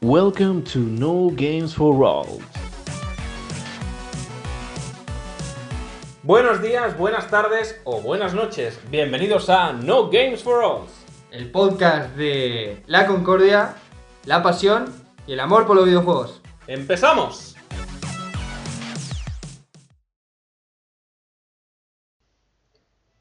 Welcome 0.00 0.62
to 0.72 0.78
No 0.78 1.30
Games 1.30 1.74
for 1.74 2.04
All. 2.04 2.38
Buenos 6.22 6.62
días, 6.62 6.96
buenas 6.96 7.28
tardes 7.30 7.80
o 7.84 8.00
buenas 8.00 8.32
noches. 8.32 8.78
Bienvenidos 8.90 9.48
a 9.50 9.72
No 9.72 10.08
Games 10.08 10.42
for 10.42 10.62
All. 10.62 10.86
el 11.32 11.50
podcast 11.50 12.14
de 12.16 12.82
la 12.86 13.06
concordia, 13.06 13.74
la 14.24 14.42
pasión 14.42 14.92
y 15.26 15.32
el 15.32 15.40
amor 15.40 15.66
por 15.66 15.76
los 15.76 15.86
videojuegos. 15.86 16.40
¡Empezamos! 16.68 17.56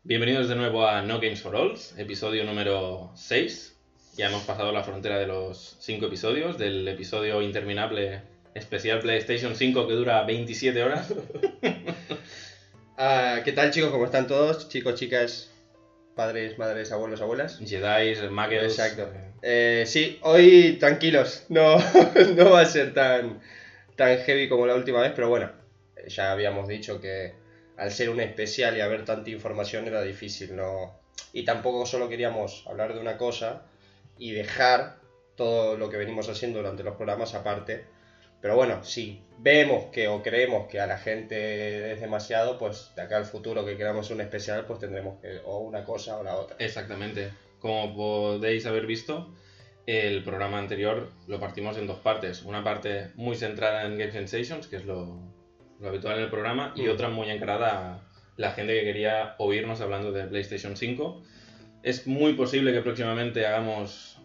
Bienvenidos 0.04 0.48
de 0.48 0.56
nuevo 0.56 0.88
a 0.88 1.02
No 1.02 1.20
Games 1.20 1.42
for 1.42 1.56
All, 1.56 1.74
episodio 1.98 2.46
número 2.46 3.12
6. 3.16 3.77
Ya 4.18 4.30
hemos 4.30 4.42
pasado 4.46 4.72
la 4.72 4.84
frontera 4.84 5.20
de 5.20 5.28
los 5.28 5.78
5 5.80 6.08
episodios, 6.08 6.58
del 6.58 6.88
episodio 6.88 7.40
interminable 7.40 8.24
especial 8.56 9.00
PlayStation 9.00 9.56
5 9.56 9.88
que 9.88 9.94
dura 9.94 10.24
27 10.24 10.84
horas. 10.84 11.14
Ah, 13.00 13.42
¿Qué 13.46 13.52
tal 13.52 13.70
chicos? 13.70 13.92
¿Cómo 13.92 14.06
están 14.06 14.26
todos? 14.26 14.70
Chicos, 14.70 14.96
chicas, 14.96 15.52
padres, 16.16 16.58
madres, 16.58 16.92
abuelos, 16.92 17.22
abuelas. 17.22 17.60
Jedi, 17.60 18.16
Muggles... 18.32 18.72
Exacto. 18.72 19.08
Eh, 19.44 19.84
sí, 19.86 20.18
hoy 20.24 20.78
tranquilos, 20.80 21.46
no, 21.50 21.78
no 22.36 22.50
va 22.50 22.62
a 22.62 22.66
ser 22.66 22.96
tan, 22.96 23.40
tan 23.96 24.18
heavy 24.18 24.50
como 24.50 24.66
la 24.66 24.74
última 24.74 25.00
vez, 25.02 25.12
pero 25.16 25.30
bueno, 25.30 25.52
ya 26.08 26.32
habíamos 26.32 26.68
dicho 26.68 27.00
que 27.00 27.36
al 27.78 27.92
ser 27.92 28.10
un 28.10 28.20
especial 28.20 28.76
y 28.76 28.82
haber 28.82 29.06
tanta 29.06 29.30
información 29.30 29.86
era 29.86 30.02
difícil, 30.02 30.56
¿no? 30.56 31.00
Y 31.34 31.46
tampoco 31.46 31.86
solo 31.86 32.10
queríamos 32.10 32.66
hablar 32.66 32.96
de 32.96 33.00
una 33.00 33.16
cosa 33.18 33.62
y 34.18 34.32
dejar 34.32 34.98
todo 35.36 35.78
lo 35.78 35.90
que 35.90 35.98
venimos 35.98 36.30
haciendo 36.30 36.60
durante 36.60 36.84
los 36.84 36.96
programas 36.96 37.34
aparte. 37.36 37.86
Pero 38.42 38.56
bueno, 38.56 38.84
si 38.84 39.24
vemos 39.40 39.86
que 39.92 40.08
o 40.08 40.22
creemos 40.22 40.68
que 40.68 40.80
a 40.80 40.88
la 40.88 40.98
gente 40.98 41.92
es 41.92 42.02
demasiado, 42.02 42.58
pues 42.58 42.92
de 42.96 43.02
acá 43.02 43.18
al 43.18 43.26
futuro 43.26 43.66
que 43.66 43.78
queramos 43.78 44.10
un 44.12 44.22
especial, 44.22 44.66
pues 44.66 44.80
tendremos 44.80 45.20
que 45.22 45.40
o 45.46 45.60
una 45.60 45.84
cosa 45.84 46.18
o 46.18 46.24
la 46.24 46.36
otra. 46.36 46.56
Exactamente. 46.60 47.32
Como 47.60 47.96
podéis 47.96 48.66
haber 48.68 48.86
visto, 48.86 49.34
el 49.88 50.24
programa 50.24 50.60
anterior 50.60 51.12
lo 51.28 51.40
partimos 51.40 51.78
en 51.78 51.88
dos 51.88 52.00
partes. 52.00 52.44
Una 52.44 52.64
parte 52.64 53.12
muy 53.16 53.36
centrada 53.36 53.86
en 53.86 53.98
Game 53.98 54.12
Sensations, 54.12 54.68
que 54.68 54.76
es 54.76 54.86
lo, 54.86 55.20
lo 55.80 55.88
habitual 55.90 56.18
en 56.18 56.24
el 56.26 56.30
programa, 56.30 56.74
y 56.76 56.84
Mm. 56.84 56.92
otra 56.92 57.10
muy 57.10 57.30
encarada 57.32 57.94
a 57.96 58.02
la 58.36 58.52
gente 58.52 58.74
que 58.78 58.86
quería 58.86 59.36
oírnos 59.40 59.82
hablando 59.82 60.12
de 60.12 60.26
PlayStation 60.26 60.78
5. 60.78 61.24
Es 61.84 62.08
muy 62.08 62.34
posible 62.34 62.74
que 62.74 62.82
próximamente 62.82 63.46
hagamos 63.46 64.22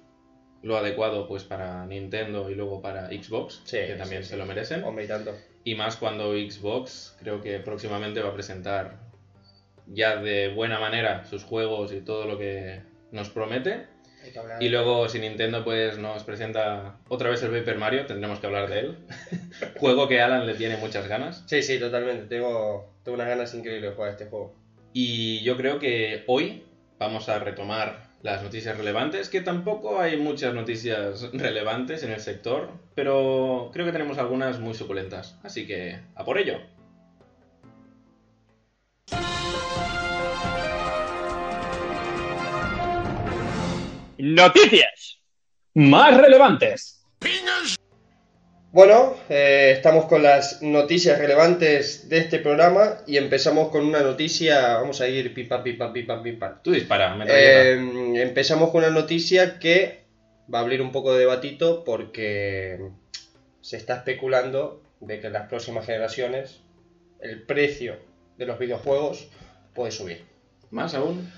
lo 0.62 0.76
adecuado 0.76 1.26
pues 1.26 1.44
para 1.44 1.84
Nintendo 1.86 2.48
y 2.50 2.54
luego 2.54 2.80
para 2.80 3.08
Xbox, 3.08 3.62
Sí, 3.64 3.78
que 3.78 3.94
también 3.94 4.22
sí, 4.22 4.28
se 4.30 4.34
sí. 4.34 4.38
lo 4.40 4.46
merecen. 4.46 4.84
Hombre, 4.84 5.04
y 5.04 5.08
tanto. 5.08 5.36
Y 5.64 5.74
más 5.74 5.96
cuando 5.96 6.32
Xbox 6.32 7.16
creo 7.20 7.40
que 7.40 7.58
próximamente 7.58 8.20
va 8.20 8.30
a 8.30 8.34
presentar 8.34 8.98
ya 9.86 10.16
de 10.16 10.48
buena 10.48 10.78
manera 10.78 11.24
sus 11.24 11.44
juegos 11.44 11.92
y 11.92 12.00
todo 12.00 12.26
lo 12.26 12.38
que 12.38 12.80
nos 13.10 13.28
promete. 13.30 13.86
Y 14.60 14.68
luego 14.68 15.08
si 15.08 15.18
Nintendo 15.18 15.64
pues 15.64 15.98
nos 15.98 16.22
presenta 16.22 16.96
otra 17.08 17.28
vez 17.28 17.42
el 17.42 17.50
Paper 17.50 17.76
Mario, 17.76 18.06
tendremos 18.06 18.38
que 18.38 18.46
hablar 18.46 18.70
de 18.70 18.78
él. 18.78 18.96
Juego 19.78 20.06
que 20.06 20.20
Alan 20.20 20.46
le 20.46 20.54
tiene 20.54 20.76
muchas 20.76 21.08
ganas. 21.08 21.42
Sí, 21.46 21.60
sí, 21.60 21.80
totalmente. 21.80 22.26
Tengo, 22.26 22.94
tengo 23.02 23.16
unas 23.16 23.26
ganas 23.26 23.52
increíbles 23.52 23.90
de 23.90 23.96
jugar 23.96 24.10
este 24.12 24.26
juego. 24.26 24.54
Y 24.92 25.42
yo 25.42 25.56
creo 25.56 25.80
que 25.80 26.22
hoy 26.28 26.64
vamos 27.02 27.28
a 27.28 27.38
retomar 27.38 28.12
las 28.22 28.42
noticias 28.42 28.76
relevantes, 28.78 29.28
que 29.28 29.40
tampoco 29.40 30.00
hay 30.00 30.16
muchas 30.16 30.54
noticias 30.54 31.30
relevantes 31.32 32.04
en 32.04 32.12
el 32.12 32.20
sector, 32.20 32.70
pero 32.94 33.70
creo 33.72 33.84
que 33.84 33.92
tenemos 33.92 34.18
algunas 34.18 34.60
muy 34.60 34.74
suculentas. 34.74 35.36
Así 35.42 35.66
que 35.66 35.98
a 36.14 36.24
por 36.24 36.38
ello. 36.38 36.58
Noticias 44.18 45.18
más 45.74 46.16
relevantes. 46.16 47.04
Bueno, 48.72 49.16
eh, 49.28 49.74
estamos 49.76 50.06
con 50.06 50.22
las 50.22 50.62
noticias 50.62 51.18
relevantes 51.18 52.08
de 52.08 52.16
este 52.16 52.38
programa 52.38 53.00
y 53.06 53.18
empezamos 53.18 53.68
con 53.68 53.84
una 53.84 54.00
noticia. 54.00 54.78
Vamos 54.78 55.02
a 55.02 55.08
ir 55.08 55.34
pim 55.34 55.46
pam, 55.46 55.62
pim 55.62 55.76
pam. 55.76 56.62
Tú 56.62 56.70
dispara, 56.72 57.14
metralleta. 57.14 57.52
Eh, 57.52 58.22
empezamos 58.22 58.70
con 58.70 58.82
una 58.82 58.90
noticia 58.90 59.58
que 59.58 60.04
va 60.52 60.60
a 60.60 60.62
abrir 60.62 60.80
un 60.80 60.90
poco 60.90 61.12
de 61.12 61.20
debatito 61.20 61.84
porque 61.84 62.80
se 63.60 63.76
está 63.76 63.96
especulando 63.96 64.82
de 65.00 65.20
que 65.20 65.26
en 65.26 65.34
las 65.34 65.48
próximas 65.50 65.84
generaciones 65.84 66.62
el 67.20 67.42
precio 67.42 67.96
de 68.38 68.46
los 68.46 68.58
videojuegos 68.58 69.28
puede 69.74 69.92
subir. 69.92 70.24
Más 70.70 70.94
aún, 70.94 71.30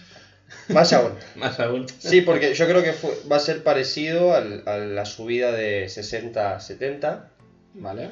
Más 0.68 0.92
aún. 0.92 1.12
más 1.36 1.58
aún. 1.60 1.86
Sí, 1.98 2.20
porque 2.22 2.54
yo 2.54 2.66
creo 2.66 2.82
que 2.82 2.92
fue- 2.92 3.16
va 3.30 3.36
a 3.36 3.40
ser 3.40 3.62
parecido 3.62 4.34
al- 4.34 4.62
a 4.66 4.78
la 4.78 5.04
subida 5.04 5.52
de 5.52 5.88
60 5.88 6.56
a 6.56 6.60
70, 6.60 7.30
Vale. 7.74 8.10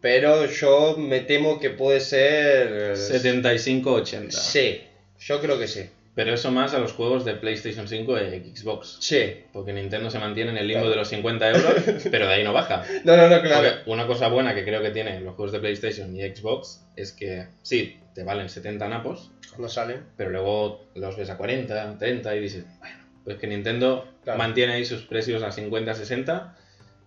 pero 0.00 0.46
yo 0.46 0.96
me 0.98 1.20
temo 1.20 1.58
que 1.60 1.70
puede 1.70 2.00
ser... 2.00 2.94
75-80. 2.96 4.30
Sí, 4.30 4.80
yo 5.18 5.40
creo 5.40 5.58
que 5.58 5.68
sí. 5.68 5.88
Pero 6.16 6.32
eso 6.34 6.50
más 6.50 6.74
a 6.74 6.78
los 6.80 6.92
juegos 6.94 7.24
de 7.24 7.34
PlayStation 7.34 7.86
5 7.86 8.18
y 8.18 8.56
Xbox. 8.56 8.96
Sí. 9.00 9.44
Porque 9.52 9.72
Nintendo 9.72 10.10
se 10.10 10.18
mantiene 10.18 10.50
en 10.50 10.56
el 10.56 10.66
limbo 10.66 10.80
Claro. 10.86 10.90
de 10.90 10.96
los 10.96 11.08
50 11.08 11.50
euros, 11.50 11.74
pero 12.10 12.26
de 12.26 12.32
ahí 12.34 12.42
no 12.42 12.52
baja. 12.52 12.82
No, 13.04 13.16
no, 13.16 13.28
no, 13.28 13.40
claro. 13.42 13.68
Porque 13.76 13.90
una 13.90 14.06
cosa 14.08 14.26
buena 14.28 14.54
que 14.54 14.64
creo 14.64 14.82
que 14.82 14.90
tienen 14.90 15.24
los 15.24 15.34
juegos 15.36 15.52
de 15.52 15.60
PlayStation 15.60 16.16
y 16.16 16.22
Xbox 16.22 16.84
es 16.96 17.12
que 17.12 17.46
sí, 17.62 18.00
te 18.14 18.24
valen 18.24 18.48
70 18.48 18.88
napos, 18.88 19.30
No 19.58 19.68
salen. 19.68 20.04
pero 20.16 20.30
luego 20.30 20.86
los 20.94 21.16
ves 21.16 21.28
a 21.30 21.36
40, 21.36 21.98
30 21.98 22.34
y 22.34 22.40
dices, 22.40 22.64
bueno, 22.80 22.96
pues 23.22 23.36
que 23.36 23.46
Nintendo 23.46 24.08
Claro. 24.24 24.38
mantiene 24.38 24.72
ahí 24.72 24.84
sus 24.86 25.02
precios 25.02 25.42
a 25.42 25.52
50, 25.52 25.94
60 25.94 26.56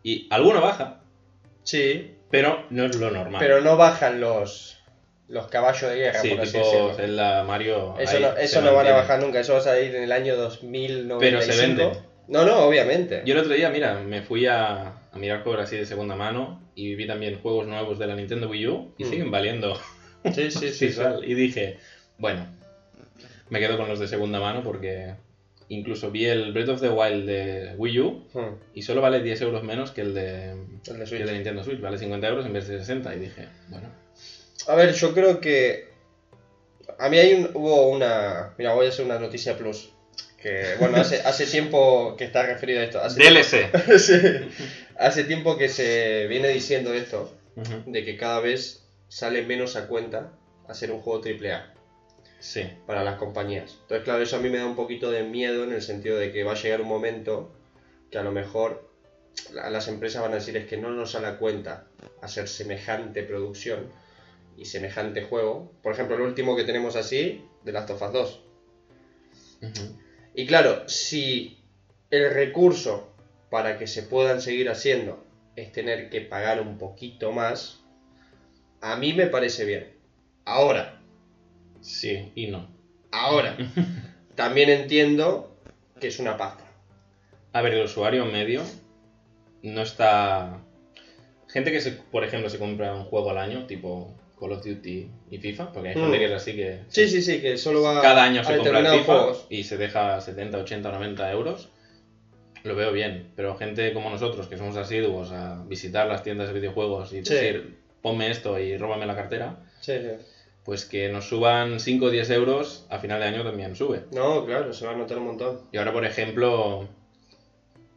y 0.04 0.28
alguno 0.30 0.62
baja, 0.62 1.02
Sí, 1.64 2.16
pero 2.32 2.66
no 2.70 2.86
es 2.86 2.96
lo 2.96 3.10
normal. 3.12 3.40
pero 3.40 3.60
no 3.62 3.76
bajan 3.76 4.22
los, 4.22 4.79
los 5.30 5.48
caballos 5.48 5.90
de 5.90 5.96
guerra, 5.98 6.20
sí, 6.22 6.30
por 6.30 6.42
así 6.42 6.52
tipo. 6.54 6.94
Zelda, 6.94 7.44
Mario. 7.44 7.96
Eso, 7.98 8.20
no, 8.20 8.36
eso 8.36 8.62
no 8.62 8.74
van 8.74 8.88
a 8.88 8.92
bajar 8.94 9.20
nunca, 9.20 9.40
eso 9.40 9.54
va 9.54 9.60
a 9.60 9.62
salir 9.62 9.96
en 9.96 10.04
el 10.04 10.12
año 10.12 10.36
2095. 10.36 11.20
Pero 11.20 11.42
se 11.42 11.56
vende. 11.56 11.90
No, 12.28 12.46
no, 12.46 12.60
obviamente. 12.60 13.22
Yo 13.26 13.34
el 13.34 13.40
otro 13.40 13.54
día, 13.54 13.70
mira, 13.70 13.96
me 13.96 14.22
fui 14.22 14.46
a, 14.46 14.94
a 15.12 15.18
mirar 15.18 15.42
juegos 15.42 15.62
así 15.62 15.78
de 15.78 15.86
segunda 15.86 16.16
mano 16.16 16.62
y 16.76 16.94
vi 16.96 17.08
también 17.08 17.40
juegos 17.42 17.66
nuevos 17.66 17.98
de 17.98 18.06
la 18.08 18.16
Nintendo 18.16 18.48
Wii 18.50 18.68
U 18.68 18.94
y 18.98 19.04
Mm. 19.06 19.10
siguen 19.10 19.32
valiendo. 19.32 19.76
Sí, 20.34 20.52
sí, 20.52 20.70
sí. 20.72 20.92
Y 21.24 21.34
dije, 21.34 21.78
bueno, 22.18 22.46
me 23.50 23.60
quedo 23.60 23.78
con 23.78 23.88
los 23.88 24.00
de 24.00 24.08
segunda 24.08 24.40
mano 24.40 24.62
porque 24.64 25.16
incluso 25.70 26.12
vi 26.12 26.26
el 26.26 26.52
Breath 26.52 26.70
of 26.70 26.82
the 26.82 26.90
Wild 26.90 27.26
de 27.28 27.74
Wii 27.78 28.00
U 28.00 28.28
Hmm, 28.34 28.54
y 28.74 28.82
solo 28.84 29.02
vale 29.02 29.22
10 29.22 29.42
euros 29.42 29.64
menos 29.64 29.92
que 29.92 30.02
el 30.02 30.14
de, 30.14 30.50
el 30.52 31.00
de 31.00 31.06
que 31.06 31.18
el 31.18 31.26
de 31.28 31.34
Nintendo 31.34 31.64
Switch, 31.64 31.80
vale 31.80 31.98
50 31.98 32.28
euros 32.28 32.46
en 32.46 32.54
vez 32.54 32.68
de 32.68 32.80
60 32.80 33.14
y 33.16 33.20
dije, 33.20 33.48
bueno, 33.70 33.88
A 34.68 34.76
ver, 34.76 34.94
yo 34.94 35.14
creo 35.14 35.40
que. 35.40 35.90
A 36.98 37.10
mí 37.10 37.18
hay 37.18 37.34
un- 37.34 37.52
hubo 37.54 37.88
una. 37.90 38.54
Mira, 38.58 38.74
voy 38.74 38.86
a 38.86 38.90
hacer 38.90 39.06
una 39.06 39.20
noticia 39.20 39.58
plus. 39.58 39.92
Que, 40.42 40.76
bueno, 40.80 40.98
hace, 40.98 41.22
hace 41.26 41.46
tiempo 41.46 42.16
que 42.18 42.26
está 42.26 42.44
referido 42.44 42.80
a 42.82 42.84
esto. 42.84 43.00
Hace 43.02 43.22
DLC. 43.22 43.72
tiempo- 43.72 43.98
Sí. 44.00 44.14
Hace 44.98 45.24
tiempo 45.24 45.58
que 45.58 45.70
se 45.70 46.28
viene 46.28 46.50
diciendo 46.50 46.94
esto. 46.94 47.36
De 47.86 48.06
que 48.06 48.16
cada 48.16 48.40
vez 48.40 48.86
sale 49.10 49.42
menos 49.44 49.76
a 49.76 49.88
cuenta 49.88 50.32
hacer 50.70 50.92
un 50.92 51.02
juego 51.02 51.22
AAA 51.26 51.74
Sí, 52.40 52.62
para 52.88 53.04
las 53.04 53.16
compañías. 53.18 53.76
Entonces, 53.82 54.06
claro, 54.06 54.22
eso 54.24 54.38
a 54.38 54.40
mí 54.40 54.50
me 54.50 54.60
da 54.60 54.66
un 54.66 54.78
poquito 54.78 55.12
de 55.12 55.24
miedo 55.24 55.66
en 55.66 55.74
el 55.74 55.82
sentido 55.82 56.18
de 56.18 56.32
que 56.32 56.46
va 56.46 56.54
a 56.54 56.56
llegar 56.56 56.80
un 56.80 56.88
momento 56.88 57.52
que 58.12 58.18
a 58.18 58.24
lo 58.24 58.32
mejor 58.32 58.90
la- 59.52 59.70
las 59.70 59.90
empresas 59.90 60.22
van 60.22 60.32
a 60.32 60.36
decir 60.36 60.56
es 60.56 60.68
que 60.68 60.78
no 60.78 60.92
nos 60.92 61.12
sale 61.12 61.28
a 61.28 61.38
cuenta 61.38 61.86
hacer 62.22 62.48
semejante 62.48 63.24
producción 63.24 63.92
y 64.60 64.66
semejante 64.66 65.24
juego. 65.24 65.72
Por 65.82 65.94
ejemplo, 65.94 66.16
el 66.16 66.22
último 66.22 66.56
que 66.56 66.66
tenemos 66.66 66.96
así, 66.96 67.46
de 67.64 67.72
Last 67.72 67.90
of 67.92 68.02
Us 68.02 68.14
2. 68.14 68.42
Ujú. 69.62 70.00
Y 70.36 70.46
claro, 70.46 70.88
si 70.88 71.58
el 72.10 72.34
recurso 72.34 73.14
para 73.50 73.78
que 73.78 73.88
se 73.88 74.04
puedan 74.04 74.42
seguir 74.42 74.70
haciendo 74.70 75.26
es 75.56 75.72
tener 75.72 76.10
que 76.10 76.22
pagar 76.22 76.62
un 76.62 76.78
poquito 76.78 77.32
más, 77.32 77.80
a 78.82 78.98
mí 78.98 79.14
me 79.14 79.28
parece 79.28 79.66
bien. 79.66 79.94
Ahora, 80.46 81.02
sí 81.82 82.32
y 82.36 82.48
no. 82.48 82.68
ahora, 83.12 83.58
también 84.36 84.70
entiendo 84.70 85.56
que 86.00 86.08
es 86.08 86.20
una 86.20 86.38
pasta. 86.38 86.66
A 87.54 87.62
ver, 87.62 87.74
el 87.74 87.86
usuario 87.86 88.26
medio 88.26 88.64
no 89.64 89.82
está... 89.82 90.62
Gente 91.48 91.72
que, 91.72 91.82
se, 91.82 91.94
por 91.94 92.24
ejemplo, 92.24 92.50
se 92.50 92.60
compra 92.60 92.94
un 92.94 93.06
juego 93.06 93.32
al 93.32 93.40
año, 93.40 93.66
tipo 93.66 94.19
Call 94.40 94.54
of 94.54 94.64
Duty 94.64 95.06
y 95.32 95.38
FIFA, 95.38 95.72
porque 95.72 95.90
hay 95.90 95.96
gente 95.96 96.16
Mm. 96.16 96.20
que 96.20 96.26
es 96.26 96.32
así 96.32 96.56
que 96.56 96.80
Sí, 96.88 97.08
sí, 97.08 97.22
sí, 97.22 97.42
que 97.42 97.58
solo 97.58 97.82
va 97.82 98.02
cada 98.02 98.24
año 98.24 98.44
se 98.44 98.56
compra 98.56 98.80
el 98.80 98.88
FIFA 98.88 99.04
juegos. 99.04 99.46
y 99.50 99.64
se 99.64 99.78
deja 99.78 100.20
70, 100.22 100.58
80, 100.60 100.92
90 100.92 101.30
euros. 101.32 101.70
lo 102.64 102.76
veo 102.76 102.92
bien. 102.92 103.32
Pero 103.36 103.56
gente 103.56 103.94
como 103.94 104.10
nosotros, 104.10 104.48
que 104.48 104.58
somos 104.58 104.76
asiduos 104.76 105.32
a 105.32 105.64
visitar 105.66 106.06
las 106.08 106.24
tiendas 106.24 106.48
de 106.50 106.54
videojuegos 106.54 107.14
y 107.14 107.24
Sí. 107.24 107.34
decir, 107.34 107.78
ponme 108.02 108.30
esto 108.30 108.60
y 108.60 108.76
róbame 108.78 109.06
la 109.06 109.16
cartera, 109.16 109.56
Sí, 109.80 109.94
sí. 110.02 110.10
pues 110.66 110.86
que 110.86 111.08
nos 111.08 111.26
suban 111.30 111.80
5 111.80 112.06
o 112.08 112.10
10 112.10 112.30
euros 112.32 112.86
a 112.90 113.00
final 113.00 113.22
de 113.22 113.28
año 113.28 113.44
también 113.46 113.76
sube. 113.76 114.04
No, 114.12 114.44
claro, 114.46 114.74
se 114.74 114.86
va 114.86 114.92
a 114.92 114.96
notar 114.96 115.20
un 115.20 115.24
montón. 115.26 115.62
Y 115.72 115.78
ahora, 115.78 115.94
por 115.94 116.04
ejemplo, 116.04 116.86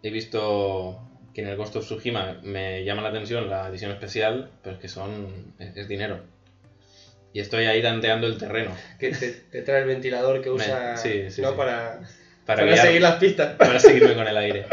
he 0.05 0.11
visto 0.11 0.97
que 1.35 1.41
en 1.41 1.49
el 1.49 1.57
Ghost 1.57 1.75
of 1.77 1.85
Tsushima 1.85 2.39
me 2.43 2.85
llama 2.85 3.03
la 3.03 3.09
atención 3.09 3.49
la 3.49 3.67
edición 3.67 3.91
especial, 3.91 4.49
pero 4.63 4.75
es 4.77 4.81
que 4.81 4.89
son. 4.89 5.55
es, 5.59 5.77
es 5.77 5.89
dinero. 5.89 6.21
Y 7.33 7.41
estoy 7.41 7.65
ahí 7.67 7.81
tanteando 7.83 8.27
el 8.27 8.37
terreno. 8.39 8.73
Que 8.99 9.11
te, 9.11 9.29
te 9.31 9.63
trae 9.63 9.81
el 9.83 9.87
ventilador 9.87 10.41
que 10.43 10.51
usa 10.51 10.97
sí, 10.97 11.31
sí, 11.31 11.41
¿no? 11.43 11.51
sí. 11.51 11.57
Para, 11.57 12.01
Para, 12.47 12.63
para 12.65 12.77
seguir 12.77 13.01
las 13.03 13.17
pistas. 13.17 13.55
para 13.57 13.79
seguirme 13.79 14.15
con 14.15 14.27
el 14.29 14.37
aire. 14.37 14.67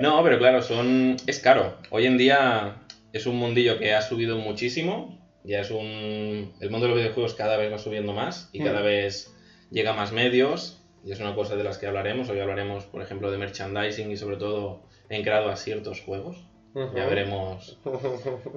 No, 0.00 0.22
pero 0.24 0.38
claro, 0.38 0.60
son. 0.62 1.16
es 1.26 1.38
caro. 1.38 1.76
Hoy 1.90 2.06
en 2.06 2.18
día 2.18 2.76
es 3.12 3.26
un 3.26 3.36
mundillo 3.36 3.78
que 3.78 3.94
ha 3.94 4.02
subido 4.02 4.38
muchísimo. 4.38 5.20
Ya 5.44 5.60
es 5.60 5.70
un. 5.70 6.52
El 6.60 6.70
mundo 6.70 6.86
de 6.86 6.92
los 6.94 6.98
videojuegos 6.98 7.34
cada 7.34 7.56
vez 7.56 7.72
va 7.72 7.78
subiendo 7.78 8.12
más 8.12 8.48
y 8.52 8.62
cada 8.64 8.80
Mm. 8.80 8.84
vez 8.84 9.32
llega 9.70 9.90
a 9.90 9.94
más 9.94 10.10
medios. 10.12 10.80
Y 11.04 11.12
es 11.12 11.20
una 11.20 11.34
cosa 11.34 11.54
de 11.54 11.62
las 11.64 11.76
que 11.78 11.86
hablaremos. 11.86 12.28
Hoy 12.30 12.40
hablaremos, 12.40 12.84
por 12.86 13.02
ejemplo, 13.02 13.30
de 13.30 13.36
merchandising 13.36 14.10
y 14.10 14.16
sobre 14.16 14.36
todo 14.38 14.82
encarado 15.10 15.50
a 15.50 15.56
ciertos 15.56 16.00
juegos. 16.00 16.44
Ya 16.96 17.06
veremos 17.06 17.78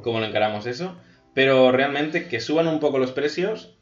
cómo 0.01 0.19
lo 0.22 0.25
encaramos 0.25 0.66
eso. 0.66 0.95
Pero 1.38 1.72
realmente 1.72 2.28
que 2.28 2.39
suban 2.39 2.68
un 2.68 2.80
poco 2.80 2.98
los 2.98 3.12
precios 3.12 3.75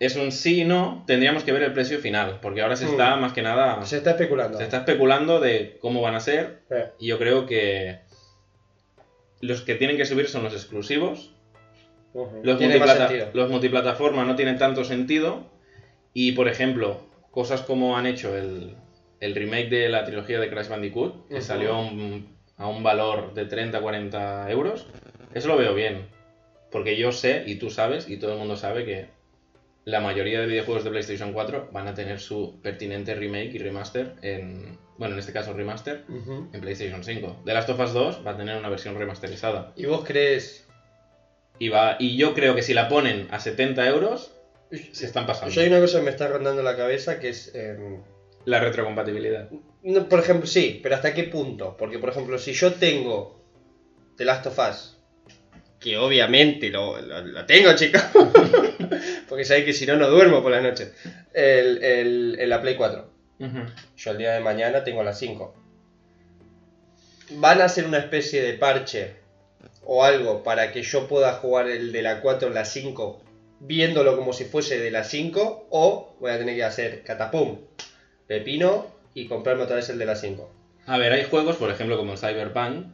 es 0.00 0.16
un 0.16 0.32
sí 0.32 0.62
y 0.62 0.64
no. 0.64 1.04
Tendríamos 1.06 1.44
que 1.44 1.52
ver 1.52 1.62
el 1.62 1.72
precio 1.72 2.00
final. 2.00 2.40
Porque 2.42 2.62
ahora 2.62 2.74
se 2.74 2.86
está 2.86 3.14
Mm. 3.14 3.20
más 3.20 3.32
que 3.32 3.42
nada. 3.42 3.84
Se 3.86 3.98
está 3.98 4.10
especulando. 4.10 4.58
Se 4.58 4.64
está 4.64 4.78
especulando 4.78 5.38
de 5.38 5.78
cómo 5.80 6.00
van 6.00 6.16
a 6.16 6.20
ser 6.20 6.62
y 6.98 7.06
yo 7.06 7.18
creo 7.18 7.46
que 7.46 8.00
los 9.40 9.62
que 9.62 9.76
tienen 9.76 9.96
que 9.96 10.04
subir 10.04 10.28
son 10.28 10.42
los 10.42 10.52
exclusivos. 10.52 11.30
Los, 12.42 12.60
multiplata- 12.60 13.06
sentido. 13.08 13.28
los 13.34 13.48
multiplataforma 13.48 14.24
no 14.24 14.34
tienen 14.34 14.58
tanto 14.58 14.82
sentido. 14.84 15.44
Y 16.14 16.32
por 16.32 16.48
ejemplo, 16.48 17.06
cosas 17.30 17.62
como 17.62 17.96
han 17.96 18.06
hecho 18.06 18.36
el, 18.36 18.74
el 19.20 19.34
remake 19.36 19.68
de 19.70 19.88
la 19.88 20.04
trilogía 20.04 20.40
de 20.40 20.50
Crash 20.50 20.68
Bandicoot, 20.68 21.28
que 21.28 21.40
salió 21.40 21.74
a 21.74 21.80
un, 21.80 22.36
a 22.56 22.66
un 22.66 22.82
valor 22.82 23.32
de 23.32 23.48
30-40 23.48 24.50
euros, 24.50 24.88
eso 25.34 25.46
lo 25.46 25.56
veo 25.56 25.72
bien. 25.74 26.06
Porque 26.72 26.96
yo 26.96 27.12
sé, 27.12 27.44
y 27.46 27.56
tú 27.56 27.70
sabes, 27.70 28.08
y 28.08 28.16
todo 28.16 28.32
el 28.32 28.38
mundo 28.38 28.56
sabe 28.56 28.84
que 28.84 29.06
la 29.84 30.00
mayoría 30.00 30.40
de 30.40 30.46
videojuegos 30.46 30.84
de 30.84 30.90
PlayStation 30.90 31.32
4 31.32 31.68
van 31.72 31.86
a 31.88 31.94
tener 31.94 32.18
su 32.18 32.60
pertinente 32.62 33.14
remake 33.14 33.52
y 33.54 33.58
remaster 33.58 34.14
en. 34.22 34.78
Bueno, 34.98 35.14
en 35.14 35.18
este 35.20 35.32
caso 35.32 35.52
remaster 35.52 36.04
en 36.08 36.60
PlayStation 36.60 37.02
5. 37.02 37.42
The 37.44 37.52
Last 37.54 37.68
of 37.70 37.80
Us 37.80 37.92
2 37.92 38.26
va 38.26 38.32
a 38.32 38.36
tener 38.36 38.56
una 38.56 38.68
versión 38.68 38.96
remasterizada. 38.96 39.72
¿Y 39.76 39.86
vos 39.86 40.04
crees? 40.04 40.68
Y, 41.58 41.68
va, 41.68 41.96
y 41.98 42.16
yo 42.16 42.34
creo 42.34 42.54
que 42.54 42.62
si 42.62 42.72
la 42.74 42.88
ponen 42.88 43.26
a 43.30 43.40
70 43.40 43.86
euros, 43.88 44.32
se 44.92 45.06
están 45.06 45.26
pasando. 45.26 45.52
Yo 45.52 45.60
hay 45.62 45.68
una 45.68 45.80
cosa 45.80 45.98
que 45.98 46.04
me 46.04 46.10
está 46.10 46.28
rondando 46.28 46.62
la 46.62 46.76
cabeza 46.76 47.18
que 47.18 47.30
es... 47.30 47.54
em, 47.54 48.00
La 48.44 48.60
retrocompatibilidad. 48.60 49.48
no, 49.82 50.08
por 50.08 50.20
ejemplo, 50.20 50.46
sí, 50.46 50.80
pero 50.82 50.94
¿hasta 50.94 51.14
qué 51.14 51.24
punto? 51.24 51.76
Porque, 51.76 51.98
por 51.98 52.10
ejemplo, 52.10 52.38
si 52.38 52.52
yo 52.52 52.72
tengo 52.74 53.42
The 54.16 54.24
Last 54.24 54.46
of 54.46 54.58
Us, 54.58 55.01
que 55.82 55.98
obviamente 55.98 56.70
lo, 56.70 57.00
lo- 57.00 57.22
lo 57.22 57.44
tengo, 57.46 57.74
chicos, 57.74 58.02
porque 59.28 59.44
sabéis 59.44 59.64
que 59.66 59.72
si 59.72 59.84
no, 59.86 59.96
no 59.96 60.08
duermo 60.08 60.42
por 60.42 60.52
las 60.52 60.62
noches, 60.62 60.92
el, 61.34 61.82
el- 61.82 62.36
en 62.38 62.48
la 62.48 62.60
Play 62.62 62.76
4. 62.76 63.10
Yo 63.96 64.10
el 64.12 64.18
día 64.18 64.32
de 64.34 64.40
mañana 64.40 64.84
tengo 64.84 65.02
la 65.02 65.12
5. 65.12 65.54
¿Van 67.32 67.60
a 67.60 67.64
hacer 67.64 67.84
una 67.86 67.98
especie 67.98 68.42
de 68.42 68.54
parche 68.54 69.14
o 69.84 70.04
algo 70.04 70.42
para 70.42 70.70
que 70.72 70.82
yo 70.82 71.08
pueda 71.08 71.32
jugar 71.34 71.68
el 71.68 71.90
de 71.92 72.02
la 72.02 72.20
4 72.20 72.48
en 72.48 72.54
la 72.54 72.64
5 72.64 73.20
viéndolo 73.60 74.16
como 74.16 74.32
si 74.32 74.44
fuese 74.44 74.78
de 74.78 74.90
la 74.90 75.02
5? 75.04 75.66
¿O 75.70 76.14
voy 76.20 76.30
a 76.30 76.38
tener 76.38 76.54
que 76.56 76.64
hacer 76.64 77.02
catapum, 77.02 77.58
pepino 78.26 78.86
y 79.14 79.26
comprarme 79.26 79.64
otra 79.64 79.76
vez 79.76 79.88
el 79.88 79.98
de 79.98 80.06
la 80.06 80.14
5? 80.16 80.50
A 80.86 80.98
ver, 80.98 81.12
hay 81.12 81.24
juegos, 81.24 81.56
por 81.56 81.70
ejemplo, 81.70 81.96
como 81.96 82.12
el 82.12 82.18
Cyberpunk, 82.18 82.86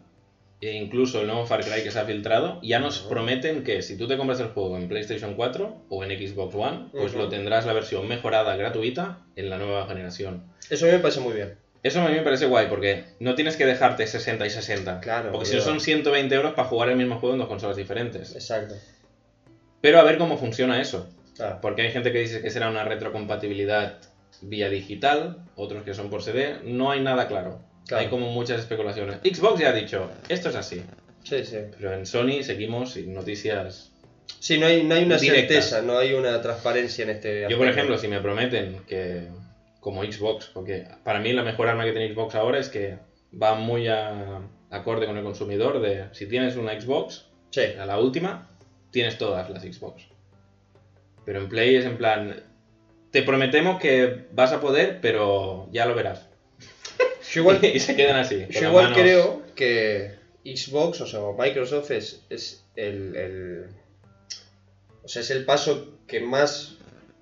e 0.61 0.73
incluso 0.73 1.21
el 1.21 1.29
nuevo 1.29 1.47
Far 1.47 1.65
Cry 1.65 1.83
que 1.83 1.91
se 1.91 2.01
ha 2.01 2.05
filtrado, 2.05 2.61
ya 2.63 2.81
nos 2.81 2.99
prometen 2.99 3.63
que 3.63 3.83
si 3.83 3.97
tú 3.97 4.09
te 4.09 4.17
compras 4.17 4.41
el 4.41 4.49
juego 4.49 4.77
en 4.77 4.89
PlayStation 4.89 5.35
4 5.35 5.85
o 5.89 6.05
en 6.05 6.11
Xbox 6.11 6.55
One, 6.55 6.89
pues 6.93 7.15
lo 7.15 7.29
tendrás 7.29 7.65
la 7.65 7.73
versión 7.73 8.09
mejorada 8.09 8.57
gratuita 8.57 9.21
en 9.37 9.51
la 9.51 9.59
nueva 9.59 9.87
generación. 9.87 10.45
Eso 10.69 10.85
a 10.85 10.89
mí 10.89 10.95
me 10.95 11.01
parece 11.01 11.21
muy 11.21 11.35
bien. 11.35 11.57
Eso 11.83 12.01
a 12.01 12.09
mí 12.09 12.15
me 12.15 12.23
parece 12.23 12.47
guay 12.47 12.67
porque 12.69 13.05
no 13.21 13.37
tienes 13.37 13.57
que 13.57 13.65
dejarte 13.65 14.07
60 14.07 14.47
y 14.47 14.51
60. 14.51 15.01
Claro, 15.01 15.31
Porque 15.31 15.47
si 15.47 15.57
no 15.57 15.63
son 15.63 15.81
120 15.81 16.35
euros 16.35 16.55
para 16.55 16.69
jugar 16.69 16.89
el 16.89 16.97
mismo 16.97 17.21
juego 17.21 17.35
en 17.35 17.39
dos 17.39 17.49
consolas 17.49 17.77
diferentes. 17.77 18.35
Exacto. 18.35 18.75
Pero 19.81 20.01
a 20.01 20.03
ver 20.03 20.19
cómo 20.19 20.39
funciona 20.39 20.81
eso. 20.81 21.09
Claro. 21.37 21.61
Porque 21.63 21.83
hay 21.83 21.93
gente 21.93 22.11
que 22.11 22.19
dice 22.19 22.43
que 22.43 22.51
será 22.51 22.69
una 22.69 22.83
retrocompatibilidad 22.83 24.01
vía 24.43 24.69
digital, 24.69 25.45
otros 25.55 25.85
que 25.85 25.95
son 25.95 26.11
por 26.11 26.23
CD. 26.23 26.57
No 26.65 26.91
hay 26.91 27.01
nada 27.01 27.29
claro. 27.29 27.61
Claro. 27.89 28.05
Hay 28.05 28.11
como 28.11 28.31
muchas 28.31 28.61
especulaciones. 28.61 29.17
Xbox 29.25 29.59
ya 29.61 29.71
ha 29.71 29.73
dicho, 29.73 30.09
esto 30.29 30.51
es 30.51 30.55
así. 30.55 30.83
Sí, 31.25 31.45
sí. 31.45 31.57
Pero 31.77 31.95
en 31.95 32.07
Sony 32.07 32.43
seguimos 32.43 32.93
sin 32.93 33.13
noticias. 33.13 33.91
Sí, 34.39 34.59
no 34.59 34.67
hay, 34.67 34.85
no 34.85 34.95
hay 34.95 35.05
una 35.05 35.19
certeza, 35.19 35.83
no 35.83 35.99
hay 35.99 36.13
una 36.15 36.41
transparencia 36.41 37.03
en 37.05 37.11
este 37.11 37.43
Yo, 37.49 37.57
por 37.57 37.67
aspecto. 37.67 37.71
ejemplo, 37.71 37.99
si 37.99 38.09
me 38.09 38.21
prometen 38.21 38.83
que, 38.87 39.27
como 39.81 40.05
Xbox, 40.05 40.47
porque 40.53 40.87
para 41.03 41.19
mí 41.19 41.33
la 41.33 41.43
mejor 41.43 41.67
arma 41.69 41.85
que 41.85 41.93
tiene 41.93 42.13
Xbox 42.15 42.35
ahora 42.35 42.59
es 42.59 42.69
que 42.69 42.99
va 43.43 43.55
muy 43.55 43.89
a, 43.89 44.41
acorde 44.71 45.07
con 45.07 45.17
el 45.17 45.25
consumidor 45.25 45.81
de 45.81 46.05
si 46.13 46.27
tienes 46.27 46.57
una 46.57 46.79
Xbox, 46.79 47.25
Sí. 47.51 47.63
a 47.81 47.87
la 47.87 47.99
última, 47.99 48.49
tienes 48.91 49.17
todas 49.17 49.49
las 49.49 49.63
Xbox. 49.63 50.05
Pero 51.25 51.41
en 51.41 51.49
Play 51.49 51.77
es 51.77 51.87
en 51.87 51.97
plan, 51.97 52.43
te 53.11 53.23
prometemos 53.23 53.81
que 53.81 54.27
vas 54.33 54.53
a 54.53 54.61
poder, 54.61 54.99
pero 55.01 55.69
ya 55.73 55.87
lo 55.87 55.95
verás. 55.95 56.29
Yo 57.33 57.41
igual, 57.41 57.59
y 57.75 57.79
se 57.79 57.95
quedan 57.95 58.17
así. 58.17 58.47
Yo 58.49 58.61
igual 58.69 58.91
manos- 58.91 58.99
creo 59.01 59.43
que 59.55 60.11
Xbox, 60.45 61.01
o 61.01 61.07
sea, 61.07 61.21
Microsoft 61.37 61.91
es, 61.91 62.21
es 62.31 62.65
el, 62.77 63.17
el- 63.17 63.69
o 65.03 65.09
sea, 65.09 65.21
es 65.21 65.31
el 65.31 65.45
paso 65.45 65.87
que 66.07 66.21
más 66.21 66.75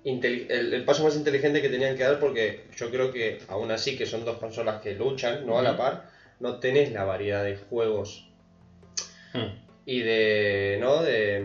el, 0.03 0.45
el 0.49 0.85
paso 0.85 1.03
más 1.03 1.15
inteligente 1.17 1.61
que 1.61 1.67
tenían 1.67 1.93
que 1.95 2.03
dar 2.03 2.17
porque 2.17 2.61
yo 2.77 2.89
creo 2.89 3.11
que 3.11 3.39
aún 3.49 3.71
así 3.71 3.97
que 3.97 4.05
son 4.05 4.23
dos 4.23 4.37
consolas 4.37 4.77
que 4.81 4.93
luchan, 4.93 5.45
no 5.45 5.59
a 5.59 5.61
la 5.61 5.75
par, 5.75 6.05
no 6.39 6.59
tenés 6.59 6.91
la 6.93 7.03
variedad 7.03 7.43
de 7.43 7.55
juegos 7.55 8.23
Hmm. 9.33 9.47
y 9.85 9.99
de, 9.99 10.77
¿no? 10.79 11.01
De, 11.01 11.43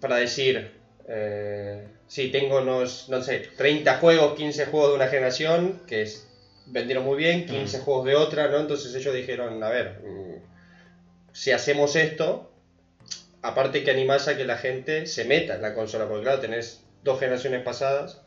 para 0.00 0.16
decir, 0.16 0.68
eh, 1.08 1.86
sí, 2.06 2.28
tengo 2.30 2.58
unos, 2.58 3.08
no 3.08 3.22
sé, 3.22 3.42
30 3.56 3.94
juegos, 3.96 4.34
15 4.34 4.66
juegos 4.66 4.90
de 4.90 4.96
una 4.96 5.08
generación 5.08 5.80
que 5.86 6.02
es- 6.02 6.25
vendieron 6.66 7.04
muy 7.04 7.16
bien, 7.16 7.44
15 7.46 7.78
Mm. 7.78 7.80
juegos 7.80 8.04
de 8.04 8.14
otra, 8.14 8.48
¿no? 8.48 8.58
Entonces 8.60 8.94
ellos 8.94 9.14
dijeron, 9.14 9.62
a 9.62 9.68
ver, 9.68 9.90
mm, 10.02 10.42
si 11.32 11.52
hacemos 11.52 11.96
esto, 11.96 12.50
aparte 13.42 13.82
que 13.82 13.90
animás 13.90 14.28
a 14.28 14.36
que 14.36 14.44
la 14.44 14.56
gente 14.56 15.06
se 15.06 15.24
meta 15.24 15.54
en 15.54 15.62
la 15.62 15.72
consola, 15.72 16.06
porque 16.06 16.22
claro, 16.22 16.40
tenés 16.40 16.82
dos 17.02 17.18
generaciones 17.18 17.60
pasadas 17.62 18.20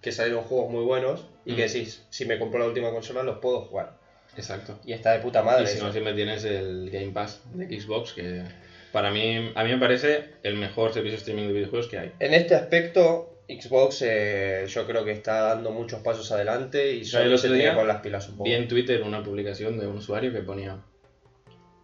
que 0.00 0.10
salieron 0.12 0.42
juegos 0.42 0.68
muy 0.68 0.82
buenos 0.82 1.26
y 1.44 1.54
que 1.54 1.64
Mm. 1.64 1.66
decís, 1.66 2.02
si 2.10 2.24
me 2.24 2.38
compro 2.38 2.58
la 2.60 2.66
última 2.66 2.90
consola 2.90 3.22
los 3.22 3.36
puedo 3.36 3.60
jugar. 3.60 3.92
Exacto. 4.36 4.78
Y 4.84 4.92
está 4.92 5.12
de 5.12 5.18
puta 5.18 5.42
madre. 5.42 5.64
Y 5.64 5.66
si 5.66 5.74
eso. 5.76 5.84
no, 5.84 5.92
siempre 5.92 6.14
tienes 6.14 6.42
el 6.44 6.88
Game 6.90 7.10
Pass 7.12 7.40
de 7.44 7.66
Xbox, 7.78 8.14
que 8.14 8.42
para 8.90 9.10
mí, 9.10 9.52
a 9.54 9.62
mí 9.62 9.70
me 9.70 9.78
parece 9.78 10.24
el 10.42 10.54
mejor 10.54 10.92
servicio 10.92 11.12
de 11.12 11.18
streaming 11.18 11.46
de 11.48 11.52
videojuegos 11.52 11.86
que 11.86 11.98
hay. 11.98 12.10
En 12.18 12.32
este 12.32 12.54
aspecto, 12.54 13.28
Xbox 13.60 14.02
eh, 14.06 14.64
yo 14.68 14.86
creo 14.86 15.04
que 15.04 15.12
está 15.12 15.42
dando 15.42 15.70
muchos 15.70 16.00
pasos 16.00 16.30
adelante 16.32 16.94
y 16.94 17.04
solo 17.04 17.36
se 17.36 17.48
tiene 17.48 17.70
poner 17.72 17.86
las 17.86 18.00
pilas 18.00 18.28
un 18.28 18.36
poco. 18.36 18.44
Vi 18.44 18.54
en 18.54 18.68
Twitter 18.68 19.02
una 19.02 19.22
publicación 19.22 19.78
de 19.78 19.86
un 19.86 19.96
usuario 19.96 20.32
que 20.32 20.40
ponía 20.40 20.78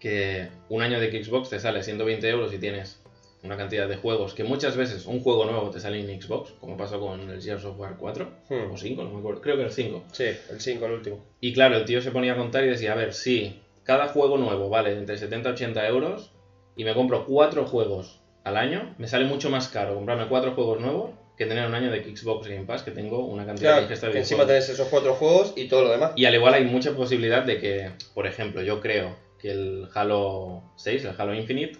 que 0.00 0.48
un 0.68 0.82
año 0.82 1.00
de 1.00 1.24
Xbox 1.24 1.50
te 1.50 1.58
sale 1.58 1.82
120 1.82 2.28
euros 2.28 2.52
y 2.52 2.58
tienes 2.58 3.00
una 3.42 3.56
cantidad 3.56 3.88
de 3.88 3.96
juegos 3.96 4.34
que 4.34 4.44
muchas 4.44 4.76
veces 4.76 5.06
un 5.06 5.20
juego 5.20 5.44
nuevo 5.44 5.70
te 5.70 5.80
sale 5.80 6.00
en 6.00 6.20
Xbox, 6.20 6.52
como 6.60 6.76
pasó 6.76 7.00
con 7.00 7.30
el 7.30 7.40
Gears 7.42 7.64
of 7.64 7.78
War 7.78 7.96
4 7.96 8.32
Hmm. 8.48 8.72
o 8.72 8.76
5, 8.76 9.04
no 9.04 9.10
me 9.10 9.18
acuerdo, 9.18 9.40
creo 9.40 9.56
que 9.56 9.62
el 9.64 9.70
5. 9.70 10.04
Sí, 10.12 10.24
el 10.50 10.60
5, 10.60 10.86
el 10.86 10.92
último. 10.92 11.24
Y 11.40 11.52
claro, 11.52 11.76
el 11.76 11.84
tío 11.84 12.00
se 12.00 12.10
ponía 12.10 12.32
a 12.32 12.36
contar 12.36 12.64
y 12.64 12.68
decía, 12.68 12.92
a 12.92 12.96
ver, 12.96 13.12
si 13.12 13.60
cada 13.84 14.08
juego 14.08 14.38
nuevo 14.38 14.68
vale 14.68 14.92
entre 14.92 15.16
70 15.16 15.50
y 15.50 15.52
80 15.52 15.86
euros 15.88 16.32
y 16.76 16.84
me 16.84 16.94
compro 16.94 17.26
cuatro 17.26 17.64
juegos 17.64 18.20
al 18.44 18.56
año, 18.56 18.94
me 18.98 19.08
sale 19.08 19.24
mucho 19.24 19.50
más 19.50 19.68
caro 19.68 19.94
comprarme 19.94 20.28
cuatro 20.28 20.54
juegos 20.54 20.80
nuevos 20.80 21.10
que 21.38 21.46
tener 21.46 21.66
un 21.66 21.74
año 21.74 21.90
de 21.90 22.02
Xbox 22.04 22.48
Game 22.48 22.64
Pass 22.66 22.82
que 22.82 22.90
tengo 22.90 23.24
una 23.24 23.46
cantidad 23.46 23.70
Claro, 23.70 23.76
de 23.76 23.82
ingesta 23.84 24.08
que 24.08 24.14
de 24.14 24.18
encima 24.18 24.44
tenés 24.46 24.68
esos 24.68 24.88
cuatro 24.88 25.14
juegos 25.14 25.54
y 25.56 25.68
todo 25.68 25.84
lo 25.84 25.90
demás. 25.90 26.12
Y 26.16 26.24
al 26.26 26.34
igual 26.34 26.54
hay 26.54 26.64
mucha 26.64 26.92
posibilidad 26.94 27.44
de 27.44 27.58
que, 27.60 27.90
por 28.12 28.26
ejemplo, 28.26 28.60
yo 28.62 28.80
creo 28.80 29.16
que 29.38 29.52
el 29.52 29.88
Halo 29.94 30.64
6, 30.76 31.04
el 31.04 31.14
Halo 31.16 31.34
Infinite, 31.34 31.78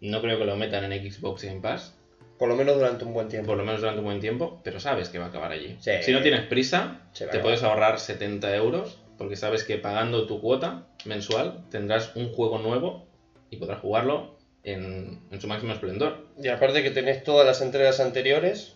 no 0.00 0.20
creo 0.20 0.36
que 0.38 0.44
lo 0.44 0.56
metan 0.56 0.90
en 0.92 1.12
Xbox 1.12 1.44
Game 1.44 1.60
Pass, 1.60 1.96
Por 2.38 2.48
lo 2.48 2.56
menos 2.56 2.74
durante 2.76 3.04
un 3.04 3.14
buen 3.14 3.28
tiempo. 3.28 3.46
por 3.46 3.56
lo 3.56 3.64
menos 3.64 3.80
durante 3.80 4.00
un 4.00 4.04
buen 4.06 4.18
tiempo, 4.20 4.60
pero 4.64 4.80
sabes 4.80 5.08
que 5.08 5.18
va 5.20 5.26
a 5.26 5.28
acabar 5.28 5.52
allí. 5.52 5.76
Sí. 5.78 5.92
Si 6.02 6.10
no 6.12 6.20
tienes 6.22 6.40
prisa, 6.46 7.02
te 7.30 7.38
puedes 7.38 7.62
ahorrar 7.62 8.00
70 8.00 8.54
euros 8.56 8.98
porque 9.16 9.36
sabes 9.36 9.62
que 9.62 9.78
pagando 9.78 10.26
tu 10.26 10.40
cuota 10.40 10.88
mensual 11.04 11.64
tendrás 11.70 12.16
un 12.16 12.32
juego 12.32 12.58
nuevo 12.58 13.06
y 13.50 13.58
podrás 13.58 13.78
jugarlo 13.80 14.36
en, 14.64 15.20
en 15.30 15.40
su 15.40 15.46
máximo 15.48 15.72
esplendor. 15.72 16.26
Y 16.40 16.48
aparte 16.48 16.82
que 16.82 16.90
tenés 16.90 17.22
todas 17.24 17.46
las 17.46 17.60
entregas 17.60 18.00
anteriores 18.00 18.74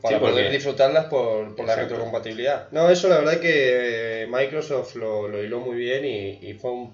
para 0.00 0.16
Sí, 0.16 0.20
porque- 0.20 0.32
poder 0.34 0.52
disfrutarlas 0.52 1.06
por, 1.06 1.56
por 1.56 1.66
la 1.66 1.74
retrocompatibilidad. 1.76 2.68
No, 2.70 2.90
eso 2.90 3.08
la 3.08 3.18
verdad 3.18 3.40
que 3.40 4.22
eh, 4.22 4.26
Microsoft 4.28 4.94
lo, 4.96 5.28
lo 5.28 5.42
hiló 5.42 5.60
muy 5.60 5.76
bien 5.76 6.04
y, 6.04 6.48
y 6.48 6.54
fue 6.54 6.70
un- 6.72 6.92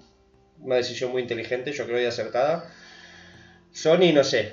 una 0.61 0.77
decisión 0.77 1.11
muy 1.11 1.23
inteligente, 1.23 1.73
yo 1.73 1.85
creo 1.87 2.01
y 2.01 2.05
acertada. 2.05 2.71
Sony, 3.73 4.13
no 4.15 4.23
sé, 4.23 4.53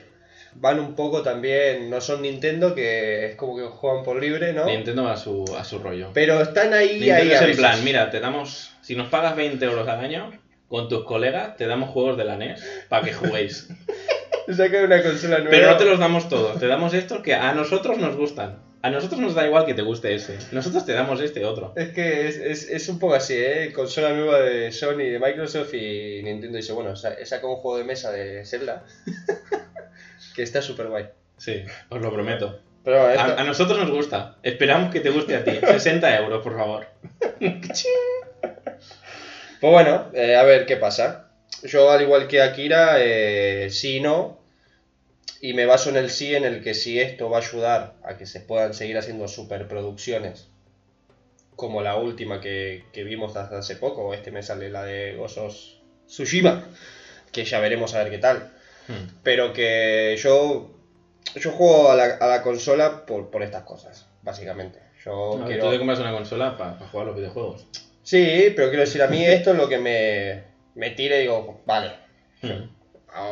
van 0.55 0.79
un 0.79 0.95
poco 0.95 1.21
también, 1.21 1.89
no 1.89 2.01
son 2.01 2.21
Nintendo, 2.23 2.73
que 2.73 3.27
es 3.27 3.35
como 3.35 3.55
que 3.55 3.63
juegan 3.63 4.03
por 4.03 4.19
libre, 4.19 4.53
¿no? 4.53 4.65
Nintendo 4.65 5.07
a 5.07 5.17
su, 5.17 5.45
a 5.57 5.63
su 5.63 5.79
rollo. 5.79 6.09
Pero 6.13 6.41
están 6.41 6.73
ahí, 6.73 6.99
Nintendo 6.99 7.15
ahí 7.21 7.31
es 7.31 7.35
a 7.35 7.41
en 7.41 7.47
veces. 7.47 7.57
plan, 7.57 7.83
mira, 7.83 8.09
te 8.09 8.19
damos, 8.19 8.71
si 8.81 8.95
nos 8.95 9.09
pagas 9.09 9.35
20 9.35 9.63
euros 9.65 9.87
al 9.87 9.99
año, 9.99 10.31
con 10.69 10.87
tus 10.87 11.03
colegas 11.03 11.57
te 11.57 11.67
damos 11.67 11.89
juegos 11.89 12.15
de 12.17 12.23
la 12.23 12.37
NES 12.37 12.63
para 12.87 13.03
que 13.05 13.11
juguéis. 13.13 13.67
Sacan 14.47 14.85
una 14.85 15.03
consola 15.03 15.37
nueva. 15.39 15.51
Pero 15.51 15.71
no 15.71 15.77
te 15.77 15.85
los 15.85 15.99
damos 15.99 16.29
todos, 16.29 16.57
te 16.59 16.65
damos 16.67 16.93
estos 16.93 17.21
que 17.21 17.33
a 17.35 17.51
nosotros 17.53 17.97
nos 17.97 18.15
gustan. 18.15 18.63
A 18.81 18.89
nosotros 18.89 19.19
nos 19.19 19.35
da 19.35 19.45
igual 19.45 19.65
que 19.65 19.73
te 19.73 19.81
guste 19.81 20.15
ese. 20.15 20.37
Nosotros 20.53 20.85
te 20.85 20.93
damos 20.93 21.19
este 21.21 21.43
otro. 21.43 21.73
Es 21.75 21.89
que 21.89 22.27
es, 22.29 22.37
es, 22.37 22.69
es 22.69 22.87
un 22.87 22.97
poco 22.97 23.13
así, 23.15 23.33
¿eh? 23.35 23.73
Consola 23.75 24.13
nueva 24.13 24.39
de 24.39 24.71
Sony, 24.71 24.99
de 25.11 25.19
Microsoft 25.19 25.73
y 25.73 26.21
Nintendo 26.23 26.55
dice, 26.55 26.71
bueno, 26.71 26.95
sa- 26.95 27.23
saca 27.25 27.45
un 27.45 27.57
juego 27.57 27.77
de 27.77 27.83
mesa 27.83 28.09
de 28.11 28.45
Zelda 28.45 28.85
que 30.35 30.43
está 30.43 30.61
súper 30.61 30.87
guay. 30.87 31.07
Sí, 31.37 31.61
os 31.89 32.01
lo 32.01 32.11
prometo. 32.11 32.59
Pero 32.85 33.01
A, 33.01 33.11
a 33.41 33.43
nosotros 33.43 33.77
nos 33.77 33.91
gusta. 33.91 34.37
Esperamos 34.43 34.91
que 34.93 35.01
te 35.01 35.09
guste 35.09 35.35
a 35.35 35.43
ti. 35.43 35.51
60 35.67 36.17
euros, 36.17 36.41
por 36.41 36.55
favor. 36.57 36.87
Pues 39.59 39.73
bueno, 39.73 40.09
eh, 40.13 40.35
a 40.35 40.43
ver 40.43 40.65
qué 40.65 40.77
pasa. 40.77 41.31
Yo, 41.63 41.91
al 41.91 42.01
igual 42.01 42.27
que 42.27 42.41
Akira, 42.41 42.95
eh, 42.99 43.69
sí 43.71 43.97
y 43.97 43.99
no. 44.01 44.39
Y 45.41 45.53
me 45.53 45.65
baso 45.65 45.89
en 45.89 45.95
el 45.97 46.09
sí, 46.09 46.35
en 46.35 46.43
el 46.45 46.61
que 46.63 46.73
si 46.73 46.99
esto 46.99 47.29
va 47.29 47.37
a 47.37 47.41
ayudar 47.41 47.93
a 48.03 48.17
que 48.17 48.25
se 48.25 48.41
puedan 48.41 48.73
seguir 48.73 48.97
haciendo 48.97 49.27
superproducciones, 49.27 50.49
como 51.55 51.81
la 51.81 51.95
última 51.95 52.41
que, 52.41 52.83
que 52.93 53.03
vimos 53.03 53.35
hasta 53.35 53.59
hace 53.59 53.75
poco, 53.75 54.13
este 54.13 54.31
me 54.31 54.43
sale 54.43 54.69
la 54.69 54.83
de 54.83 55.17
Osos 55.19 55.81
Tsushima, 56.07 56.63
que 57.31 57.45
ya 57.45 57.59
veremos 57.59 57.93
a 57.93 58.03
ver 58.03 58.11
qué 58.11 58.17
tal. 58.17 58.51
Hmm. 58.87 59.19
Pero 59.23 59.53
que 59.53 60.17
yo, 60.17 60.71
yo 61.35 61.51
juego 61.51 61.91
a 61.91 61.95
la, 61.95 62.05
a 62.19 62.27
la 62.27 62.41
consola 62.43 63.05
por, 63.05 63.29
por 63.29 63.43
estas 63.43 63.63
cosas, 63.63 64.07
básicamente. 64.21 64.79
Yo 65.05 65.37
ver, 65.37 65.47
quiero... 65.47 65.65
Tú 65.65 65.71
te 65.71 65.77
compras 65.77 65.99
una 65.99 66.11
consola 66.11 66.57
para 66.57 66.73
jugar 66.87 67.07
los 67.07 67.15
videojuegos. 67.15 67.65
Sí, 68.09 68.51
pero 68.55 68.69
quiero 68.69 68.81
decir, 68.81 69.03
a 69.03 69.07
mí 69.07 69.23
esto 69.37 69.51
es 69.51 69.57
lo 69.57 69.69
que 69.69 69.77
me, 69.77 70.43
me 70.73 70.89
tira 70.91 71.17
y 71.17 71.21
digo, 71.21 71.61
vale. 71.67 71.91
Hmm. 72.41 72.67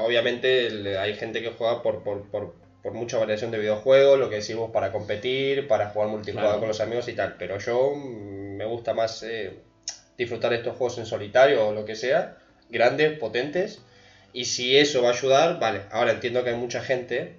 Obviamente 0.05 0.97
hay 0.99 1.15
gente 1.15 1.41
que 1.41 1.49
juega 1.49 1.81
por, 1.81 2.03
por, 2.03 2.29
por, 2.29 2.53
por 2.83 2.93
mucha 2.93 3.17
variación 3.17 3.49
de 3.49 3.57
videojuegos, 3.57 4.19
lo 4.19 4.29
que 4.29 4.35
decimos 4.35 4.69
para 4.71 4.91
competir, 4.91 5.67
para 5.67 5.89
jugar 5.89 6.09
multijugador 6.09 6.49
Claro. 6.51 6.59
con 6.59 6.67
los 6.67 6.79
amigos 6.81 7.07
y 7.07 7.13
tal. 7.13 7.37
Pero 7.39 7.57
yo 7.57 7.95
me 7.95 8.65
gusta 8.65 8.93
más 8.93 9.23
eh, 9.23 9.53
disfrutar 10.15 10.51
de 10.51 10.57
estos 10.57 10.75
juegos 10.77 10.99
en 10.99 11.07
solitario 11.07 11.67
o 11.69 11.73
lo 11.73 11.83
que 11.83 11.95
sea, 11.95 12.37
grandes, 12.69 13.17
potentes. 13.17 13.81
Y 14.31 14.45
si 14.45 14.77
eso 14.77 15.01
va 15.01 15.09
a 15.09 15.13
ayudar, 15.13 15.59
vale. 15.59 15.81
Ahora 15.89 16.11
entiendo 16.11 16.43
que 16.43 16.51
hay 16.51 16.55
mucha 16.55 16.81
gente, 16.81 17.37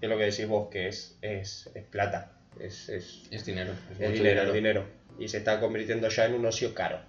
que 0.00 0.06
es 0.06 0.10
lo 0.10 0.18
que 0.18 0.24
decís 0.24 0.48
vos, 0.48 0.68
que 0.68 0.88
es, 0.88 1.16
es, 1.22 1.70
es 1.74 1.84
plata. 1.84 2.32
Es, 2.58 2.88
es, 2.88 3.22
Es 3.30 3.44
dinero. 3.44 3.72
Es, 4.00 4.12
dinero, 4.12 4.42
es 4.42 4.52
dinero. 4.52 4.95
Y 5.18 5.28
se 5.28 5.38
está 5.38 5.60
convirtiendo 5.60 6.08
ya 6.08 6.26
en 6.26 6.34
un 6.34 6.46
ocio 6.46 6.74
caro. 6.74 7.00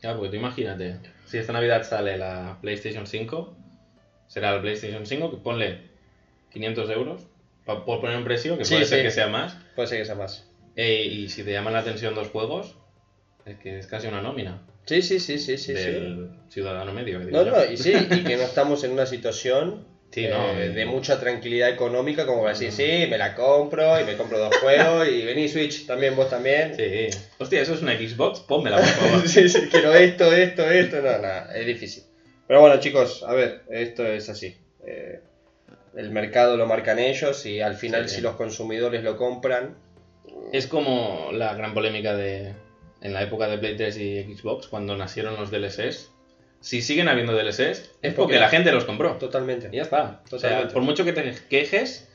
Claro, 0.00 0.18
porque 0.18 0.30
tú 0.30 0.36
imagínate, 0.36 0.96
si 1.26 1.38
esta 1.38 1.52
Navidad 1.52 1.82
sale 1.82 2.16
la 2.16 2.58
PlayStation 2.60 3.06
5, 3.06 3.56
será 4.28 4.54
la 4.54 4.60
PlayStation 4.62 5.06
5 5.06 5.30
que 5.30 5.36
ponle 5.38 5.80
500 6.52 6.90
euros, 6.90 7.22
por 7.64 7.84
poner 8.00 8.16
un 8.16 8.24
precio, 8.24 8.58
que 8.58 8.64
Sí, 8.64 8.74
puede 8.74 8.86
ser 8.86 8.98
sí. 8.98 9.04
que 9.04 9.10
sea 9.10 9.28
más, 9.28 9.56
Puede 9.74 9.88
ser 9.88 9.98
que 9.98 10.04
sea 10.04 10.14
más. 10.14 10.46
e- 10.76 11.04
y 11.04 11.28
si 11.28 11.42
te 11.44 11.52
llaman 11.52 11.72
la 11.72 11.78
atención 11.80 12.14
dos 12.14 12.28
juegos, 12.28 12.76
es 13.46 13.56
que 13.58 13.78
es 13.78 13.86
casi 13.86 14.06
una 14.06 14.20
nómina 14.22 14.60
Sí, 14.86 15.00
sí, 15.00 15.18
sí, 15.18 15.38
sí, 15.38 15.56
sí. 15.56 15.74
sí. 15.74 15.82
del 15.90 16.30
ciudadano 16.50 16.92
medio. 16.92 17.18
que 17.20 17.30
No, 17.30 17.44
no, 17.44 17.64
y 17.64 17.76
sí, 17.78 17.92
y 18.10 18.22
que 18.24 18.36
no 18.36 18.42
estamos 18.42 18.84
en 18.84 18.92
una 18.92 19.06
situación 19.06 19.86
Sí, 20.14 20.26
eh, 20.26 20.30
no, 20.30 20.54
de 20.54 20.80
eh. 20.80 20.86
mucha 20.86 21.18
tranquilidad 21.18 21.68
económica 21.70 22.24
como 22.24 22.42
para 22.42 22.56
decir, 22.56 22.70
sí, 22.70 23.08
me 23.10 23.18
la 23.18 23.34
compro 23.34 24.00
y 24.00 24.04
me 24.04 24.16
compro 24.16 24.38
dos 24.38 24.56
juegos 24.58 25.08
y 25.08 25.24
vení 25.24 25.48
Switch 25.48 25.86
también, 25.86 26.14
vos 26.14 26.30
también. 26.30 26.72
Sí. 26.76 27.08
Hostia, 27.38 27.60
eso 27.60 27.74
es 27.74 27.82
una 27.82 27.98
Xbox, 27.98 28.38
pónmela, 28.38 28.76
por 28.76 28.86
favor. 28.86 29.28
Sí, 29.28 29.48
sí, 29.48 29.68
quiero 29.68 29.92
esto, 29.92 30.32
esto, 30.32 30.70
esto, 30.70 30.96
no, 30.98 31.10
nada, 31.18 31.50
es 31.52 31.66
difícil. 31.66 32.04
Pero 32.46 32.60
bueno, 32.60 32.78
chicos, 32.78 33.24
a 33.26 33.34
ver, 33.34 33.62
esto 33.70 34.06
es 34.06 34.28
así. 34.28 34.56
Eh, 34.86 35.18
el 35.96 36.10
mercado 36.12 36.56
lo 36.56 36.66
marcan 36.66 37.00
ellos 37.00 37.44
y 37.46 37.60
al 37.60 37.74
final 37.74 38.08
Sí. 38.08 38.16
si 38.16 38.20
los 38.20 38.36
consumidores 38.36 39.02
lo 39.02 39.16
compran, 39.16 39.76
Es 40.52 40.68
como 40.68 41.30
la 41.32 41.54
gran 41.54 41.74
polémica 41.74 42.14
de 42.14 42.52
en 43.00 43.12
la 43.12 43.22
época 43.22 43.48
de 43.48 43.58
Play 43.58 43.76
3 43.76 43.98
y 43.98 44.22
Xbox, 44.34 44.68
cuando 44.68 44.96
nacieron 44.96 45.34
los 45.34 45.50
DLCs. 45.50 46.13
Si 46.64 46.80
siguen 46.80 47.08
habiendo 47.08 47.34
DLCs, 47.34 47.58
es 47.60 47.82
porque 48.00 48.14
porque- 48.14 48.38
la 48.38 48.48
gente 48.48 48.72
los 48.72 48.86
compró. 48.86 49.16
totalmente. 49.18 49.68
Y 49.70 49.76
ya 49.76 49.82
está. 49.82 50.22
O 50.24 50.28
sea, 50.38 50.48
Totalmente. 50.50 50.72
por 50.72 50.82
mucho 50.82 51.04
que 51.04 51.12
te 51.12 51.34
quejes, 51.50 52.08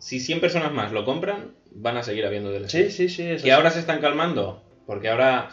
si 0.00 0.18
100 0.18 0.40
personas 0.40 0.72
más 0.72 0.90
lo 0.90 1.04
compran, 1.04 1.54
van 1.70 1.96
a 1.96 2.02
seguir 2.02 2.26
habiendo 2.26 2.50
DLCs. 2.50 2.70
Sí, 2.72 2.90
sí, 2.90 3.08
sí. 3.08 3.22
eso 3.22 3.44
Que 3.44 3.50
sí. 3.50 3.50
ahora 3.50 3.70
se 3.70 3.78
están 3.78 4.00
calmando, 4.00 4.64
porque 4.86 5.08
ahora, 5.08 5.50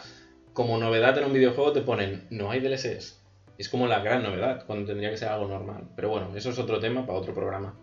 como 0.52 0.78
novedad 0.78 1.16
en 1.18 1.26
un 1.26 1.32
videojuego, 1.32 1.72
te 1.72 1.80
ponen, 1.82 2.26
no 2.30 2.50
hay 2.50 2.58
DLCs. 2.58 3.22
Es 3.56 3.68
como 3.68 3.86
la 3.86 4.00
gran 4.00 4.24
novedad, 4.24 4.66
cuando 4.66 4.84
tendría 4.86 5.10
que 5.10 5.16
ser 5.16 5.28
algo 5.28 5.46
normal. 5.46 5.84
Pero 5.94 6.08
bueno, 6.08 6.32
eso 6.36 6.50
es 6.50 6.58
otro 6.58 6.80
tema 6.80 7.06
para 7.06 7.18
otro 7.20 7.34
programa. 7.34 7.78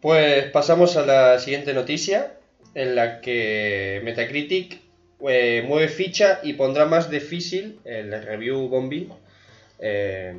Pues 0.00 0.46
pasamos 0.46 0.96
a 0.96 1.06
la 1.06 1.38
siguiente 1.38 1.72
noticia, 1.72 2.34
en 2.74 2.96
la 2.96 3.20
que 3.20 4.00
Metacritic 4.02 4.80
eh, 5.28 5.64
mueve 5.66 5.88
ficha 5.88 6.40
y 6.42 6.54
pondrá 6.54 6.86
más 6.86 7.10
difícil 7.10 7.80
el 7.84 8.10
review 8.22 8.68
bombing, 8.68 9.12
eh, 9.78 10.34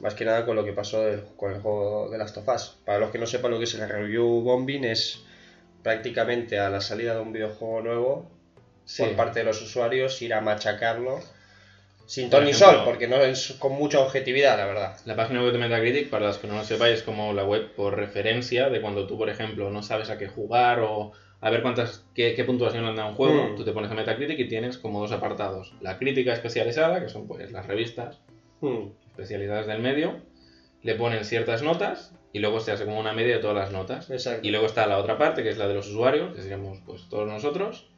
más 0.00 0.14
que 0.14 0.24
nada 0.24 0.44
con 0.46 0.56
lo 0.56 0.64
que 0.64 0.72
pasó 0.72 1.02
del- 1.04 1.24
con 1.36 1.52
el 1.52 1.60
juego 1.60 2.08
de 2.10 2.18
Last 2.18 2.36
of 2.38 2.48
Us. 2.48 2.76
Para 2.84 2.98
los 2.98 3.10
que 3.10 3.18
no 3.18 3.26
sepan 3.26 3.50
lo 3.50 3.58
que 3.58 3.64
es 3.64 3.74
el 3.74 3.88
review 3.88 4.40
bombing, 4.42 4.84
es 4.84 5.22
prácticamente 5.82 6.58
a 6.58 6.68
la 6.70 6.80
salida 6.80 7.14
de 7.14 7.20
un 7.20 7.32
videojuego 7.32 7.82
nuevo, 7.82 8.30
Sí. 8.84 9.02
por 9.04 9.16
parte 9.16 9.38
de 9.40 9.44
los 9.44 9.62
usuarios, 9.62 10.20
ir 10.22 10.34
a 10.34 10.40
machacarlo 10.40 11.20
sin 12.06 12.28
ton 12.28 12.44
ni 12.44 12.52
sol, 12.52 12.82
porque 12.84 13.06
no 13.06 13.16
es 13.22 13.52
con 13.60 13.72
mucha 13.72 14.00
objetividad, 14.00 14.56
la 14.58 14.66
verdad. 14.66 14.96
La 15.04 15.14
página 15.14 15.42
web 15.44 15.52
de 15.52 15.58
Metacritic, 15.58 16.10
para 16.10 16.26
los 16.26 16.38
que 16.38 16.48
no 16.48 16.56
lo 16.56 16.64
sepáis, 16.64 16.94
es 16.98 17.02
como 17.04 17.32
la 17.32 17.44
web 17.44 17.72
por 17.76 17.94
referencia 17.96 18.68
de 18.68 18.80
cuando 18.80 19.06
tú, 19.06 19.16
por 19.16 19.30
ejemplo, 19.30 19.70
no 19.70 19.82
sabes 19.84 20.10
a 20.10 20.18
qué 20.18 20.26
jugar 20.26 20.80
o 20.80 21.12
a 21.40 21.50
ver 21.50 21.62
cuántas 21.62 22.04
qué, 22.14 22.34
qué 22.34 22.44
puntuación 22.44 22.84
anda 22.84 23.06
un 23.06 23.14
juego, 23.14 23.48
Mm. 23.48 23.56
tú 23.56 23.64
te 23.64 23.72
pones 23.72 23.90
a 23.90 23.94
Metacritic 23.94 24.38
y 24.38 24.48
tienes 24.48 24.76
como 24.78 25.00
dos 25.00 25.12
apartados. 25.12 25.74
La 25.80 25.98
crítica 25.98 26.32
especializada, 26.32 27.00
que 27.00 27.08
son 27.08 27.26
pues 27.26 27.50
las 27.52 27.66
revistas 27.66 28.20
Hmm. 28.60 28.90
especializadas 29.10 29.66
del 29.66 29.80
medio, 29.80 30.18
le 30.82 30.94
ponen 30.94 31.24
ciertas 31.24 31.62
notas 31.62 32.14
y 32.32 32.40
luego 32.40 32.60
se 32.60 32.72
hace 32.72 32.84
como 32.84 33.00
una 33.00 33.12
media 33.14 33.36
de 33.36 33.40
todas 33.40 33.56
las 33.56 33.72
notas. 33.72 34.10
Exacto. 34.10 34.46
Y 34.46 34.50
luego 34.50 34.66
está 34.66 34.86
la 34.86 34.98
otra 34.98 35.16
parte, 35.18 35.42
que 35.42 35.48
es 35.48 35.56
la 35.58 35.66
de 35.66 35.74
los 35.74 35.88
usuarios, 35.88 36.34
que 36.34 36.42
seríamos 36.42 36.78
pues 36.84 37.08
todos 37.08 37.26
nosotros. 37.26 37.88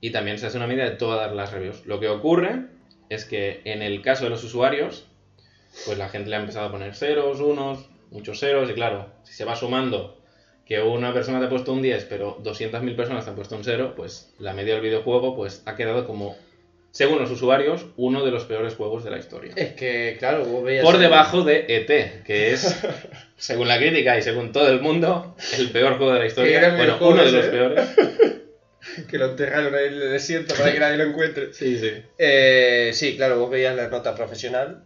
Y 0.00 0.10
también 0.10 0.38
se 0.38 0.46
hace 0.46 0.56
una 0.56 0.66
media 0.66 0.84
de 0.84 0.96
todas 0.96 1.32
las 1.34 1.52
reviews. 1.52 1.84
Lo 1.86 2.00
que 2.00 2.08
ocurre 2.08 2.66
es 3.10 3.24
que 3.26 3.60
en 3.64 3.82
el 3.82 4.00
caso 4.02 4.24
de 4.24 4.30
los 4.30 4.42
usuarios, 4.42 5.06
pues 5.86 5.98
la 5.98 6.08
gente 6.08 6.30
le 6.30 6.36
ha 6.36 6.40
empezado 6.40 6.66
a 6.66 6.70
poner 6.72 6.94
ceros, 6.94 7.40
unos, 7.40 7.88
muchos 8.10 8.40
ceros, 8.40 8.68
y 8.70 8.74
claro, 8.74 9.08
si 9.22 9.34
se 9.34 9.44
va 9.44 9.54
sumando 9.56 10.18
que 10.66 10.80
una 10.80 11.12
persona 11.12 11.40
te 11.40 11.46
ha 11.46 11.48
puesto 11.50 11.72
un 11.72 11.82
10, 11.82 12.06
pero 12.06 12.38
200.000 12.42 12.96
personas 12.96 13.24
te 13.24 13.30
han 13.30 13.36
puesto 13.36 13.56
un 13.56 13.64
0, 13.64 13.94
pues 13.96 14.32
la 14.38 14.54
media 14.54 14.74
del 14.74 14.82
videojuego 14.82 15.36
pues 15.36 15.62
ha 15.66 15.76
quedado 15.76 16.06
como, 16.06 16.36
según 16.90 17.18
los 17.18 17.30
usuarios, 17.30 17.86
uno 17.96 18.24
de 18.24 18.30
los 18.30 18.44
peores 18.44 18.74
juegos 18.74 19.04
de 19.04 19.10
la 19.10 19.18
historia. 19.18 19.52
Es 19.56 19.72
que, 19.72 20.16
claro, 20.18 20.44
vos 20.44 20.64
veías... 20.64 20.84
Por 20.84 20.98
debajo 20.98 21.42
de 21.42 21.66
ET, 21.68 22.22
que 22.24 22.52
es, 22.52 22.82
según 23.36 23.68
la 23.68 23.78
crítica 23.78 24.16
y 24.16 24.22
según 24.22 24.52
todo 24.52 24.68
el 24.68 24.80
mundo, 24.80 25.36
el 25.58 25.70
peor 25.70 25.98
juego 25.98 26.14
de 26.14 26.20
la 26.20 26.26
historia. 26.26 26.74
Bueno, 26.76 26.96
uno 27.00 27.22
de 27.22 27.28
ese, 27.28 27.36
los 27.36 27.46
¿eh? 27.46 27.50
peores. 27.50 27.88
que 29.10 29.18
lo 29.18 29.26
enterraron 29.30 29.74
ahí 29.74 29.86
en 29.86 29.94
el 29.94 30.10
desierto 30.12 30.54
para 30.54 30.72
que 30.72 30.80
nadie 30.80 30.96
lo 30.96 31.04
encuentre. 31.04 31.52
Sí, 31.52 31.78
sí. 31.78 31.90
Eh, 32.18 32.90
sí, 32.94 33.16
claro, 33.16 33.38
vos 33.38 33.50
veías 33.50 33.76
la 33.76 33.88
nota 33.88 34.14
profesional, 34.14 34.84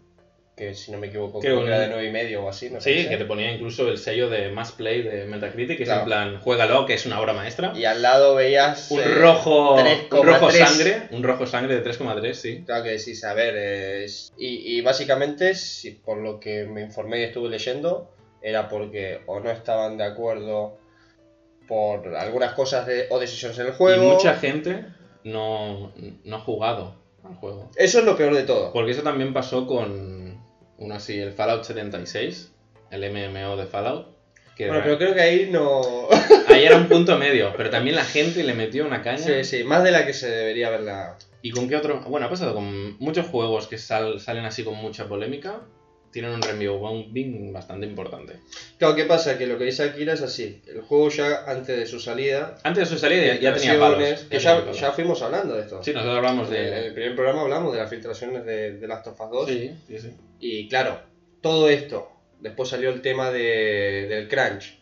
que 0.58 0.74
si 0.74 0.90
no 0.92 0.98
me 0.98 1.06
equivoco, 1.06 1.38
Creo 1.40 1.60
que 1.60 1.66
era 1.68 1.78
de 1.78 1.86
9 1.88 2.04
y 2.06 2.10
medio 2.10 2.44
o 2.44 2.48
así. 2.48 2.68
me 2.68 2.80
Sí, 2.80 2.90
parece. 2.90 3.08
que 3.08 3.16
te 3.16 3.24
ponía 3.24 3.52
incluso 3.52 3.88
el 3.88 3.96
sello 3.96 4.28
de 4.28 4.50
Mass 4.50 4.72
Play 4.72 5.02
de 5.02 5.24
Metacritic, 5.26 5.78
que 5.78 5.84
Claro. 5.84 6.00
es 6.00 6.02
en 6.02 6.06
plan, 6.08 6.40
juégalo, 6.40 6.84
que 6.84 6.94
es 6.94 7.06
una 7.06 7.20
obra 7.20 7.32
maestra. 7.32 7.72
Y 7.74 7.84
al 7.84 8.02
lado 8.02 8.34
veías... 8.34 8.90
Un 8.90 9.00
eh, 9.00 9.04
rojo, 9.04 9.74
un 9.76 9.80
3,3. 9.80 10.22
rojo 10.22 10.50
sangre, 10.50 11.02
un 11.12 11.22
rojo 11.22 11.46
sangre 11.46 11.76
de 11.80 11.84
3,3, 11.84 12.32
sí. 12.34 12.62
Claro 12.66 12.82
que 12.84 12.90
decís, 12.90 13.24
a 13.24 13.32
ver, 13.34 13.56
es- 13.56 14.32
y, 14.36 14.76
y 14.76 14.80
básicamente, 14.82 15.54
si, 15.54 15.92
por 15.92 16.18
lo 16.18 16.40
que 16.40 16.64
me 16.64 16.82
informé 16.82 17.20
y 17.20 17.24
estuve 17.24 17.48
leyendo, 17.48 18.10
era 18.42 18.68
porque 18.68 19.20
o 19.26 19.40
no 19.40 19.50
estaban 19.50 19.96
de 19.96 20.04
acuerdo 20.04 20.76
por 21.66 22.16
algunas 22.16 22.54
cosas 22.54 22.86
de- 22.86 23.06
o 23.10 23.18
decisiones 23.18 23.58
en 23.58 23.66
el 23.66 23.72
juego. 23.72 24.02
Y 24.02 24.06
mucha 24.06 24.34
gente 24.34 24.84
no, 25.24 25.92
no 26.24 26.36
ha 26.36 26.40
jugado 26.40 26.96
al 27.24 27.34
juego. 27.34 27.70
Eso 27.76 27.98
es 27.98 28.04
lo 28.04 28.16
peor 28.16 28.34
de 28.34 28.44
todo. 28.44 28.72
Porque 28.72 28.92
eso 28.92 29.02
también 29.02 29.34
pasó 29.34 29.66
con 29.66 30.37
uno 30.78 30.94
así, 30.94 31.18
el 31.18 31.32
Fallout 31.32 31.64
76, 31.64 32.52
el 32.90 33.10
MMO 33.12 33.56
de 33.56 33.66
Fallout. 33.66 34.16
Que 34.56 34.66
Bueno, 34.66 34.78
era- 34.78 34.84
pero 34.84 34.98
creo 34.98 35.14
que 35.14 35.20
ahí 35.20 35.48
no. 35.50 36.08
ahí 36.48 36.64
era 36.64 36.76
un 36.76 36.88
punto 36.88 37.16
medio, 37.18 37.52
pero 37.56 37.70
también 37.70 37.94
la 37.96 38.04
gente 38.04 38.42
le 38.42 38.54
metió 38.54 38.86
una 38.86 39.02
caña. 39.02 39.18
sí, 39.18 39.44
sí, 39.44 39.64
más 39.64 39.84
de 39.84 39.90
la 39.92 40.04
que 40.06 40.12
se 40.12 40.28
debería 40.30 40.68
haberla. 40.68 41.16
¿Y 41.42 41.52
con 41.52 41.68
qué 41.68 41.76
otro? 41.76 42.00
Bueno, 42.08 42.26
ha 42.26 42.30
pasado 42.30 42.54
con 42.54 42.98
muchos 42.98 43.26
juegos 43.28 43.68
que 43.68 43.78
sal- 43.78 44.18
salen 44.20 44.44
así 44.44 44.64
con 44.64 44.74
mucha 44.74 45.06
polémica. 45.08 45.60
Tienen 46.10 46.32
un 46.32 46.80
bombing 46.80 47.52
bastante 47.52 47.86
importante. 47.86 48.34
Claro, 48.78 48.94
¿qué 48.96 49.04
pasa? 49.04 49.36
Que 49.36 49.46
lo 49.46 49.58
que 49.58 49.64
dice 49.64 49.82
Akira 49.82 50.14
es 50.14 50.22
así. 50.22 50.62
El 50.66 50.80
juego 50.80 51.10
ya 51.10 51.44
antes 51.46 51.76
de 51.76 51.86
su 51.86 52.00
salida. 52.00 52.56
Antes 52.62 52.88
de 52.88 52.94
su 52.94 52.98
salida 53.00 53.26
ya, 53.34 53.40
ya 53.40 53.54
tenía 53.54 53.78
palos. 53.78 53.98
Que 53.98 54.38
ya 54.38 54.40
ya, 54.40 54.50
tenía 54.50 54.60
palos. 54.64 54.80
ya 54.80 54.92
fuimos 54.92 55.22
hablando 55.22 55.54
de 55.54 55.62
esto. 55.62 55.82
Sí, 55.82 55.92
nosotros 55.92 56.16
hablamos 56.16 56.48
En 56.48 56.54
el 56.54 56.84
de... 56.84 56.90
primer 56.92 57.14
programa 57.14 57.42
hablamos 57.42 57.72
de 57.72 57.78
las 57.80 57.90
filtraciones 57.90 58.44
de, 58.46 58.78
de 58.78 58.86
Last 58.88 59.06
of 59.08 59.20
Us 59.20 59.30
2. 59.30 59.48
Sí, 59.50 59.70
sí, 59.88 59.98
sí. 59.98 60.10
Y 60.40 60.68
claro, 60.68 61.00
todo 61.42 61.68
esto. 61.68 62.10
Después 62.40 62.68
salió 62.68 62.88
el 62.90 63.02
tema 63.02 63.30
de- 63.30 64.06
del 64.08 64.28
crunch. 64.28 64.78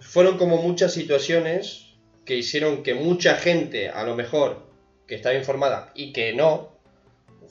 Fueron 0.00 0.38
como 0.38 0.56
muchas 0.58 0.92
situaciones 0.92 1.86
que 2.24 2.36
hicieron 2.36 2.82
que 2.82 2.94
mucha 2.94 3.34
gente, 3.36 3.88
a 3.88 4.04
lo 4.04 4.14
mejor, 4.14 4.66
que 5.06 5.14
estaba 5.16 5.34
informada 5.34 5.90
y 5.94 6.12
que 6.12 6.32
no, 6.32 6.71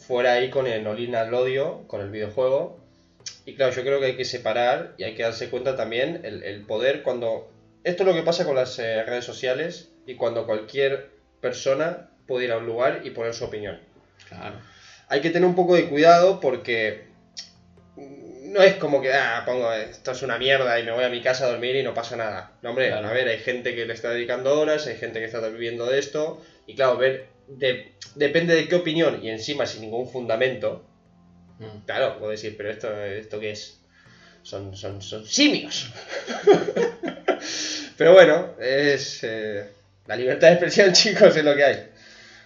fuera 0.05 0.33
ahí 0.33 0.49
con 0.49 0.67
el 0.67 0.85
Olina 0.87 1.21
al 1.21 1.33
odio, 1.33 1.83
con 1.87 2.01
el 2.01 2.09
videojuego. 2.09 2.79
Y 3.45 3.55
claro, 3.55 3.71
yo 3.73 3.81
creo 3.83 3.99
que 3.99 4.07
hay 4.07 4.15
que 4.17 4.25
separar 4.25 4.93
y 4.97 5.03
hay 5.03 5.15
que 5.15 5.23
darse 5.23 5.49
cuenta 5.49 5.75
también 5.75 6.21
el, 6.23 6.43
el 6.43 6.65
poder 6.65 7.03
cuando... 7.03 7.49
Esto 7.83 8.03
es 8.03 8.09
lo 8.09 8.15
que 8.15 8.23
pasa 8.23 8.45
con 8.45 8.55
las 8.55 8.77
eh, 8.79 9.03
redes 9.03 9.25
sociales 9.25 9.89
y 10.05 10.15
cuando 10.15 10.45
cualquier 10.45 11.09
persona 11.39 12.09
puede 12.27 12.45
ir 12.45 12.51
a 12.51 12.57
un 12.57 12.65
lugar 12.67 13.01
y 13.03 13.09
poner 13.11 13.33
su 13.33 13.45
opinión 13.45 13.79
Claro. 14.29 14.55
hay 15.09 15.19
que 15.21 15.31
tener 15.31 15.47
un 15.47 15.55
poco 15.55 15.75
de 15.75 15.89
cuidado 15.89 16.39
porque 16.39 17.05
no 17.97 18.61
es 18.61 18.75
como 18.75 19.01
que, 19.01 19.11
ah, 19.13 19.43
pongo, 19.45 19.71
esto 19.73 20.11
es 20.11 20.21
una 20.21 20.37
mierda 20.37 20.79
y 20.79 20.83
me 20.83 20.91
voy 20.91 21.03
a 21.03 21.09
mi 21.09 21.21
casa 21.21 21.45
a 21.45 21.49
dormir 21.49 21.75
y 21.75 21.83
no 21.83 21.93
pasa 21.93 22.15
nada. 22.17 22.51
No, 22.61 22.69
hombre, 22.71 22.89
Claro. 22.89 23.07
a 23.07 23.13
ver, 23.13 23.27
hay 23.27 23.39
gente 23.39 23.73
que 23.75 23.85
le 23.85 23.93
está 23.93 24.09
dedicando 24.09 24.59
horas, 24.59 24.87
hay 24.87 24.95
gente 24.97 25.19
que 25.19 25.25
está 25.25 25.39
viviendo 25.49 25.85
de 25.87 25.99
esto 25.99 26.41
y 26.67 26.75
claro, 26.75 26.97
ver, 26.97 27.27
de- 27.57 27.93
depende 28.15 28.55
de 28.55 28.67
qué 28.67 28.75
opinión 28.75 29.19
y 29.23 29.29
encima 29.29 29.65
sin 29.65 29.81
ningún 29.81 30.07
fundamento, 30.09 30.87
Mm. 31.59 31.85
claro, 31.85 32.17
puedo 32.17 32.31
decir, 32.31 32.55
pero 32.57 32.71
esto, 32.71 33.03
esto 33.03 33.39
qué 33.39 33.51
es? 33.51 33.79
Son, 34.41 34.75
son, 34.75 35.01
son 35.01 35.23
simios. 35.25 35.91
pero 37.97 38.13
bueno, 38.13 38.55
es 38.59 39.19
eh, 39.23 39.65
la 40.07 40.15
libertad 40.15 40.47
de 40.47 40.53
expresión, 40.53 40.91
chicos, 40.93 41.35
es 41.35 41.43
lo 41.43 41.55
que 41.55 41.63
hay. 41.63 41.89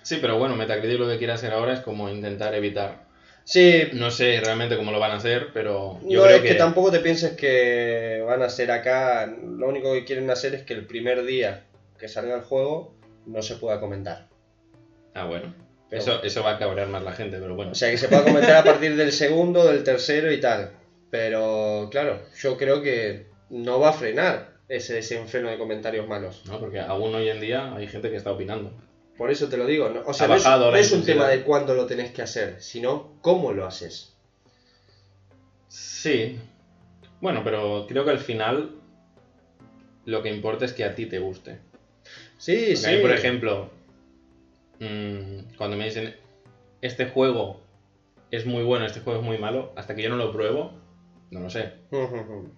Sí, 0.03 0.17
pero 0.21 0.38
bueno, 0.38 0.55
Metacritic 0.55 1.00
lo 1.00 1.07
que 1.07 1.17
quiere 1.17 1.33
hacer 1.33 1.51
ahora 1.53 1.74
es 1.74 1.79
como 1.79 2.09
intentar 2.09 2.53
evitar. 2.53 3.05
Sí, 3.43 3.83
No 3.93 4.09
sé 4.12 4.41
realmente 4.43 4.75
cómo 4.75 4.91
lo 4.91 5.00
van 5.00 5.12
a 5.12 5.15
hacer, 5.17 5.50
pero 5.53 6.00
yo 6.03 6.19
no 6.21 6.25
creo 6.25 6.38
es 6.38 6.41
que... 6.41 6.55
tampoco 6.55 6.91
te 6.91 7.00
pienses 7.00 7.33
que 7.38 8.21
van 8.25 8.41
a 8.41 8.50
ser 8.50 8.71
acá. 8.71 9.27
Lo 9.27 9.67
único 9.69 9.93
que 9.93 10.03
quieren 10.03 10.29
hacer 10.31 10.55
es 10.55 10.63
que 10.63 10.74
el 10.74 10.85
primer 10.88 11.24
día 11.25 11.63
que 12.00 12.07
salga 12.07 12.35
el 12.35 12.41
juego 12.41 12.95
no 13.27 13.41
se 13.43 13.55
pueda 13.55 13.79
comentar. 13.79 14.27
Ah, 15.15 15.25
bueno. 15.25 15.53
Pero- 15.89 16.01
Eso, 16.01 16.24
eso 16.24 16.43
va 16.43 16.51
a 16.51 16.60
cabrear 16.60 16.88
más 16.89 17.01
la 17.03 17.13
gente, 17.13 17.38
pero 17.39 17.55
bueno. 17.55 17.72
O 17.72 17.75
sea, 17.75 17.89
que 17.89 17.98
se 17.98 18.07
pueda 18.07 18.24
comentar 18.24 18.55
a 18.57 18.63
partir 18.63 18.95
del 18.95 19.12
segundo, 19.12 19.65
del 19.65 19.84
tercero 19.84 20.31
y 20.31 20.39
tal. 20.39 20.72
Pero 21.10 21.88
claro, 21.91 22.22
yo 22.38 22.57
creo 22.57 22.81
que 22.81 23.27
no 23.50 23.79
va 23.79 23.89
a 23.89 23.93
frenar 23.93 24.55
ese 24.67 24.95
desenfreno 24.95 25.50
de 25.50 25.57
comentarios 25.57 26.07
malos. 26.07 26.43
¿no? 26.48 26.60
Porque 26.60 26.79
aún 26.79 27.13
hoy 27.15 27.29
en 27.29 27.39
día 27.39 27.74
hay 27.75 27.88
gente 27.88 28.10
que 28.10 28.17
está 28.17 28.31
opinando. 28.31 28.72
Por 29.17 29.31
eso 29.31 29.48
te 29.48 29.57
lo 29.57 29.65
digo. 29.65 29.89
¿no? 29.89 30.01
O 30.05 30.13
sea, 30.13 30.27
no 30.27 30.36
es, 30.36 30.43
no 30.91 30.98
un 30.98 31.05
tema 31.05 31.27
de 31.29 31.43
cuándo 31.43 31.74
lo 31.75 31.86
tenés 31.86 32.12
que 32.12 32.21
hacer, 32.21 32.62
sino 32.62 33.13
cómo 33.21 33.54
lo 33.54 33.65
haces. 33.65 34.13
Sí. 35.67 36.39
Bueno, 37.21 37.41
pero 37.43 37.86
creo 37.88 38.04
que 38.04 38.12
al 38.12 38.19
final 38.19 38.71
lo 40.06 40.21
que 40.21 40.30
importa 40.30 40.65
es 40.65 40.73
que 40.73 40.84
a 40.84 40.95
ti 40.95 41.06
te 41.06 41.19
guste. 41.19 41.60
Sí, 42.38 42.56
Porque 42.58 42.75
sí. 42.75 42.86
a 42.88 42.91
mí, 42.91 42.97
por 43.01 43.12
ejemplo, 43.12 43.69
mm, 44.79 45.55
cuando 45.57 45.77
me 45.77 45.85
dicen 45.85 46.15
este 46.81 47.05
juego 47.05 47.61
es 48.31 48.45
muy 48.45 48.63
bueno, 48.63 48.85
este 48.85 48.99
juego 48.99 49.19
es 49.19 49.25
muy 49.25 49.38
malo, 49.38 49.71
hasta 49.75 49.95
que 49.95 50.01
yo 50.01 50.09
no 50.09 50.17
lo 50.17 50.31
pruebo, 50.31 50.73
no 51.31 51.39
lo 51.39 51.49
sé. 51.49 51.73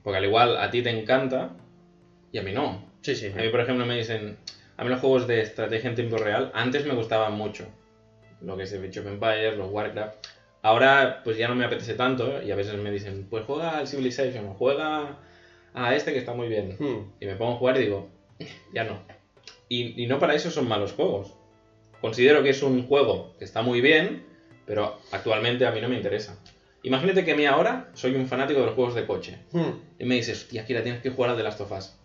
Porque 0.04 0.18
al 0.18 0.26
igual 0.26 0.58
a 0.58 0.70
ti 0.72 0.82
te 0.82 0.90
encanta 0.90 1.52
y 2.32 2.38
a 2.38 2.42
mí 2.42 2.52
no. 2.52 2.86
Sí, 3.02 3.16
sí. 3.16 3.28
A 3.28 3.42
mí, 3.42 3.50
por 3.50 3.62
ejemplo, 3.62 3.86
me 3.86 3.96
dicen, 3.96 4.38
a 4.76 4.84
mí 4.84 4.90
los 4.90 5.00
juegos 5.00 5.28
de 5.28 5.42
estrategia 5.42 5.90
en 5.90 5.96
tiempo 5.96 6.18
real 6.18 6.52
antes 6.54 6.86
me 6.86 6.94
gustaban 6.94 7.34
mucho. 7.34 7.66
Lo 8.42 8.58
que 8.58 8.64
es 8.64 8.74
el 8.74 8.88
Age 8.88 9.00
of 9.00 9.08
Empires, 9.08 9.58
los 9.58 9.72
Warcraft. 9.72 10.28
Ahora, 10.62 11.22
pues 11.24 11.38
ya 11.38 11.48
no 11.48 11.56
me 11.56 11.66
apetece 11.66 11.94
tanto 11.94 12.42
y 12.42 12.52
a 12.52 12.56
veces 12.56 12.76
me 12.76 12.92
dicen, 12.92 13.28
pues 13.30 13.46
juega 13.46 13.78
al 13.78 13.88
Civilization 13.88 14.48
o 14.48 14.54
juega 14.54 15.20
a 15.74 15.96
este 15.96 16.12
que 16.12 16.20
está 16.20 16.34
muy 16.34 16.48
bien. 16.48 16.76
Hmm. 16.78 17.12
Y 17.20 17.26
me 17.26 17.36
pongo 17.36 17.54
a 17.54 17.58
jugar 17.58 17.78
y 17.78 17.82
digo, 17.82 18.10
ya 18.74 18.84
no. 18.84 19.00
Y, 19.70 20.04
y 20.04 20.08
no 20.08 20.20
para 20.20 20.36
eso 20.36 20.52
son 20.52 20.68
malos 20.68 20.94
juegos. 20.94 21.37
Considero 22.02 22.44
que 22.44 22.50
es 22.50 22.62
un 22.62 22.88
juego 22.88 23.36
que 23.40 23.46
está 23.46 23.62
muy 23.62 23.82
bien, 23.82 24.26
pero 24.66 25.00
actualmente 25.12 25.66
a 25.66 25.72
mí 25.72 25.82
no 25.82 25.90
me 25.90 25.96
interesa. 25.96 26.38
Imagínate 26.84 27.26
que 27.26 27.32
a 27.32 27.36
mí 27.36 27.46
ahora 27.46 27.90
soy 27.94 28.16
un 28.16 28.28
fanático 28.28 28.60
de 28.60 28.68
los 28.68 28.76
juegos 28.76 28.96
de 28.96 29.06
coche. 29.06 29.40
Hmm. 29.52 29.72
Y 30.00 30.06
me 30.06 30.16
dices, 30.16 30.44
hostia, 30.44 30.66
Kira, 30.66 30.84
tienes 30.84 31.02
que 31.02 31.10
jugar 31.10 31.32
al 31.32 31.38
The 31.38 31.44
Last 31.44 31.62
of 31.62 31.72
Us. 31.72 31.96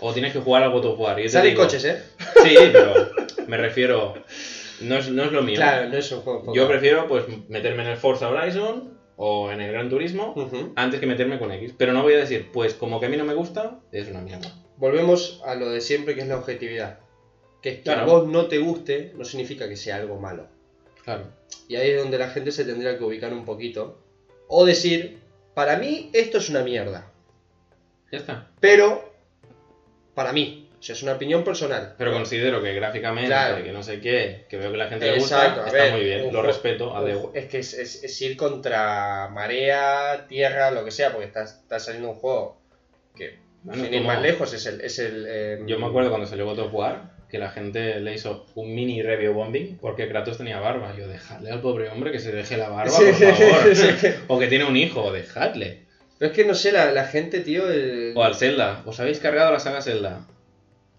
O 0.00 0.12
tienes 0.12 0.32
que 0.32 0.40
jugar 0.40 0.62
al 0.62 0.70
God 0.70 0.84
of 0.84 1.00
War. 1.00 1.18
Y 1.18 1.28
Salen 1.28 1.56
coches, 1.56 1.84
¿eh? 1.84 2.02
Sí, 2.44 2.56
pero 2.72 3.10
me 3.46 3.56
refiero. 3.56 4.14
No 4.80 4.96
es, 4.96 5.10
no 5.10 5.24
es 5.24 5.32
lo 5.32 5.42
mío. 5.42 5.56
Claro, 5.56 5.88
no 5.88 5.96
es 5.96 6.12
un 6.12 6.20
juego. 6.20 6.54
Yo 6.54 6.68
prefiero 6.68 7.08
pues 7.08 7.24
meterme 7.48 7.82
en 7.82 7.90
el 7.90 7.96
Forza 7.96 8.28
Horizon 8.28 8.98
o 9.16 9.50
en 9.50 9.60
el 9.60 9.72
Gran 9.72 9.88
Turismo 9.88 10.34
antes 10.76 11.00
que 11.00 11.06
meterme 11.06 11.38
con 11.38 11.50
X. 11.50 11.74
Pero 11.76 11.92
no 11.92 12.02
voy 12.02 12.14
a 12.14 12.18
decir, 12.18 12.50
pues 12.52 12.74
como 12.74 13.00
que 13.00 13.06
a 13.06 13.08
mí 13.08 13.16
no 13.16 13.24
me 13.24 13.34
gusta, 13.34 13.80
es 13.90 14.08
una 14.08 14.20
mierda. 14.20 14.54
Volvemos 14.76 15.42
a 15.44 15.56
lo 15.56 15.70
de 15.70 15.80
siempre 15.80 16.14
que 16.14 16.20
es 16.20 16.28
la 16.28 16.36
objetividad. 16.36 17.00
Que 17.62 17.80
Claro. 17.82 18.02
a 18.02 18.04
vos 18.04 18.26
no 18.28 18.46
te 18.46 18.58
guste 18.58 19.12
no 19.16 19.24
significa 19.24 19.68
que 19.68 19.76
sea 19.76 19.96
algo 19.96 20.18
malo. 20.20 20.46
Claro. 21.04 21.24
Y 21.68 21.76
ahí 21.76 21.90
es 21.90 21.98
donde 22.00 22.18
la 22.18 22.30
gente 22.30 22.52
se 22.52 22.64
tendría 22.64 22.96
que 22.98 23.04
ubicar 23.04 23.32
un 23.32 23.44
poquito. 23.44 23.98
O 24.48 24.64
decir, 24.64 25.18
para 25.54 25.76
mí 25.76 26.10
esto 26.12 26.38
es 26.38 26.48
una 26.50 26.62
mierda. 26.62 27.10
Ya 28.12 28.18
está. 28.18 28.50
Pero, 28.60 29.12
para 30.14 30.32
mí. 30.32 30.64
O 30.78 30.82
sea, 30.82 30.94
es 30.94 31.02
una 31.02 31.14
opinión 31.14 31.42
personal. 31.42 31.96
Pero 31.98 32.12
considero 32.12 32.62
que 32.62 32.72
gráficamente, 32.72 33.26
Claro. 33.30 33.64
que 33.64 33.72
no 33.72 33.82
sé 33.82 34.00
qué, 34.00 34.46
que 34.48 34.56
veo 34.58 34.70
que 34.70 34.76
la 34.76 34.86
gente 34.88 35.06
le 35.10 35.16
Exacto, 35.18 35.62
gusta, 35.62 35.64
a 35.64 35.66
está 35.66 35.82
ver, 35.82 35.92
muy 35.92 36.04
bien. 36.04 36.18
Lo 36.26 36.30
juego- 36.30 36.46
respeto, 36.46 36.96
adeu. 36.96 37.32
Es 37.34 37.46
que 37.46 37.58
es, 37.58 37.74
es- 37.74 38.04
es 38.04 38.22
ir 38.22 38.36
contra 38.36 39.28
marea, 39.32 40.26
tierra, 40.28 40.70
lo 40.70 40.84
que 40.84 40.92
sea, 40.92 41.10
porque 41.10 41.26
está, 41.26 41.42
está 41.42 41.80
saliendo 41.80 42.10
un 42.10 42.14
juego 42.14 42.60
que, 43.16 43.40
Bueno, 43.64 43.82
sin 43.84 43.92
ir 43.94 44.02
más 44.04 44.22
lejos, 44.22 44.52
es 44.54 44.66
el... 44.66 44.80
Es 44.80 45.00
el 45.00 45.26
eh, 45.28 45.58
Yo 45.66 45.80
me 45.80 45.86
acuerdo 45.86 46.10
cuando 46.10 46.28
salió 46.28 46.44
God 46.46 46.60
of 46.60 46.72
War, 46.74 47.10
que 47.30 47.38
la 47.38 47.50
gente 47.50 48.00
le 48.00 48.14
hizo 48.14 48.46
un 48.54 48.74
mini 48.74 49.02
review 49.02 49.32
bombing 49.34 49.78
porque 49.80 50.08
Kratos 50.08 50.38
tenía 50.38 50.60
barba. 50.60 50.94
Yo, 50.96 51.06
dejadle 51.08 51.50
al 51.50 51.60
pobre 51.60 51.88
hombre 51.90 52.10
que 52.12 52.18
se 52.20 52.32
deje 52.32 52.56
la 52.56 52.68
barba, 52.70 52.96
por 52.96 53.14
favor. 53.14 54.14
o 54.28 54.38
que 54.38 54.46
tiene 54.46 54.64
un 54.64 54.76
hijo, 54.76 55.12
dejadle. 55.12 55.82
Pero 56.18 56.30
es 56.32 56.36
que 56.36 56.44
no 56.44 56.54
sé, 56.54 56.72
la, 56.72 56.90
la 56.92 57.04
gente, 57.04 57.40
tío... 57.40 57.70
el- 57.70 58.12
O 58.16 58.24
al 58.24 58.34
Zelda. 58.34 58.82
¿Os 58.86 58.98
habéis 58.98 59.20
cargado 59.20 59.52
la 59.52 59.60
saga 59.60 59.82
Zelda? 59.82 60.26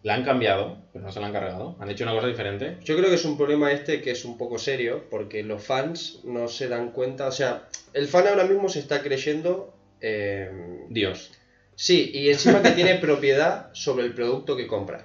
La 0.01 0.13
han 0.13 0.23
cambiado, 0.23 0.77
pero 0.93 1.03
no 1.03 1.11
se 1.11 1.19
la 1.19 1.25
han 1.27 1.33
cargado. 1.33 1.75
Han 1.81 1.89
hecho 1.89 2.05
una 2.05 2.13
cosa 2.13 2.27
diferente. 2.27 2.77
Yo 2.85 2.95
creo 2.95 3.09
que 3.09 3.15
es 3.15 3.25
un 3.25 3.35
problema 3.37 3.71
este 3.73 4.01
que 4.01 4.11
es 4.11 4.23
un 4.23 4.37
poco 4.37 4.57
serio, 4.57 5.03
porque 5.09 5.43
los 5.43 5.61
fans 5.61 6.21
no 6.23 6.47
se 6.47 6.69
dan 6.69 6.91
cuenta, 6.91 7.27
o 7.27 7.33
sea, 7.33 7.67
el 7.93 8.07
fan 8.07 8.27
ahora 8.27 8.45
mismo 8.45 8.69
se 8.69 8.79
está 8.79 9.01
creyendo... 9.01 9.73
eh, 9.99 10.49
Dios. 10.89 11.31
sí, 11.75 12.11
y 12.13 12.29
encima 12.29 12.61
que 12.61 12.71
tiene 12.71 12.95
propiedad 12.95 13.69
sobre 13.73 14.05
el 14.05 14.13
producto 14.13 14.55
que 14.55 14.67
compra. 14.67 15.03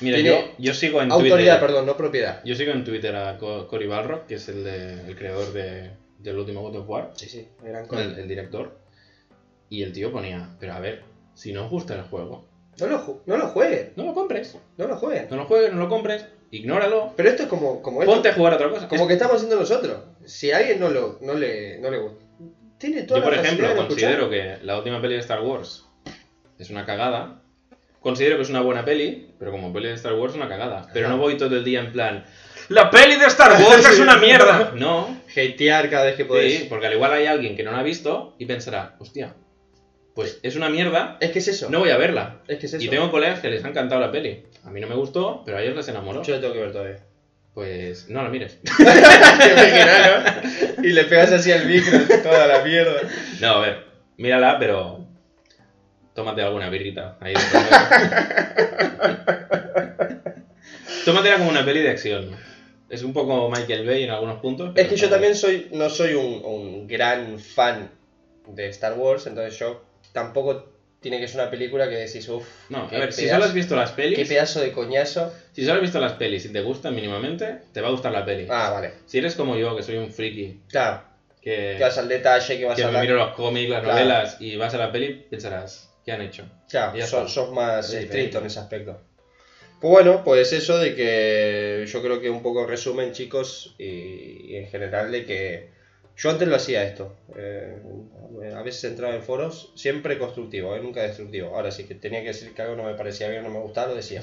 Mira, 0.00 0.18
yo, 0.20 0.40
yo 0.58 0.74
sigo 0.74 1.02
en 1.02 1.10
Autoridad, 1.12 1.36
Twitter. 1.36 1.60
perdón, 1.60 1.86
no 1.86 1.96
propiedad. 1.96 2.40
Yo 2.44 2.54
sigo 2.54 2.72
en 2.72 2.84
Twitter 2.84 3.14
a 3.16 3.36
Co- 3.36 3.66
Cory 3.66 3.86
Balrock, 3.86 4.26
que 4.26 4.34
es 4.34 4.48
el, 4.48 4.64
de- 4.64 5.06
el 5.06 5.16
creador 5.16 5.52
de- 5.52 5.90
del 6.18 6.38
último 6.38 6.60
God 6.62 6.76
of 6.76 6.88
War, 6.88 7.10
Sí, 7.14 7.28
sí, 7.28 7.46
gran 7.62 7.86
el, 7.92 8.18
el 8.18 8.28
director. 8.28 8.76
Y 9.70 9.82
el 9.82 9.92
tío 9.92 10.10
ponía, 10.10 10.48
pero 10.58 10.72
a 10.74 10.80
ver, 10.80 11.02
si 11.34 11.52
no 11.52 11.64
os 11.64 11.70
gusta 11.70 11.94
el 11.94 12.02
juego, 12.02 12.44
No 12.80 12.86
lo, 12.86 13.22
no 13.26 13.36
lo 13.36 13.48
jueguen, 13.48 13.92
no 13.96 14.04
lo 14.04 14.14
compres. 14.14 14.56
no 14.76 14.86
lo 14.86 14.96
jueguen. 14.96 15.26
No 15.30 15.36
lo 15.36 15.44
juegues, 15.46 15.72
no 15.72 15.78
lo 15.78 15.88
compres, 15.88 16.24
ignóralo. 16.50 17.12
Pero 17.16 17.28
esto 17.28 17.42
es 17.42 17.48
como, 17.48 17.82
como 17.82 18.02
esto, 18.02 18.12
Ponte 18.12 18.28
a 18.28 18.32
jugar 18.34 18.52
a 18.52 18.56
otra 18.56 18.70
cosa. 18.70 18.88
como 18.88 19.02
Es- 19.02 19.08
que 19.08 19.12
estamos 19.14 19.36
haciendo 19.36 19.56
nosotros. 19.56 20.02
Si 20.24 20.50
a 20.52 20.58
alguien 20.58 20.78
no, 20.80 20.88
lo, 20.88 21.18
no, 21.20 21.34
le, 21.34 21.78
no 21.78 21.90
le 21.90 21.98
gusta, 21.98 22.24
tiene 22.78 23.02
toda 23.02 23.20
Yo, 23.20 23.24
por 23.24 23.34
la 23.36 23.42
ejemplo, 23.42 23.68
de 23.68 23.74
considero 23.76 24.22
escuchar. 24.24 24.58
que 24.58 24.64
la 24.64 24.78
última 24.78 25.00
peli 25.00 25.14
de 25.14 25.20
Star 25.20 25.40
Wars 25.40 25.84
es 26.58 26.70
una 26.70 26.84
cagada. 26.86 27.42
Considero 28.08 28.36
que 28.36 28.42
es 28.42 28.48
una 28.48 28.62
buena 28.62 28.86
peli, 28.86 29.34
pero 29.38 29.50
como 29.50 29.70
peli 29.70 29.88
de 29.88 29.92
Star 29.94 30.14
Wars 30.14 30.32
es 30.32 30.38
una 30.38 30.48
cagada. 30.48 30.86
Pero 30.94 31.08
Ajá. 31.08 31.14
no 31.16 31.20
voy 31.20 31.36
todo 31.36 31.54
el 31.54 31.62
día 31.62 31.80
en 31.80 31.92
plan, 31.92 32.24
¡La 32.70 32.90
peli 32.90 33.16
de 33.16 33.26
Star 33.26 33.52
Wars 33.62 33.84
es 33.86 33.98
una 33.98 34.16
mierda! 34.16 34.72
No, 34.74 35.20
Hatear 35.30 35.90
cada 35.90 36.06
vez 36.06 36.16
que 36.16 36.24
podéis. 36.24 36.60
sí, 36.60 36.66
porque 36.70 36.86
al 36.86 36.94
igual 36.94 37.12
hay 37.12 37.26
alguien 37.26 37.54
que 37.54 37.62
no 37.64 37.70
la 37.72 37.80
ha 37.80 37.82
visto 37.82 38.34
y 38.38 38.46
pensará, 38.46 38.96
hostia, 38.98 39.34
pues 40.14 40.40
es 40.42 40.56
una 40.56 40.70
mierda, 40.70 41.18
Es 41.20 41.32
que 41.32 41.40
es 41.40 41.48
eso. 41.48 41.68
no 41.68 41.80
voy 41.80 41.90
a 41.90 41.98
verla. 41.98 42.40
es 42.48 42.58
que 42.58 42.64
es 42.64 42.72
eso. 42.72 42.82
Y 42.82 42.88
tengo 42.88 43.10
colegas 43.10 43.40
que 43.40 43.50
les 43.50 43.62
ha 43.62 43.68
encantado 43.68 44.00
la 44.00 44.10
peli. 44.10 44.42
A 44.64 44.70
mí 44.70 44.80
no 44.80 44.86
me 44.86 44.94
gustó, 44.94 45.42
pero 45.44 45.58
a 45.58 45.62
ellos 45.62 45.76
les 45.76 45.88
enamoró. 45.88 46.22
Yo 46.22 46.34
la 46.34 46.40
tengo 46.40 46.54
que 46.54 46.60
ver 46.60 46.72
todavía. 46.72 47.00
Pues 47.52 48.08
no 48.08 48.22
lo 48.22 48.30
mires. 48.30 48.58
Y 50.82 50.92
le 50.92 51.04
pegas 51.04 51.32
así 51.32 51.52
al 51.52 51.66
micro 51.66 51.98
toda 52.22 52.46
la 52.46 52.64
mierda. 52.64 53.00
No, 53.40 53.48
a 53.48 53.60
ver, 53.60 53.84
mírala, 54.16 54.58
pero 54.58 55.06
tómate 56.18 56.42
alguna 56.42 56.68
birrita. 56.68 57.16
Ahí. 57.20 57.34
Tómatela 61.04 61.38
como 61.38 61.50
una 61.50 61.64
peli 61.64 61.80
de 61.82 61.90
acción. 61.90 62.30
Es 62.90 63.02
un 63.04 63.12
poco 63.12 63.48
Michael 63.50 63.86
Bay 63.86 64.02
en 64.02 64.10
algunos 64.10 64.40
puntos. 64.40 64.72
Es 64.74 64.88
que 64.88 64.96
yo 64.96 65.08
también 65.08 65.36
soy, 65.36 65.68
no 65.72 65.88
soy 65.88 66.14
un, 66.14 66.42
un 66.44 66.86
gran 66.88 67.38
fan 67.38 67.88
de 68.48 68.66
Star 68.68 68.94
Wars, 68.94 69.26
entonces 69.28 69.56
yo 69.58 69.84
tampoco 70.12 70.72
tiene 71.00 71.20
que 71.20 71.28
ser 71.28 71.40
una 71.40 71.50
película 71.50 71.88
que 71.88 71.94
decís, 71.96 72.28
uff. 72.28 72.44
No, 72.70 72.84
a 72.84 72.88
qué 72.90 72.98
ver, 72.98 73.12
si 73.12 73.22
pedazo- 73.26 73.34
solo 73.34 73.44
has 73.44 73.54
visto 73.54 73.76
las 73.76 73.90
qué 73.92 74.02
pelis, 74.02 74.28
pedazo 74.28 74.60
de 74.60 74.72
coñazo. 74.72 75.32
si 75.52 75.62
solo 75.64 75.76
has 75.76 75.82
visto 75.82 76.00
las 76.00 76.14
pelis 76.14 76.44
y 76.46 76.52
te 76.52 76.60
gustan 76.62 76.94
mínimamente, 76.96 77.58
te 77.72 77.80
va 77.80 77.86
a 77.88 77.92
gustar 77.92 78.10
la 78.10 78.24
peli. 78.24 78.46
Ah, 78.50 78.70
vale. 78.72 78.92
Si 79.06 79.18
eres 79.18 79.36
como 79.36 79.56
yo, 79.56 79.76
que 79.76 79.84
soy 79.84 79.96
un 79.98 80.10
friki, 80.10 80.62
Claro, 80.68 81.02
que, 81.40 81.74
que 81.78 81.82
vas 81.84 81.96
al 81.98 82.08
detalle, 82.08 82.58
que 82.58 82.64
vas 82.64 82.74
que 82.76 82.82
a 82.82 82.86
me 82.88 82.92
la... 82.94 83.00
miro 83.02 83.14
los 83.16 83.34
cómics, 83.34 83.70
las 83.70 83.82
Claro. 83.82 83.94
novelas 83.98 84.36
y 84.40 84.56
vas 84.56 84.74
a 84.74 84.78
la 84.78 84.90
peli, 84.90 85.26
pensarás, 85.30 85.87
¿qué 86.08 86.12
han 86.12 86.22
hecho? 86.22 86.48
Claro, 86.70 86.96
Ya 86.96 87.06
sos, 87.06 87.50
más 87.50 87.92
Es 87.92 88.04
estricto 88.04 88.38
en 88.38 88.46
ese 88.46 88.58
aspecto. 88.58 88.98
Pues 89.78 89.90
bueno, 89.92 90.24
pues 90.24 90.54
eso 90.54 90.78
de 90.78 90.94
que 90.94 91.84
yo 91.86 92.02
creo 92.02 92.18
que 92.18 92.30
un 92.30 92.40
poco 92.40 92.66
resumen, 92.66 93.12
chicos, 93.12 93.74
y, 93.78 94.52
y 94.52 94.56
en 94.56 94.66
general 94.68 95.12
de 95.12 95.26
que 95.26 95.68
yo 96.16 96.30
antes 96.30 96.48
lo 96.48 96.56
hacía 96.56 96.82
esto. 96.82 97.14
eh, 97.36 97.76
a 98.56 98.62
veces 98.62 98.84
entraba 98.84 99.14
en 99.14 99.22
foros, 99.22 99.70
siempre 99.74 100.16
constructivo, 100.16 100.74
eh, 100.74 100.80
nunca 100.80 101.02
destructivo. 101.02 101.54
Ahora 101.54 101.70
sí 101.70 101.84
que 101.84 101.94
tenía 101.94 102.22
que 102.22 102.28
decir 102.28 102.54
que 102.54 102.62
algo 102.62 102.74
no 102.74 102.84
me 102.84 102.94
parecía 102.94 103.28
bien, 103.28 103.42
no 103.42 103.50
me 103.50 103.60
gustaba, 103.60 103.88
lo 103.88 103.94
decía. 103.96 104.22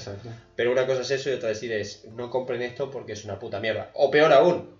Pero 0.56 0.72
una 0.72 0.86
cosa 0.86 1.02
es 1.02 1.10
eso 1.12 1.30
y 1.30 1.34
otra 1.34 1.50
decir 1.50 1.70
es, 1.72 2.04
no 2.16 2.30
compren 2.30 2.62
esto 2.62 2.90
porque 2.90 3.12
es 3.12 3.24
una 3.24 3.38
puta 3.38 3.60
mierda. 3.60 3.90
O 3.94 4.10
peor 4.10 4.32
aún, 4.32 4.76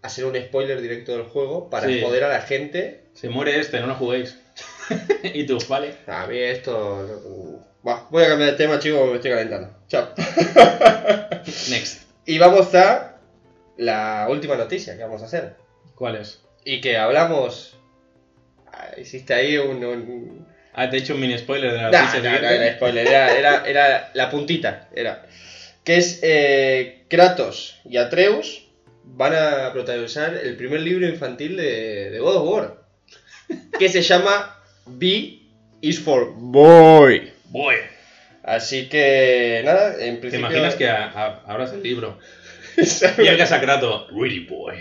hacer 0.00 0.24
un 0.24 0.34
spoiler 0.36 0.80
directo 0.80 1.12
del 1.12 1.24
juego 1.24 1.68
para 1.68 1.86
Sí. 1.86 2.00
joder 2.00 2.24
a 2.24 2.28
la 2.28 2.40
gente 2.40 3.02
Se 3.12 3.28
muere 3.28 3.60
este, 3.60 3.80
no 3.80 3.86
lo 3.86 3.94
juguéis. 3.94 4.38
y 5.22 5.46
tú, 5.46 5.58
vale. 5.68 5.94
A 6.06 6.26
mí 6.26 6.38
esto... 6.38 7.56
Buah, 7.82 8.06
voy 8.10 8.24
a 8.24 8.28
cambiar 8.28 8.50
de 8.50 8.56
tema, 8.56 8.78
chicos, 8.78 9.08
me 9.08 9.16
estoy 9.16 9.30
calentando. 9.30 9.70
Chao. 9.88 10.08
Next. 11.70 12.02
Y 12.26 12.38
vamos 12.38 12.74
a 12.74 13.16
la 13.76 14.26
última 14.28 14.56
noticia 14.56 14.96
que 14.96 15.02
vamos 15.02 15.22
a 15.22 15.26
hacer. 15.26 15.54
¿Cuál 15.94 16.16
es? 16.16 16.42
Y 16.64 16.80
que 16.80 16.96
hablamos... 16.96 17.76
Ah, 18.72 18.90
Hiciste 18.98 19.34
ahí 19.34 19.56
un... 19.56 19.84
un... 19.84 20.46
Ah, 20.74 20.90
te 20.90 20.96
he 20.96 21.00
hecho 21.00 21.14
un 21.14 21.20
mini 21.20 21.38
spoiler 21.38 21.72
de 21.72 21.78
la 21.78 21.90
Nah, 21.90 22.00
noticia 22.00 22.20
nah, 22.22 22.40
no 22.40 22.48
era 22.48 22.74
spoiler, 22.76 23.06
era, 23.06 23.36
era, 23.36 23.66
era 23.66 24.10
la 24.14 24.30
puntita. 24.30 24.88
Era. 24.94 25.26
Que 25.82 25.96
es 25.96 26.20
eh, 26.22 27.04
Kratos 27.08 27.80
y 27.84 27.96
Atreus 27.96 28.68
van 29.04 29.34
a 29.34 29.72
protagonizar 29.72 30.34
el 30.34 30.56
primer 30.56 30.80
libro 30.80 31.08
infantil 31.08 31.56
de, 31.56 32.10
de 32.10 32.18
God 32.20 32.36
of 32.36 32.48
War. 32.48 32.82
Que 33.78 33.88
se 33.88 34.02
llama 34.02 34.57
B 34.88 35.42
is 35.80 36.00
for 36.00 36.32
Boy. 36.36 37.32
Boy. 37.46 37.76
Así 38.42 38.88
que, 38.88 39.62
nada, 39.64 39.94
en 40.02 40.14
¿Te 40.16 40.20
principio... 40.22 40.38
imaginas 40.46 40.74
que 40.74 40.88
a- 40.88 41.04
a- 41.10 41.42
abras 41.46 41.72
el 41.72 41.82
libro 41.82 42.18
y 42.76 43.22
que... 43.22 43.30
hagas 43.30 43.52
a 43.52 43.60
Kratos? 43.60 44.06
Really 44.10 44.46
boy. 44.46 44.76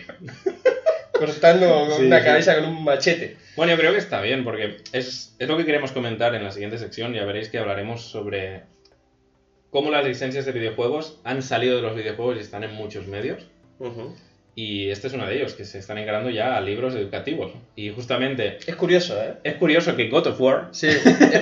cortando 1.14 1.88
con 1.90 1.98
Sí, 2.00 2.06
una 2.06 2.20
sí. 2.20 2.26
cabeza 2.26 2.56
con 2.56 2.66
un 2.66 2.84
machete. 2.84 3.38
Bueno, 3.56 3.74
yo 3.74 3.80
creo 3.80 3.92
que 3.92 3.98
está 3.98 4.22
bien, 4.22 4.44
porque 4.44 4.78
es, 4.94 5.36
es 5.40 5.48
lo 5.48 5.58
que 5.58 5.66
queremos 5.66 5.92
comentar 5.92 6.36
en 6.36 6.44
la 6.44 6.52
siguiente 6.52 6.78
sección. 6.78 7.14
Ya 7.14 7.26
veréis 7.26 7.50
que 7.50 7.58
hablaremos 7.58 8.04
sobre 8.04 8.62
cómo 9.72 9.90
las 9.92 10.06
licencias 10.06 10.46
de 10.46 10.52
videojuegos 10.52 11.20
han 11.24 11.42
salido 11.42 11.76
de 11.78 11.82
los 11.82 11.96
videojuegos 11.96 12.38
y 12.38 12.42
están 12.42 12.64
en 12.64 12.74
muchos 12.74 13.08
medios. 13.08 13.44
Y 14.60 14.90
este 14.90 15.06
es 15.06 15.14
uno 15.14 15.28
de 15.28 15.36
ellos, 15.38 15.54
que 15.54 15.66
se 15.66 15.78
están 15.78 16.00
encarando 16.00 16.32
ya 16.32 16.58
a 16.58 16.62
libros 16.62 16.96
educativos. 16.96 17.52
Y 17.76 17.92
justamente 17.92 18.58
Es 18.66 18.76
curioso, 18.76 19.16
¿eh? 19.22 19.36
es 19.44 19.54
curioso 19.54 19.96
que 19.96 20.10
God 20.10 20.26
of 20.26 20.42
War 20.42 20.70
Sí, 20.72 20.88
es, 20.88 20.98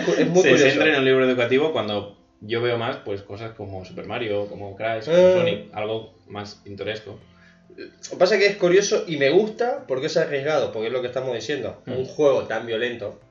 cu- 0.05 0.15
es 0.19 0.27
muy 0.27 0.41
se 0.43 0.49
curioso. 0.49 0.69
centre 0.69 0.91
en 0.91 0.99
un 0.99 1.05
libro 1.05 1.25
educativo 1.25 1.71
cuando 1.71 2.17
yo 2.41 2.61
veo 2.61 2.77
más 2.77 2.97
pues 3.05 3.21
cosas 3.21 3.51
como 3.53 3.85
Super 3.85 4.05
Mario, 4.05 4.47
como 4.47 4.75
Crash, 4.75 5.05
como 5.05 5.15
Ah. 5.17 5.33
Sonic, 5.37 5.69
algo 5.73 6.13
más 6.27 6.55
pintoresco. 6.55 7.17
Lo 7.77 7.85
que 8.09 8.15
pasa 8.17 8.35
es 8.35 8.41
que 8.41 8.47
es 8.47 8.57
curioso 8.57 9.05
y 9.07 9.15
me 9.15 9.29
gusta 9.29 9.85
porque 9.87 10.07
es 10.07 10.17
arriesgado, 10.17 10.73
porque 10.73 10.87
es 10.87 10.93
lo 10.93 10.99
que 11.01 11.07
estamos 11.07 11.33
diciendo. 11.33 11.81
Mm. 11.85 11.91
Un 11.93 12.05
juego 12.05 12.43
tan 12.43 12.65
violento, 12.67 13.21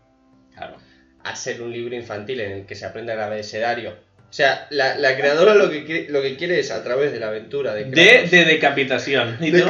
Claro. 0.54 0.76
hacer 1.24 1.60
un 1.60 1.70
libro 1.72 1.94
infantil 1.94 2.40
en 2.40 2.52
el 2.52 2.64
que 2.66 2.74
se 2.74 2.86
aprenda 2.86 3.12
el 3.12 3.20
abecedario. 3.20 3.92
O 4.34 4.36
sea, 4.36 4.66
la, 4.70 4.98
la 4.98 5.16
creadora 5.16 5.54
lo 5.54 5.70
que, 5.70 5.84
quiere, 5.84 6.08
lo 6.10 6.20
que 6.20 6.34
quiere 6.36 6.58
es, 6.58 6.72
a 6.72 6.82
través 6.82 7.12
de 7.12 7.20
la 7.20 7.28
aventura 7.28 7.72
de 7.72 7.84
De, 7.84 7.90
Kratos, 7.92 8.30
de 8.32 8.44
decapitación. 8.44 9.36
¿Y 9.40 9.50
De 9.52 9.62
tú? 9.62 9.68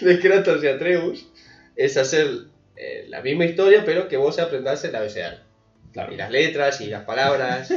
de 0.00 0.20
Kratos 0.20 0.62
y 0.62 0.68
Atreus, 0.68 1.26
es 1.74 1.96
hacer 1.96 2.28
eh, 2.76 3.06
la 3.08 3.20
misma 3.20 3.46
historia, 3.46 3.82
pero 3.84 4.06
que 4.06 4.16
vos 4.16 4.38
aprendas 4.38 4.84
el 4.84 4.94
abecedario. 4.94 5.40
Claro. 5.92 6.12
y 6.14 6.16
las 6.16 6.30
letras 6.30 6.80
y 6.80 6.86
las 6.86 7.04
palabras. 7.04 7.74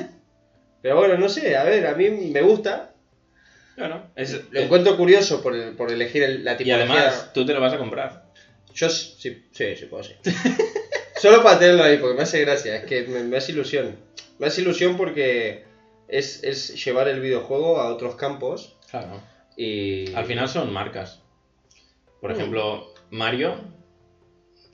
Pero 0.83 0.95
bueno, 0.97 1.17
no 1.17 1.27
sé, 1.29 1.57
a 1.57 1.63
ver, 1.63 1.87
a 1.87 1.95
mí 1.95 2.09
me 2.11 2.41
gusta. 2.43 2.91
Bueno, 3.77 4.11
es- 4.15 4.39
Lo 4.51 4.59
encuentro 4.61 4.95
curioso 4.97 5.41
por, 5.41 5.55
el- 5.55 5.71
por 5.75 5.91
elegir 5.91 6.21
el- 6.21 6.45
la 6.45 6.53
y 6.53 6.57
tipología. 6.57 6.85
además 6.85 7.33
tú 7.33 7.43
te 7.43 7.53
lo 7.53 7.59
vas 7.59 7.73
a 7.73 7.77
comprar. 7.79 8.23
Yo 8.75 8.87
sí, 8.89 9.45
sí, 9.51 9.75
sí 9.75 9.85
puedo, 9.87 10.03
sí. 10.03 10.13
Solo 11.19 11.41
para 11.41 11.57
tenerlo 11.57 11.83
ahí, 11.83 11.97
porque 11.97 12.15
me 12.17 12.21
hace 12.23 12.41
gracia, 12.41 12.75
es 12.75 12.83
que 12.85 13.01
me, 13.07 13.23
me 13.23 13.37
hace 13.37 13.51
ilusión. 13.51 13.95
Me 14.39 14.47
hace 14.47 14.61
ilusión 14.61 14.97
porque 14.97 15.63
es, 16.07 16.43
es 16.43 16.83
llevar 16.83 17.07
el 17.07 17.19
videojuego 17.19 17.79
a 17.79 17.93
otros 17.93 18.15
campos 18.15 18.77
Claro. 18.89 19.21
y... 19.57 20.13
Al 20.13 20.25
final 20.25 20.47
son 20.49 20.71
marcas. 20.73 21.21
Por 22.21 22.31
Mm. 22.31 22.35
ejemplo, 22.35 22.93
Mario, 23.11 23.55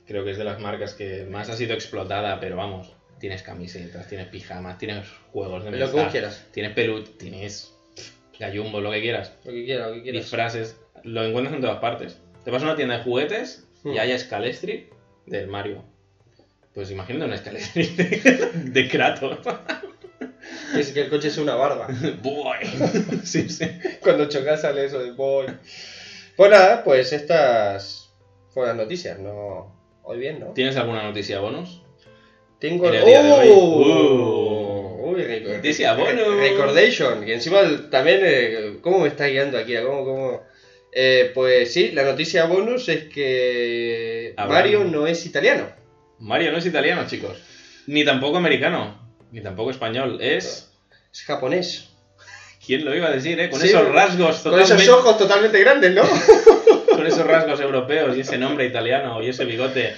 creo 0.06 0.24
que 0.24 0.30
es 0.32 0.38
de 0.38 0.44
las 0.44 0.60
marcas 0.60 0.94
que 0.94 1.24
más 1.24 1.48
ha 1.48 1.56
sido 1.56 1.74
explotada, 1.74 2.40
pero 2.40 2.56
vamos, 2.56 2.92
tienes 3.18 3.42
camisetas, 3.42 4.08
tienes 4.08 4.26
pijamas, 4.28 4.78
tienes 4.78 5.06
juegos 5.32 5.64
de 5.64 5.70
Lo 5.72 5.92
que 5.92 6.06
quieras, 6.10 6.46
tienes 6.52 6.72
pelut, 6.72 7.16
tienes 7.18 7.72
gallumbo, 8.38 8.80
lo 8.80 8.90
que 8.90 9.00
quieras, 9.00 9.36
lo 9.44 9.52
que 9.52 9.64
quieras, 9.64 9.88
lo 9.88 9.94
que 9.94 10.02
quieras. 10.02 10.22
disfraces, 10.22 10.80
lo 11.04 11.24
encuentras 11.24 11.54
en 11.54 11.60
todas 11.62 11.78
partes. 11.78 12.20
Te 12.44 12.50
vas 12.50 12.62
a 12.62 12.66
una 12.66 12.76
tienda 12.76 12.98
de 12.98 13.04
juguetes 13.04 13.68
Mm. 13.84 13.92
y 13.92 13.98
hay 13.98 14.18
Scalestri 14.18 14.88
del 15.26 15.46
Mario. 15.48 15.84
Pues 16.74 16.90
imagínate 16.90 17.30
un 17.30 17.36
Scalestri 17.36 17.86
de, 18.54 18.88
Kratos. 18.88 19.38
Es 20.76 20.92
que 20.92 21.02
el 21.02 21.10
coche 21.10 21.28
es 21.28 21.38
una 21.38 21.54
barba. 21.54 21.88
Boy. 22.22 22.58
sí, 23.24 23.48
sí. 23.48 23.66
Cuando 24.00 24.28
chocas 24.28 24.62
sale 24.62 24.86
eso 24.86 24.98
de 24.98 25.12
boy. 25.12 25.46
Pues 26.36 26.50
nada, 26.50 26.82
pues 26.82 27.12
estas 27.12 28.14
fueron 28.52 28.76
las 28.76 28.84
noticias, 28.84 29.18
no... 29.18 29.80
Hoy 30.02 30.18
bien, 30.18 30.40
¿no? 30.40 30.46
¿Tienes 30.48 30.76
alguna 30.76 31.04
noticia 31.04 31.38
bonus? 31.40 31.82
Tengo 32.58 32.88
En 32.88 32.94
el 32.94 33.04
día 33.04 33.22
de 33.22 33.32
hoy. 33.32 33.48
¡Oh! 33.52 35.02
Uy, 35.04 35.44
Noticia 35.46 35.94
bonus. 35.94 36.36
Recordation, 36.36 37.24
que 37.24 37.34
encima 37.34 37.60
también, 37.90 38.20
eh, 38.22 38.78
¿cómo 38.80 39.00
me 39.00 39.08
está 39.08 39.26
guiando 39.26 39.58
aquí? 39.58 39.74
¿Cómo, 39.76 40.04
cómo? 40.04 40.42
Eh, 40.90 41.30
pues 41.34 41.72
sí, 41.72 41.92
la 41.92 42.02
noticia 42.04 42.46
bonus 42.46 42.88
es 42.88 43.04
que 43.04 44.34
Mario 44.36 44.84
no 44.84 45.06
es 45.06 45.24
italiano. 45.26 45.81
Mario 46.22 46.52
no 46.52 46.58
es 46.58 46.66
italiano, 46.66 47.06
chicos. 47.06 47.36
Ni 47.86 48.04
tampoco 48.04 48.36
americano. 48.38 48.98
Ni 49.32 49.40
tampoco 49.40 49.70
español. 49.70 50.18
Es. 50.20 50.70
Es 51.12 51.22
japonés. 51.24 51.88
¿Quién 52.64 52.84
lo 52.84 52.94
iba 52.94 53.08
a 53.08 53.12
decir, 53.12 53.38
eh? 53.40 53.50
Con 53.50 53.60
Sí, 53.60 53.68
esos 53.68 53.88
rasgos 53.92 54.36
Con 54.40 54.52
totalmente. 54.52 54.82
esos 54.84 54.98
ojos 54.98 55.18
totalmente 55.18 55.58
grandes, 55.60 55.92
¿no? 55.94 56.02
con 56.96 57.06
esos 57.06 57.26
rasgos 57.26 57.60
europeos 57.60 58.16
y 58.16 58.20
ese 58.20 58.38
nombre 58.38 58.66
italiano 58.66 59.20
y 59.22 59.28
ese 59.28 59.44
bigote 59.44 59.94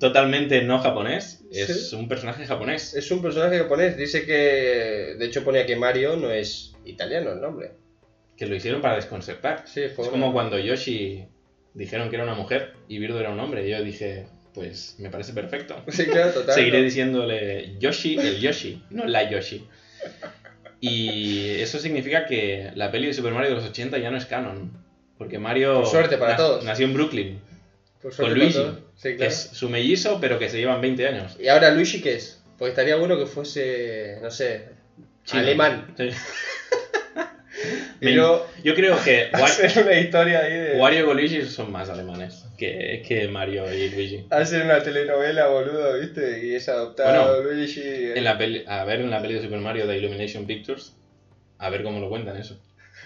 totalmente 0.00 0.62
no 0.62 0.78
japonés. 0.78 1.42
Es 1.52 1.90
Sí. 1.90 1.96
un 1.96 2.08
personaje 2.08 2.46
japonés. 2.46 2.94
Es 2.94 3.10
un 3.10 3.20
personaje 3.22 3.58
japonés. 3.58 3.96
Dice 3.96 4.24
que, 4.24 5.14
de 5.18 5.24
hecho, 5.26 5.44
ponía 5.44 5.66
que 5.66 5.76
Mario 5.76 6.16
no 6.16 6.30
es 6.30 6.74
italiano 6.86 7.32
el 7.32 7.40
nombre. 7.40 7.72
Que 8.36 8.46
lo 8.46 8.54
hicieron 8.54 8.80
para 8.80 8.96
desconcertar. 8.96 9.64
Sí, 9.66 9.82
fue 9.94 10.04
Es 10.04 10.10
una- 10.10 10.10
como 10.10 10.32
cuando 10.32 10.58
Yoshi 10.58 11.26
dijeron 11.74 12.08
que 12.08 12.16
era 12.16 12.24
una 12.24 12.34
mujer 12.34 12.72
y 12.88 12.98
Birdo 12.98 13.20
era 13.20 13.30
un 13.30 13.40
hombre. 13.40 13.66
Y 13.66 13.70
yo 13.70 13.82
dije, 13.82 14.26
pues 14.56 14.96
me 14.98 15.08
parece 15.10 15.32
perfecto. 15.32 15.80
Sí, 15.88 16.06
claro, 16.06 16.32
total. 16.32 16.54
Seguiré 16.56 16.82
diciéndole 16.82 17.76
Yoshi, 17.78 18.18
el 18.18 18.40
Yoshi, 18.40 18.82
no 18.90 19.04
la 19.06 19.30
Yoshi. 19.30 19.64
Y 20.80 21.50
eso 21.60 21.78
significa 21.78 22.26
que 22.26 22.70
la 22.74 22.90
peli 22.90 23.06
de 23.06 23.14
Super 23.14 23.32
Mario 23.32 23.50
de 23.50 23.56
los 23.56 23.64
80 23.64 23.98
ya 23.98 24.10
no 24.10 24.16
es 24.18 24.26
canon. 24.26 24.72
Porque 25.18 25.38
Mario 25.38 25.80
Por 25.80 25.86
suerte 25.86 26.18
para 26.18 26.32
na- 26.32 26.36
todos. 26.36 26.64
nació 26.64 26.86
en 26.86 26.94
Brooklyn. 26.94 27.40
Por 28.02 28.10
con 28.10 28.12
suerte 28.12 28.34
Luigi, 28.38 28.52
para 28.58 28.66
todos. 28.72 28.80
Sí, 28.96 29.08
que 29.10 29.16
claro. 29.16 29.32
es 29.32 29.36
su 29.52 29.68
mellizo, 29.70 30.18
pero 30.20 30.38
que 30.38 30.50
se 30.50 30.58
llevan 30.58 30.80
20 30.80 31.06
años. 31.06 31.36
¿Y 31.40 31.48
ahora 31.48 31.70
Luigi 31.70 32.00
qué 32.02 32.14
es? 32.16 32.42
Porque 32.58 32.70
estaría 32.70 32.96
bueno 32.96 33.18
que 33.18 33.26
fuese, 33.26 34.18
no 34.22 34.30
sé, 34.30 34.68
Chino. 35.24 35.40
alemán. 35.42 35.94
Sí. 35.96 36.08
Y 38.00 38.10
luego 38.10 38.46
Yo 38.62 38.74
creo 38.74 38.96
que 39.02 39.30
hacer 39.32 39.84
una 39.84 39.98
historia 39.98 40.40
ahí 40.40 40.52
de... 40.52 40.78
Wario 40.78 41.10
y 41.10 41.14
Luigi 41.14 41.42
son 41.42 41.72
más 41.72 41.88
alemanes 41.88 42.44
que, 42.58 43.02
que 43.06 43.28
Mario 43.28 43.72
y 43.72 43.90
Luigi. 43.90 44.26
Hacer 44.30 44.64
una 44.64 44.82
telenovela, 44.82 45.48
boludo, 45.48 45.98
¿viste? 46.00 46.44
Y 46.46 46.54
es 46.54 46.68
adoptado 46.68 47.42
Luigi. 47.42 47.80
eh. 47.82 48.18
En 48.18 48.24
la 48.24 48.36
peli, 48.36 48.64
a 48.66 48.84
ver 48.84 49.00
en 49.00 49.10
la 49.10 49.20
peli 49.20 49.34
de 49.34 49.42
Super 49.42 49.60
Mario 49.60 49.86
de 49.86 49.98
Illumination 49.98 50.46
Pictures, 50.46 50.94
a 51.58 51.70
ver 51.70 51.82
cómo 51.82 52.00
lo 52.00 52.08
cuentan 52.08 52.36
eso. 52.36 52.60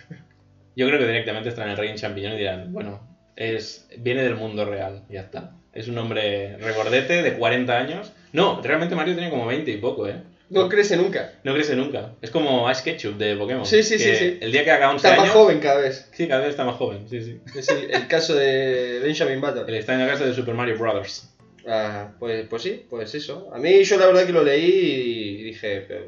Yo 0.76 0.87
creo 0.87 0.98
que 0.98 1.07
directamente 1.07 1.48
estarán 1.48 1.70
en 1.70 1.72
el 1.72 1.79
Rey 1.79 1.90
en 1.90 1.96
Champiñón 1.96 2.35
y 2.35 2.38
dirán, 2.38 2.72
bueno, 2.72 3.09
es 3.37 3.88
viene 3.98 4.22
del 4.22 4.35
mundo 4.37 4.64
real, 4.64 5.05
ya 5.09 5.20
está. 5.20 5.53
Es 5.72 5.88
un 5.88 5.96
hombre 5.98 6.57
regordete 6.59 7.22
de 7.22 7.35
40 7.35 7.76
años. 7.79 8.12
No, 8.33 8.61
realmente 8.62 8.94
Mario 8.96 9.14
tiene 9.14 9.31
como 9.31 9.46
20 9.46 9.70
y 9.70 9.76
poco, 9.76 10.09
¿eh? 10.09 10.16
No 10.50 10.68
crece 10.68 10.96
nunca. 10.96 11.32
No 11.44 11.54
crece 11.54 11.76
nunca. 11.76 12.16
Es 12.20 12.30
como 12.30 12.66
Ash 12.68 12.82
Ketchum 12.82 13.16
de 13.18 13.36
Pokémon. 13.36 13.64
Sí, 13.64 13.82
sí, 13.82 13.98
sí, 13.98 14.14
sí. 14.16 14.38
El 14.40 14.50
día 14.52 14.64
que 14.64 14.70
haga 14.72 14.90
11 14.90 14.96
Está 15.06 15.12
años... 15.22 15.26
más 15.34 15.42
joven 15.42 15.60
cada 15.60 15.80
vez. 15.80 16.08
Sí, 16.12 16.26
cada 16.28 16.40
vez 16.40 16.50
está 16.50 16.64
más 16.64 16.76
joven, 16.76 17.08
sí, 17.08 17.22
sí. 17.22 17.40
Es 17.56 17.68
el, 17.68 17.90
el 17.94 18.08
caso 18.08 18.34
de 18.34 18.98
Benjamin 19.02 19.40
Button. 19.40 19.68
El 19.68 19.76
extraño 19.76 20.06
caso 20.08 20.26
de 20.26 20.34
Super 20.34 20.54
Mario 20.54 20.76
Brothers. 20.76 21.32
Ah, 21.68 22.12
pues, 22.18 22.46
pues 22.48 22.62
sí, 22.62 22.84
pues 22.90 23.14
eso. 23.14 23.50
A 23.54 23.58
mí 23.58 23.82
yo 23.84 23.96
la 23.98 24.06
verdad 24.06 24.26
que 24.26 24.32
lo 24.32 24.42
leí 24.42 24.64
y 24.70 25.42
dije, 25.44 25.82
pero, 25.86 26.06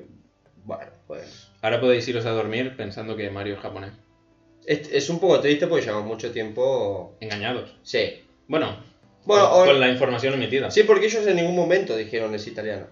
bueno, 0.64 0.90
pues... 1.06 1.48
Ahora 1.60 1.80
podéis 1.80 2.08
iros 2.08 2.26
a 2.26 2.30
dormir 2.30 2.74
pensando 2.76 3.16
que 3.16 3.30
Mario 3.30 3.54
es 3.54 3.60
japonés. 3.60 3.92
Es, 4.66 4.90
es 4.92 5.08
un 5.10 5.20
poco 5.20 5.38
triste 5.40 5.66
porque 5.68 5.84
llevamos 5.84 6.06
mucho 6.06 6.32
tiempo... 6.32 7.16
Engañados. 7.20 7.76
Sí. 7.84 8.24
Bueno, 8.48 8.82
Bueno, 9.24 9.50
con, 9.50 9.62
o- 9.62 9.64
con 9.66 9.78
la 9.80 9.88
información 9.88 10.34
omitida. 10.34 10.70
Sí, 10.72 10.82
porque 10.82 11.06
ellos 11.06 11.24
en 11.26 11.36
ningún 11.36 11.54
momento 11.54 11.96
dijeron 11.96 12.34
es 12.34 12.46
italiano. 12.48 12.86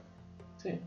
Sí. 0.63 0.79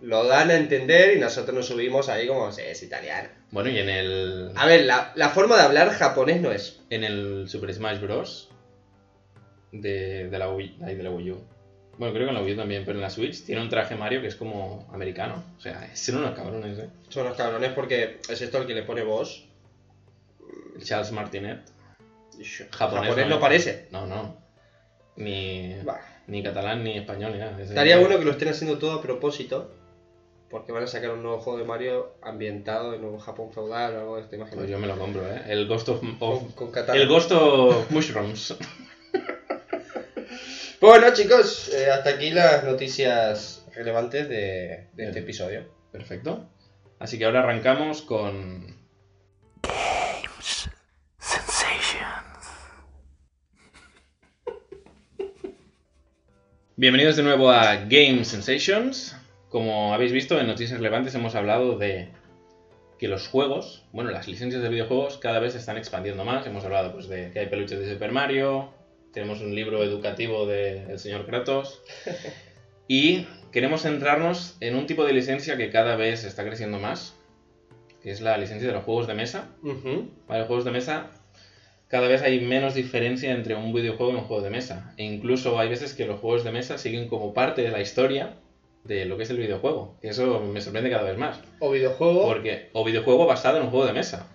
Lo 0.00 0.24
dan 0.24 0.50
a 0.50 0.54
entender 0.54 1.16
y 1.16 1.20
nosotros 1.20 1.54
nos 1.54 1.66
subimos 1.66 2.08
ahí 2.08 2.26
como, 2.28 2.48
es 2.50 2.82
italiano. 2.82 3.28
Bueno, 3.50 3.68
y 3.70 3.78
en 3.78 3.88
el, 3.88 4.52
A 4.54 4.66
ver, 4.66 4.84
la, 4.84 5.12
la 5.16 5.30
forma 5.30 5.56
de 5.56 5.62
hablar 5.62 5.90
japonés 5.90 6.40
no 6.40 6.52
es. 6.52 6.80
en 6.90 7.02
el 7.04 7.48
Super 7.48 7.72
Smash 7.74 8.00
Bros. 8.00 8.50
De, 9.72 10.28
de, 10.30 10.38
la 10.38 10.50
Wii, 10.50 10.76
de 10.78 11.02
la 11.02 11.10
Wii 11.10 11.30
U. 11.32 11.44
Bueno, 11.98 12.14
creo 12.14 12.26
que 12.26 12.30
en 12.30 12.34
la 12.36 12.42
Wii 12.42 12.54
U 12.54 12.56
también, 12.56 12.84
pero 12.86 12.96
en 12.98 13.02
la 13.02 13.10
Switch 13.10 13.44
tiene 13.44 13.60
un 13.60 13.68
traje 13.68 13.96
Mario 13.96 14.20
que 14.22 14.28
es 14.28 14.36
como 14.36 14.88
americano. 14.92 15.42
O 15.58 15.60
sea, 15.60 15.90
son 15.94 16.18
unos 16.18 16.34
cabrones, 16.34 16.78
¿eh? 16.78 16.88
Son 17.08 17.24
los 17.26 17.36
cabrones 17.36 17.72
porque 17.72 18.20
es 18.28 18.40
esto 18.40 18.58
el 18.58 18.66
que 18.66 18.74
le 18.74 18.82
pone 18.84 19.02
voz. 19.02 19.46
Charles 20.82 21.10
Martinet. 21.12 21.58
Japonés, 22.70 23.08
Japonés, 23.08 23.28
no, 23.28 23.40
parece. 23.40 23.88
No, 23.90 24.06
no. 24.06 24.36
Ni, 25.16 25.74
Bah. 25.84 26.00
ni 26.28 26.42
catalán, 26.42 26.84
ni 26.84 26.96
español, 26.96 27.32
ni 27.32 27.38
nada. 27.38 27.60
Es- 27.60 27.70
Estaría 27.70 27.98
bueno 27.98 28.18
que 28.18 28.24
lo 28.24 28.30
estén 28.30 28.48
haciendo 28.48 28.78
todo 28.78 28.92
a 28.92 29.02
propósito. 29.02 29.74
Porque 30.50 30.72
van 30.72 30.82
a 30.84 30.86
sacar 30.86 31.10
un 31.10 31.22
nuevo 31.22 31.38
juego 31.40 31.58
de 31.58 31.64
Mario 31.64 32.14
ambientado 32.22 32.94
en 32.94 33.04
un 33.04 33.18
Japón 33.18 33.52
feudal 33.52 33.94
o 33.96 34.00
algo 34.00 34.16
de 34.16 34.22
esta 34.22 34.36
imagen. 34.36 34.58
Pues 34.58 34.70
yo 34.70 34.78
me 34.78 34.86
lo 34.86 34.98
compro, 34.98 35.26
¿eh? 35.30 35.42
El 35.46 35.66
Ghost 35.68 35.88
of... 35.90 36.02
of- 36.02 36.18
con, 36.18 36.52
con 36.52 36.72
katana. 36.72 36.98
el 37.00 37.06
Ghost 37.08 37.32
of 37.32 37.90
Mushrooms. 37.90 38.56
Bueno, 40.80 41.12
chicos, 41.12 41.72
eh, 41.74 41.90
hasta 41.90 42.10
aquí 42.10 42.30
las 42.30 42.62
noticias 42.62 43.66
relevantes 43.74 44.28
de, 44.28 44.86
de 44.92 45.06
este 45.08 45.18
episodio. 45.18 45.64
Perfecto. 45.90 46.48
Así 47.00 47.18
que 47.18 47.24
ahora 47.24 47.40
arrancamos 47.40 48.02
con... 48.02 48.76
Bienvenidos 56.76 57.16
de 57.16 57.22
nuevo 57.24 57.50
a 57.50 57.74
Game 57.86 58.24
Sensations. 58.24 59.16
Como 59.48 59.94
habéis 59.94 60.12
visto, 60.12 60.38
en 60.38 60.46
Noticias 60.46 60.78
Relevantes 60.78 61.14
hemos 61.14 61.34
hablado 61.34 61.78
de 61.78 62.08
que 62.98 63.08
los 63.08 63.28
juegos, 63.28 63.84
bueno, 63.92 64.10
las 64.10 64.28
licencias 64.28 64.62
de 64.62 64.68
videojuegos 64.68 65.18
cada 65.18 65.38
vez 65.38 65.52
se 65.52 65.58
están 65.58 65.78
expandiendo 65.78 66.24
más. 66.24 66.46
Hemos 66.46 66.64
hablado 66.64 66.92
pues, 66.92 67.08
de 67.08 67.30
que 67.30 67.38
hay 67.38 67.46
peluches 67.46 67.78
de 67.78 67.90
Super 67.90 68.12
Mario, 68.12 68.70
tenemos 69.12 69.40
un 69.40 69.54
libro 69.54 69.82
educativo 69.82 70.46
del 70.46 70.98
señor 70.98 71.26
Kratos. 71.26 71.82
Y 72.90 73.26
queremos 73.52 73.82
centrarnos 73.82 74.56
en 74.60 74.74
un 74.74 74.86
tipo 74.86 75.04
de 75.04 75.12
licencia 75.12 75.58
que 75.58 75.68
cada 75.68 75.94
vez 75.94 76.24
está 76.24 76.42
creciendo 76.42 76.78
más, 76.78 77.14
que 78.02 78.10
es 78.10 78.22
la 78.22 78.38
licencia 78.38 78.66
de 78.66 78.72
los 78.72 78.82
juegos 78.82 79.06
de 79.06 79.12
mesa. 79.12 79.50
Ujú. 79.62 80.08
Para 80.26 80.38
los 80.38 80.46
juegos 80.46 80.64
de 80.64 80.70
mesa, 80.70 81.10
cada 81.88 82.08
vez 82.08 82.22
hay 82.22 82.40
menos 82.40 82.72
diferencia 82.72 83.30
entre 83.32 83.54
un 83.54 83.74
videojuego 83.74 84.12
y 84.12 84.14
un 84.14 84.22
juego 84.22 84.42
de 84.42 84.48
mesa. 84.48 84.94
E 84.96 85.04
incluso 85.04 85.58
hay 85.58 85.68
veces 85.68 85.92
que 85.92 86.06
los 86.06 86.18
juegos 86.18 86.44
de 86.44 86.50
mesa 86.50 86.78
siguen 86.78 87.08
como 87.08 87.34
parte 87.34 87.60
de 87.60 87.70
la 87.70 87.82
historia 87.82 88.38
de 88.88 89.04
lo 89.04 89.16
que 89.16 89.22
es 89.22 89.30
el 89.30 89.36
videojuego. 89.36 89.96
Que 90.00 90.08
eso 90.08 90.40
me 90.40 90.60
sorprende 90.60 90.90
cada 90.90 91.04
vez 91.04 91.18
más. 91.18 91.38
O 91.60 91.70
videojuego. 91.70 92.26
Porque, 92.26 92.70
o 92.72 92.84
videojuego 92.84 93.26
basado 93.26 93.58
en 93.58 93.64
un 93.64 93.70
juego 93.70 93.86
de 93.86 93.92
mesa. 93.92 94.26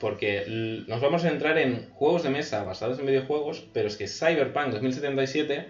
Porque 0.00 0.44
nos 0.88 1.00
vamos 1.00 1.24
a 1.24 1.28
centrar 1.28 1.56
en 1.58 1.90
juegos 1.90 2.24
de 2.24 2.30
mesa 2.30 2.64
basados 2.64 2.98
en 2.98 3.06
videojuegos, 3.06 3.64
pero 3.72 3.86
es 3.86 3.96
que 3.96 4.08
Cyberpunk 4.08 4.72
2077 4.72 5.66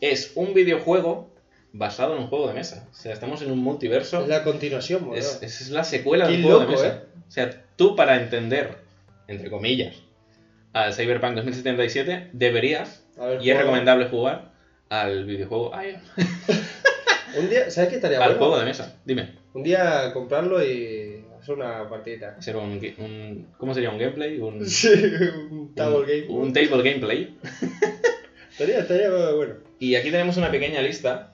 es 0.00 0.32
un 0.34 0.54
videojuego 0.54 1.28
basado 1.72 2.14
en 2.14 2.22
un 2.22 2.28
juego 2.28 2.48
de 2.48 2.54
mesa. 2.54 2.88
O 2.90 2.94
sea, 2.94 3.12
estamos 3.12 3.42
en 3.42 3.50
un 3.50 3.58
multiverso. 3.58 4.22
Es 4.22 4.28
la 4.28 4.44
continuación. 4.44 5.10
Es, 5.14 5.42
es 5.42 5.68
la 5.68 5.84
secuela 5.84 6.26
Qué 6.26 6.32
del 6.32 6.42
juego 6.42 6.60
loco, 6.60 6.70
de 6.70 6.76
mesa. 6.76 6.96
¿eh? 6.96 7.20
O 7.28 7.30
sea, 7.30 7.64
tú 7.76 7.94
para 7.94 8.16
entender, 8.16 8.78
entre 9.26 9.50
comillas, 9.50 9.96
al 10.72 10.94
Cyberpunk 10.94 11.34
2077, 11.34 12.30
deberías, 12.32 13.04
Haber 13.18 13.42
y 13.42 13.50
es 13.50 13.58
recomendable 13.58 14.08
jugar 14.08 14.52
al 14.88 15.24
videojuego, 15.26 15.74
ay, 15.74 15.96
Un 17.38 17.48
día, 17.50 17.70
¿sabes 17.70 17.90
qué 17.90 17.96
estaría 17.96 18.18
al 18.18 18.24
bueno? 18.24 18.38
juego 18.38 18.58
de 18.58 18.64
mesa. 18.64 19.00
Dime, 19.04 19.32
Un 19.54 19.62
día 19.62 20.12
comprarlo 20.12 20.64
y 20.64 21.24
hacer 21.38 21.54
una 21.54 21.88
partidita. 21.88 22.36
hacer 22.38 22.56
un, 22.56 22.80
un- 22.98 23.46
¿cómo 23.58 23.74
sería 23.74 23.90
un 23.90 23.98
gameplay? 23.98 24.38
Un, 24.40 24.66
Sí, 24.68 24.88
un 25.50 25.74
table 25.74 26.06
game. 26.06 26.32
un, 26.34 26.42
un 26.48 26.52
table 26.52 26.82
gameplay. 26.82 27.36
Estaría, 28.50 28.80
estaría 28.80 29.08
bueno. 29.34 29.54
Y 29.78 29.94
aquí 29.94 30.10
tenemos 30.10 30.36
una 30.36 30.50
pequeña 30.50 30.82
lista, 30.82 31.32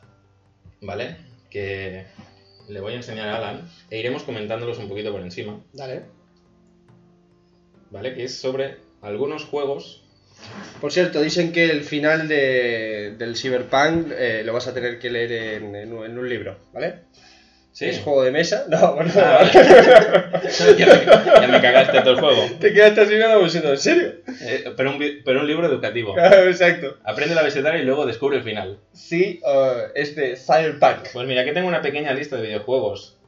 ¿vale? 0.82 1.16
Que 1.48 2.04
le 2.68 2.80
voy 2.80 2.92
a 2.92 2.96
enseñar 2.96 3.28
a 3.28 3.36
Alan 3.38 3.68
e 3.90 3.98
iremos 3.98 4.24
comentándolos 4.24 4.76
un 4.78 4.88
poquito 4.90 5.10
por 5.10 5.22
encima, 5.22 5.58
Dale. 5.72 6.02
¿vale? 7.90 8.14
Que 8.14 8.24
es 8.24 8.34
sobre 8.36 8.76
algunos 9.00 9.44
juegos 9.46 10.03
Por 10.80 10.92
cierto, 10.92 11.20
dicen 11.22 11.52
que 11.52 11.70
el 11.70 11.82
final 11.82 12.28
de, 12.28 13.14
del 13.16 13.36
Cyberpunk 13.36 14.08
eh, 14.10 14.42
lo 14.44 14.52
vas 14.52 14.66
a 14.66 14.74
tener 14.74 14.98
que 14.98 15.10
leer 15.10 15.32
en, 15.32 15.74
en 15.74 15.92
un, 15.92 16.04
en 16.04 16.18
un 16.18 16.28
libro, 16.28 16.58
¿vale? 16.72 17.04
Sí. 17.72 17.86
¿Es 17.86 18.00
juego 18.02 18.22
de 18.22 18.30
mesa? 18.30 18.66
No, 18.70 18.94
bueno. 18.94 19.10
Ah, 19.16 19.40
vale. 19.40 19.52
ya, 20.78 20.86
me, 20.86 21.04
ya 21.40 21.48
me 21.48 21.60
cagaste 21.60 22.00
todo 22.02 22.10
el 22.12 22.20
juego. 22.20 22.46
Te 22.60 22.72
quedaste 22.72 23.00
así 23.00 23.16
nada 23.16 23.36
diciendo, 23.38 23.70
¿en 23.70 23.78
serio? 23.78 24.12
Eh, 24.42 24.72
pero, 24.76 24.92
un, 24.92 25.04
pero 25.24 25.40
un 25.40 25.46
libro 25.46 25.66
educativo. 25.66 26.14
Ah, 26.18 26.42
Exacto. 26.46 26.98
Aprende 27.04 27.34
la 27.34 27.40
abecedario 27.40 27.82
y 27.82 27.84
luego 27.84 28.06
descubre 28.06 28.36
el 28.36 28.44
final. 28.44 28.78
Sí, 28.92 29.40
uh, 29.42 29.90
es 29.94 30.14
de 30.14 30.36
Cyberpunk. 30.36 31.08
Pues 31.12 31.26
mira, 31.26 31.42
aquí 31.42 31.52
tengo 31.52 31.66
una 31.66 31.82
pequeña 31.82 32.12
lista 32.12 32.36
de 32.36 32.42
videojuegos 32.42 33.18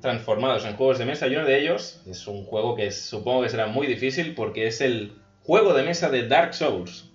transformados 0.00 0.64
en 0.64 0.76
juegos 0.76 0.98
de 0.98 1.04
mesa 1.04 1.26
y 1.26 1.36
uno 1.36 1.44
de 1.44 1.60
ellos 1.60 2.00
es 2.08 2.26
un 2.26 2.44
juego 2.44 2.74
que 2.74 2.90
supongo 2.90 3.42
que 3.42 3.48
será 3.48 3.66
muy 3.66 3.86
difícil 3.86 4.34
porque 4.34 4.66
es 4.66 4.80
el 4.80 5.12
juego 5.48 5.72
de 5.72 5.82
mesa 5.82 6.10
de 6.10 6.28
Dark 6.28 6.52
Souls. 6.52 7.06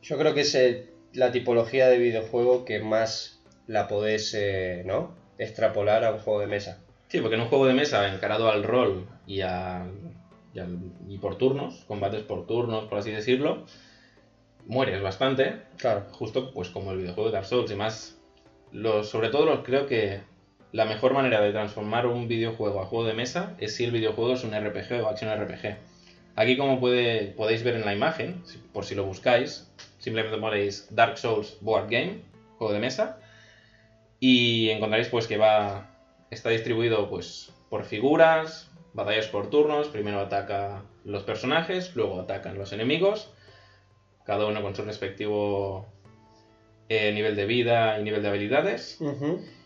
Yo 0.00 0.16
creo 0.16 0.32
que 0.32 0.40
es 0.40 0.54
eh, 0.54 0.88
la 1.12 1.30
tipología 1.32 1.86
de 1.88 1.98
videojuego 1.98 2.64
que 2.64 2.80
más 2.80 3.42
la 3.66 3.88
podés, 3.88 4.32
eh, 4.34 4.82
¿no? 4.86 5.14
Extrapolar 5.36 6.02
a 6.02 6.10
un 6.10 6.18
juego 6.18 6.40
de 6.40 6.46
mesa. 6.46 6.78
Sí, 7.08 7.20
porque 7.20 7.34
en 7.34 7.42
un 7.42 7.48
juego 7.48 7.66
de 7.66 7.74
mesa 7.74 8.08
encarado 8.08 8.48
al 8.48 8.62
rol 8.62 9.06
y, 9.26 9.42
al- 9.42 9.92
y, 10.54 10.60
al- 10.60 10.78
y 11.10 11.18
por 11.18 11.36
turnos, 11.36 11.84
combates 11.86 12.22
por 12.22 12.46
turnos, 12.46 12.86
por 12.86 12.96
así 13.00 13.10
decirlo, 13.10 13.66
mueres 14.64 15.02
bastante, 15.02 15.58
Claro. 15.76 16.06
justo 16.10 16.52
pues 16.54 16.70
como 16.70 16.90
el 16.92 16.96
videojuego 16.96 17.28
de 17.28 17.34
Dark 17.34 17.44
Souls 17.46 17.70
y 17.70 17.74
más 17.74 18.16
los, 18.72 19.10
sobre 19.10 19.28
todo 19.28 19.44
los- 19.44 19.60
creo 19.60 19.84
que 19.84 20.20
la 20.72 20.86
mejor 20.86 21.12
manera 21.12 21.42
de 21.42 21.52
transformar 21.52 22.06
un 22.06 22.28
videojuego 22.28 22.80
a 22.80 22.86
juego 22.86 23.04
de 23.04 23.12
mesa 23.12 23.54
es 23.58 23.74
si 23.74 23.84
el 23.84 23.90
videojuego 23.90 24.32
es 24.32 24.42
un 24.42 24.54
RPG 24.54 25.02
o 25.02 25.06
acción 25.08 25.30
RPG. 25.30 25.76
Aquí 26.36 26.56
como 26.56 26.80
puede, 26.80 27.26
podéis 27.28 27.62
ver 27.62 27.76
en 27.76 27.84
la 27.84 27.94
imagen, 27.94 28.42
por 28.72 28.84
si 28.84 28.94
lo 28.94 29.04
buscáis, 29.04 29.70
simplemente 29.98 30.38
ponéis 30.38 30.88
Dark 30.90 31.18
Souls 31.18 31.56
Board 31.60 31.88
Game, 31.90 32.22
juego 32.58 32.72
de 32.72 32.80
mesa, 32.80 33.18
y 34.18 34.70
encontraréis 34.70 35.08
pues 35.08 35.26
que 35.26 35.36
va 35.36 35.90
está 36.30 36.50
distribuido 36.50 37.08
pues 37.08 37.52
por 37.70 37.84
figuras, 37.84 38.70
batallas 38.92 39.28
por 39.28 39.50
turnos, 39.50 39.88
primero 39.88 40.20
ataca 40.20 40.82
los 41.04 41.22
personajes, 41.22 41.94
luego 41.94 42.20
atacan 42.20 42.58
los 42.58 42.72
enemigos, 42.72 43.30
cada 44.24 44.46
uno 44.46 44.62
con 44.62 44.74
su 44.74 44.82
respectivo 44.82 45.86
eh, 46.88 47.12
nivel 47.12 47.36
de 47.36 47.46
vida 47.46 47.98
y 47.98 48.02
nivel 48.02 48.22
de 48.22 48.28
habilidades. 48.28 48.98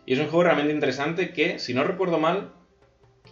Y 0.06 0.12
es 0.14 0.18
un 0.18 0.26
juego 0.26 0.44
realmente 0.44 0.72
interesante 0.72 1.32
que, 1.32 1.58
si 1.58 1.74
no 1.74 1.84
recuerdo 1.84 2.18
mal, 2.18 2.52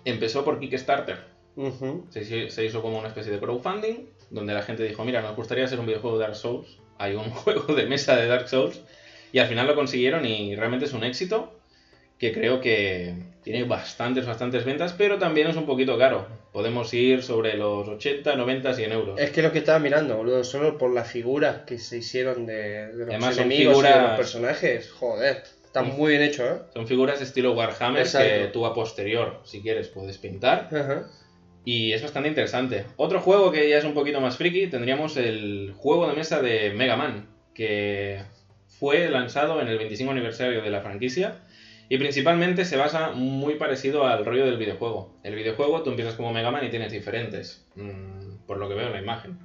empezó 0.04 0.44
por 0.44 0.60
Kickstarter. 0.60 1.35
Ujú. 1.56 2.06
Se, 2.10 2.20
hizo- 2.20 2.50
se 2.50 2.64
hizo 2.64 2.82
como 2.82 2.98
una 2.98 3.08
especie 3.08 3.32
de 3.32 3.38
crowdfunding, 3.40 4.06
donde 4.30 4.54
la 4.54 4.62
gente 4.62 4.82
dijo, 4.84 5.04
mira, 5.04 5.22
nos 5.22 5.34
gustaría 5.36 5.64
hacer 5.64 5.80
un 5.80 5.86
videojuego 5.86 6.18
de 6.18 6.24
Dark 6.24 6.36
Souls. 6.36 6.78
Hay 6.98 7.14
un 7.14 7.30
juego 7.30 7.74
de 7.74 7.86
mesa 7.86 8.16
de 8.16 8.26
Dark 8.28 8.48
Souls. 8.48 8.80
Y 9.32 9.38
al 9.38 9.48
final 9.48 9.66
lo 9.66 9.74
consiguieron 9.74 10.24
y 10.24 10.54
realmente 10.54 10.84
es 10.86 10.92
un 10.92 11.04
éxito 11.04 11.52
que 12.18 12.32
creo 12.32 12.60
que 12.62 13.14
tiene 13.42 13.64
bastantes, 13.64 14.24
bastantes 14.24 14.64
ventas, 14.64 14.94
pero 14.94 15.18
también 15.18 15.48
es 15.48 15.56
un 15.56 15.66
poquito 15.66 15.98
caro. 15.98 16.26
Podemos 16.52 16.92
ir 16.94 17.22
sobre 17.22 17.54
los 17.56 17.86
80, 17.86 18.34
90, 18.36 18.72
100 18.72 18.92
euros. 18.92 19.20
Es 19.20 19.30
que 19.30 19.42
lo 19.42 19.52
que 19.52 19.58
estaba 19.58 19.78
mirando, 19.78 20.16
boludo, 20.16 20.42
solo 20.42 20.78
por 20.78 20.92
las 20.94 21.10
figuras 21.10 21.60
que 21.66 21.78
se 21.78 21.98
hicieron 21.98 22.46
de, 22.46 22.86
de 22.86 22.98
los 23.04 23.08
Además, 23.10 23.36
enemigos 23.36 23.60
y 23.60 23.82
de 23.82 23.88
figuras- 23.88 24.02
los 24.08 24.16
personajes, 24.16 24.90
joder, 24.90 25.42
está 25.64 25.80
Son- 25.80 25.94
muy 25.96 26.12
bien 26.12 26.22
hecho, 26.22 26.46
¿eh? 26.46 26.58
Son 26.72 26.86
figuras 26.86 27.20
estilo 27.20 27.52
Warhammer 27.52 28.02
que 28.04 28.08
Exacto. 28.08 28.52
tú 28.52 28.64
a 28.64 28.72
posterior, 28.72 29.40
si 29.44 29.60
quieres, 29.60 29.88
puedes 29.88 30.16
pintar 30.16 30.68
Ajá. 30.72 31.06
Y 31.66 31.92
es 31.92 32.00
bastante 32.00 32.28
interesante. 32.28 32.84
Otro 32.96 33.20
juego 33.20 33.50
que 33.50 33.68
ya 33.68 33.78
es 33.78 33.84
un 33.84 33.92
poquito 33.92 34.20
más 34.20 34.36
friki, 34.38 34.68
tendríamos 34.68 35.16
el 35.16 35.72
juego 35.76 36.06
de 36.08 36.14
mesa 36.14 36.40
de 36.40 36.70
Mega 36.70 36.96
Man, 36.96 37.28
que 37.54 38.22
fue 38.68 39.10
lanzado 39.10 39.60
en 39.60 39.66
el 39.68 39.76
25 39.76 40.12
aniversario 40.12 40.62
de 40.62 40.70
la 40.70 40.80
franquicia 40.80 41.38
y 41.88 41.98
principalmente 41.98 42.64
se 42.64 42.76
basa 42.76 43.10
muy 43.10 43.56
parecido 43.56 44.06
al 44.06 44.24
rollo 44.24 44.44
del 44.46 44.58
videojuego. 44.58 45.12
El 45.24 45.34
videojuego 45.34 45.82
tú 45.82 45.90
empiezas 45.90 46.14
como 46.14 46.32
Mega 46.32 46.52
Man 46.52 46.64
y 46.64 46.70
tienes 46.70 46.92
diferentes, 46.92 47.66
mm, 47.74 48.46
por 48.46 48.58
lo 48.58 48.68
que 48.68 48.74
veo 48.74 48.86
en 48.86 48.92
la 48.92 49.00
imagen, 49.00 49.36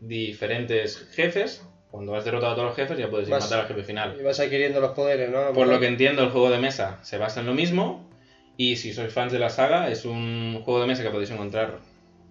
diferentes 0.00 0.98
jefes. 1.14 1.62
Cuando 1.90 2.14
has 2.14 2.24
derrotado 2.24 2.52
a 2.52 2.54
todos 2.56 2.68
los 2.68 2.76
jefes 2.76 2.98
ya 2.98 3.08
puedes 3.08 3.28
ir 3.28 3.34
a 3.34 3.38
Vas- 3.38 3.46
matar 3.46 3.60
al 3.60 3.68
jefe 3.68 3.82
final. 3.82 4.14
Y 4.18 4.22
vas 4.22 4.40
adquiriendo 4.40 4.80
los 4.80 4.90
poderes, 4.90 5.30
¿no? 5.30 5.52
Por 5.54 5.68
lo 5.68 5.80
que 5.80 5.86
entiendo, 5.86 6.22
el 6.22 6.28
juego 6.30 6.50
de 6.50 6.58
mesa 6.58 6.98
se 7.02 7.16
basa 7.16 7.40
en 7.40 7.46
lo 7.46 7.54
mismo. 7.54 8.10
Y 8.56 8.76
si 8.76 8.92
sois 8.92 9.12
fans 9.12 9.32
de 9.32 9.38
la 9.38 9.50
saga, 9.50 9.90
es 9.90 10.04
un 10.04 10.60
juego 10.64 10.80
de 10.80 10.86
mesa 10.86 11.02
que 11.02 11.10
podéis 11.10 11.30
encontrar 11.30 11.78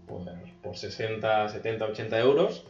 por, 0.07 0.23
por 0.61 0.75
60, 0.77 1.49
70, 1.49 1.85
80 1.85 2.19
euros. 2.19 2.63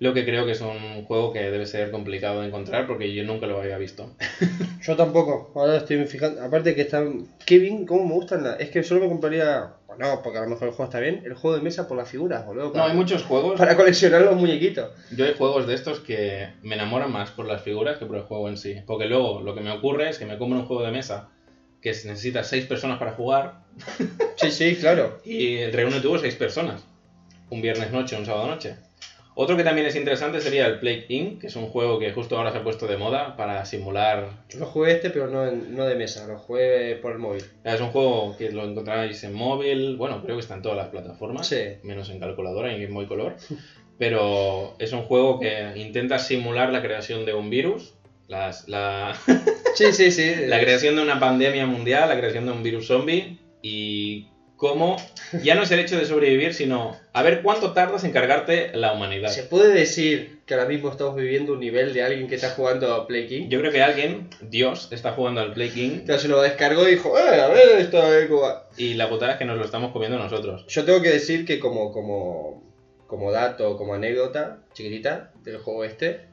Lo 0.00 0.14
que 0.14 0.24
creo 0.24 0.46
que 0.46 0.52
es 0.52 0.60
un 0.60 1.02
juego 1.02 1.32
que 1.32 1.40
debe 1.50 1.66
ser 1.66 1.90
complicado 1.90 2.40
de 2.40 2.46
encontrar 2.46 2.86
porque 2.86 3.12
yo 3.12 3.24
nunca 3.24 3.46
lo 3.48 3.58
había 3.60 3.76
visto. 3.78 4.14
Yo 4.80 4.94
tampoco, 4.94 5.50
ahora 5.56 5.78
estoy 5.78 6.06
fijando. 6.06 6.40
Aparte 6.40 6.74
que 6.76 6.82
están. 6.82 7.26
Qué 7.44 7.58
bien, 7.58 7.84
cómo 7.84 8.04
me 8.06 8.12
gustan. 8.14 8.44
las- 8.44 8.60
Es 8.60 8.70
que 8.70 8.84
solo 8.84 9.00
me 9.00 9.08
compraría. 9.08 9.72
Bueno, 9.88 10.20
porque 10.22 10.38
a 10.38 10.42
lo 10.42 10.46
mejor 10.48 10.68
el 10.68 10.74
juego 10.74 10.84
está 10.84 11.00
bien. 11.00 11.20
El 11.24 11.34
juego 11.34 11.56
de 11.56 11.62
mesa 11.62 11.88
por 11.88 11.96
las 11.96 12.08
figuras, 12.08 12.44
boludo. 12.44 12.66
No, 12.66 12.72
Para, 12.72 12.84
hay 12.86 12.94
muchos 12.96 13.24
juegos. 13.24 13.58
para 13.58 13.74
coleccionar 13.76 14.22
los 14.22 14.36
muñequitos. 14.36 14.92
Yo 15.10 15.24
hay 15.24 15.34
juegos 15.34 15.66
de 15.66 15.74
estos 15.74 15.98
que 16.00 16.50
me 16.62 16.76
enamoran 16.76 17.10
más 17.10 17.32
por 17.32 17.46
las 17.46 17.60
figuras 17.60 17.98
que 17.98 18.06
por 18.06 18.16
el 18.16 18.22
juego 18.22 18.48
en 18.48 18.56
sí. 18.56 18.76
Porque 18.86 19.06
luego 19.06 19.40
lo 19.40 19.52
que 19.56 19.60
me 19.62 19.72
ocurre 19.72 20.08
es 20.10 20.18
que 20.18 20.26
me 20.26 20.38
compro 20.38 20.60
un 20.60 20.66
juego 20.66 20.84
de 20.84 20.92
mesa 20.92 21.28
que 21.88 21.94
se 21.94 22.08
necesita 22.08 22.44
6 22.44 22.66
personas 22.66 22.98
para 22.98 23.12
jugar 23.12 23.60
Sí, 24.36 24.50
sí, 24.50 24.76
claro. 24.76 25.20
y 25.24 25.64
reúne 25.66 26.00
tuvo 26.00 26.18
6 26.18 26.34
personas. 26.36 26.84
Un 27.50 27.62
viernes 27.62 27.90
noche, 27.90 28.16
un 28.16 28.26
sábado 28.26 28.46
noche. 28.46 28.76
Otro 29.40 29.56
que 29.56 29.62
también 29.62 29.86
es 29.86 29.94
interesante 29.94 30.40
sería 30.40 30.66
el 30.66 30.80
Plague 30.80 31.06
Inc., 31.08 31.40
que 31.40 31.46
es 31.46 31.54
un 31.54 31.68
juego 31.68 32.00
que 32.00 32.10
justo 32.10 32.36
ahora 32.36 32.50
se 32.50 32.58
ha 32.58 32.64
puesto 32.64 32.88
de 32.88 32.96
moda 32.96 33.36
para 33.36 33.64
simular. 33.64 34.30
Lo 34.58 34.66
jugué 34.66 34.90
este, 34.92 35.10
pero 35.10 35.28
no, 35.28 35.48
no 35.52 35.84
de 35.86 35.94
mesa, 35.94 36.26
lo 36.26 36.38
jugué 36.40 36.96
por 37.00 37.12
el 37.12 37.18
móvil. 37.18 37.44
Es 37.62 37.80
un 37.80 37.90
juego 37.90 38.36
que 38.36 38.50
lo 38.50 38.64
encontráis 38.64 39.22
en 39.22 39.34
móvil, 39.34 39.96
bueno, 39.96 40.22
creo 40.24 40.34
que 40.34 40.40
está 40.40 40.54
en 40.54 40.62
todas 40.62 40.76
las 40.76 40.88
plataformas, 40.88 41.46
Sí. 41.46 41.56
menos 41.84 42.10
en 42.10 42.18
calculadora 42.18 42.72
y 42.72 42.74
en 42.74 42.82
Game 42.82 42.94
Boy 42.94 43.06
Color. 43.06 43.36
Pero 43.96 44.74
es 44.80 44.92
un 44.92 45.02
juego 45.02 45.38
que 45.38 45.72
intenta 45.76 46.18
simular 46.18 46.72
la 46.72 46.82
creación 46.82 47.24
de 47.24 47.34
un 47.34 47.48
virus, 47.48 47.94
las- 48.28 48.68
la, 48.68 49.14
Sí, 49.74 49.92
sí, 49.92 50.10
sí. 50.10 50.34
la 50.46 50.60
creación 50.60 50.96
de 50.96 51.02
una 51.02 51.18
pandemia 51.20 51.66
mundial, 51.66 52.08
la 52.08 52.16
creación 52.18 52.46
de 52.46 52.52
un 52.52 52.62
virus 52.62 52.86
zombie 52.86 53.38
y 53.62 54.28
cómo 54.56 54.96
ya 55.44 55.54
no 55.54 55.62
es 55.62 55.70
el 55.70 55.78
hecho 55.78 55.96
de 55.96 56.04
sobrevivir, 56.04 56.52
sino 56.52 56.96
a 57.12 57.22
ver 57.22 57.42
cuánto 57.42 57.72
tardas 57.74 58.02
en 58.02 58.10
cargarte 58.10 58.70
la 58.74 58.92
humanidad. 58.92 59.28
¿Se 59.28 59.44
puede 59.44 59.72
decir 59.72 60.40
que 60.46 60.54
ahora 60.54 60.66
mismo 60.66 60.90
estamos 60.90 61.14
viviendo 61.14 61.52
un 61.52 61.60
nivel 61.60 61.92
de 61.94 62.02
alguien 62.02 62.26
que 62.26 62.34
está 62.34 62.50
jugando 62.50 62.92
a 62.92 63.06
Play 63.06 63.28
King? 63.28 63.48
Yo 63.48 63.60
creo 63.60 63.70
que 63.70 63.82
alguien, 63.82 64.28
Dios, 64.40 64.88
está 64.90 65.12
jugando 65.12 65.40
al 65.40 65.52
Play 65.52 65.70
King 65.70 66.00
Claro, 66.04 66.20
se 66.20 66.26
lo 66.28 66.42
descargó 66.42 66.88
y 66.88 66.92
dijo, 66.92 67.16
eh, 67.16 67.40
a 67.40 67.46
ver 67.48 67.78
esto, 67.78 68.02
a 68.02 68.08
ver 68.08 68.28
cómo 68.28 68.40
va". 68.40 68.68
y 68.76 68.94
la 68.94 69.08
putada 69.08 69.32
es 69.32 69.38
que 69.38 69.44
nos 69.44 69.58
lo 69.58 69.64
estamos 69.64 69.92
comiendo 69.92 70.18
nosotros. 70.18 70.64
Yo 70.66 70.84
tengo 70.84 71.02
que 71.02 71.10
decir 71.10 71.44
que 71.44 71.60
como, 71.60 71.92
como, 71.92 72.64
como 73.06 73.30
dato, 73.30 73.76
como 73.76 73.94
anécdota 73.94 74.58
chiquitita 74.74 75.30
del 75.44 75.58
juego 75.58 75.84
este, 75.84 76.26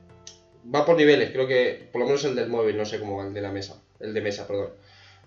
va 0.73 0.85
por 0.85 0.97
niveles, 0.97 1.31
creo 1.31 1.47
que 1.47 1.89
por 1.91 2.01
lo 2.01 2.07
menos 2.07 2.23
el 2.25 2.35
del 2.35 2.49
móvil, 2.49 2.77
no 2.77 2.85
sé 2.85 2.99
cómo 2.99 3.17
va 3.17 3.27
el 3.27 3.33
de 3.33 3.41
la 3.41 3.51
mesa, 3.51 3.81
el 3.99 4.13
de 4.13 4.21
mesa, 4.21 4.47
perdón. 4.47 4.69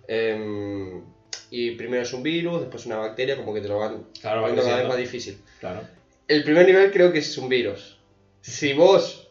Em, 0.07 1.03
y 1.51 1.73
primero 1.73 2.03
es 2.03 2.13
un 2.13 2.23
virus, 2.23 2.61
después 2.61 2.87
una 2.87 2.97
bacteria, 2.97 3.37
como 3.37 3.55
que 3.55 3.61
te 3.61 3.69
lo 3.69 3.79
van 3.79 4.07
Claro, 4.21 4.41
poniendo 4.43 4.63
cada 4.63 4.79
vez 4.79 4.89
más 4.89 4.97
difícil. 4.97 5.39
Claro. 5.61 5.83
El 6.27 6.45
primer 6.45 6.67
nivel 6.67 6.91
creo 6.91 7.13
que 7.13 7.19
es 7.19 7.39
un 7.39 7.49
virus. 7.49 7.99
Si 8.41 8.73
vos 8.73 9.31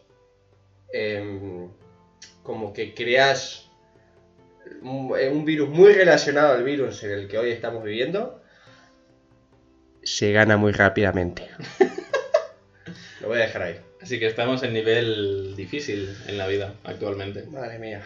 em, 0.92 1.68
como 2.42 2.72
que 2.72 2.94
creás 2.94 3.70
un, 4.82 5.14
eh, 5.18 5.28
un 5.28 5.44
virus 5.44 5.68
muy 5.68 5.92
relacionado 5.92 6.54
al 6.54 6.64
virus 6.64 7.02
en 7.04 7.12
el 7.12 7.28
que 7.28 7.38
hoy 7.38 7.50
estamos 7.50 7.84
viviendo, 7.84 8.42
se 10.02 10.32
gana 10.32 10.56
muy 10.56 10.72
rápidamente. 10.72 11.48
Lo 13.20 13.28
voy 13.28 13.38
a 13.38 13.42
dejar 13.42 13.62
ahí. 13.62 13.80
Así 14.08 14.18
que 14.18 14.26
estamos 14.26 14.62
en 14.62 14.72
nivel 14.72 15.54
difícil 15.54 16.16
en 16.28 16.38
la 16.38 16.46
vida 16.46 16.72
actualmente. 16.82 17.42
Madre 17.42 17.78
mía. 17.78 18.00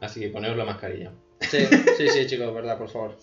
Así 0.00 0.20
que 0.20 0.28
poneos 0.28 0.56
la 0.56 0.64
mascarilla. 0.64 1.10
Sí, 1.40 1.66
sí, 1.96 2.08
sí, 2.10 2.26
chicos, 2.28 2.54
verdad, 2.54 2.78
por 2.78 2.88
favor. 2.88 3.18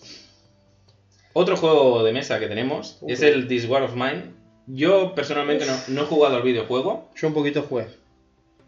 Otro 1.32 1.56
juego 1.56 2.04
de 2.04 2.12
mesa 2.12 2.38
que 2.38 2.46
tenemos 2.46 2.98
Uf. 3.00 3.10
es 3.10 3.22
el 3.22 3.48
This 3.48 3.64
War 3.64 3.84
of 3.84 3.94
Mine. 3.94 4.34
Yo 4.66 5.14
personalmente 5.14 5.64
no, 5.64 5.72
no 5.88 6.02
he 6.02 6.04
jugado 6.04 6.36
al 6.36 6.42
videojuego. 6.42 7.08
Yo 7.16 7.28
un 7.28 7.32
poquito 7.32 7.62
juez. 7.62 7.88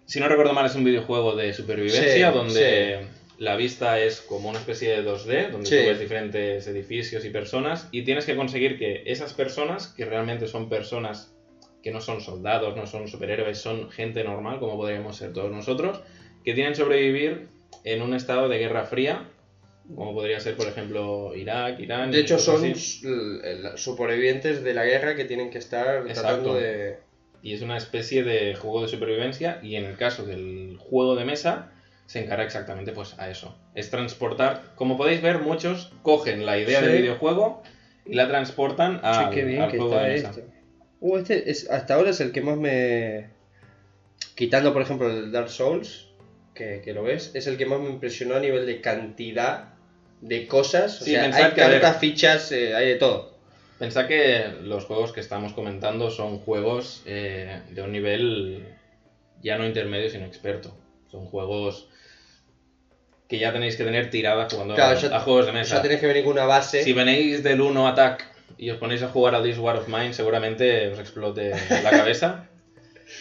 Si 0.07 0.19
no 0.19 0.27
recuerdo 0.27 0.55
mal, 0.55 0.65
es 0.65 0.75
un 0.75 0.85
videojuego 0.85 1.37
de 1.37 1.53
supervivencia 1.53 2.31
Sí, 2.33 2.35
donde 2.35 3.01
la 3.37 3.55
vista 3.57 4.01
es 4.01 4.23
como 4.23 4.49
una 4.49 4.61
especie 4.61 4.89
de 4.89 5.03
2D, 5.05 5.51
donde 5.51 5.67
Sí. 5.69 5.77
tú 5.77 5.89
ves 5.91 6.01
diferentes 6.01 6.67
edificios 6.69 7.23
y 7.27 7.29
personas 7.29 7.87
y 7.93 8.01
tienes 8.01 8.25
que 8.25 8.35
conseguir 8.35 8.79
que 8.79 9.03
esas 9.05 9.35
personas, 9.35 9.89
que 9.89 10.07
realmente 10.07 10.47
son 10.47 10.71
personas 10.71 11.34
que 11.85 11.93
no 11.93 12.01
son 12.01 12.21
soldados, 12.23 12.75
no 12.75 12.87
son 12.87 13.07
superhéroes, 13.09 13.59
son 13.59 13.91
gente 13.91 14.25
normal, 14.25 14.59
como 14.59 14.77
podríamos 14.77 15.17
ser 15.17 15.33
todos 15.35 15.53
nosotros, 15.53 16.01
que 16.43 16.55
tienen 16.55 16.73
que 16.73 16.79
sobrevivir 16.79 17.47
en 17.85 18.01
un 18.03 18.15
estado 18.15 18.49
de 18.49 18.59
guerra 18.59 18.85
fría, 18.87 19.29
como 19.95 20.15
podría 20.15 20.41
ser, 20.41 20.57
por 20.57 20.67
ejemplo, 20.67 21.35
Irak, 21.37 21.79
Irán. 21.79 22.11
De 22.11 22.21
hecho, 22.21 22.39
son 22.39 22.65
así. 22.65 23.03
supervivientes 23.77 24.63
de 24.65 24.75
la 24.75 24.85
guerra 24.85 25.15
que 25.15 25.25
tienen 25.27 25.51
que 25.51 25.59
estar 25.59 26.07
Exacto. 26.07 26.21
tratando 26.23 26.55
de... 26.55 26.99
y 27.43 27.53
es 27.55 27.63
una 27.63 27.77
especie 27.77 28.23
de 28.25 28.55
juego 28.55 28.83
de 28.83 28.89
supervivencia 28.89 29.59
y 29.63 29.77
en 29.77 29.85
el 29.85 29.97
caso 29.97 30.25
del 30.25 30.77
juego 30.79 31.17
de 31.17 31.25
mesa 31.27 31.71
se 32.07 32.23
encarga 32.25 32.45
exactamente 32.45 32.93
pues 32.93 33.19
a 33.19 33.31
eso. 33.31 33.59
Es 33.75 33.91
transportar, 33.91 34.63
como 34.75 34.97
podéis 34.97 35.21
ver, 35.23 35.41
muchos 35.41 35.93
cogen 36.03 36.47
la 36.47 36.59
idea 36.59 36.81
Sí. 36.81 36.87
del 36.87 37.03
videojuego 37.03 37.63
y 38.07 38.15
la 38.15 38.27
transportan 38.29 39.01
al, 39.03 39.31
qué 39.31 39.45
bien 39.45 39.63
al 39.63 39.71
que 39.71 39.77
juego 39.79 39.93
está 39.95 40.07
de 40.07 40.13
mesa. 40.15 40.31
esto. 40.31 40.43
Uh, 41.07 41.19
este 41.19 41.51
es, 41.51 41.69
hasta 41.69 41.95
ahora 41.97 42.11
es 42.11 42.21
el 42.21 42.33
que 42.33 42.41
más 42.41 42.57
me... 42.57 43.29
Quitando, 44.35 44.73
por 44.73 44.81
ejemplo, 44.81 45.11
el 45.11 45.31
Dark 45.33 45.51
Souls, 45.51 46.07
que, 46.55 46.81
que 46.83 46.95
lo 46.95 47.03
ves, 47.03 47.31
es 47.35 47.47
el 47.47 47.59
que 47.59 47.67
más 47.67 47.79
me 47.79 47.91
impresionó 47.91 48.37
a 48.37 48.41
nivel 48.41 48.65
de 48.65 48.81
cantidad 48.81 49.75
de 50.23 50.47
cosas. 50.47 51.03
O 51.03 51.05
Sí, 51.05 51.11
sea, 51.11 51.25
hay 51.25 51.53
cartas, 51.53 51.99
fichas, 51.99 52.51
eh, 52.53 52.75
hay 52.75 52.87
de 52.89 52.95
todo. 52.95 53.35
Pensad 53.79 54.07
que 54.07 54.47
los 54.63 54.87
juegos 54.87 55.13
que 55.13 55.21
estamos 55.21 55.53
comentando 55.53 56.11
son 56.11 56.39
juegos 56.39 57.03
eh, 57.05 57.61
de 57.71 57.83
un 57.83 57.93
nivel 57.93 58.65
ya 59.43 59.59
no 59.59 59.67
intermedio 59.67 60.09
sino 60.09 60.25
experto. 60.25 60.75
Son 61.11 61.27
juegos 61.27 61.87
que 63.29 63.39
ya 63.39 63.53
tenéis 63.53 63.77
que 63.77 63.85
tener 63.85 64.09
tirada 64.09 64.49
jugando 64.51 64.75
Claro, 64.75 64.97
a, 64.97 65.01
ya- 65.03 65.15
a 65.17 65.21
juegos 65.21 65.45
de 65.47 65.53
mesa. 65.53 65.77
Ya 65.77 65.83
tenéis 65.83 66.01
que 66.01 66.07
venir 66.07 66.25
con 66.25 66.33
una 66.33 66.47
base. 66.47 66.83
Si 66.83 66.95
venéis 66.95 67.43
del 67.43 67.61
1 67.61 67.87
Attack 67.89 68.27
y 68.59 68.71
os 68.71 68.79
ponéis 68.79 69.03
a 69.03 69.09
jugar 69.09 69.35
al 69.35 69.43
This 69.43 69.59
War 69.59 69.77
of 69.77 69.89
Mine, 69.89 70.13
seguramente 70.13 70.89
os 70.89 70.99
explote 70.99 71.53
la 71.83 71.91
cabeza. 71.91 72.49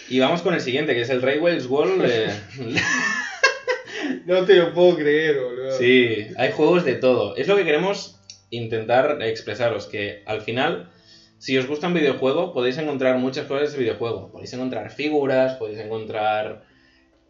Y 0.09 0.19
vamos 0.19 0.41
con 0.41 0.53
el 0.53 0.61
siguiente, 0.61 0.93
que 0.93 1.01
es 1.01 1.09
el 1.09 1.21
Railways 1.21 1.65
World. 1.67 2.03
eh, 2.05 2.29
No 4.25 4.45
te 4.45 4.55
lo 4.55 4.73
puedo 4.73 4.95
creer, 4.97 5.39
boludo. 5.39 5.77
sí, 5.77 6.27
hay 6.37 6.51
juegos 6.51 6.85
de 6.85 6.95
todo. 6.95 7.35
Es 7.35 7.47
lo 7.47 7.55
que 7.55 7.65
queremos 7.65 8.19
intentar 8.49 9.21
expresaros, 9.21 9.87
que 9.87 10.23
al 10.25 10.41
final, 10.41 10.89
si 11.39 11.57
os 11.57 11.67
gusta 11.67 11.87
un 11.87 11.93
videojuego, 11.93 12.53
podéis 12.53 12.77
encontrar 12.77 13.17
muchas 13.17 13.45
cosas 13.45 13.61
de 13.61 13.67
ese 13.69 13.77
videojuego. 13.79 14.31
Podéis 14.31 14.53
encontrar 14.53 14.91
figuras, 14.91 15.55
podéis 15.55 15.79
encontrar 15.79 16.63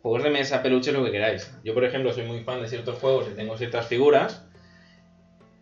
juegos 0.01 0.23
de 0.23 0.29
mesa, 0.31 0.61
peluches, 0.61 0.93
lo 0.93 1.03
que 1.03 1.11
queráis. 1.11 1.51
Yo, 1.63 1.73
por 1.73 1.85
ejemplo, 1.85 2.11
soy 2.13 2.25
muy 2.25 2.43
fan 2.43 2.61
de 2.61 2.67
ciertos 2.67 2.97
juegos 2.99 3.27
y 3.31 3.35
tengo 3.35 3.57
ciertas 3.57 3.87
figuras. 3.87 4.45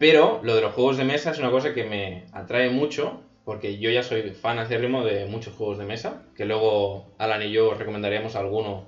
Pero 0.01 0.39
lo 0.41 0.55
de 0.55 0.61
los 0.61 0.73
juegos 0.73 0.97
de 0.97 1.03
mesa 1.03 1.29
es 1.29 1.37
una 1.37 1.51
cosa 1.51 1.75
que 1.75 1.83
me 1.83 2.25
atrae 2.31 2.71
mucho, 2.71 3.21
porque 3.45 3.77
yo 3.77 3.91
ya 3.91 4.01
soy 4.01 4.31
fan 4.31 4.57
acérrimo 4.57 5.05
de 5.05 5.27
muchos 5.27 5.53
juegos 5.53 5.77
de 5.77 5.85
mesa, 5.85 6.23
que 6.35 6.45
luego 6.45 7.13
Alan 7.19 7.43
y 7.43 7.51
yo 7.51 7.69
os 7.69 7.77
recomendaríamos 7.77 8.35
alguno 8.35 8.87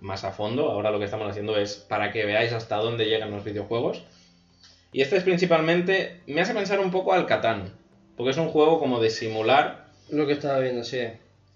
más 0.00 0.24
a 0.24 0.32
fondo. 0.32 0.68
Ahora 0.68 0.90
lo 0.90 0.98
que 0.98 1.04
estamos 1.04 1.30
haciendo 1.30 1.56
es 1.56 1.76
para 1.76 2.10
que 2.10 2.26
veáis 2.26 2.52
hasta 2.52 2.74
dónde 2.74 3.04
llegan 3.04 3.30
los 3.30 3.44
videojuegos. 3.44 4.02
Y 4.90 5.02
este 5.02 5.16
es 5.18 5.22
principalmente, 5.22 6.22
me 6.26 6.40
hace 6.40 6.54
pensar 6.54 6.80
un 6.80 6.90
poco 6.90 7.12
al 7.12 7.26
Catán, 7.26 7.72
porque 8.16 8.32
es 8.32 8.36
un 8.36 8.48
juego 8.48 8.80
como 8.80 8.98
de 8.98 9.10
simular 9.10 9.86
Lo 10.10 10.26
que 10.26 10.32
estaba 10.32 10.58
viendo, 10.58 10.82
sí. 10.82 11.02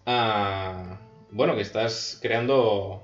a... 0.06 1.00
Bueno, 1.32 1.56
que 1.56 1.62
estás 1.62 2.20
creando 2.22 3.02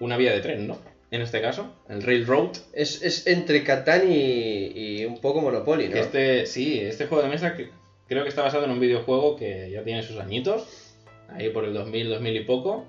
una 0.00 0.16
vía 0.16 0.32
de 0.32 0.40
tren, 0.40 0.66
¿no? 0.66 0.95
En 1.10 1.22
este 1.22 1.40
caso, 1.40 1.72
el 1.88 2.02
Railroad. 2.02 2.50
Es, 2.72 3.00
es 3.02 3.26
entre 3.26 3.62
Catán 3.62 4.10
y, 4.10 4.72
y 4.74 5.04
un 5.04 5.20
poco 5.20 5.40
Monopoly, 5.40 5.88
¿no? 5.88 5.96
Este, 5.96 6.46
sí, 6.46 6.80
este 6.80 7.06
juego 7.06 7.22
de 7.22 7.28
mesa 7.30 7.54
que- 7.54 7.70
creo 8.08 8.22
que 8.24 8.28
está 8.28 8.42
basado 8.42 8.64
en 8.64 8.70
un 8.72 8.80
videojuego 8.80 9.36
que 9.36 9.70
ya 9.70 9.82
tiene 9.84 10.02
sus 10.02 10.18
añitos, 10.18 10.94
ahí 11.28 11.48
por 11.50 11.64
el 11.64 11.72
2000, 11.74 12.08
2000 12.10 12.36
y 12.36 12.40
poco. 12.40 12.84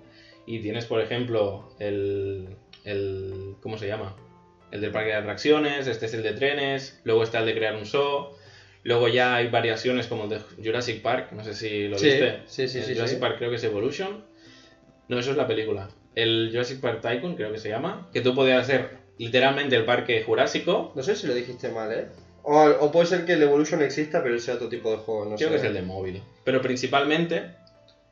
Y 0.48 0.60
tienes, 0.60 0.86
por 0.86 1.02
ejemplo, 1.02 1.70
el, 1.80 2.56
el. 2.86 3.56
¿Cómo 3.62 3.78
se 3.78 3.88
llama? 3.88 4.16
El 4.72 4.82
del 4.82 4.92
parque 4.92 5.10
de 5.10 5.16
atracciones, 5.16 5.88
este 5.88 6.08
es 6.08 6.14
el 6.14 6.24
de 6.24 6.34
trenes, 6.34 7.00
luego 7.04 7.24
está 7.24 7.40
el 7.40 7.46
de 7.46 7.54
crear 7.54 7.76
un 7.76 7.86
show. 7.86 8.30
Luego 8.84 9.08
ya 9.10 9.36
hay 9.36 9.48
variaciones 9.50 10.08
como 10.08 10.24
el 10.24 10.30
de 10.30 10.40
Jurassic 10.64 11.02
Park, 11.02 11.32
no 11.34 11.44
sé 11.44 11.54
si 11.54 11.88
lo 11.88 11.98
Sí, 11.98 12.08
viste. 12.08 12.40
sí, 12.46 12.68
sí, 12.68 12.78
El 12.80 12.86
sí, 12.86 12.94
Jurassic 12.94 13.18
sí. 13.18 13.22
Park 13.22 13.38
creo 13.38 13.50
que 13.50 13.58
es 13.58 13.64
Evolution. 13.64 14.24
No, 15.10 15.20
eso 15.20 15.32
es 15.32 15.38
la 15.38 15.48
película. 15.48 15.90
El 16.18 16.50
Jurassic 16.52 16.80
Park 16.82 17.02
Tycoon 17.02 17.36
creo 17.36 17.52
que 17.52 17.60
se 17.60 17.70
llama. 17.70 18.10
Que 18.12 18.22
tú 18.22 18.34
podías 18.34 18.64
hacer 18.64 18.90
literalmente 19.20 19.76
el 19.76 19.86
parque 19.86 20.24
jurásico. 20.24 20.92
No 20.96 21.04
sé 21.04 21.16
si 21.16 21.28
lo 21.28 21.36
dijiste 21.36 21.70
mal, 21.70 21.92
¿eh? 21.94 22.08
O, 22.42 22.60
o 22.60 22.92
puede 22.92 23.06
ser 23.06 23.26
que 23.26 23.34
el 23.34 23.44
Evolution 23.44 23.84
exista, 23.84 24.24
pero 24.24 24.40
sea 24.40 24.56
otro 24.56 24.68
tipo 24.68 24.90
de 24.90 24.98
juego, 24.98 25.26
no 25.26 25.36
creo 25.36 25.50
sé. 25.50 25.56
que 25.56 25.62
es 25.62 25.64
el 25.68 25.74
de 25.74 25.82
móvil. 25.84 26.24
Pero 26.44 26.62
principalmente 26.62 27.52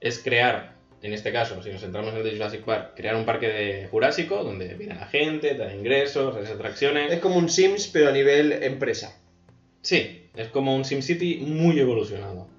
es 0.01 0.19
crear, 0.19 0.75
en 1.01 1.13
este 1.13 1.31
caso, 1.31 1.63
si 1.63 1.71
nos 1.71 1.81
centramos 1.81 2.11
en 2.11 2.17
el 2.17 2.23
de 2.25 2.31
Jurassic 2.33 2.63
Park, 2.63 2.91
crear 2.95 3.15
un 3.15 3.25
parque 3.25 3.47
de 3.47 3.87
jurásico 3.87 4.43
donde 4.43 4.75
viene 4.75 4.95
la 4.95 5.07
gente, 5.07 5.55
te 5.55 5.57
da 5.57 5.73
ingresos, 5.73 6.35
haces 6.35 6.51
atracciones. 6.51 7.11
Es 7.11 7.19
como 7.19 7.37
un 7.37 7.49
Sims, 7.49 7.87
pero 7.87 8.09
a 8.09 8.11
nivel 8.11 8.51
empresa. 8.61 9.17
Sí, 9.81 10.29
es 10.35 10.49
como 10.49 10.75
un 10.75 10.85
SimCity 10.85 11.37
muy 11.37 11.79
evolucionado. 11.79 12.49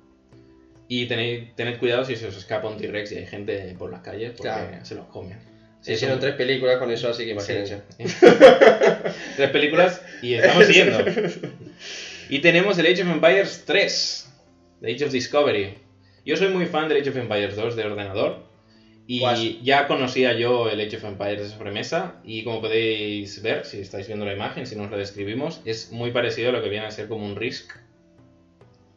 Y 0.89 1.07
tenéis, 1.07 1.55
tened 1.57 1.79
cuidado 1.79 2.05
si 2.05 2.15
se 2.17 2.27
os 2.29 2.37
escapa 2.37 2.69
un 2.69 2.77
T-Rex 2.77 3.13
y 3.13 3.17
hay 3.19 3.27
gente 3.27 3.75
por 3.79 3.91
las 3.91 4.03
calles 4.03 4.31
porque 4.37 4.43
Claro. 4.53 4.85
se 4.85 4.95
los 4.95 5.07
comen. 5.07 5.39
Se 5.81 5.93
hicieron 5.95 6.19
tres 6.19 6.35
películas 6.35 6.79
con 6.79 6.91
eso, 6.91 7.09
así 7.09 7.25
que 7.25 7.31
imagínense. 7.33 7.83
Sí. 7.97 8.05
Tres 9.37 9.51
películas 9.51 10.03
y 10.23 10.35
estamos 10.35 10.67
siguiendo. 10.67 10.99
Y 12.29 12.41
tenemos 12.41 12.77
el 12.79 12.87
Age 12.87 13.03
of 13.03 13.09
Empires 13.11 13.63
3, 13.67 14.33
The 14.81 14.93
Age 14.93 15.05
of 15.05 15.13
Discovery. 15.13 15.75
Yo 16.25 16.37
soy 16.37 16.49
muy 16.49 16.67
fan 16.67 16.89
del 16.89 17.01
Age 17.01 17.11
of 17.11 17.17
Empires 17.19 17.55
2 17.55 17.77
de 17.77 17.85
ordenador. 17.85 18.45
Y 19.07 19.21
ya 19.63 19.87
conocía 19.87 20.33
yo 20.33 20.69
el 20.69 20.81
Age 20.81 20.97
of 20.97 21.05
Empires 21.05 21.41
de 21.43 21.49
sobremesa. 21.51 22.17
Y 22.25 22.43
como 22.43 22.61
podéis 22.61 23.41
ver, 23.43 23.65
si 23.65 23.79
estáis 23.79 24.09
viendo 24.09 24.25
la 24.25 24.33
imagen, 24.33 24.67
si 24.67 24.75
nos 24.75 24.91
lo 24.91 24.97
describimos, 24.99 25.61
es 25.65 25.93
muy 25.93 26.11
parecido 26.11 26.49
a 26.49 26.53
lo 26.53 26.63
que 26.65 26.69
viene 26.69 26.87
a 26.87 26.91
ser 26.91 27.07
como 27.07 27.25
un 27.25 27.37
Risk. 27.37 27.71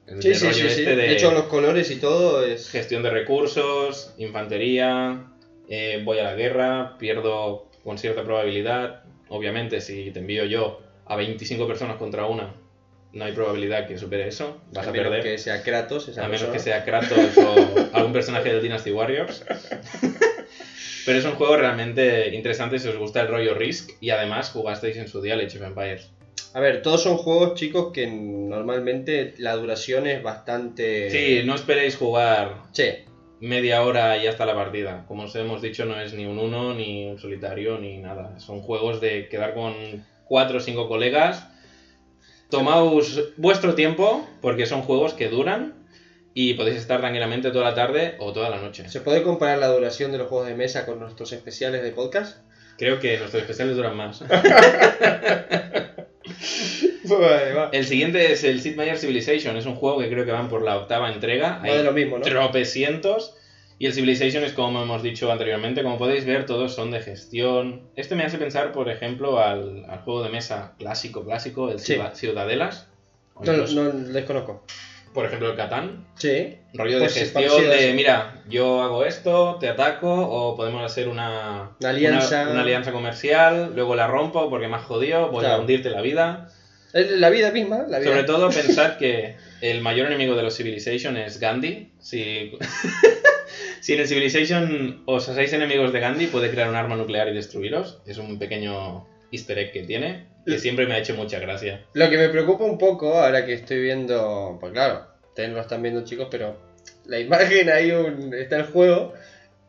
El 0.09 0.21
Sí, 0.21 0.33
sí, 0.35 0.45
rollo 0.45 0.53
sí, 0.55 0.61
sí. 0.61 0.67
este 0.81 0.95
De 0.95 1.11
hecho, 1.13 1.31
los 1.31 1.43
colores 1.43 1.89
y 1.91 1.97
todo 1.97 2.43
es... 2.45 2.69
gestión 2.69 3.03
de 3.03 3.09
recursos, 3.11 4.13
infantería, 4.17 5.27
eh, 5.69 6.01
voy 6.03 6.19
a 6.19 6.23
la 6.23 6.35
guerra, 6.35 6.97
pierdo 6.97 7.67
con 7.83 7.97
cierta 7.97 8.23
probabilidad. 8.23 9.03
Obviamente, 9.29 9.81
si 9.81 10.11
te 10.11 10.19
envío 10.19 10.45
yo 10.45 10.81
a 11.05 11.15
25 11.15 11.67
personas 11.67 11.97
contra 11.97 12.25
una, 12.25 12.53
no 13.13 13.25
hay 13.25 13.31
probabilidad 13.33 13.87
que 13.87 13.97
supere 13.97 14.27
eso, 14.27 14.61
vas 14.71 14.85
a, 14.87 14.89
a 14.89 14.93
menos 14.93 15.07
perder. 15.07 15.23
que 15.23 15.37
sea 15.37 15.63
Kratos, 15.63 16.07
esa 16.07 16.21
a 16.25 16.27
menos 16.27 16.41
persona. 16.43 16.53
que 16.53 16.59
sea 16.63 16.83
Kratos 16.85 17.37
o 17.37 17.89
algún 17.93 18.13
personaje 18.13 18.49
del 18.53 18.61
Dynasty 18.61 18.91
Warriors. 18.91 19.43
Pero 21.05 21.17
es 21.17 21.25
un 21.25 21.31
juego 21.35 21.57
realmente 21.57 22.35
interesante 22.35 22.77
si 22.77 22.87
os 22.87 22.97
gusta 22.97 23.21
el 23.21 23.27
rollo 23.29 23.55
Risk 23.55 23.91
y 23.99 24.11
además 24.11 24.51
jugasteis 24.51 24.97
en 24.97 25.07
su 25.07 25.21
día 25.21 25.35
Age 25.35 25.57
of 25.57 25.63
Empires. 25.63 26.11
A 26.53 26.59
ver, 26.59 26.81
todos 26.81 27.03
son 27.03 27.17
juegos, 27.17 27.53
chicos, 27.53 27.91
que 27.93 28.07
normalmente 28.07 29.35
la 29.37 29.55
duración 29.55 30.07
es 30.07 30.23
bastante... 30.23 31.09
Sí, 31.11 31.41
no 31.45 31.53
esperéis 31.53 31.95
jugar 31.95 32.63
Sí, 32.71 32.85
media 33.39 33.83
hora 33.83 34.17
y 34.17 34.27
hasta 34.27 34.45
la 34.45 34.55
partida. 34.55 35.05
Como 35.07 35.23
os 35.23 35.35
hemos 35.35 35.61
dicho, 35.61 35.85
no 35.85 35.99
es 35.99 36.13
ni 36.13 36.25
un 36.25 36.39
uno, 36.39 36.73
ni 36.73 37.05
un 37.05 37.19
solitario, 37.19 37.77
ni 37.77 37.97
nada. 37.99 38.39
Son 38.39 38.61
juegos 38.61 38.99
de 38.99 39.27
quedar 39.29 39.53
con 39.53 39.73
cuatro 40.25 40.57
o 40.57 40.61
cinco 40.61 40.87
colegas. 40.87 41.47
Tomaos 42.49 43.33
vuestro 43.37 43.75
tiempo, 43.75 44.27
porque 44.41 44.65
son 44.65 44.81
juegos 44.81 45.13
que 45.13 45.29
duran 45.29 45.87
y 46.33 46.55
podéis 46.55 46.77
estar 46.77 46.99
tranquilamente 46.99 47.51
toda 47.51 47.65
la 47.65 47.75
tarde 47.75 48.15
o 48.19 48.33
toda 48.33 48.49
la 48.49 48.59
noche. 48.59 48.89
¿Se 48.89 49.01
puede 49.01 49.21
comparar 49.21 49.59
la 49.59 49.67
duración 49.67 50.11
de 50.11 50.17
los 50.17 50.27
juegos 50.27 50.47
de 50.47 50.55
mesa 50.55 50.85
con 50.85 50.99
nuestros 50.99 51.31
especiales 51.31 51.83
de 51.83 51.91
podcast? 51.91 52.39
Creo 52.77 52.99
que 52.99 53.17
nuestros 53.17 53.43
especiales 53.43 53.75
duran 53.75 53.95
más. 53.95 54.23
Vale. 57.03 57.69
El 57.77 57.85
siguiente 57.85 58.31
es 58.31 58.43
el 58.43 58.61
Sid 58.61 58.75
Meier 58.75 58.97
Civilization. 58.97 59.57
Es 59.57 59.65
un 59.65 59.75
juego 59.75 59.99
que 59.99 60.09
creo 60.09 60.25
que 60.25 60.31
van 60.31 60.49
por 60.49 60.61
la 60.63 60.77
octava 60.77 61.11
entrega. 61.11 61.59
Va 61.65 61.73
de 61.73 61.83
lo 61.83 61.91
mismo, 61.91 62.17
¿no? 62.17 62.23
tropecientos. 62.25 63.35
Y 63.81 63.85
el 63.85 63.93
Civilization 63.93 64.43
es 64.43 64.51
como 64.51 64.81
hemos 64.83 65.01
dicho 65.01 65.31
anteriormente, 65.31 65.83
como 65.83 65.97
podéis 65.97 66.25
ver, 66.25 66.45
todos 66.45 66.73
son 66.75 66.91
de 66.91 66.99
gestión. 66.99 67.83
Este 67.95 68.13
me 68.15 68.23
hace 68.25 68.37
pensar, 68.37 68.73
por 68.73 68.89
ejemplo, 68.89 69.39
al, 69.39 69.85
al 69.87 69.99
juego 69.99 70.21
de 70.21 70.29
mesa 70.29 70.73
clásico, 70.77 71.23
clásico, 71.23 71.69
el 71.71 71.79
Sí. 71.79 71.93
Ciuda- 71.93 72.13
Ciudadelas. 72.13 72.87
O 73.35 73.45
No, 73.45 73.53
incluso, 73.53 73.75
no 73.81 73.89
desconozco. 74.11 74.65
Por 75.19 75.25
ejemplo, 75.25 75.49
el 75.51 75.57
Catán. 75.57 76.05
Sí. 76.15 76.55
Rollo 76.73 76.93
de 76.95 76.99
Pues 77.01 77.13
sí, 77.13 77.19
gestión 77.19 77.51
a 77.65 77.69
de, 77.75 77.91
mira, 77.93 78.41
yo 78.47 78.81
hago 78.81 79.03
esto, 79.03 79.57
te 79.59 79.67
ataco, 79.67 80.09
o 80.09 80.55
podemos 80.55 80.81
hacer 80.81 81.09
una, 81.09 81.71
Una 81.81 81.89
alianza. 81.89 82.43
una, 82.43 82.51
una 82.51 82.61
alianza 82.61 82.93
comercial, 82.93 83.73
luego 83.75 83.95
la 83.97 84.07
rompo 84.07 84.49
porque 84.49 84.69
me 84.69 84.77
has 84.77 84.83
jodido, 84.83 85.27
voy 85.29 85.43
a 85.43 85.47
Claro. 85.49 85.61
hundirte 85.63 85.89
la 85.89 85.99
vida. 85.99 86.47
La 86.93 87.29
vida 87.29 87.51
misma, 87.51 87.79
la 87.89 87.99
vida. 87.99 88.11
Sobre 88.11 88.23
todo 88.23 88.49
pensad 88.49 88.95
que 88.95 89.35
el 89.61 89.81
mayor 89.81 90.07
enemigo 90.07 90.37
de 90.37 90.43
los 90.43 90.55
Civilization 90.55 91.17
es 91.17 91.37
Gandhi. 91.41 91.91
Si, 91.99 92.53
si 93.81 93.93
en 93.95 93.99
el 93.99 94.07
Civilization 94.07 95.03
os 95.05 95.27
hacéis 95.27 95.51
enemigos 95.51 95.91
de 95.91 95.99
Gandhi, 95.99 96.27
puede 96.27 96.49
crear 96.49 96.69
un 96.69 96.75
arma 96.77 96.95
nuclear 96.95 97.27
y 97.27 97.33
destruiros. 97.33 97.99
Es 98.05 98.17
un 98.19 98.39
pequeño 98.39 99.05
easter 99.33 99.59
egg 99.59 99.73
que 99.73 99.83
tiene, 99.83 100.27
que 100.45 100.57
siempre 100.59 100.87
me 100.87 100.93
ha 100.95 100.99
hecho 100.99 101.13
mucha 101.13 101.39
gracia. 101.39 101.83
Lo 101.93 102.09
que 102.09 102.17
me 102.17 102.29
preocupa 102.29 102.63
un 102.63 102.77
poco 102.77 103.19
ahora 103.19 103.45
que 103.45 103.53
estoy 103.53 103.81
viendo, 103.81 104.57
pues 104.59 104.71
claro, 104.71 105.08
ustedes 105.39 105.49
no 105.51 105.55
lo 105.55 105.61
están 105.61 105.81
viendo 105.81 106.03
chicos, 106.03 106.27
pero 106.29 106.57
la 107.05 107.17
imagen 107.19 107.69
ahí 107.69 107.91
un, 107.91 108.33
está 108.33 108.57
el 108.57 108.63
juego 108.65 109.13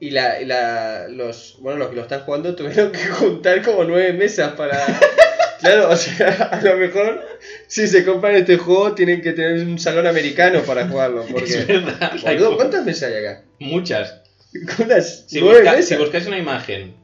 y 0.00 0.10
la, 0.10 0.40
y 0.40 0.44
la 0.44 1.06
los 1.08 1.58
bueno 1.60 1.78
los 1.78 1.90
que 1.90 1.96
lo 1.96 2.02
están 2.02 2.20
jugando 2.22 2.56
tuvieron 2.56 2.90
que 2.90 2.98
juntar 3.10 3.62
como 3.62 3.84
nueve 3.84 4.12
mesas 4.12 4.52
para 4.54 4.76
claro, 5.60 5.90
o 5.90 5.96
sea, 5.96 6.28
a 6.50 6.60
lo 6.60 6.76
mejor 6.76 7.24
si 7.68 7.86
se 7.86 8.04
compran 8.04 8.34
este 8.34 8.56
juego 8.56 8.94
tienen 8.96 9.22
que 9.22 9.32
tener 9.32 9.64
un 9.64 9.78
salón 9.78 10.08
americano 10.08 10.60
para 10.62 10.88
jugarlo, 10.88 11.22
Es 11.26 11.32
porque 11.32 11.64
verdad. 11.72 12.12
boludo, 12.24 12.56
¿cuántas 12.56 12.84
mesas 12.84 13.12
hay 13.12 13.24
acá? 13.24 13.44
Muchas. 13.60 14.22
¿Cuántas? 14.76 15.26
Si, 15.28 15.40
nueve 15.40 15.60
busca- 15.60 15.72
mesas. 15.76 15.88
si 15.88 15.94
buscáis 15.96 16.26
una 16.26 16.38
imagen, 16.38 16.96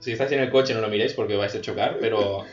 si 0.00 0.12
estáis 0.12 0.32
en 0.32 0.40
el 0.40 0.48
coche 0.50 0.72
no 0.72 0.80
lo 0.80 0.88
miréis 0.88 1.12
porque 1.12 1.36
vais 1.36 1.54
a 1.54 1.60
chocar, 1.60 1.98
pero 2.00 2.44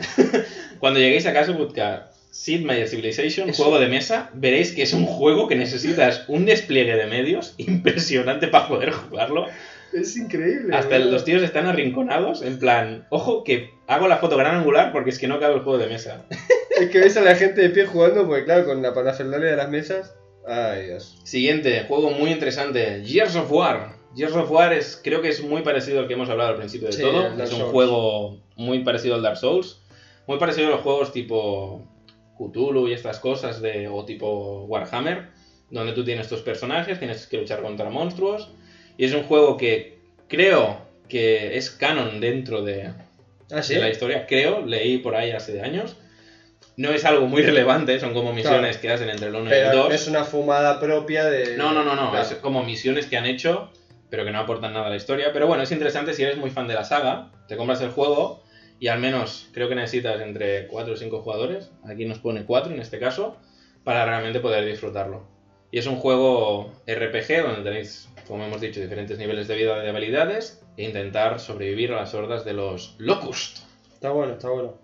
cuando 0.79 0.99
lleguéis 0.99 1.25
a 1.25 1.31
casa 1.33 1.53
buscar 1.53 2.11
Sid 2.33 2.65
Meier 2.65 2.87
Civilization, 2.87 3.47
Eso. 3.49 3.61
juego 3.63 3.79
de 3.79 3.87
mesa, 3.87 4.31
veréis 4.33 4.71
que 4.73 4.81
es 4.81 4.91
un 4.93 5.05
juego 5.05 5.47
que 5.47 5.55
necesitas 5.55 6.25
un 6.27 6.45
despliegue 6.45 6.95
de 6.95 7.05
medios 7.05 7.53
impresionante 7.57 8.47
para 8.47 8.67
poder 8.67 8.91
jugarlo. 8.91 9.45
Es 9.93 10.17
increíble. 10.17 10.75
Hasta 10.75 10.97
los 10.97 11.23
tíos 11.23 11.43
están 11.43 11.67
arrinconados, 11.67 12.41
en 12.41 12.57
plan, 12.57 13.05
ojo 13.11 13.43
que 13.43 13.69
hago 13.85 14.07
la 14.07 14.17
foto 14.17 14.35
gran 14.35 14.55
angular 14.55 14.91
porque 14.91 15.11
es 15.11 15.19
que 15.19 15.27
no 15.27 15.39
cabe 15.39 15.53
el 15.53 15.59
juego 15.61 15.77
de 15.77 15.87
mesa. 15.87 16.25
Es 16.73 16.89
que 16.89 17.01
ves 17.01 17.15
a 17.17 17.21
la 17.21 17.35
gente 17.35 17.61
de 17.61 17.69
pie 17.69 17.85
jugando, 17.85 18.25
porque 18.25 18.45
claro, 18.45 18.65
con 18.65 18.81
la 18.81 18.95
parafernalia 18.95 19.51
de 19.51 19.55
las 19.57 19.69
mesas. 19.69 20.15
Ay, 20.47 20.87
Dios. 20.87 21.19
Siguiente, 21.23 21.85
juego 21.87 22.09
muy 22.09 22.31
interesante, 22.31 23.03
Gears 23.05 23.35
of 23.35 23.51
War. 23.51 23.91
Gears 24.15 24.33
of 24.35 24.49
War 24.49 24.73
es, 24.73 24.99
creo 25.03 25.21
que 25.21 25.29
es 25.29 25.43
muy 25.43 25.61
parecido 25.61 25.99
al 25.99 26.07
que 26.07 26.15
hemos 26.15 26.29
hablado 26.31 26.49
al 26.49 26.55
principio 26.57 26.87
de 26.87 26.93
Sí, 26.93 27.01
todo. 27.03 27.27
Es 27.27 27.51
un 27.51 27.59
Souls. 27.59 27.71
juego 27.71 28.39
muy 28.55 28.79
parecido 28.79 29.13
al 29.13 29.21
Dark 29.21 29.37
Souls. 29.37 29.81
Muy 30.25 30.39
parecido 30.39 30.67
a 30.67 30.71
los 30.71 30.81
juegos 30.81 31.13
tipo 31.13 31.87
Cthulhu 32.51 32.87
y 32.87 32.93
estas 32.93 33.19
cosas 33.19 33.61
de 33.61 33.87
o 33.87 34.05
tipo 34.05 34.65
Warhammer, 34.65 35.27
donde 35.69 35.93
tú 35.93 36.03
tienes 36.03 36.27
tus 36.29 36.41
personajes, 36.41 36.99
tienes 36.99 37.25
que 37.27 37.37
luchar 37.37 37.61
contra 37.61 37.89
monstruos. 37.89 38.51
Y 38.97 39.05
es 39.05 39.13
un 39.13 39.23
juego 39.23 39.57
que 39.57 39.99
creo 40.27 40.77
que 41.09 41.57
es 41.57 41.69
canon 41.71 42.19
dentro 42.19 42.61
de, 42.61 42.91
Ah, 43.51 43.61
sí. 43.63 43.73
de 43.75 43.81
la 43.81 43.89
historia. 43.89 44.25
Creo, 44.27 44.65
leí 44.65 44.97
por 44.99 45.15
ahí 45.15 45.31
hace 45.31 45.61
años. 45.61 45.97
No 46.77 46.91
es 46.91 47.05
algo 47.05 47.27
muy 47.27 47.41
relevante, 47.43 47.99
son 47.99 48.13
como 48.13 48.33
misiones 48.33 48.77
que 48.77 48.89
hacen 48.91 49.09
entre 49.09 49.27
el 49.27 49.35
1 49.35 49.49
y 49.49 49.53
el 49.53 49.63
Pero 49.69 49.77
2. 49.77 49.89
no 49.89 49.95
es 49.95 50.07
una 50.07 50.23
fumada 50.23 50.79
propia 50.79 51.25
de. 51.25 51.57
No, 51.57 51.71
no, 51.71 51.83
no, 51.83 51.95
no. 51.95 52.11
Claro. 52.11 52.25
Es 52.27 52.35
como 52.35 52.63
misiones 52.63 53.05
que 53.07 53.17
han 53.17 53.25
hecho, 53.25 53.71
pero 54.09 54.25
que 54.25 54.31
no 54.31 54.39
aportan 54.39 54.73
nada 54.73 54.87
a 54.87 54.89
la 54.89 54.95
historia. 54.95 55.31
Pero 55.33 55.47
bueno, 55.47 55.63
es 55.63 55.71
interesante 55.71 56.13
si 56.13 56.23
eres 56.23 56.37
muy 56.37 56.49
fan 56.51 56.67
de 56.67 56.73
la 56.75 56.83
saga. 56.83 57.31
Te 57.47 57.57
compras 57.57 57.81
el 57.81 57.89
juego 57.89 58.42
y 58.83 58.89
al 58.89 58.99
menos 58.99 59.47
creo 59.53 59.69
que 59.69 59.75
necesitas 59.75 60.19
entre 60.19 60.67
4 60.67 60.93
o 60.93 60.97
5 60.97 61.21
jugadores. 61.21 61.71
Aquí 61.85 62.03
nos 62.03 62.19
pone 62.19 62.43
4 62.43 62.73
en 62.73 62.81
este 62.81 62.99
caso, 62.99 63.37
para 63.85 64.05
realmente 64.05 64.41
poder 64.41 64.65
disfrutarlo. 64.65 65.23
Y 65.71 65.79
es 65.79 65.87
un 65.87 65.95
juego 65.95 66.69
RPG 66.85 67.43
donde 67.43 67.63
tenéis, 67.63 68.09
como 68.27 68.43
hemos 68.43 68.59
dicho, 68.59 68.81
diferentes 68.81 69.17
niveles 69.17 69.47
de 69.47 69.55
vida 69.55 69.77
y 69.77 69.83
de 69.83 69.89
habilidades 69.89 70.61
e 70.75 70.83
intentar 70.83 71.39
sobrevivir 71.39 71.93
a 71.93 72.01
las 72.01 72.13
hordas 72.13 72.43
de 72.43 72.51
los 72.51 72.95
Locust. 72.97 73.59
Está 73.93 74.09
bueno, 74.09 74.33
está 74.33 74.49
bueno. 74.49 74.77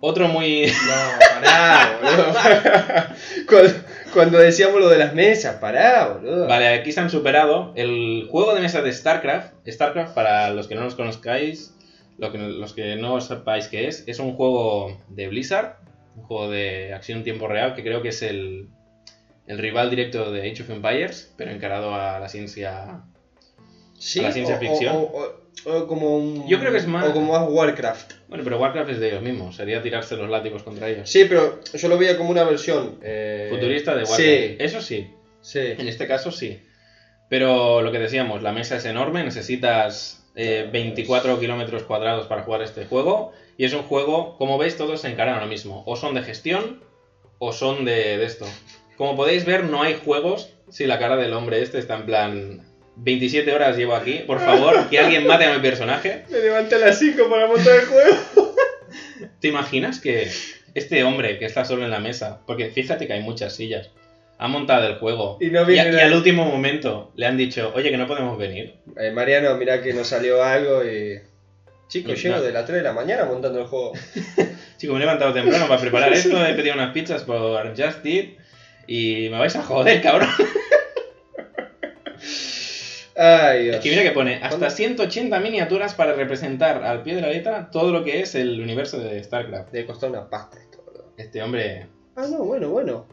Otro 0.00 0.28
muy. 0.28 0.66
No, 0.66 1.18
pará, 1.40 1.98
boludo. 2.02 2.34
cuando, 3.48 3.72
cuando 4.12 4.38
decíamos 4.38 4.80
lo 4.80 4.90
de 4.90 4.98
las 4.98 5.14
mesas, 5.14 5.56
pará, 5.56 6.08
boludo. 6.08 6.46
Vale, 6.46 6.68
aquí 6.68 6.92
se 6.92 7.00
han 7.00 7.08
superado. 7.08 7.72
El 7.74 8.28
juego 8.30 8.54
de 8.54 8.60
mesa 8.60 8.82
de 8.82 8.92
StarCraft, 8.92 9.66
StarCraft, 9.66 10.14
para 10.14 10.50
los 10.50 10.68
que 10.68 10.74
no 10.74 10.84
los 10.84 10.94
conozcáis, 10.94 11.74
lo 12.18 12.32
que- 12.32 12.38
los 12.38 12.72
que 12.74 12.96
no 12.96 13.20
sepáis 13.20 13.68
qué 13.68 13.86
es, 13.88 14.04
es 14.06 14.18
un 14.18 14.32
juego 14.32 15.00
de 15.08 15.28
Blizzard, 15.28 15.76
un 16.16 16.22
juego 16.24 16.48
de 16.50 16.92
acción 16.92 17.18
en 17.18 17.24
tiempo 17.24 17.46
real, 17.48 17.74
que 17.74 17.82
creo 17.82 18.02
que 18.02 18.08
es 18.08 18.22
el, 18.22 18.68
el 19.46 19.58
rival 19.58 19.88
directo 19.90 20.30
de 20.32 20.50
Age 20.50 20.62
of 20.62 20.70
Empires, 20.70 21.32
pero 21.36 21.50
encarado 21.50 21.94
a 21.94 22.18
la 22.18 22.28
ciencia 22.28 23.02
Sí, 23.98 24.20
a 24.20 24.24
la 24.24 24.32
ciencia 24.32 24.56
o- 24.56 24.58
ficción. 24.58 24.96
O, 24.96 25.00
o- 25.00 25.48
o 25.64 25.86
como 25.88 26.16
un. 26.16 26.46
Yo 26.48 26.60
creo 26.60 26.70
que 26.70 26.78
es 26.78 26.86
más- 26.86 27.08
O 27.08 27.12
como 27.12 27.32
más 27.32 27.44
Warcraft. 27.48 28.12
Bueno, 28.28 28.44
pero 28.44 28.58
Warcraft 28.60 28.90
es 28.90 29.00
de 29.00 29.08
ellos 29.08 29.22
mismos, 29.22 29.56
sería 29.56 29.82
tirarse 29.82 30.16
los 30.16 30.30
látigos 30.30 30.62
contra 30.62 30.88
ellos. 30.88 31.10
Sí, 31.10 31.24
pero 31.28 31.60
yo 31.74 31.88
lo 31.88 31.98
veía 31.98 32.16
como 32.16 32.30
una 32.30 32.44
versión. 32.44 32.98
eh, 33.02 33.48
Futurista 33.50 33.92
de 33.92 34.02
Warcraft. 34.04 34.20
Sí, 34.20 34.56
Eso 34.60 34.80
sí, 34.80 35.10
sí. 35.40 35.58
en 35.60 35.88
este 35.88 36.06
caso 36.06 36.30
sí. 36.30 36.60
Pero 37.28 37.82
lo 37.82 37.90
que 37.92 37.98
decíamos, 37.98 38.42
la 38.42 38.52
mesa 38.52 38.76
es 38.76 38.84
enorme, 38.86 39.22
necesitas 39.24 40.17
eh, 40.40 40.68
24 40.72 41.40
kilómetros 41.40 41.82
cuadrados 41.82 42.28
para 42.28 42.44
jugar 42.44 42.62
este 42.62 42.86
juego. 42.86 43.32
Y 43.56 43.64
es 43.64 43.74
un 43.74 43.82
juego, 43.82 44.38
como 44.38 44.56
veis, 44.56 44.76
todos 44.76 45.00
se 45.00 45.08
encaran 45.08 45.34
ahora 45.34 45.46
mismo. 45.46 45.82
O 45.84 45.96
son 45.96 46.14
de 46.14 46.22
gestión 46.22 46.80
o 47.38 47.52
son 47.52 47.84
de, 47.84 48.16
de 48.18 48.24
esto. 48.24 48.46
Como 48.96 49.16
podéis 49.16 49.44
ver, 49.44 49.64
no 49.64 49.82
hay 49.82 50.00
juegos 50.02 50.54
si 50.70 50.86
la 50.86 50.98
cara 50.98 51.16
del 51.16 51.32
hombre 51.32 51.60
este 51.60 51.78
está 51.78 51.96
en 51.96 52.06
plan... 52.06 52.64
27 53.00 53.52
horas 53.54 53.76
llevo 53.76 53.94
aquí, 53.94 54.24
por 54.26 54.40
favor, 54.40 54.88
que 54.90 54.98
alguien 54.98 55.24
mate 55.24 55.44
a 55.44 55.54
mi 55.54 55.62
personaje. 55.62 56.24
Me 56.30 56.38
levanté 56.40 56.74
a 56.74 56.78
las 56.78 56.98
5 56.98 57.28
para 57.30 57.46
montar 57.46 57.76
el 57.76 57.86
juego. 57.86 58.54
¿Te 59.38 59.46
imaginas 59.46 60.00
que 60.00 60.28
este 60.74 61.04
hombre 61.04 61.38
que 61.38 61.44
está 61.44 61.64
solo 61.64 61.84
en 61.84 61.90
la 61.90 62.00
mesa, 62.00 62.40
porque 62.46 62.70
fíjate 62.70 63.06
que 63.06 63.12
hay 63.12 63.22
muchas 63.22 63.54
sillas, 63.54 63.90
ha 64.40 64.46
montado 64.48 64.86
el 64.86 64.98
juego 64.98 65.36
Y 65.40 65.50
no 65.50 65.68
y, 65.68 65.74
y 65.74 65.78
al 65.78 66.14
último 66.14 66.44
momento 66.44 67.12
le 67.16 67.26
han 67.26 67.36
dicho, 67.36 67.72
oye, 67.74 67.90
que 67.90 67.96
no 67.98 68.06
podemos 68.06 68.38
venir? 68.38 68.76
Eh, 68.96 69.10
Mariano, 69.10 69.56
mira 69.56 69.82
que 69.82 69.92
nos 69.92 70.06
salió 70.08 70.42
algo 70.42 70.84
y. 70.84 71.20
Chicos, 71.88 72.12
Y 72.18 72.22
llego 72.22 72.34
nada. 72.36 72.46
de 72.46 72.52
las 72.52 72.66
3 72.66 72.76
de 72.78 72.82
la 72.84 72.92
mañana 72.92 73.24
montando 73.24 73.60
el 73.60 73.66
juego. 73.66 73.92
Chico, 74.76 74.92
me 74.92 74.98
he 74.98 75.00
levantado 75.00 75.32
temprano 75.32 75.66
para 75.66 75.80
preparar 75.80 76.12
esto, 76.14 76.44
he 76.46 76.54
pedido 76.54 76.74
unas 76.74 76.92
pizzas 76.92 77.22
por 77.24 77.68
Just 77.70 78.04
Eat 78.04 78.26
y 78.86 79.28
me 79.30 79.38
vais 79.38 79.56
a 79.56 79.62
joder, 79.62 80.00
cabrón. 80.02 80.28
Ay, 83.20 83.64
Dios. 83.64 83.76
Es 83.76 83.82
que 83.82 83.90
mira 83.90 84.02
que 84.04 84.12
pone 84.12 84.34
hasta 84.36 84.48
¿Cuándo? 84.50 84.70
180 84.70 85.40
miniaturas 85.40 85.94
para 85.94 86.12
representar 86.12 86.84
al 86.84 87.02
pie 87.02 87.16
de 87.16 87.22
la 87.22 87.28
letra 87.28 87.68
todo 87.70 87.90
lo 87.90 88.04
que 88.04 88.20
es 88.20 88.34
el 88.36 88.60
universo 88.60 89.00
de 89.00 89.22
StarCraft. 89.24 89.72
Debe 89.72 89.86
costar 89.86 90.10
una 90.10 90.30
pasta 90.30 90.58
esto, 90.60 90.84
¿verdad? 90.86 91.04
Este 91.16 91.42
hombre, 91.42 91.86
Ah, 92.14 92.26
no, 92.30 92.44
bueno, 92.44 92.68
bueno. 92.68 93.06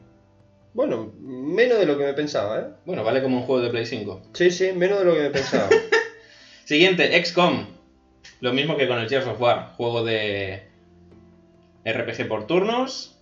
Bueno, 0.76 1.14
menos 1.22 1.80
de 1.80 1.86
lo 1.86 1.98
que 1.98 2.04
me 2.04 2.14
pensaba, 2.14 2.60
¿eh? 2.60 2.66
bueno, 2.86 3.04
vale 3.04 3.24
como 3.24 3.38
un 3.38 3.44
juego 3.44 3.62
de 3.62 3.70
Play 3.70 3.86
5. 3.86 4.22
Sí, 4.34 4.52
sí, 4.52 4.74
menos 4.74 5.00
de 5.00 5.06
lo 5.06 5.14
que 5.16 5.22
me 5.22 5.30
pensaba. 5.30 5.70
Siguiente, 6.66 7.12
XCOM. 7.24 7.66
Lo 8.42 8.52
mismo 8.52 8.76
que 8.76 8.88
con 8.88 9.00
el 9.00 9.08
Gears 9.08 9.26
of 9.28 9.40
War, 9.40 9.72
juego 9.78 10.04
de 10.04 10.68
RPG 11.86 12.28
por 12.28 12.46
turnos, 12.46 13.16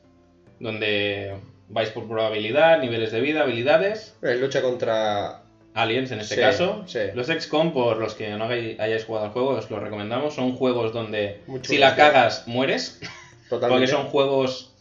donde 0.60 1.36
vais 1.70 1.90
por 1.90 2.08
probabilidad, 2.08 2.80
niveles 2.80 3.12
de 3.12 3.22
vida, 3.22 3.42
habilidades, 3.44 4.16
Eh, 4.24 4.36
lucha 4.36 4.62
contra. 4.64 5.44
aliens 5.76 6.12
en 6.12 6.22
este 6.22 6.36
Sí, 6.36 6.42
caso. 6.42 6.84
sí. 6.88 7.00
Los 7.14 7.28
XCOM, 7.28 7.72
por 7.74 7.98
los 7.98 8.16
que 8.16 8.30
no 8.32 8.46
hay- 8.46 8.78
hayáis 8.80 9.06
jugado 9.06 9.26
al 9.28 9.32
juego, 9.32 9.50
os 9.50 9.70
los 9.70 9.80
recomendamos. 9.82 10.34
Son 10.34 10.56
juegos 10.56 10.92
donde 10.94 11.42
Mucho 11.48 11.70
si 11.72 11.78
la 11.78 11.92
gracias. 11.92 12.08
cagas, 12.14 12.48
mueres. 12.48 13.00
Totalmente. 13.50 13.86
Porque 13.86 13.88
son 13.88 14.08
juegos 14.12 14.73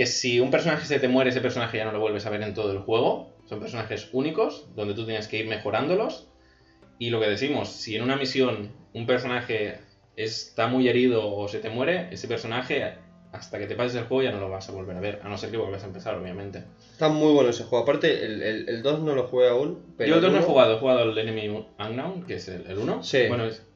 que 0.00 0.06
si 0.06 0.40
un 0.40 0.50
personaje 0.50 0.86
se 0.86 0.98
te 0.98 1.08
muere, 1.08 1.28
ese 1.28 1.42
personaje 1.42 1.76
ya 1.76 1.84
no 1.84 1.92
lo 1.92 2.00
vuelves 2.00 2.24
a 2.24 2.30
ver 2.30 2.40
en 2.40 2.54
todo 2.54 2.72
el 2.72 2.78
juego. 2.78 3.34
Son 3.44 3.60
personajes 3.60 4.08
únicos, 4.14 4.66
donde 4.74 4.94
tú 4.94 5.04
tienes 5.04 5.28
que 5.28 5.36
ir 5.36 5.46
mejorándolos. 5.46 6.26
Y 6.98 7.10
lo 7.10 7.20
que 7.20 7.28
decimos, 7.28 7.68
si 7.68 7.96
en 7.96 8.02
una 8.02 8.16
misión 8.16 8.72
un 8.94 9.04
personaje 9.04 9.76
está 10.16 10.68
muy 10.68 10.88
herido 10.88 11.30
o 11.30 11.48
se 11.48 11.58
te 11.58 11.68
muere, 11.68 12.08
ese 12.12 12.28
personaje, 12.28 12.94
hasta 13.30 13.58
que 13.58 13.66
te 13.66 13.74
pases 13.74 13.96
el 13.96 14.04
juego 14.04 14.22
ya 14.22 14.32
no 14.32 14.40
lo 14.40 14.48
vas 14.48 14.70
a 14.70 14.72
volver 14.72 14.96
a 14.96 15.00
ver. 15.00 15.20
A 15.22 15.28
no 15.28 15.36
ser 15.36 15.50
que 15.50 15.58
vuelvas 15.58 15.82
a 15.82 15.88
empezar, 15.88 16.14
obviamente. 16.14 16.64
Está 16.92 17.10
muy 17.10 17.34
bueno 17.34 17.50
ese 17.50 17.64
juego. 17.64 17.82
Aparte, 17.82 18.24
el, 18.24 18.40
el, 18.42 18.68
el 18.70 18.82
2 18.82 19.00
no 19.00 19.14
lo 19.14 19.24
jugué 19.24 19.50
aún. 19.50 19.84
Pero 19.98 20.08
Yo 20.08 20.14
el 20.14 20.22
2 20.22 20.32
no 20.32 20.38
he 20.38 20.42
jugado, 20.42 20.76
he 20.76 20.80
jugado 20.80 21.02
el 21.02 21.18
Enemy 21.18 21.66
Unknown, 21.78 22.24
que 22.24 22.36
es 22.36 22.48
el 22.48 22.78
1. 22.78 23.02
Sí. 23.02 23.26
Bueno, 23.28 23.44
es, 23.44 23.66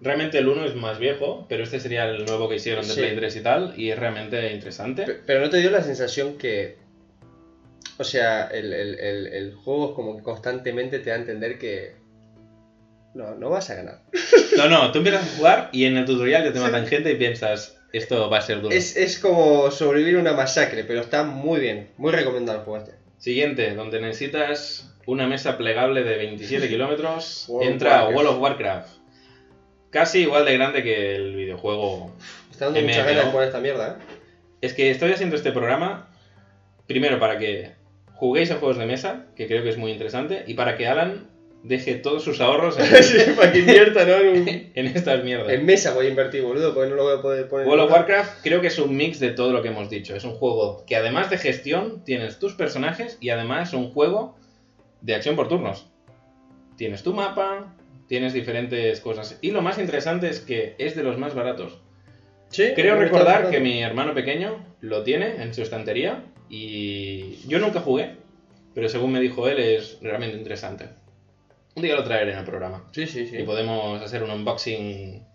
realmente 0.00 0.38
el 0.38 0.48
1 0.48 0.64
es 0.66 0.74
más 0.74 0.98
viejo, 0.98 1.46
pero 1.48 1.62
este 1.64 1.80
sería 1.80 2.04
el 2.04 2.24
nuevo 2.24 2.48
que 2.48 2.56
hicieron 2.56 2.86
de 2.86 2.92
Sí. 2.94 3.00
Play 3.00 3.16
3 3.16 3.36
y 3.36 3.40
tal, 3.40 3.74
y 3.76 3.90
es 3.90 3.98
realmente 3.98 4.52
interesante. 4.52 5.04
Pe- 5.04 5.20
Pero 5.26 5.40
no 5.40 5.50
te 5.50 5.58
dio 5.58 5.70
la 5.70 5.82
sensación 5.82 6.36
que. 6.38 6.76
O 7.98 8.04
sea, 8.04 8.46
el, 8.48 8.72
el, 8.72 8.98
el, 8.98 9.26
el 9.28 9.54
juego 9.54 9.90
es 9.90 9.94
como 9.94 10.16
que 10.16 10.22
constantemente 10.22 10.98
te 10.98 11.10
da 11.10 11.16
a 11.16 11.18
entender 11.20 11.58
que. 11.58 11.94
No, 13.14 13.34
no 13.36 13.50
vas 13.50 13.70
a 13.70 13.74
ganar. 13.76 14.00
No, 14.56 14.68
no, 14.68 14.92
tú 14.92 14.98
empiezas 14.98 15.22
a 15.24 15.36
jugar 15.36 15.68
y 15.72 15.84
en 15.84 15.96
el 15.96 16.04
tutorial 16.04 16.44
ya 16.44 16.52
te 16.52 16.60
matan 16.60 16.86
gente 16.86 17.10
y 17.10 17.16
piensas, 17.16 17.76
esto 17.92 18.30
va 18.30 18.38
a 18.38 18.40
ser 18.40 18.60
duro. 18.62 18.72
Es, 18.72 18.96
es 18.96 19.18
como 19.18 19.68
sobrevivir 19.72 20.14
a 20.16 20.20
una 20.20 20.32
masacre, 20.32 20.84
pero 20.84 21.00
está 21.00 21.24
muy 21.24 21.58
bien. 21.60 21.88
Muy 21.96 22.12
recomendado 22.12 22.58
el 22.60 22.64
juego 22.64 22.78
este. 22.84 22.96
Siguiente, 23.18 23.74
donde 23.74 24.00
necesitas 24.00 24.94
una 25.06 25.26
mesa 25.26 25.58
plegable 25.58 26.04
de 26.04 26.16
27 26.16 26.68
kilómetros, 26.68 27.48
entra 27.62 28.04
Warcraft. 28.04 28.14
World 28.16 28.30
of 28.30 28.40
Warcraft. 28.42 28.88
Casi 29.94 30.22
igual 30.22 30.44
de 30.44 30.54
grande 30.54 30.82
que 30.82 31.14
el 31.14 31.36
videojuego. 31.36 32.10
Está 32.50 32.64
dando 32.66 32.80
muchas 32.82 33.06
ganas 33.06 33.24
de 33.24 33.30
jugar 33.30 33.46
esta 33.46 33.60
mierda, 33.60 33.88
¿eh? 34.00 34.04
Es 34.60 34.74
que 34.74 34.90
estoy 34.90 35.12
haciendo 35.12 35.36
este 35.36 35.52
programa, 35.52 36.10
primero 36.88 37.20
para 37.20 37.38
que 37.38 37.72
juguéis 38.14 38.50
a 38.50 38.56
juegos 38.56 38.76
de 38.76 38.86
mesa, 38.86 39.26
que 39.36 39.46
creo 39.46 39.62
que 39.62 39.68
es 39.68 39.78
muy 39.78 39.92
interesante, 39.92 40.42
y 40.48 40.54
para 40.54 40.76
que 40.76 40.88
Alan 40.88 41.28
deje 41.62 41.94
todos 41.94 42.24
sus 42.24 42.40
ahorros 42.40 42.76
en, 42.78 42.84
sí, 43.04 43.18
para 43.36 43.52
que 43.52 43.60
invierta, 43.60 44.04
¿no? 44.04 44.14
En, 44.16 44.28
un- 44.42 44.48
en 44.74 44.86
estas 44.88 45.22
mierdas. 45.22 45.48
en 45.52 45.64
mesa 45.64 45.94
voy 45.94 46.06
a 46.06 46.08
invertir, 46.08 46.42
boludo, 46.42 46.74
porque 46.74 46.90
no 46.90 46.96
lo 46.96 47.04
voy 47.04 47.18
a 47.18 47.22
poder 47.22 47.48
poner. 47.48 47.68
World 47.68 47.84
of 47.84 47.92
Warcraft 47.92 48.42
creo 48.42 48.60
que 48.60 48.66
es 48.66 48.78
un 48.80 48.96
mix 48.96 49.20
de 49.20 49.30
todo 49.30 49.52
lo 49.52 49.62
que 49.62 49.68
hemos 49.68 49.88
dicho. 49.88 50.16
Es 50.16 50.24
un 50.24 50.32
juego 50.34 50.84
que 50.88 50.96
además 50.96 51.30
de 51.30 51.38
gestión 51.38 52.02
tienes 52.04 52.40
tus 52.40 52.54
personajes 52.54 53.16
y 53.20 53.30
además 53.30 53.68
es 53.68 53.74
un 53.74 53.92
juego 53.92 54.36
de 55.02 55.14
acción 55.14 55.36
por 55.36 55.46
turnos. 55.48 55.86
Tienes 56.76 57.04
tu 57.04 57.14
mapa, 57.14 57.72
tienes 58.08 58.32
diferentes 58.32 59.00
cosas. 59.00 59.38
Y 59.40 59.50
lo 59.50 59.62
más 59.62 59.78
interesante 59.78 60.28
es 60.28 60.40
que 60.40 60.74
es 60.78 60.94
de 60.96 61.02
los 61.02 61.18
más 61.18 61.34
baratos. 61.34 61.78
Sí, 62.50 62.72
Creo 62.74 62.96
recordar 62.96 63.50
que 63.50 63.58
mi 63.60 63.82
hermano 63.82 64.14
pequeño 64.14 64.64
lo 64.80 65.02
tiene 65.02 65.42
en 65.42 65.52
su 65.54 65.62
estantería 65.62 66.22
y 66.48 67.36
yo 67.48 67.58
nunca 67.58 67.80
jugué, 67.80 68.16
pero 68.74 68.88
según 68.88 69.12
me 69.12 69.20
dijo 69.20 69.48
él 69.48 69.58
es 69.58 69.98
realmente 70.00 70.36
interesante. 70.36 70.88
Un 71.74 71.82
día 71.82 71.96
lo 71.96 72.04
traeré 72.04 72.32
en 72.32 72.38
el 72.38 72.44
programa 72.44 72.84
Sí, 72.92 73.06
sí, 73.08 73.26
sí. 73.26 73.38
y 73.38 73.42
podemos 73.42 74.00
hacer 74.00 74.22
un 74.22 74.30
unboxing. 74.30 75.26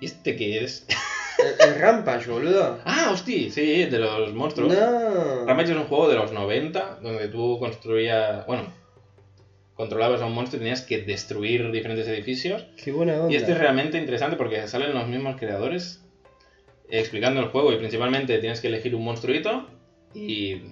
¿Y 0.00 0.04
este 0.06 0.36
qué 0.36 0.64
es? 0.64 0.86
El, 1.38 1.68
el 1.68 1.80
Rampage, 1.80 2.30
boludo. 2.30 2.78
Ah, 2.86 3.10
hostia, 3.12 3.50
sí, 3.50 3.84
de 3.84 3.98
los 3.98 4.32
monstruos. 4.32 4.72
No. 4.72 5.44
Rampage 5.44 5.72
es 5.72 5.76
un 5.76 5.84
juego 5.84 6.08
de 6.08 6.16
los 6.16 6.32
90 6.32 7.00
donde 7.02 7.28
tú 7.28 7.58
construías, 7.58 8.46
bueno, 8.46 8.62
controlabas 9.78 10.20
a 10.22 10.26
un 10.26 10.34
monstruo 10.34 10.58
y 10.58 10.64
tenías 10.64 10.82
que 10.82 11.02
destruir 11.02 11.70
diferentes 11.70 12.08
edificios. 12.08 12.66
Qué 12.82 12.90
buena 12.90 13.14
onda. 13.14 13.32
Y 13.32 13.36
este 13.36 13.52
es 13.52 13.58
realmente 13.58 13.96
interesante 13.96 14.36
porque 14.36 14.66
salen 14.66 14.92
los 14.92 15.06
mismos 15.06 15.36
creadores 15.36 16.02
explicando 16.90 17.38
el 17.40 17.46
juego 17.46 17.72
y 17.72 17.76
principalmente 17.76 18.38
tienes 18.38 18.60
que 18.60 18.66
elegir 18.66 18.96
un 18.96 19.04
monstruito 19.04 19.68
y 20.14 20.62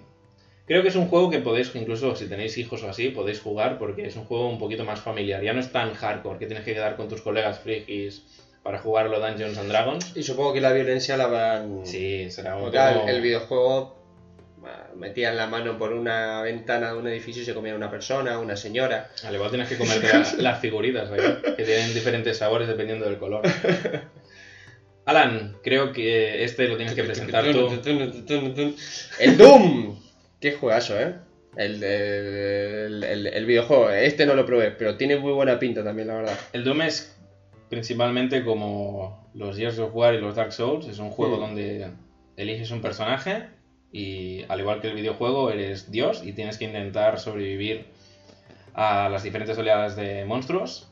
creo 0.66 0.82
que 0.82 0.88
es 0.88 0.96
un 0.96 1.07
juego 1.07 1.30
que 1.30 1.38
podéis, 1.38 1.72
incluso 1.76 2.16
si 2.16 2.26
tenéis 2.26 2.59
hijos 2.59 2.82
o 2.82 2.88
así, 2.88 3.11
podéis 3.11 3.38
jugar 3.38 3.78
porque 3.78 4.09
es 4.09 4.16
un 4.16 4.24
juego 4.24 4.48
un 4.48 4.59
poquito 4.59 4.84
más 4.84 4.98
familiar. 4.98 5.40
Ya 5.40 5.52
no 5.52 5.61
es 5.61 5.70
tan 5.70 5.94
hardcore 5.94 6.40
que 6.40 6.46
tienes 6.46 6.64
que 6.64 6.74
quedar 6.74 6.96
con 6.96 7.09
tus 7.09 7.20
colegas 7.20 7.61
frikis 7.61 8.24
para 8.64 8.80
jugar 8.80 9.09
los 9.09 9.20
Dungeons 9.20 9.57
and 9.57 9.68
Dragons. 9.68 10.16
Y 10.16 10.24
supongo 10.24 10.52
que 10.52 10.61
la 10.61 10.72
violencia 10.72 11.16
la 11.16 11.24
habrán. 11.24 11.86
Sí, 11.86 12.28
será 12.32 12.57
un 12.57 12.72
poco... 12.72 12.76
el 13.07 13.20
videojuego 13.20 13.95
metían 14.96 15.36
la 15.36 15.46
mano 15.46 15.78
por 15.78 15.92
una 15.92 16.42
ventana 16.42 16.92
de 16.92 16.98
un 16.98 17.06
edificio 17.08 17.42
y 17.42 17.44
se 17.44 17.54
comían 17.54 17.76
una 17.76 17.90
persona, 17.90 18.38
una 18.38 18.56
señora. 18.56 19.10
Al 19.24 19.34
igual 19.34 19.50
tienes 19.50 19.68
que 19.68 19.76
comerte 19.76 20.08
la- 20.12 20.32
las 20.38 20.60
figuritas, 20.60 21.08
que 21.10 21.64
tienen 21.64 21.92
diferentes 21.94 22.38
sabores 22.38 22.68
dependiendo 22.68 23.04
del 23.06 23.18
color. 23.18 23.42
Alan, 25.04 25.56
creo 25.62 25.92
que 25.92 26.42
este 26.44 26.66
lo 26.66 26.76
tienes 26.76 26.94
que 26.94 27.04
presentar 27.04 27.44
tú. 27.52 27.68
El 29.20 29.36
Doom. 29.36 30.00
Qué 30.40 30.52
juegazo, 30.52 30.98
¿eh? 31.00 31.14
El, 31.56 31.82
el, 31.82 33.04
el- 33.04 33.26
el 33.28 33.46
videojuego. 33.46 33.90
Este 33.90 34.26
no 34.26 34.34
lo 34.34 34.44
probé, 34.44 34.72
pero 34.72 34.96
tiene 34.96 35.16
muy 35.16 35.32
buena 35.32 35.58
pinta 35.58 35.84
también, 35.84 36.08
la 36.08 36.14
verdad. 36.16 36.38
El 36.52 36.64
Doom 36.64 36.82
es 36.82 37.16
principalmente 37.70 38.44
como 38.44 39.30
los 39.34 39.56
Gears 39.56 39.78
of 39.78 39.94
War 39.94 40.14
y 40.14 40.20
los 40.20 40.34
Dark 40.34 40.52
Souls. 40.52 40.86
Es 40.88 40.98
un 40.98 41.10
juego 41.10 41.36
Mm. 41.36 41.40
donde 41.40 41.86
eliges 42.36 42.70
un 42.72 42.82
personaje 42.82 43.44
y 43.97 44.44
al 44.49 44.61
igual 44.61 44.82
que 44.82 44.88
el 44.88 44.94
videojuego 44.94 45.51
eres 45.51 45.90
Dios 45.90 46.20
y 46.22 46.32
tienes 46.32 46.59
que 46.59 46.66
intentar 46.66 47.18
sobrevivir 47.18 47.86
a 48.74 49.09
las 49.09 49.22
diferentes 49.22 49.57
oleadas 49.57 49.97
de 49.97 50.26
monstruos. 50.26 50.86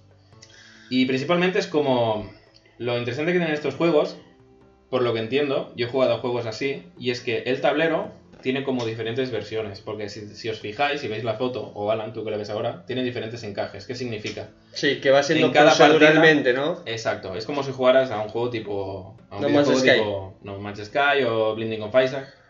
Y 0.89 1.05
principalmente 1.05 1.59
es 1.59 1.67
como 1.67 2.31
lo 2.79 2.97
interesante 2.97 3.33
que 3.33 3.39
tienen 3.39 3.55
estos 3.55 3.75
juegos, 3.75 4.17
por 4.89 5.03
lo 5.03 5.13
que 5.13 5.21
entiendo, 5.21 5.71
yo 5.77 5.87
he 5.87 5.91
jugado 5.91 6.15
a 6.15 6.19
juegos 6.19 6.47
así, 6.47 6.87
y 6.99 7.11
es 7.11 7.21
que 7.21 7.43
el 7.45 7.61
tablero 7.61 8.11
tiene 8.41 8.65
como 8.65 8.87
diferentes 8.87 9.31
versiones, 9.31 9.83
porque 9.83 10.09
si, 10.09 10.27
si 10.29 10.49
os 10.49 10.61
fijáis, 10.61 11.03
si 11.03 11.09
veis 11.09 11.25
la 11.25 11.35
foto, 11.35 11.73
o 11.75 11.91
Alan, 11.91 12.15
tú 12.15 12.25
que 12.25 12.31
la 12.31 12.39
ves 12.39 12.49
ahora, 12.49 12.87
tiene 12.87 13.05
diferentes 13.05 13.43
encajes. 13.43 13.87
¿Qué 13.87 13.95
significa? 13.95 14.49
Sí, 14.73 15.01
que 15.03 15.11
va 15.11 15.23
siendo 15.23 15.49
En 15.49 15.53
cada 15.53 15.75
proceduralmente, 15.75 16.55
¿no? 16.55 16.81
Exacto, 16.87 17.35
es 17.35 17.45
como 17.45 17.63
si 17.63 17.73
jugaras 17.73 18.11
a 18.11 18.23
un 18.23 18.31
juego 18.31 18.49
tipo. 18.49 19.17
A 19.29 19.37
un 19.37 19.43
No 19.43 19.49
Man's 19.51 19.79
Sky. 19.79 19.91
tipo 19.91 20.39
No 20.43 20.59
Man's 20.59 20.83
Sky 20.87 21.23
o 21.27 21.55
Blinding 21.55 21.83
of 21.83 21.95
Isaac. 22.03 22.44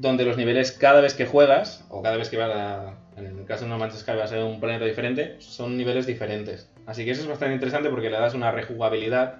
Donde 0.00 0.24
los 0.24 0.36
niveles 0.36 0.72
cada 0.72 1.00
vez 1.00 1.14
que 1.14 1.26
juegas, 1.26 1.84
o 1.90 2.02
cada 2.02 2.16
vez 2.16 2.28
que 2.30 2.36
vas 2.36 2.50
a, 2.54 2.94
en 3.16 3.26
el 3.26 3.44
caso 3.44 3.64
de 3.64 3.70
No 3.70 3.78
Man's 3.78 3.98
Sky 3.98 4.12
vas 4.12 4.32
a 4.32 4.44
un 4.44 4.60
planeta 4.60 4.84
diferente, 4.84 5.36
son 5.40 5.76
niveles 5.76 6.06
diferentes. 6.06 6.68
Así 6.86 7.04
que 7.04 7.10
eso 7.10 7.22
es 7.22 7.28
bastante 7.28 7.54
interesante 7.54 7.90
porque 7.90 8.08
le 8.10 8.18
das 8.18 8.34
una 8.34 8.50
rejugabilidad. 8.50 9.36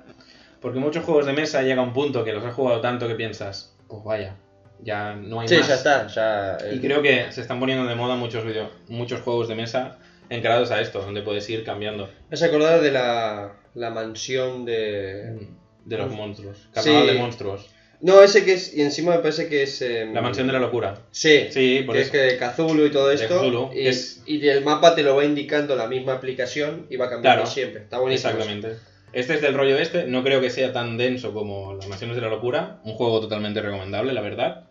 Porque 0.60 0.80
muchos 0.80 1.04
juegos 1.04 1.26
de 1.26 1.32
mesa 1.32 1.62
llega 1.62 1.80
un 1.80 1.92
punto 1.92 2.24
que 2.24 2.32
los 2.32 2.44
has 2.44 2.54
jugado 2.54 2.80
tanto 2.80 3.06
que 3.06 3.14
piensas, 3.14 3.76
pues 3.86 4.02
vaya, 4.02 4.34
ya 4.82 5.14
no 5.14 5.40
hay 5.40 5.46
Sí, 5.48 5.56
más. 5.58 5.68
ya 5.68 5.74
está. 5.74 6.06
Ya, 6.08 6.58
Y 6.72 6.80
creo 6.80 7.00
que 7.02 7.30
se 7.30 7.40
están 7.42 7.60
poniendo 7.60 7.86
de 7.86 7.94
moda 7.94 8.16
muchos, 8.16 8.44
video, 8.44 8.68
muchos 8.88 9.20
juegos 9.20 9.46
de 9.46 9.54
mesa 9.54 9.98
encarados 10.30 10.72
a 10.72 10.80
esto, 10.80 11.00
donde 11.00 11.22
puedes 11.22 11.48
ir 11.48 11.62
cambiando 11.64 12.06
Me 12.28 12.34
has 12.34 12.42
acordado 12.42 12.82
de 12.82 12.90
la, 12.90 13.52
la 13.74 13.90
mansión 13.90 14.64
de. 14.64 15.46
de 15.84 15.96
los 15.96 16.10
monstruos. 16.10 16.68
Carnaval 16.74 17.06
Sí. 17.06 17.12
de 17.12 17.18
monstruos. 17.18 17.70
No, 18.00 18.22
ese 18.22 18.44
que 18.44 18.52
es. 18.54 18.74
Y 18.74 18.82
encima 18.82 19.12
me 19.12 19.18
parece 19.18 19.48
que 19.48 19.64
es. 19.64 19.82
em, 19.82 20.12
La 20.14 20.20
mansión 20.20 20.46
de 20.46 20.52
la 20.52 20.60
locura. 20.60 20.94
Sí, 21.10 21.48
Sí, 21.50 21.82
por 21.84 21.96
que 21.96 22.02
eso. 22.02 22.16
es 22.16 22.32
que 22.32 22.38
Cthulhu 22.38 22.86
y 22.86 22.90
todo 22.90 23.10
esto. 23.10 23.40
Cthulhu, 23.40 23.70
y, 23.74 23.88
es- 23.88 24.22
y 24.26 24.46
el 24.48 24.64
mapa 24.64 24.94
te 24.94 25.02
lo 25.02 25.16
va 25.16 25.24
indicando 25.24 25.74
la 25.74 25.86
misma 25.88 26.12
aplicación 26.14 26.86
y 26.90 26.96
va 26.96 27.08
cambiando 27.10 27.42
Claro, 27.42 27.46
siempre. 27.50 27.82
Está 27.82 27.98
buenísimo. 27.98 28.30
Exactamente. 28.32 28.76
Este 29.12 29.34
es 29.34 29.40
del 29.40 29.54
rollo 29.54 29.78
este, 29.78 30.04
no 30.04 30.22
creo 30.22 30.40
que 30.40 30.50
sea 30.50 30.72
tan 30.72 30.96
denso 30.98 31.32
como 31.32 31.74
Las 31.74 31.88
Mansiones 31.88 32.14
de 32.14 32.22
la 32.22 32.28
Locura, 32.28 32.78
un 32.84 32.92
juego 32.92 33.20
totalmente 33.20 33.60
recomendable, 33.62 34.12
la 34.12 34.20
verdad. 34.20 34.64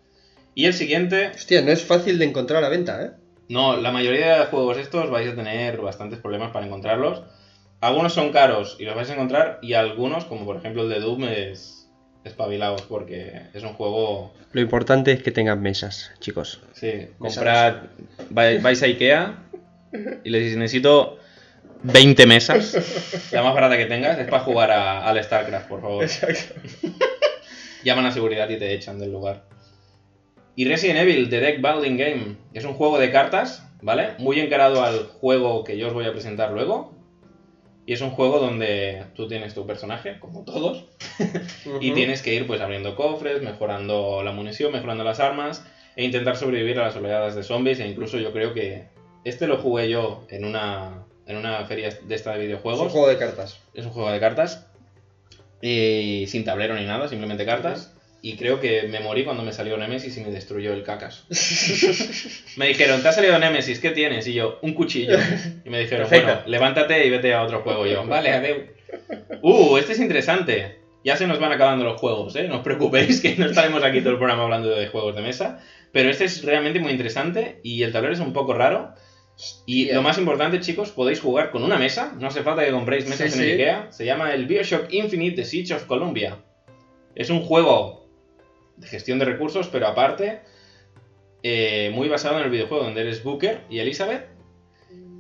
Y 0.54 0.66
el 0.66 0.74
siguiente, 0.74 1.32
Hostia, 1.36 1.62
no 1.64 1.72
es 1.72 1.84
fácil 1.84 2.20
de 2.20 2.26
encontrar 2.26 2.60
a 2.60 2.62
la 2.62 2.70
venta, 2.70 3.04
¿eh? 3.04 3.12
no, 3.50 3.78
la 3.78 3.92
mayoría 3.92 4.40
de 4.40 4.46
juegos 4.46 4.78
estos 4.78 5.10
vais 5.10 5.28
a 5.30 5.36
tener 5.36 5.78
bastantes 5.78 6.20
problemas 6.20 6.52
para 6.52 6.66
encontrarlos. 6.66 7.24
Algunos 7.82 8.14
son 8.14 8.32
caros 8.32 8.76
y 8.80 8.86
los 8.86 8.96
vais 8.96 9.10
a 9.10 9.14
encontrar, 9.14 9.60
y 9.62 9.74
algunos, 9.74 10.26
como 10.26 10.46
por 10.46 10.58
ejemplo 10.58 10.84
el 10.84 10.90
de 10.90 11.00
Doom, 11.00 11.24
es 11.26 11.77
espabilados 12.28 12.84
porque 12.84 13.42
es 13.54 13.64
un 13.64 13.74
juego 13.74 14.34
Lo 14.52 14.62
importante 14.62 15.12
es 15.12 15.24
que 15.24 15.32
tengan 15.32 15.62
mesas, 15.62 16.12
chicos. 16.20 16.62
Sí, 16.74 17.08
comprad, 17.18 17.76
vai- 18.30 18.62
vais 18.62 18.82
a 18.84 18.86
Ikea 18.86 19.38
y 20.24 20.30
le 20.30 20.40
dices, 20.40 20.58
necesito 20.58 21.18
20 21.84 22.26
mesas, 22.28 23.30
la 23.32 23.42
más 23.44 23.54
barata 23.54 23.78
que 23.78 23.86
tengas, 23.86 24.18
es 24.20 24.28
para 24.28 24.44
jugar 24.44 24.72
a- 24.72 25.08
al 25.08 25.24
StarCraft, 25.24 25.68
por 25.68 25.82
favor. 25.82 26.06
Llaman 27.84 28.06
a 28.06 28.12
seguridad 28.12 28.50
y 28.50 28.58
te 28.58 28.74
echan 28.74 29.00
del 29.00 29.12
lugar. 29.12 29.44
Y 30.56 30.66
Resident 30.66 31.00
Evil, 31.00 31.30
The 31.30 31.40
Deck 31.40 31.62
Building 31.62 31.98
Game, 31.98 32.36
es 32.54 32.66
un 32.66 32.74
juego 32.74 32.98
de 32.98 33.12
cartas, 33.12 33.64
¿vale? 33.82 34.10
Muy 34.18 34.40
encarado 34.40 34.84
al 34.84 35.04
juego 35.06 35.64
que 35.64 35.78
yo 35.78 35.88
os 35.88 35.94
voy 35.94 36.06
a 36.06 36.12
presentar 36.12 36.52
luego. 36.52 36.97
Y 37.88 37.94
es 37.94 38.02
un 38.02 38.12
juego 38.12 38.40
donde 38.40 39.06
tú 39.16 39.28
tienes 39.30 39.56
tu 39.56 39.66
personaje, 39.66 40.20
como 40.20 40.44
todos, 40.44 40.86
y 41.82 41.92
tienes 41.92 42.22
que 42.22 42.36
ir 42.36 42.46
pues 42.46 42.62
abriendo 42.62 42.96
cofres, 42.96 43.42
mejorando 43.42 44.22
la 44.24 44.34
munición, 44.34 44.74
mejorando 44.74 45.04
las 45.06 45.22
armas 45.22 45.66
e 45.96 46.04
intentar 46.04 46.36
sobrevivir 46.36 46.78
a 46.80 46.84
las 46.84 46.96
oleadas 46.98 47.34
de 47.34 47.44
zombies 47.44 47.80
e 47.80 47.88
incluso 47.88 48.20
yo 48.20 48.32
creo 48.34 48.54
que 48.54 48.90
este 49.24 49.48
lo 49.48 49.58
jugué 49.58 49.90
yo 49.90 50.26
en 50.30 50.44
una 50.46 51.06
en 51.28 51.38
una 51.38 51.66
feria 51.66 51.90
de 51.90 52.16
esta 52.16 52.32
de 52.32 52.38
Es 52.38 52.42
un 52.42 52.48
videojuegos. 52.48 52.92
juego 52.92 53.08
de 53.08 53.18
cartas. 53.18 53.60
Es 53.74 53.86
un 53.86 53.92
juego 53.92 54.12
de 54.12 54.20
cartas 54.20 54.68
y 55.62 56.26
sin 56.28 56.44
tablero 56.44 56.76
ni 56.76 56.86
nada, 56.86 57.08
simplemente 57.08 57.46
cartas. 57.46 57.94
Y 58.28 58.36
creo 58.36 58.60
que 58.60 58.90
me 58.90 59.00
morí 59.00 59.24
cuando 59.24 59.42
me 59.42 59.54
salió 59.54 59.78
Nemesis 59.78 60.18
y 60.18 60.20
me 60.20 60.32
destruyó 60.32 60.74
el 60.74 60.84
cacas. 60.84 61.24
me 62.58 62.68
dijeron, 62.68 63.02
¿te 63.02 63.08
ha 63.08 63.14
salido 63.14 63.40
Nemesis? 63.40 63.80
¿Qué 63.80 63.92
tienes? 63.92 64.28
Y 64.28 64.34
yo, 64.34 64.60
un 64.64 64.74
cuchillo. 64.74 65.18
Y 65.64 65.70
me 65.70 65.80
dijeron, 65.80 66.10
Perfecto. 66.10 66.34
bueno, 66.34 66.42
levántate 66.48 67.06
y 67.06 67.10
vete 67.10 67.34
a 67.34 67.44
otro 67.44 67.62
juego. 67.62 67.88
Y 67.88 67.92
yo, 67.92 68.06
vale, 68.06 68.32
adeu. 68.32 68.66
Uh, 69.42 69.78
este 69.78 69.94
es 69.94 70.02
interesante. 70.02 70.80
Ya 71.06 71.16
se 71.16 71.26
nos 71.26 71.40
van 71.40 71.54
acabando 71.54 71.86
los 71.86 72.02
juegos, 72.02 72.36
¿eh? 72.36 72.50
No 72.50 72.58
os 72.58 72.64
preocupéis 72.64 73.22
que 73.22 73.34
no 73.38 73.46
estaremos 73.46 73.82
aquí 73.82 74.02
todo 74.02 74.12
el 74.12 74.18
programa 74.18 74.44
hablando 74.44 74.72
de 74.72 74.88
juegos 74.88 75.16
de 75.16 75.22
mesa. 75.22 75.64
Pero 75.94 76.10
este 76.10 76.26
es 76.26 76.44
realmente 76.44 76.82
muy 76.82 76.92
interesante 76.92 77.62
y 77.64 77.84
el 77.84 77.94
tablero 77.94 78.14
es 78.14 78.20
un 78.20 78.34
poco 78.34 78.54
raro. 78.54 78.94
Y 79.66 79.90
lo 79.94 80.02
más 80.02 80.18
importante, 80.18 80.60
chicos, 80.60 80.92
podéis 80.92 81.22
jugar 81.22 81.50
con 81.50 81.64
una 81.64 81.78
mesa. 81.78 82.14
No 82.20 82.28
hace 82.28 82.44
falta 82.44 82.66
que 82.66 82.72
compréis 82.72 83.08
mesas 83.08 83.32
Sí, 83.32 83.40
en 83.40 83.46
sí. 83.46 83.52
Ikea. 83.54 83.88
Se 83.94 84.04
llama 84.04 84.34
el 84.34 84.48
Bioshock 84.48 84.92
Infinite 84.92 85.38
The 85.38 85.46
Siege 85.46 85.74
of 85.76 85.86
Columbia. 85.86 86.40
Es 87.16 87.30
un 87.30 87.40
juego 87.42 87.97
de 88.78 88.88
gestión 88.88 89.20
de 89.20 89.26
recursos, 89.26 89.68
pero 89.68 89.88
aparte, 89.88 90.42
eh, 91.44 91.92
muy 91.94 92.08
basado 92.08 92.38
en 92.38 92.46
el 92.46 92.50
videojuego 92.50 92.84
donde 92.84 93.02
eres 93.02 93.24
Booker 93.24 93.62
y 93.70 93.80
Elizabeth. 93.80 94.28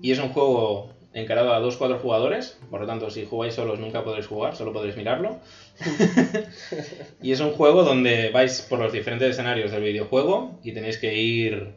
Y 0.01 0.11
es 0.11 0.19
un 0.19 0.29
juego 0.29 0.93
encarado 1.13 1.53
a 1.53 1.59
2-4 1.59 1.99
jugadores. 1.99 2.59
Por 2.69 2.81
lo 2.81 2.87
tanto, 2.87 3.09
si 3.09 3.25
jugáis 3.25 3.55
solos 3.55 3.79
nunca 3.79 4.03
podréis 4.03 4.27
jugar, 4.27 4.55
solo 4.55 4.73
podréis 4.73 4.95
mirarlo. 4.97 5.39
y 7.21 7.31
es 7.31 7.39
un 7.39 7.51
juego 7.51 7.83
donde 7.83 8.29
vais 8.29 8.61
por 8.61 8.79
los 8.79 8.93
diferentes 8.93 9.31
escenarios 9.31 9.71
del 9.71 9.83
videojuego 9.83 10.59
y 10.63 10.73
tenéis 10.73 10.97
que 10.97 11.15
ir 11.15 11.73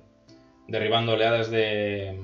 derribando 0.68 1.12
oleadas 1.12 1.50
de, 1.50 2.18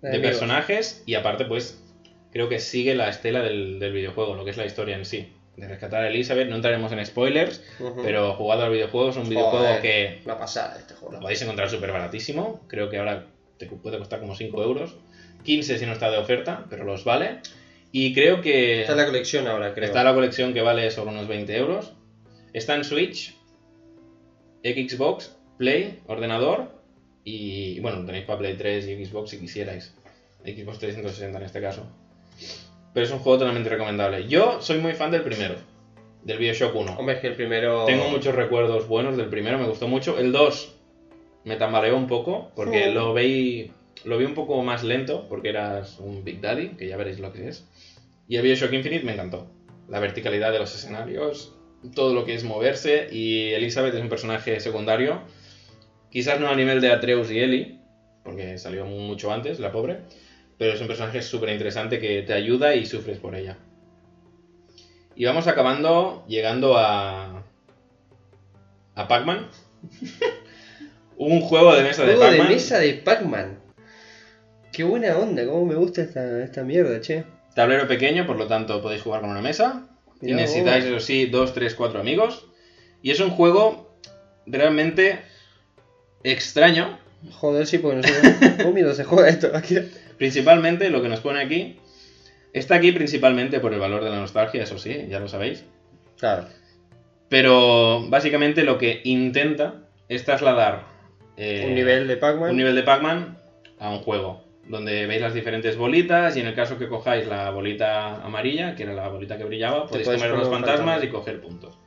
De 0.00 0.10
de 0.10 0.18
amigos. 0.18 0.22
personajes 0.22 1.02
y 1.06 1.14
aparte 1.14 1.44
pues 1.46 1.82
creo 2.30 2.48
que 2.48 2.60
sigue 2.60 2.94
la 2.94 3.08
estela 3.08 3.42
del, 3.42 3.78
del 3.78 3.92
videojuego, 3.92 4.34
lo 4.34 4.44
que 4.44 4.50
es 4.50 4.56
la 4.56 4.66
historia 4.66 4.96
en 4.96 5.04
sí. 5.04 5.32
De 5.56 5.68
rescatar 5.68 6.02
a 6.02 6.08
Elizabeth, 6.08 6.48
no 6.48 6.56
entraremos 6.56 6.90
en 6.92 7.04
spoilers, 7.04 7.62
pero 8.02 8.34
jugado 8.34 8.62
al 8.62 8.72
videojuego 8.72 9.10
es 9.10 9.16
un 9.16 9.28
videojuego 9.28 9.82
que 9.82 10.20
Una 10.24 10.38
pasada 10.38 10.78
este 10.78 10.94
lo 10.94 11.20
podéis 11.20 11.42
encontrar 11.42 11.68
súper 11.68 11.92
baratísimo, 11.92 12.62
creo 12.68 12.88
que 12.88 12.98
ahora 12.98 13.26
te 13.58 13.66
puede 13.66 13.98
costar 13.98 14.20
como 14.20 14.34
5 14.34 14.62
euros, 14.62 14.96
15 15.44 15.78
si 15.78 15.86
no 15.86 15.92
está 15.92 16.10
de 16.10 16.16
oferta, 16.18 16.64
pero 16.70 16.84
los 16.84 17.04
vale. 17.04 17.40
Y 17.92 18.14
creo 18.14 18.40
que 18.40 18.80
Está 18.80 18.92
en 18.92 18.98
la 18.98 19.06
colección 19.06 19.46
ahora, 19.46 19.74
creo. 19.74 19.84
está 19.84 20.02
la 20.02 20.14
colección 20.14 20.54
que 20.54 20.62
vale 20.62 20.90
sobre 20.90 21.10
unos 21.10 21.28
20 21.28 21.54
euros. 21.54 21.92
Está 22.54 22.74
en 22.74 22.84
Switch, 22.84 23.36
Xbox, 24.64 25.36
Play, 25.58 26.00
ordenador 26.06 26.72
y 27.24 27.78
bueno, 27.80 28.04
tenéis 28.06 28.24
para 28.24 28.38
Play 28.38 28.56
3 28.56 28.88
y 28.88 29.04
Xbox 29.04 29.30
si 29.30 29.38
quisierais. 29.38 29.94
Xbox 30.44 30.78
360 30.78 31.38
en 31.38 31.44
este 31.44 31.60
caso. 31.60 31.86
Pero 32.92 33.06
es 33.06 33.12
un 33.12 33.18
juego 33.18 33.38
totalmente 33.38 33.70
recomendable. 33.70 34.26
Yo 34.28 34.60
soy 34.60 34.78
muy 34.78 34.92
fan 34.92 35.10
del 35.10 35.22
primero, 35.22 35.54
del 36.22 36.38
Bioshock 36.38 36.74
1. 36.74 36.96
Hombre, 36.98 37.16
es 37.16 37.20
que 37.20 37.28
el 37.28 37.34
primero. 37.34 37.84
Tengo 37.86 38.08
muchos 38.08 38.34
recuerdos 38.34 38.86
buenos 38.88 39.16
del 39.16 39.28
primero, 39.28 39.58
me 39.58 39.66
gustó 39.66 39.88
mucho. 39.88 40.18
El 40.18 40.32
2 40.32 40.74
me 41.44 41.56
tambaleó 41.56 41.96
un 41.96 42.06
poco 42.06 42.52
porque 42.54 42.90
lo 42.90 43.12
veí 43.14 43.72
lo 44.04 44.18
vi 44.18 44.24
un 44.24 44.34
poco 44.34 44.62
más 44.62 44.82
lento 44.82 45.26
porque 45.28 45.50
eras 45.50 45.98
un 45.98 46.24
Big 46.24 46.40
Daddy, 46.40 46.70
que 46.70 46.88
ya 46.88 46.96
veréis 46.96 47.20
lo 47.20 47.32
que 47.32 47.48
es. 47.48 47.68
Y 48.28 48.36
el 48.36 48.42
Bioshock 48.42 48.72
Infinite 48.72 49.04
me 49.04 49.12
encantó. 49.12 49.46
La 49.88 50.00
verticalidad 50.00 50.52
de 50.52 50.58
los 50.58 50.74
escenarios, 50.74 51.54
todo 51.94 52.14
lo 52.14 52.24
que 52.24 52.34
es 52.34 52.44
moverse 52.44 53.08
y 53.10 53.50
Elizabeth 53.50 53.94
es 53.94 54.00
un 54.00 54.08
personaje 54.08 54.60
secundario. 54.60 55.20
Quizás 56.10 56.40
no 56.40 56.48
a 56.48 56.56
nivel 56.56 56.80
de 56.80 56.90
Atreus 56.90 57.30
y 57.30 57.40
Ellie, 57.40 57.78
porque 58.22 58.58
salió 58.58 58.84
mucho 58.84 59.32
antes, 59.32 59.58
la 59.60 59.72
pobre, 59.72 60.00
pero 60.58 60.72
es 60.72 60.80
un 60.80 60.86
personaje 60.86 61.22
súper 61.22 61.50
interesante 61.50 61.98
que 61.98 62.22
te 62.22 62.32
ayuda 62.32 62.74
y 62.74 62.86
sufres 62.86 63.18
por 63.18 63.34
ella. 63.34 63.56
Y 65.14 65.24
vamos 65.24 65.46
acabando 65.46 66.24
llegando 66.26 66.76
a. 66.78 67.44
a 68.94 69.08
Pac-Man. 69.08 69.48
Un 71.16 71.40
juego 71.40 71.74
de 71.74 71.82
mesa 71.82 72.04
de 72.04 72.14
Juego 72.14 72.30
de 72.30 72.38
Pac-Man. 72.38 72.52
mesa 72.52 72.78
de 72.78 72.94
Pac-Man. 72.94 73.58
Qué 74.72 74.84
buena 74.84 75.16
onda, 75.18 75.44
cómo 75.44 75.66
me 75.66 75.74
gusta 75.74 76.02
esta, 76.02 76.42
esta 76.42 76.64
mierda, 76.64 77.00
che. 77.00 77.24
Tablero 77.54 77.86
pequeño, 77.86 78.26
por 78.26 78.38
lo 78.38 78.46
tanto 78.46 78.80
podéis 78.80 79.02
jugar 79.02 79.20
con 79.20 79.30
una 79.30 79.42
mesa. 79.42 79.86
Y 80.22 80.32
necesitáis, 80.32 80.84
eso 80.84 81.00
sí, 81.00 81.26
2, 81.26 81.52
3, 81.52 81.74
4 81.74 82.00
amigos. 82.00 82.46
Y 83.02 83.10
es 83.10 83.20
un 83.20 83.30
juego 83.30 83.94
realmente 84.46 85.20
extraño. 86.22 86.98
Joder, 87.32 87.66
sí, 87.66 87.78
porque 87.78 87.96
no 87.96 88.02
sé 88.02 88.56
cómo 88.58 88.72
mierda 88.72 88.94
se 88.94 89.04
juega 89.04 89.28
esto 89.28 89.50
aquí. 89.54 89.78
Principalmente 90.18 90.90
lo 90.90 91.02
que 91.02 91.08
nos 91.08 91.20
pone 91.20 91.40
aquí. 91.40 91.78
Está 92.52 92.74
aquí 92.76 92.92
principalmente 92.92 93.60
por 93.60 93.72
el 93.72 93.80
valor 93.80 94.04
de 94.04 94.10
la 94.10 94.20
nostalgia, 94.20 94.62
eso 94.62 94.78
sí, 94.78 95.06
ya 95.08 95.18
lo 95.18 95.28
sabéis. 95.28 95.64
Claro. 96.18 96.46
Pero 97.28 98.08
básicamente 98.08 98.62
lo 98.62 98.76
que 98.76 99.00
intenta 99.04 99.88
es 100.08 100.24
trasladar 100.24 100.84
eh, 101.38 101.64
un 101.66 101.74
nivel 101.74 102.06
de 102.06 102.18
Pac-Man. 102.18 102.50
un 102.50 102.56
nivel 102.56 102.74
de 102.74 102.82
Pac-Man 102.82 103.38
a 103.78 103.90
un 103.90 104.00
juego. 104.00 104.44
Donde 104.68 105.06
veis 105.06 105.20
las 105.20 105.34
diferentes 105.34 105.76
bolitas 105.76 106.36
y 106.36 106.40
en 106.40 106.46
el 106.46 106.54
caso 106.54 106.78
que 106.78 106.88
cojáis 106.88 107.26
la 107.26 107.50
bolita 107.50 108.22
amarilla, 108.22 108.76
que 108.76 108.84
era 108.84 108.92
la 108.92 109.08
bolita 109.08 109.36
que 109.36 109.44
brillaba, 109.44 109.86
podéis 109.86 110.06
comer 110.06 110.30
los 110.30 110.48
fantasmas 110.48 110.78
fantasma. 110.78 111.04
y 111.04 111.08
coger 111.08 111.40
puntos. 111.40 111.78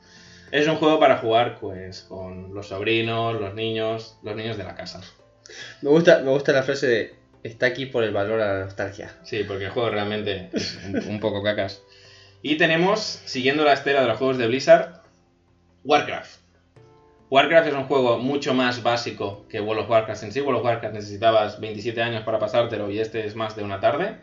Es 0.52 0.68
un 0.68 0.76
juego 0.76 1.00
para 1.00 1.18
jugar 1.18 1.58
pues 1.60 2.04
con 2.04 2.54
los 2.54 2.68
sobrinos, 2.68 3.40
los 3.40 3.54
niños, 3.54 4.18
los 4.24 4.36
niños 4.36 4.58
de 4.58 4.64
la 4.64 4.76
casa. 4.76 5.02
Me 5.82 5.90
gusta, 5.90 6.20
me 6.20 6.32
gusta 6.32 6.52
la 6.52 6.64
frase 6.64 6.88
de 6.88 7.16
está 7.46 7.68
aquí 7.68 7.86
por 7.86 8.04
el 8.04 8.12
valor 8.12 8.42
a 8.42 8.54
la 8.54 8.66
nostalgia. 8.66 9.16
Sí, 9.24 9.44
porque 9.48 9.66
el 9.66 9.70
juego 9.70 9.90
realmente 9.90 10.50
es 10.52 10.80
un, 11.08 11.20
poco 11.20 11.44
cacas. 11.44 11.84
Y 12.42 12.58
tenemos, 12.58 13.02
siguiendo 13.26 13.64
la 13.64 13.74
estela 13.74 14.02
de 14.02 14.08
los 14.08 14.18
juegos 14.18 14.38
de 14.38 14.48
Blizzard, 14.48 15.02
Warcraft. 15.84 16.40
Warcraft 17.30 17.68
es 17.68 17.74
un 17.74 17.84
juego 17.84 18.18
mucho 18.18 18.54
más 18.54 18.82
básico 18.82 19.46
que 19.48 19.62
World 19.62 19.84
of 19.84 19.90
Warcraft 19.90 20.24
en 20.24 20.32
sí. 20.32 20.42
World 20.42 20.60
of 20.60 20.66
Warcraft 20.66 20.96
necesitabas 20.96 21.60
27 21.60 22.02
años 22.02 22.24
para 22.24 22.40
pasártelo 22.40 22.90
y 22.90 23.00
este 23.00 23.26
es 23.26 23.36
más 23.36 23.56
de 23.56 23.64
una 23.64 23.80
tarde. 23.80 24.18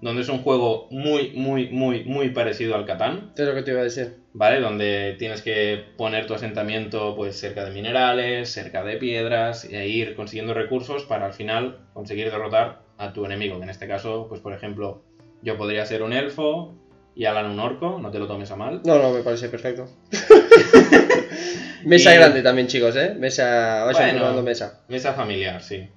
Donde 0.00 0.22
es 0.22 0.28
un 0.28 0.42
juego 0.42 0.86
muy, 0.90 1.30
muy, 1.34 1.68
muy, 1.70 2.04
muy 2.04 2.30
parecido 2.30 2.74
al 2.74 2.84
Catán, 2.84 3.32
Es 3.36 3.46
lo 3.46 3.54
que 3.54 3.62
te 3.62 3.70
iba 3.70 3.80
a 3.80 3.84
decir. 3.84 4.16
¿vale? 4.34 4.60
Donde 4.60 5.14
tienes 5.18 5.40
que 5.42 5.82
poner 5.96 6.26
tu 6.26 6.34
asentamiento 6.34 7.14
pues 7.16 7.38
cerca 7.38 7.64
de 7.64 7.70
minerales, 7.70 8.50
cerca 8.52 8.82
de 8.82 8.96
piedras, 8.96 9.64
e 9.64 9.86
ir 9.88 10.14
consiguiendo 10.16 10.52
recursos 10.54 11.04
para 11.04 11.26
al 11.26 11.32
final 11.32 11.78
conseguir 11.94 12.30
derrotar 12.30 12.80
a 12.98 13.12
tu 13.12 13.24
enemigo, 13.24 13.58
que 13.58 13.64
en 13.64 13.70
este 13.70 13.88
caso, 13.88 14.26
pues 14.28 14.40
por 14.40 14.52
ejemplo, 14.52 15.02
yo 15.42 15.56
podría 15.56 15.86
ser 15.86 16.02
un 16.02 16.12
elfo 16.12 16.74
y 17.16 17.24
Alan 17.26 17.46
un 17.50 17.60
orco, 17.60 17.98
no 18.02 18.10
te 18.10 18.18
lo 18.18 18.26
tomes 18.26 18.50
a 18.50 18.56
mal. 18.56 18.82
No, 18.84 18.98
no, 19.00 19.10
me 19.12 19.22
parece 19.22 19.48
perfecto. 19.48 19.86
mesa 21.84 22.12
Y- 22.12 22.16
grande 22.16 22.42
también, 22.42 22.66
chicos, 22.66 22.96
¿eh? 22.96 23.14
Mesa, 23.16 23.88
Bueno. 23.92 24.42
mesa. 24.42 24.80
Mesa 24.88 25.12
familiar, 25.14 25.62
sí. 25.62 25.88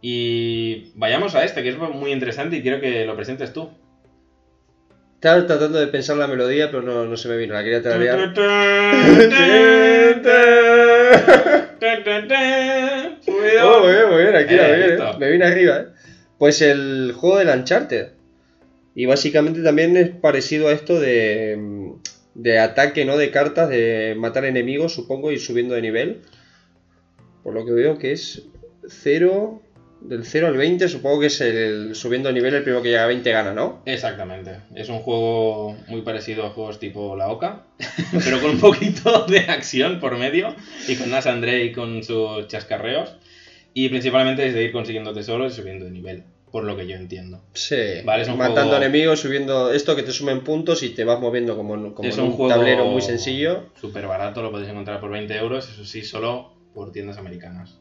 Y 0.00 0.92
vayamos 0.94 1.34
a 1.34 1.44
este, 1.44 1.62
que 1.62 1.70
es 1.70 1.78
muy 1.78 2.12
interesante 2.12 2.56
y 2.56 2.62
quiero 2.62 2.80
que 2.80 3.04
lo 3.06 3.16
presentes 3.16 3.52
tú. 3.52 3.70
Estaba 5.14 5.46
tratando 5.46 5.78
de 5.78 5.86
pensar 5.86 6.16
la 6.18 6.26
melodía, 6.26 6.70
pero 6.70 6.82
no, 6.82 7.06
no 7.06 7.16
se 7.16 7.28
me 7.28 7.36
vino, 7.38 7.54
la 7.54 7.64
quería 7.64 7.82
tararear. 7.82 8.34
Oh, 13.62 13.80
muy 13.82 13.92
bien, 13.92 14.08
muy 14.10 14.22
bien, 14.22 14.36
aquí 14.36 14.54
Eh, 14.54 14.76
bien, 14.76 15.00
eh. 15.00 15.16
Me 15.18 15.30
vine 15.30 15.46
arriba, 15.46 15.78
¿eh? 15.78 15.86
Pues 16.38 16.60
el 16.60 17.12
juego 17.16 17.38
del 17.38 17.48
Uncharted. 17.48 18.08
Y 18.94 19.06
básicamente 19.06 19.62
también 19.62 19.96
es 19.96 20.10
parecido 20.10 20.68
a 20.68 20.72
esto 20.72 21.00
de, 21.00 21.92
de 22.34 22.58
ataque, 22.58 23.04
¿no? 23.04 23.16
De 23.16 23.30
cartas, 23.30 23.68
de 23.68 24.14
matar 24.16 24.44
enemigos, 24.44 24.94
supongo, 24.94 25.32
y 25.32 25.38
subiendo 25.38 25.74
de 25.74 25.82
nivel. 25.82 26.22
Por 27.42 27.54
lo 27.54 27.64
que 27.64 27.72
veo 27.72 27.98
que 27.98 28.12
es 28.12 28.42
0, 28.86 29.62
del 30.08 30.24
0 30.24 30.46
al 30.48 30.56
20, 30.56 30.88
supongo 30.88 31.20
que 31.20 31.26
es 31.26 31.40
el 31.40 31.94
subiendo 31.94 32.28
de 32.28 32.34
nivel, 32.34 32.54
el 32.54 32.62
primero 32.62 32.82
que 32.82 32.88
llega 32.90 33.04
a 33.04 33.06
20 33.06 33.30
gana, 33.30 33.52
¿no? 33.52 33.82
Exactamente. 33.84 34.60
Es 34.74 34.88
un 34.88 35.00
juego 35.00 35.76
muy 35.88 36.02
parecido 36.02 36.44
a 36.46 36.50
juegos 36.50 36.78
tipo 36.78 37.16
La 37.16 37.28
Oca, 37.28 37.62
pero 38.24 38.40
con 38.40 38.50
un 38.52 38.60
poquito 38.60 39.26
de 39.26 39.38
acción 39.40 39.98
por 40.00 40.16
medio 40.18 40.54
y 40.88 40.96
con 40.96 41.10
Nas 41.10 41.26
Andrei 41.26 41.72
con 41.72 42.02
sus 42.02 42.46
chascarreos. 42.48 43.16
Y 43.74 43.88
principalmente 43.90 44.46
es 44.46 44.54
de 44.54 44.62
ir 44.64 44.72
consiguiendo 44.72 45.12
tesoros 45.12 45.52
y 45.52 45.56
subiendo 45.56 45.84
de 45.84 45.90
nivel, 45.90 46.22
por 46.50 46.64
lo 46.64 46.76
que 46.78 46.86
yo 46.86 46.96
entiendo. 46.96 47.42
Sí, 47.52 47.76
Vale, 48.04 48.22
es 48.22 48.28
un 48.28 48.38
matando 48.38 48.70
juego- 48.70 48.76
enemigos, 48.82 49.20
subiendo 49.20 49.70
esto 49.70 49.94
que 49.94 50.02
te 50.02 50.12
sumen 50.12 50.42
puntos 50.42 50.82
y 50.82 50.90
te 50.90 51.04
vas 51.04 51.20
moviendo 51.20 51.56
como, 51.56 51.74
en- 51.74 51.92
como 51.92 52.08
es 52.08 52.16
en 52.16 52.24
un 52.24 52.48
tablero 52.48 52.86
muy 52.86 53.02
sencillo. 53.02 53.64
Súper 53.78 54.06
barato, 54.06 54.40
lo 54.42 54.50
podéis 54.50 54.70
encontrar 54.70 54.98
por 54.98 55.10
20 55.10 55.36
euros, 55.36 55.68
eso 55.68 55.84
sí, 55.84 56.04
solo 56.04 56.52
por 56.72 56.90
tiendas 56.90 57.18
americanas. 57.18 57.76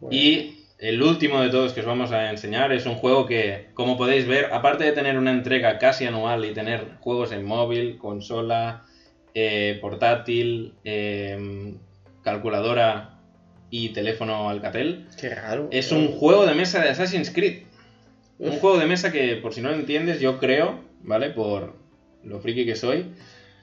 Bueno. 0.00 0.14
Y 0.14 0.61
el 0.82 1.00
último 1.00 1.40
de 1.40 1.48
todos 1.48 1.72
que 1.72 1.80
os 1.80 1.86
vamos 1.86 2.10
a 2.10 2.30
enseñar 2.30 2.72
es 2.72 2.86
un 2.86 2.96
juego 2.96 3.24
que, 3.24 3.68
como 3.74 3.96
podéis 3.96 4.26
ver, 4.26 4.46
aparte 4.52 4.82
de 4.82 4.90
tener 4.90 5.16
una 5.16 5.30
entrega 5.30 5.78
casi 5.78 6.06
anual 6.06 6.44
y 6.44 6.52
tener 6.52 6.96
juegos 6.98 7.30
en 7.30 7.44
móvil, 7.44 7.98
consola, 7.98 8.82
eh, 9.32 9.78
portátil, 9.80 10.74
eh, 10.82 11.76
calculadora 12.24 13.20
y 13.70 13.90
teléfono 13.90 14.50
Alcatel, 14.50 15.06
Qué 15.20 15.32
raro. 15.32 15.68
es 15.70 15.92
un 15.92 16.08
juego 16.08 16.46
de 16.46 16.54
mesa 16.56 16.82
de 16.82 16.88
Assassin's 16.88 17.30
Creed. 17.30 17.62
Un 18.40 18.58
juego 18.58 18.76
de 18.76 18.86
mesa 18.86 19.12
que, 19.12 19.36
por 19.36 19.54
si 19.54 19.60
no 19.60 19.68
lo 19.68 19.76
entiendes, 19.76 20.18
yo 20.18 20.40
creo, 20.40 20.80
¿vale? 21.02 21.30
Por 21.30 21.76
lo 22.24 22.40
friki 22.40 22.66
que 22.66 22.74
soy, 22.74 23.12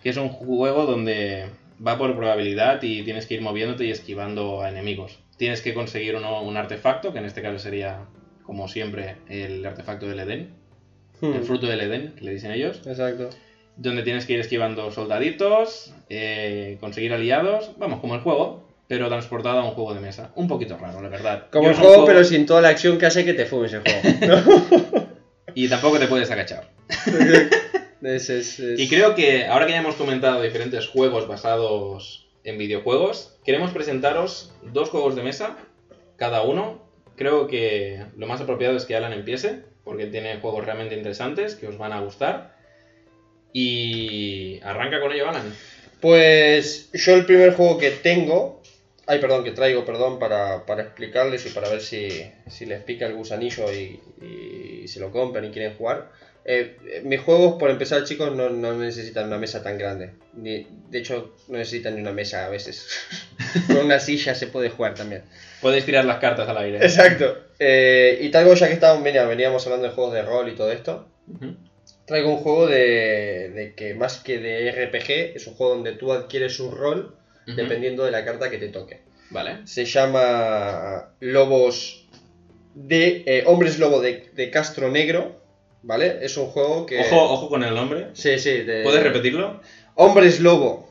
que 0.02 0.10
es 0.10 0.16
un 0.16 0.30
juego 0.30 0.86
donde 0.86 1.48
va 1.86 1.98
por 1.98 2.16
probabilidad 2.16 2.82
y 2.82 3.04
tienes 3.04 3.26
que 3.26 3.34
ir 3.34 3.42
moviéndote 3.42 3.84
y 3.84 3.92
esquivando 3.92 4.62
a 4.62 4.70
enemigos. 4.70 5.20
Tienes 5.40 5.62
que 5.62 5.74
conseguir 5.74 6.16
uno- 6.16 6.44
un 6.44 6.56
artefacto, 6.58 7.12
que 7.12 7.18
en 7.20 7.26
este 7.26 7.42
caso 7.42 7.58
sería, 7.58 8.02
como 8.44 8.68
siempre, 8.68 9.16
el 9.28 9.66
artefacto 9.66 10.08
del 10.08 10.20
Edén, 10.20 10.54
Hmm, 11.22 11.34
el 11.34 11.44
fruto 11.44 11.66
del 11.68 11.82
Edén, 11.82 12.14
que 12.16 12.24
le 12.26 12.32
dicen 12.32 12.52
ellos, 12.52 12.82
Exacto. 12.86 13.30
donde 13.76 14.04
tienes 14.04 14.26
que 14.26 14.34
ir 14.34 14.40
esquivando 14.40 14.90
soldaditos, 14.92 15.94
eh, 16.10 16.78
conseguir 16.80 17.12
aliados, 17.14 17.72
vamos, 17.78 18.00
como 18.00 18.16
el 18.16 18.22
juego, 18.22 18.70
pero 18.88 19.08
transportado 19.10 19.60
a 19.60 19.64
un 19.66 19.72
juego 19.72 19.94
de 19.94 20.00
mesa. 20.02 20.32
Un 20.36 20.48
poquito 20.48 20.78
raro, 20.78 21.02
la 21.02 21.10
verdad. 21.10 21.48
Como 21.52 21.66
Yo 21.66 21.72
el 21.72 21.76
juego, 21.78 22.06
pero 22.06 22.24
sin 22.24 22.46
toda 22.46 22.62
la 22.62 22.70
acción 22.70 22.98
que 22.98 23.06
hace 23.08 23.26
que 23.26 23.34
te 23.34 23.46
fumes 23.46 23.74
el 23.74 23.82
juego. 23.82 24.00
Y 25.56 25.68
tampoco 25.68 25.98
te 26.00 26.08
puedes 26.08 26.30
agachar. 26.32 26.70
Es- 28.02 28.30
es- 28.30 28.60
es- 28.62 28.80
Y 28.80 28.88
creo 28.88 29.14
que 29.14 29.46
ahora 29.48 29.66
que 29.66 29.74
ya 29.74 29.80
hemos 29.80 29.96
comentado 29.96 30.42
diferentes 30.42 30.88
juegos 30.88 31.28
basados 31.28 32.29
en 32.44 32.58
videojuegos, 32.58 33.38
queremos 33.44 33.72
presentaros 33.72 34.54
dos 34.62 34.90
juegos 34.90 35.16
de 35.16 35.24
mesa, 35.24 35.58
cada 36.16 36.42
uno. 36.44 36.88
Creo 37.16 37.48
que 37.48 38.06
lo 38.18 38.28
más 38.28 38.42
apropiado 38.42 38.78
es 38.78 38.86
que 38.86 38.96
Alan 38.96 39.14
empiece, 39.14 39.64
porque 39.84 40.06
tiene 40.06 40.40
juegos 40.40 40.66
realmente 40.66 40.96
interesantes 40.96 41.56
que 41.56 41.68
os 41.68 41.78
van 41.78 41.92
a 41.92 42.02
gustar. 42.02 42.56
Y 43.52 44.60
arranca 44.64 45.02
con 45.02 45.12
ello, 45.12 45.28
Alan. 45.28 45.54
Pues 46.00 46.90
yo 46.94 47.16
el 47.16 47.26
primer 47.26 47.56
juego 47.56 47.78
que 47.78 47.92
tengo, 47.92 48.62
ay 49.06 49.20
perdón, 49.20 49.44
que 49.44 49.52
traigo, 49.52 49.84
perdón, 49.84 50.18
para, 50.20 50.66
para 50.66 50.84
explicarles 50.84 51.46
y 51.46 51.50
para 51.50 51.70
ver 51.70 51.82
si, 51.82 52.10
si 52.48 52.66
les 52.66 52.82
pica 52.84 53.06
el 53.06 53.16
gusanillo 53.16 53.72
y, 53.74 54.00
y 54.84 54.88
se 54.88 55.00
lo 55.00 55.12
compran 55.12 55.46
y 55.46 55.50
quieren 55.50 55.76
jugar. 55.76 56.12
Eh, 56.46 57.02
mis 57.04 57.20
juegos, 57.20 57.60
por 57.60 57.70
empezar, 57.70 58.04
chicos, 58.06 58.36
no, 58.36 58.50
no 58.50 58.74
necesitan 58.78 59.28
una 59.28 59.38
mesa 59.38 59.62
tan 59.62 59.78
grande. 59.78 60.12
Ni, 60.34 60.66
de 60.90 60.98
hecho, 61.00 61.36
no 61.48 61.58
necesitan 61.58 61.96
ni 61.96 62.02
una 62.02 62.12
mesa 62.14 62.46
a 62.46 62.50
veces. 62.50 62.88
Con 63.68 63.78
una 63.78 64.00
silla 64.00 64.34
se 64.34 64.48
puede 64.48 64.70
jugar 64.70 64.94
también. 64.96 65.24
Podéis 65.62 65.86
tirar 65.86 66.06
las 66.06 66.18
cartas 66.20 66.48
al 66.50 66.58
aire. 66.58 66.78
Exacto. 66.78 67.38
Eh, 67.60 68.18
y 68.22 68.30
traigo, 68.30 68.54
ya 68.56 68.68
que 68.68 68.74
estábamos, 68.74 69.04
venía- 69.04 69.26
veníamos 69.26 69.66
hablando 69.66 69.88
de 69.88 69.94
juegos 69.94 70.14
de 70.14 70.22
rol 70.24 70.50
y 70.50 70.56
todo 70.56 70.72
esto, 70.72 71.08
traigo 72.06 72.30
un 72.32 72.38
juego 72.38 72.68
de, 72.68 73.52
de 73.54 73.74
que 73.76 73.94
más 73.94 74.18
que 74.20 74.40
de 74.40 74.72
RPG, 74.72 75.36
es 75.36 75.46
un 75.46 75.54
juego 75.56 75.76
donde 75.76 75.92
tú 75.94 76.12
adquieres 76.14 76.60
un 76.60 76.76
rol 76.76 77.16
dependiendo 77.46 78.06
de 78.06 78.12
la 78.12 78.24
carta 78.26 78.50
que 78.50 78.58
te 78.60 78.70
toque. 78.70 79.02
Vale. 79.32 79.66
Se 79.68 79.86
llama 79.86 81.10
Lobos 81.20 82.08
de 82.76 83.24
eh, 83.26 83.44
Hombres 83.46 83.78
Lobo 83.80 84.02
de, 84.02 84.30
de 84.34 84.50
Castro 84.52 84.90
Negro, 84.90 85.39
¿vale? 85.84 86.20
Es 86.22 86.38
un 86.38 86.48
juego 86.48 86.86
que... 86.86 87.00
Ojo, 87.02 87.22
ojo 87.34 87.50
con 87.50 87.64
el 87.64 87.74
nombre. 87.76 88.08
Sí, 88.14 88.38
sí. 88.40 88.62
de- 88.64 88.84
¿Puedes 88.84 89.04
repetirlo? 89.04 89.62
Hombres 89.96 90.40
Lobo 90.40 90.90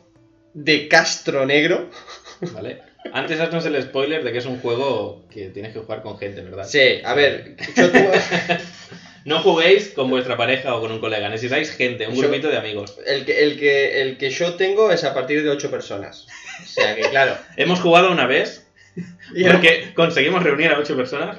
de 0.54 0.88
Castro 0.88 1.46
Negro. 1.46 1.88
Vale. 2.52 2.82
Antes 3.12 3.40
haznos 3.40 3.64
el 3.66 3.80
spoiler 3.82 4.22
de 4.24 4.32
que 4.32 4.38
es 4.38 4.46
un 4.46 4.60
juego 4.60 5.24
que 5.30 5.46
tienes 5.48 5.72
que 5.72 5.80
jugar 5.80 6.02
con 6.02 6.18
gente, 6.18 6.40
¿verdad? 6.42 6.64
Sí, 6.66 7.00
a 7.04 7.14
ver, 7.14 7.56
yo 7.76 7.88
tuve- 7.92 8.20
No 9.24 9.40
juguéis 9.40 9.90
con 9.90 10.10
vuestra 10.10 10.36
pareja 10.36 10.74
o 10.74 10.80
con 10.80 10.90
un 10.92 11.00
colega, 11.00 11.28
necesitáis 11.28 11.70
gente, 11.70 12.06
un 12.06 12.14
Yo- 12.14 12.22
grupito 12.22 12.48
de 12.48 12.56
amigos. 12.58 12.96
el, 13.06 13.24
que, 13.24 13.42
el, 13.42 13.58
que, 13.58 14.02
el 14.02 14.18
que 14.18 14.30
yo 14.30 14.54
tengo 14.54 14.90
es 14.90 15.04
a 15.04 15.14
partir 15.14 15.42
de 15.42 15.50
8 15.50 15.70
personas. 15.70 16.26
O 16.62 16.66
sea 16.66 16.94
que, 16.96 17.02
claro. 17.02 17.36
Hemos 17.56 17.80
jugado 17.80 18.10
una 18.10 18.26
vez 18.26 18.66
Y, 19.34 19.44
porque 19.44 19.92
conseguimos 19.94 20.42
reunir 20.42 20.72
a 20.72 20.78
ocho 20.78 20.96
personas. 20.96 21.38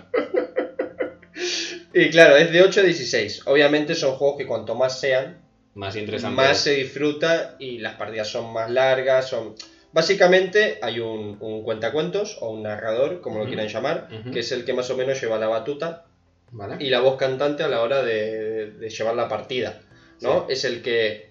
Y 1.94 2.10
claro, 2.10 2.36
es 2.38 2.52
de 2.52 2.62
8 2.62 2.82
a 2.82 2.84
16. 2.84 3.48
Obviamente 3.48 3.96
son 3.96 4.16
juegos 4.16 4.38
que 4.38 4.46
cuanto 4.48 4.76
más 4.76 5.00
sean, 5.00 5.42
Más 5.76 5.96
interesante. 5.96 6.36
más 6.36 6.58
se 6.60 6.76
disfruta 6.76 7.56
y 7.60 7.80
las 7.80 7.96
partidas 7.96 8.28
son 8.28 8.52
más 8.54 8.70
largas. 8.70 9.30
son 9.30 9.56
Básicamente 9.92 10.78
hay 10.82 11.00
un, 11.00 11.38
un 11.40 11.64
cuentacuentos 11.64 12.38
o 12.42 12.52
un 12.52 12.64
narrador, 12.64 13.22
como 13.22 13.40
lo 13.40 13.46
quieran 13.46 13.68
llamar, 13.68 14.08
que 14.32 14.40
es 14.42 14.52
el 14.52 14.64
que 14.64 14.74
más 14.74 14.90
o 14.92 14.96
menos 14.98 15.20
lleva 15.20 15.40
la 15.40 15.48
batuta 15.48 16.06
Vale. 16.52 16.76
y 16.80 16.90
la 16.92 17.00
voz 17.00 17.18
cantante 17.18 17.64
a 17.64 17.68
la 17.68 17.82
hora 17.82 18.04
de, 18.04 18.72
de 18.72 18.90
llevar 18.90 19.16
la 19.16 19.28
partida. 19.28 19.82
¿no? 20.22 20.46
Es 20.48 20.64
el 20.64 20.84
que 20.84 21.30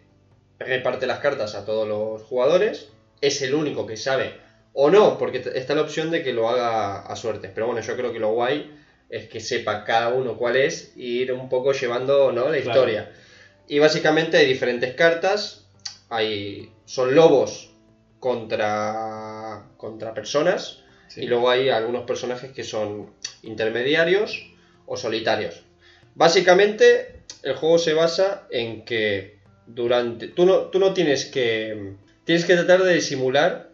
reparte 0.59 1.07
las 1.07 1.21
cartas 1.21 1.55
a 1.55 1.65
todos 1.65 1.87
los 1.87 2.23
jugadores, 2.23 2.89
es 3.21 3.43
el 3.43 3.55
único 3.55 3.87
que 3.87 3.97
sabe 3.97 4.35
o 4.73 4.91
no, 4.91 5.19
porque 5.19 5.39
está 5.55 5.75
la 5.77 5.83
opción 5.83 6.11
de 6.11 6.23
que 6.25 6.33
lo 6.33 6.49
haga 6.49 7.01
a 7.01 7.15
suerte. 7.17 7.49
Pero 7.55 7.67
bueno, 7.67 7.81
yo 7.81 7.97
creo 7.97 8.13
que 8.13 8.19
lo 8.19 8.33
guay 8.33 8.73
es 9.11 9.29
que 9.29 9.41
sepa 9.41 9.85
cada 9.85 10.09
uno 10.11 10.37
cuál 10.37 10.57
es 10.57 10.93
y 10.97 11.21
ir 11.23 11.33
un 11.33 11.49
poco 11.49 11.73
llevando 11.73 12.31
¿no? 12.33 12.49
la 12.49 12.61
Claro. 12.61 12.81
historia. 12.81 13.13
Y 13.67 13.79
básicamente 13.79 14.37
hay 14.37 14.47
diferentes 14.47 14.95
cartas, 14.95 15.67
hay, 16.09 16.71
son 16.87 17.15
lobos 17.15 17.71
contra, 18.21 19.65
contra 19.77 20.15
personas 20.15 20.81
Sí. 21.09 21.23
y 21.23 21.27
luego 21.27 21.49
hay 21.49 21.71
algunos 21.71 22.05
personajes 22.05 22.53
que 22.53 22.65
son 22.65 23.15
intermediarios 23.43 24.53
o 24.85 24.97
solitarios. 24.99 25.63
Básicamente, 26.15 27.23
el 27.43 27.55
juego 27.55 27.79
se 27.79 27.95
basa 27.95 28.47
en 28.51 28.85
que 28.85 29.39
durante. 29.67 30.29
Tú 30.29 30.45
no, 30.45 30.63
tú 30.67 30.79
no 30.79 30.93
tienes 30.93 31.25
que. 31.25 31.95
Tienes 32.25 32.45
que 32.45 32.55
tratar 32.57 32.83
de 32.83 32.93
disimular 32.93 33.71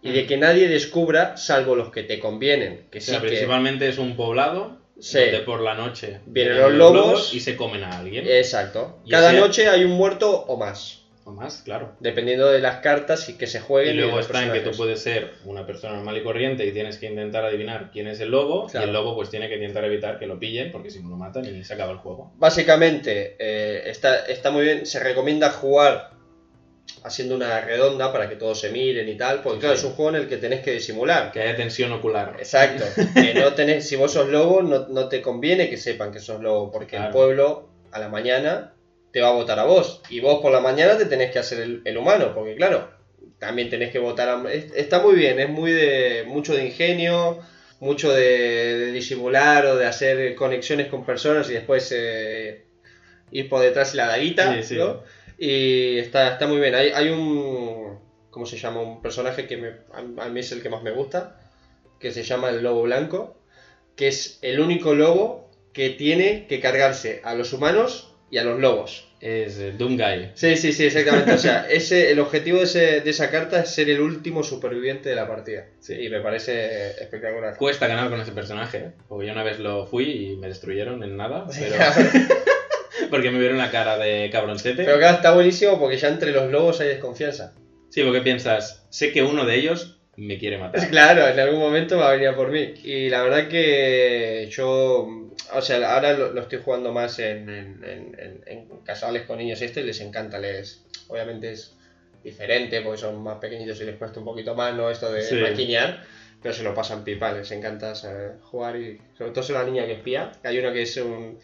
y 0.00 0.12
de 0.12 0.22
Mm. 0.22 0.26
que 0.28 0.36
nadie 0.38 0.68
descubra, 0.68 1.36
salvo 1.36 1.76
los 1.76 1.90
que 1.90 2.04
te 2.04 2.18
convienen. 2.20 2.86
Que 2.90 2.98
O 2.98 3.00
sí 3.02 3.10
sea, 3.10 3.20
que. 3.20 3.26
principalmente 3.28 3.86
es 3.86 3.98
un 3.98 4.16
poblado 4.16 4.77
Sí. 5.00 5.18
donde 5.20 5.40
por 5.40 5.60
la 5.60 5.74
noche 5.74 6.20
Vienen 6.26 6.58
los 6.58 6.72
lobos. 6.72 7.34
y 7.34 7.40
se 7.40 7.56
comen 7.56 7.84
a 7.84 7.98
alguien. 7.98 8.26
Exacto. 8.28 8.98
Y 9.04 9.10
Cada 9.10 9.30
ese- 9.30 9.40
noche 9.40 9.68
hay 9.68 9.84
un 9.84 9.92
muerto 9.92 10.30
o 10.46 10.56
más. 10.56 11.02
O 11.24 11.30
más, 11.32 11.60
claro. 11.62 11.92
Dependiendo 12.00 12.48
de 12.50 12.58
las 12.58 12.76
cartas 12.76 13.28
y 13.28 13.36
que 13.36 13.46
se 13.46 13.60
jueguen. 13.60 13.96
Y 13.96 13.98
luego 13.98 14.18
está 14.18 14.42
en 14.46 14.50
que 14.50 14.60
tú 14.60 14.70
puedes 14.74 15.02
ser 15.02 15.34
una 15.44 15.66
persona 15.66 15.94
normal 15.96 16.16
y 16.16 16.22
corriente 16.22 16.64
y 16.64 16.72
tienes 16.72 16.96
que 16.96 17.04
intentar 17.06 17.44
adivinar 17.44 17.90
quién 17.92 18.06
es 18.06 18.18
el 18.20 18.30
lobo. 18.30 18.66
Claro. 18.66 18.86
Y 18.86 18.88
el 18.88 18.94
lobo 18.94 19.14
pues 19.14 19.28
tiene 19.28 19.46
que 19.50 19.56
intentar 19.56 19.84
evitar 19.84 20.18
que 20.18 20.26
lo 20.26 20.38
pillen 20.38 20.72
porque 20.72 20.90
si 20.90 21.02
no 21.02 21.10
lo 21.10 21.16
matan 21.16 21.44
y 21.44 21.62
se 21.64 21.74
acaba 21.74 21.92
el 21.92 21.98
juego. 21.98 22.32
Básicamente, 22.38 23.36
eh, 23.38 23.82
está, 23.90 24.24
está 24.26 24.50
muy 24.50 24.64
bien. 24.64 24.86
Se 24.86 25.00
recomienda 25.00 25.50
jugar 25.50 26.12
haciendo 27.04 27.34
una 27.36 27.60
redonda 27.60 28.12
para 28.12 28.28
que 28.28 28.36
todos 28.36 28.60
se 28.60 28.70
miren 28.70 29.08
y 29.08 29.16
tal. 29.16 29.42
Porque, 29.42 29.56
Sí, 29.56 29.60
claro, 29.60 29.76
sí. 29.76 29.80
es 29.80 29.90
un 29.90 29.92
juego 29.96 30.10
en 30.10 30.16
el 30.22 30.28
que 30.28 30.36
tenés 30.38 30.60
que 30.62 30.72
disimular. 30.72 31.30
Que 31.32 31.42
haya 31.42 31.56
tensión 31.56 31.92
ocular. 31.92 32.36
Exacto. 32.38 32.84
que 33.14 33.34
no 33.34 33.54
tenés, 33.54 33.88
si 33.88 33.96
vos 33.96 34.12
sos 34.12 34.28
lobo, 34.28 34.62
no, 34.62 34.86
no 34.88 35.08
te 35.08 35.20
conviene 35.22 35.68
que 35.70 35.76
sepan 35.76 36.12
que 36.12 36.20
sos 36.20 36.40
lobo. 36.42 36.70
Porque 36.70 36.96
el 36.96 37.08
pueblo 37.10 37.68
a 37.92 37.98
la 37.98 38.08
mañana 38.08 38.74
te 39.12 39.20
va 39.20 39.28
a 39.28 39.32
votar 39.32 39.58
a 39.58 39.64
vos. 39.64 40.02
Y 40.10 40.20
vos 40.20 40.40
por 40.40 40.52
la 40.52 40.60
mañana 40.60 40.96
te 40.98 41.06
tenés 41.06 41.30
que 41.30 41.38
hacer 41.38 41.60
el, 41.60 41.82
el 41.84 41.96
humano. 41.98 42.32
Porque, 42.34 42.54
claro, 42.56 42.90
también 43.38 43.70
tenés 43.70 43.90
que 43.92 43.98
votar 43.98 44.28
a. 44.28 44.52
es- 44.52 44.72
Está 44.74 45.00
muy 45.00 45.14
bien, 45.14 45.38
es 45.40 45.48
muy 45.48 45.72
de. 45.72 46.24
mucho 46.26 46.54
de 46.54 46.64
ingenio. 46.66 47.38
Mucho 47.80 48.12
de, 48.12 48.76
de 48.76 48.90
disimular 48.90 49.64
o 49.66 49.76
de 49.76 49.86
hacer 49.86 50.34
conexiones 50.34 50.88
con 50.88 51.06
personas 51.06 51.48
y 51.48 51.52
después 51.52 51.92
eh, 51.96 52.64
ir 53.30 53.48
por 53.48 53.60
detrás 53.62 53.92
de 53.92 53.98
la 53.98 54.08
daguita, 54.08 54.52
Sí, 54.56 54.62
sí. 54.64 54.74
¿no? 54.78 55.04
Y 55.38 55.98
está, 55.98 56.32
está 56.32 56.46
muy 56.46 56.58
bien. 56.58 56.74
Hay, 56.74 56.90
hay 56.90 57.08
un. 57.10 57.98
¿Cómo 58.30 58.44
se 58.46 58.58
llama? 58.58 58.80
Un 58.80 59.00
personaje 59.02 59.46
que 59.46 59.56
me- 59.56 59.76
a, 59.92 60.24
a 60.24 60.28
mí 60.28 60.40
es 60.40 60.52
el 60.52 60.62
que 60.62 60.68
más 60.68 60.82
me 60.82 60.90
gusta. 60.90 61.40
Que 62.00 62.12
se 62.12 62.22
llama 62.24 62.50
el 62.50 62.62
Lobo 62.62 62.82
Blanco. 62.82 63.36
Que 63.96 64.08
es 64.08 64.38
el 64.42 64.60
único 64.60 64.94
lobo 64.94 65.50
que 65.72 65.90
tiene 65.90 66.46
que 66.48 66.60
cargarse 66.60 67.20
a 67.24 67.34
los 67.34 67.52
humanos 67.52 68.14
y 68.30 68.38
a 68.38 68.44
los 68.44 68.58
lobos. 68.60 69.06
Es 69.20 69.58
eh, 69.58 69.72
Doom 69.76 69.96
Guy. 69.96 70.30
Sí, 70.34 70.56
sí, 70.56 70.72
sí, 70.72 70.84
exactamente. 70.86 71.32
O 71.32 71.38
sea, 71.38 71.66
ese, 71.70 72.12
el 72.12 72.20
objetivo 72.20 72.58
de, 72.58 72.64
ese- 72.64 73.00
de 73.00 73.10
esa 73.10 73.30
carta 73.30 73.60
es 73.60 73.70
ser 73.70 73.90
el 73.90 74.00
último 74.00 74.44
superviviente 74.44 75.08
de 75.08 75.16
la 75.16 75.26
partida. 75.26 75.66
Sí. 75.80 75.94
Y 75.94 76.08
me 76.08 76.20
parece 76.20 76.90
espectacular. 77.02 77.56
Cuesta 77.56 77.86
ganar 77.88 78.10
con 78.10 78.20
ese 78.20 78.30
personaje, 78.32 78.78
¿eh? 78.78 78.92
porque 79.08 79.26
yo 79.26 79.32
una 79.32 79.42
vez 79.42 79.58
lo 79.58 79.86
fui 79.86 80.04
y 80.32 80.36
me 80.36 80.46
destruyeron 80.48 81.02
en 81.02 81.16
nada, 81.16 81.46
pero 81.58 81.76
porque 83.08 83.30
me 83.30 83.38
vieron 83.38 83.58
la 83.58 83.70
cara 83.70 83.96
de 83.98 84.28
cabroncete. 84.30 84.84
Pero 84.84 84.98
claro, 84.98 85.16
está 85.16 85.32
buenísimo 85.32 85.78
porque 85.78 85.96
ya 85.96 86.08
entre 86.08 86.32
los 86.32 86.50
lobos 86.50 86.80
hay 86.80 86.88
desconfianza. 86.88 87.54
Sí, 87.90 88.02
porque 88.04 88.20
piensas, 88.20 88.86
sé 88.90 89.12
que 89.12 89.22
uno 89.22 89.44
de 89.44 89.54
ellos 89.56 89.98
me 90.16 90.38
quiere 90.38 90.58
matar. 90.58 90.88
Claro, 90.90 91.26
en 91.28 91.38
algún 91.38 91.60
momento 91.60 91.96
va 91.98 92.08
a 92.08 92.12
venir 92.12 92.28
a 92.28 92.36
por 92.36 92.50
mí. 92.50 92.74
Y 92.84 93.08
la 93.08 93.22
verdad 93.22 93.48
que 93.48 94.48
yo, 94.50 95.08
o 95.52 95.62
sea, 95.62 95.94
ahora 95.94 96.12
lo, 96.12 96.32
lo 96.32 96.40
estoy 96.42 96.60
jugando 96.64 96.92
más 96.92 97.18
en, 97.18 97.48
en, 97.48 97.84
en, 97.84 98.42
en- 98.46 98.68
casales 98.84 99.22
con 99.22 99.38
niños 99.38 99.60
este 99.62 99.80
y 99.80 99.84
les 99.84 100.00
encanta, 100.00 100.38
les, 100.38 100.84
obviamente 101.08 101.52
es 101.52 101.74
diferente 102.24 102.80
porque 102.80 102.98
son 102.98 103.22
más 103.22 103.38
pequeñitos 103.38 103.80
y 103.80 103.84
les 103.84 103.96
cuesta 103.96 104.18
un 104.18 104.24
poquito 104.26 104.54
más, 104.54 104.74
¿no? 104.74 104.90
Esto 104.90 105.10
de 105.12 105.22
Sí. 105.22 105.36
maquinear, 105.36 106.02
pero 106.42 106.52
se 106.54 106.62
lo 106.62 106.74
pasan 106.74 107.04
pipa, 107.04 107.32
les 107.32 107.50
encanta 107.52 107.92
jugar 108.42 108.76
y 108.76 108.98
sobre 109.16 109.30
todo 109.30 109.40
es 109.42 109.50
una 109.50 109.64
niña 109.64 109.86
que 109.86 109.92
espía. 109.92 110.32
Hay 110.42 110.58
uno 110.58 110.72
que 110.72 110.82
es 110.82 110.96
un, 110.96 111.38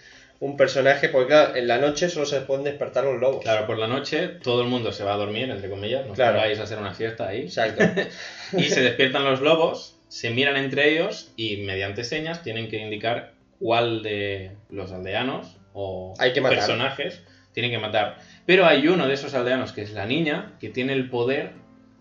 un 0.45 0.59
personaje, 0.59 1.09
porque 1.09 1.29
claro, 1.29 1.57
en 1.57 1.67
la 1.67 1.79
noche 1.79 2.11
solo 2.11 2.27
se 2.27 2.41
pueden 2.43 2.65
despertar 2.65 3.05
los 3.05 3.19
lobos. 3.19 3.43
Claro, 3.43 3.67
por 3.67 3.79
la 3.79 3.87
noche 3.87 4.29
todo 4.43 4.61
el 4.61 4.69
mundo 4.69 4.93
se 4.93 5.03
va 5.03 5.15
a 5.15 5.17
dormir, 5.17 5.49
entre 5.51 5.71
comillas, 5.71 6.07
no 6.07 6.13
Claro. 6.13 6.37
vais 6.37 6.59
a 6.59 6.65
hacer 6.65 6.79
una 6.79 6.93
fiesta 6.93 7.29
ahí. 7.29 7.43
Exacto. 7.43 7.83
Y 8.59 8.65
se 8.65 8.83
despiertan 8.83 9.25
los 9.25 9.41
lobos, 9.41 9.97
se 10.09 10.29
miran 10.31 10.57
entre 10.57 10.91
ellos 10.93 11.33
y 11.37 11.57
mediante 11.59 12.05
señas 12.05 12.43
tienen 12.43 12.69
que 12.69 12.77
indicar 12.77 13.33
cuál 13.59 14.03
de 14.03 14.51
los 14.69 14.93
aldeanos 14.93 15.57
o 15.73 16.13
Hay 16.19 16.33
que 16.35 16.43
matar. 16.43 16.59
personajes 16.59 17.23
tienen 17.53 17.73
que 17.73 17.79
matar. 17.79 18.19
Pero 18.45 18.67
hay 18.67 18.87
uno 18.87 19.09
de 19.09 19.15
esos 19.15 19.33
aldeanos, 19.33 19.73
que 19.73 19.81
es 19.83 19.93
la 19.93 20.05
niña, 20.05 20.57
que 20.61 20.69
tiene 20.69 20.93
el 20.93 21.09
poder 21.09 21.53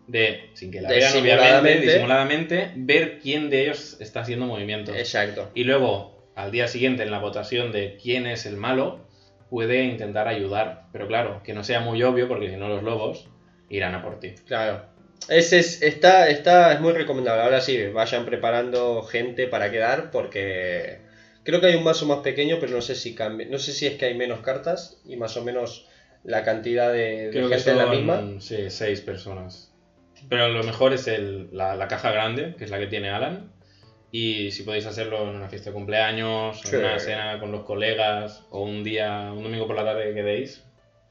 de, 0.08 0.50
sin 0.54 0.70
que 0.70 0.82
la 0.82 0.90
vean 0.90 1.14
obviamente, 1.14 1.80
disimuladamente. 1.80 1.86
disimuladamente, 1.88 2.72
ver 2.76 3.20
quién 3.20 3.50
de 3.50 3.62
ellos 3.64 3.96
está 4.02 4.20
haciendo 4.20 4.46
movimientos. 4.48 4.98
Exacto. 4.98 5.50
Y 5.56 5.64
luego, 5.64 6.23
al 6.36 6.52
día 6.52 6.68
siguiente, 6.68 7.04
en 7.04 7.12
la 7.12 7.20
votación 7.20 7.72
de 7.72 7.98
quién 8.02 8.26
es 8.28 8.46
el 8.46 8.58
malo, 8.58 9.00
puede 9.50 9.84
intentar 9.84 10.28
ayudar. 10.28 10.88
Pero 10.92 11.08
claro, 11.08 11.42
que 11.44 11.54
no 11.54 11.64
sea 11.64 11.80
muy 11.80 12.02
obvio, 12.04 12.28
porque 12.28 12.50
si 12.50 12.56
no 12.58 12.68
los 12.70 12.84
lobos 12.84 13.28
irán 13.70 13.96
a 13.96 14.02
por 14.04 14.20
ti. 14.20 14.34
Claro. 14.48 14.86
Ese 15.30 15.60
es, 15.60 15.82
está, 15.82 16.28
está, 16.30 16.74
es 16.74 16.82
muy 16.82 16.92
recomendable. 16.94 17.44
Ahora 17.44 17.62
sí, 17.62 17.82
vayan 17.88 18.26
preparando 18.26 19.04
gente 19.04 19.48
para 19.48 19.72
quedar 19.72 20.12
porque 20.12 21.00
creo 21.44 21.62
que 21.62 21.68
hay 21.68 21.76
un 21.76 21.84
mazo 21.84 22.06
más 22.06 22.20
pequeño, 22.20 22.58
pero 22.60 22.74
no 22.74 22.82
sé 22.82 22.96
si 22.96 23.16
cambia. 23.16 23.48
No 23.50 23.58
sé 23.58 23.72
si 23.72 23.86
es 23.88 23.96
que 23.98 24.06
hay 24.06 24.16
menos 24.16 24.42
cartas 24.42 25.02
y 25.06 25.16
más 25.16 25.38
o 25.38 25.44
menos 25.44 25.88
la 26.26 26.44
cantidad 26.44 26.92
de, 26.92 27.28
de 27.28 27.30
Creo 27.32 27.48
que 27.50 27.56
gente 27.56 27.72
es 27.72 27.78
la 27.78 27.86
misma. 27.86 28.22
sí, 28.42 28.70
seis 28.70 29.00
personas. 29.00 29.72
Pero 30.30 30.50
lo 30.50 30.64
mejor 30.64 30.92
es 30.94 31.08
el- 31.08 31.48
la, 31.54 31.76
la 31.76 31.88
caja 31.88 32.12
grande, 32.12 32.56
que 32.58 32.66
es 32.66 32.70
la 32.70 32.80
que 32.80 32.88
tiene 32.88 33.10
Alan. 33.10 33.52
Y 34.16 34.52
si 34.52 34.62
podéis 34.62 34.86
hacerlo 34.86 35.24
en 35.24 35.36
una 35.38 35.50
fiesta 35.50 35.72
de 35.72 35.74
cumpleaños, 35.74 36.62
Sí. 36.64 36.76
en 36.76 36.82
una 36.86 37.00
cena 37.00 37.40
con 37.40 37.52
los 37.52 37.64
colegas, 37.64 38.44
o 38.52 38.62
un 38.62 38.84
día, 38.84 39.32
un 39.36 39.42
domingo 39.42 39.66
por 39.66 39.76
la 39.76 39.84
tarde 39.84 40.04
que 40.10 40.14
quedéis, 40.14 40.62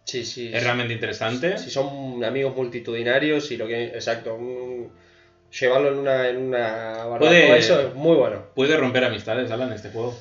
Sí, 0.04 0.24
sí. 0.24 0.52
es 0.54 0.62
realmente 0.62 0.94
interesante. 0.94 1.58
Si 1.58 1.68
son 1.68 2.22
amigos 2.24 2.54
multitudinarios 2.54 3.50
y 3.50 3.56
lo 3.56 3.66
que. 3.66 3.86
Exacto. 3.86 4.34
un- 4.36 4.92
llevarlo 5.60 5.88
en 5.92 5.98
una, 5.98 6.28
en 6.28 6.36
una 6.38 7.04
Puede- 7.18 7.58
eso 7.58 7.80
es 7.88 7.94
muy 7.94 8.16
bueno. 8.16 8.46
Puede 8.54 8.76
romper 8.76 9.04
amistades, 9.04 9.50
Alan, 9.50 9.72
este 9.72 9.90
juego. 9.90 10.16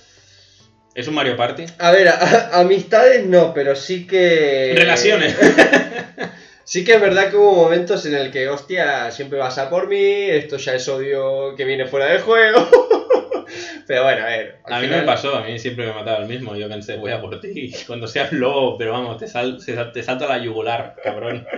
Es 0.96 1.08
un 1.08 1.14
Mario 1.14 1.38
Party. 1.38 1.66
A 1.78 1.92
ver, 1.92 2.08
a- 2.10 2.60
amistades 2.60 3.26
no, 3.28 3.54
pero 3.54 3.76
sí 3.76 4.08
que. 4.08 4.74
Relaciones. 4.76 5.38
Sí 6.64 6.84
que 6.84 6.94
es 6.94 7.02
verdad 7.02 7.30
que 7.30 7.38
hubo 7.38 7.54
momentos 7.54 8.06
en 8.06 8.16
el 8.16 8.32
que, 8.32 8.48
hostia, 8.48 9.12
siempre 9.12 9.40
vas 9.40 9.58
a 9.58 9.70
por 9.70 9.88
mí, 9.88 9.98
esto 10.00 10.58
ya 10.58 10.76
es 10.76 10.88
odio 10.88 11.56
que 11.56 11.66
viene 11.66 11.86
fuera 11.86 12.06
del 12.08 12.22
juego. 12.22 12.68
pero 13.88 14.04
bueno, 14.04 14.22
a 14.24 14.28
ver. 14.28 14.56
A 14.66 14.80
mí 14.80 14.86
final- 14.86 15.02
me 15.02 15.06
pasó, 15.06 15.36
a 15.36 15.44
mí 15.44 15.58
siempre 15.60 15.86
me 15.88 15.94
mataba 15.94 16.20
el 16.20 16.28
mismo. 16.28 16.56
Yo 16.56 16.70
pensé, 16.70 16.96
voy 16.98 17.12
a 17.12 17.20
por 17.20 17.40
ti. 17.42 17.74
Cuando 17.88 18.08
seas 18.08 18.32
lobo, 18.32 18.78
pero 18.78 18.92
vamos, 18.94 19.18
te, 19.18 19.28
sal, 19.28 19.58
te 19.94 20.04
salta 20.04 20.28
la 20.28 20.38
yugular, 20.44 20.96
cabrón. 21.04 21.46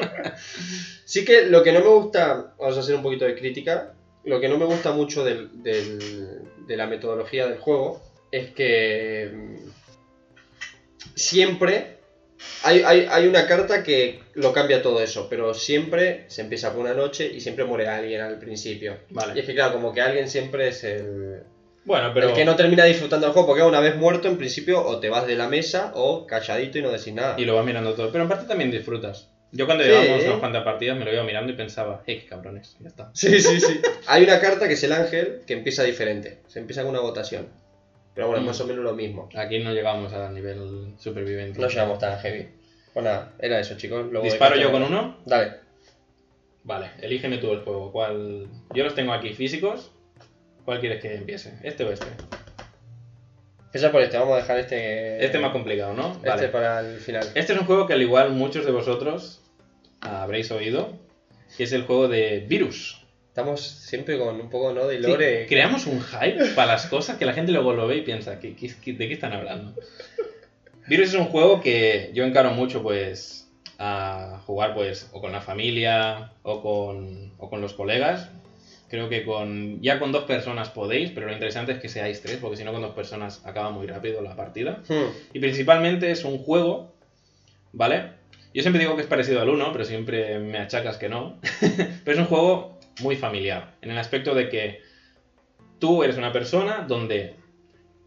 Sí 1.06 1.26
que 1.26 1.46
lo 1.46 1.62
que 1.64 1.74
no 1.74 1.82
me 1.82 1.88
gusta, 1.90 2.54
vamos 2.58 2.78
a 2.78 2.80
hacer 2.80 2.96
un 2.96 3.04
poquito 3.04 3.26
de 3.26 3.36
crítica, 3.36 3.94
lo 4.24 4.40
que 4.40 4.48
no 4.50 4.58
me 4.58 4.66
gusta 4.66 4.94
mucho 4.94 5.24
del, 5.24 5.62
del- 5.62 6.42
de 6.66 6.78
la 6.78 6.88
metodología 6.88 7.46
del 7.46 7.60
juego 7.60 8.02
es 8.32 8.50
que 8.52 9.30
mm, 9.32 9.56
siempre 11.16 11.93
hay, 12.64 12.82
hay- 12.86 13.08
hay 13.10 13.28
una 13.28 13.46
carta 13.46 13.84
que 13.84 14.20
lo 14.34 14.52
cambia 14.54 14.82
todo 14.82 15.02
eso, 15.02 15.28
pero 15.30 15.54
siempre 15.54 16.26
se 16.28 16.42
empieza 16.42 16.72
por 16.72 16.82
una 16.82 16.94
noche 16.94 17.30
y 17.34 17.42
siempre 17.42 17.66
muere 17.66 17.88
alguien 17.88 18.22
al 18.22 18.40
principio. 18.40 18.98
Y 19.10 19.14
Vale. 19.14 19.40
es 19.40 19.46
que 19.46 19.54
claro, 19.54 19.74
como 19.74 19.94
que 19.94 20.02
alguien 20.02 20.30
siempre 20.30 20.70
es 20.70 20.84
el, 20.84 21.44
Bueno, 21.86 22.12
pero. 22.14 22.30
el 22.30 22.34
que 22.36 22.46
no 22.46 22.56
termina 22.56 22.86
disfrutando 22.86 23.26
del 23.28 23.34
juego, 23.34 23.48
porque 23.48 23.64
una 23.64 23.80
vez 23.82 23.96
muerto 23.96 24.28
en 24.28 24.38
principio 24.38 24.82
o 24.86 25.00
te 25.00 25.10
vas 25.10 25.28
de 25.28 25.36
la 25.36 25.48
mesa 25.48 25.92
o 25.96 26.26
calladito 26.26 26.78
y 26.78 26.82
no 26.82 26.92
decís 26.92 27.14
nada. 27.14 27.36
Y 27.38 27.46
lo 27.46 27.56
vas 27.56 27.66
mirando 27.66 27.94
todo. 27.94 28.12
Pero 28.12 28.24
en 28.24 28.30
parte 28.30 28.46
también 28.48 28.72
disfrutas. 28.72 29.30
Yo 29.52 29.66
cuando 29.68 29.84
Sí. 29.84 29.92
llevamos 29.92 30.24
unas 30.26 30.40
cuantas 30.40 30.64
partidas 30.64 30.98
me 30.98 31.06
lo 31.06 31.14
iba 31.14 31.24
mirando 31.24 31.52
y 31.54 31.56
pensaba, 31.56 32.02
eh, 32.08 32.18
qué 32.22 32.26
cabrones, 32.26 32.76
ya 32.80 32.88
está. 32.88 33.12
Sí, 33.14 33.40
sí, 33.40 33.60
sí. 33.60 33.80
Hay 34.08 34.24
una 34.24 34.40
carta 34.40 34.68
que 34.68 34.74
es 34.74 34.84
el 34.84 34.94
ángel 34.94 35.42
que 35.46 35.54
empieza 35.54 35.84
diferente. 35.84 36.40
Se 36.48 36.58
empieza 36.60 36.82
con 36.82 36.90
una 36.90 37.02
votación. 37.02 37.50
Pero 38.16 38.28
bueno, 38.28 38.44
Mm. 38.44 38.46
más 38.48 38.62
o 38.62 38.68
menos 38.68 38.84
lo 38.84 38.94
mismo. 38.94 39.30
Aquí 39.36 39.60
no 39.60 39.74
llegamos 39.74 40.14
al 40.14 40.34
nivel 40.34 40.94
superviviente. 41.00 41.60
No 41.60 41.68
llegamos 41.68 41.98
tan 42.00 42.20
heavy. 42.20 42.48
Pues 42.94 43.04
nada, 43.04 43.34
era 43.40 43.60
eso, 43.60 43.76
chicos. 43.76 44.06
¿Disparo 44.22 44.56
yo 44.56 44.72
con 44.72 44.84
uno? 44.84 45.18
Dale. 45.26 45.54
Vale, 46.64 46.92
elígeme 47.02 47.40
tú 47.40 47.52
el 47.52 47.62
juego. 47.62 47.92
¿Cuál? 47.92 48.48
Yo 48.74 48.84
los 48.84 48.94
tengo 48.96 49.14
aquí 49.14 49.34
físicos. 49.34 49.92
¿Cuál 50.64 50.80
quieres 50.80 51.02
que 51.02 51.16
empiece? 51.16 51.58
¿Este 51.64 51.84
o 51.84 51.92
este? 51.92 52.06
Empieza 53.66 53.92
por 53.92 54.02
este, 54.02 54.18
vamos 54.18 54.34
a 54.36 54.38
dejar 54.38 54.60
este. 54.60 55.26
Este 55.26 55.40
más 55.40 55.52
complicado, 55.52 55.94
¿no? 55.94 56.12
Este 56.18 56.30
Vale. 56.30 56.48
para 56.50 56.80
el 56.82 57.00
final. 57.00 57.24
Este 57.34 57.54
es 57.54 57.60
un 57.60 57.66
juego 57.66 57.88
que 57.88 57.94
al 57.94 58.02
igual 58.02 58.30
muchos 58.32 58.66
de 58.66 58.72
vosotros 58.72 59.42
habréis 60.02 60.52
oído, 60.52 60.94
que 61.58 61.64
es 61.64 61.74
el 61.74 61.84
juego 61.84 62.08
de 62.08 62.46
Virus. 62.48 63.03
Estamos 63.34 63.62
siempre 63.62 64.20
con 64.20 64.40
un 64.40 64.48
poco, 64.52 64.74
¿no? 64.74 64.86
De 64.86 64.98
Sí, 64.98 65.02
lore. 65.02 65.48
creamos 65.48 65.88
un 65.88 66.00
hype 66.00 66.50
para 66.54 66.74
las 66.74 66.86
cosas 66.86 67.18
que 67.18 67.26
la 67.26 67.34
gente 67.34 67.52
luego 67.52 67.74
lo 67.74 67.88
ve 67.88 67.98
y 67.98 68.02
piensa, 68.02 68.40
¿qué, 68.40 68.56
qué- 68.56 68.72
qué- 68.80 68.94
de 68.94 69.08
qué 69.08 69.14
están 69.16 69.34
hablando? 69.34 69.74
Virus 70.86 71.08
es 71.10 71.16
un 71.16 71.26
juego 71.26 71.60
que 71.60 72.12
yo 72.14 72.26
encaro 72.26 72.52
mucho, 72.52 72.84
pues, 72.84 73.50
a 73.80 74.40
jugar, 74.46 74.76
pues, 74.76 75.10
o 75.14 75.20
con 75.20 75.32
la 75.32 75.42
familia 75.42 76.32
o 76.44 76.62
con, 76.62 77.32
o 77.40 77.50
con 77.50 77.60
los 77.60 77.74
colegas. 77.74 78.30
Creo 78.88 79.10
que 79.10 79.26
con 79.26 79.82
ya 79.82 79.98
con 79.98 80.12
dos 80.12 80.26
personas 80.26 80.70
podéis, 80.70 81.10
pero 81.10 81.26
lo 81.26 81.34
interesante 81.34 81.72
es 81.72 81.80
que 81.80 81.90
seáis 81.90 82.22
tres, 82.22 82.38
porque 82.40 82.58
si 82.58 82.64
no 82.64 82.72
con 82.72 82.84
dos 82.84 82.94
personas 82.94 83.42
acaba 83.48 83.72
muy 83.72 83.88
rápido 83.88 84.22
la 84.22 84.36
partida. 84.36 84.84
Hmm. 84.88 85.10
Y 85.34 85.40
principalmente 85.40 86.12
es 86.12 86.24
un 86.24 86.38
juego, 86.38 86.94
¿vale? 87.72 88.12
Yo 88.54 88.62
siempre 88.62 88.80
digo 88.84 88.96
que 88.96 89.02
es 89.02 89.08
parecido 89.08 89.42
al 89.42 89.50
1, 89.50 89.72
pero 89.72 89.86
siempre 89.86 90.38
me 90.38 90.60
achacas 90.60 90.98
que 90.98 91.10
no. 91.10 91.40
pero 92.06 92.12
es 92.12 92.20
un 92.20 92.26
juego 92.26 92.73
muy 93.02 93.16
familiar, 93.16 93.76
en 93.82 93.92
el 93.92 93.98
aspecto 93.98 94.36
de 94.36 94.50
que 94.50 94.82
tú 95.80 96.04
eres 96.04 96.18
una 96.18 96.32
persona 96.32 96.86
donde 96.88 97.36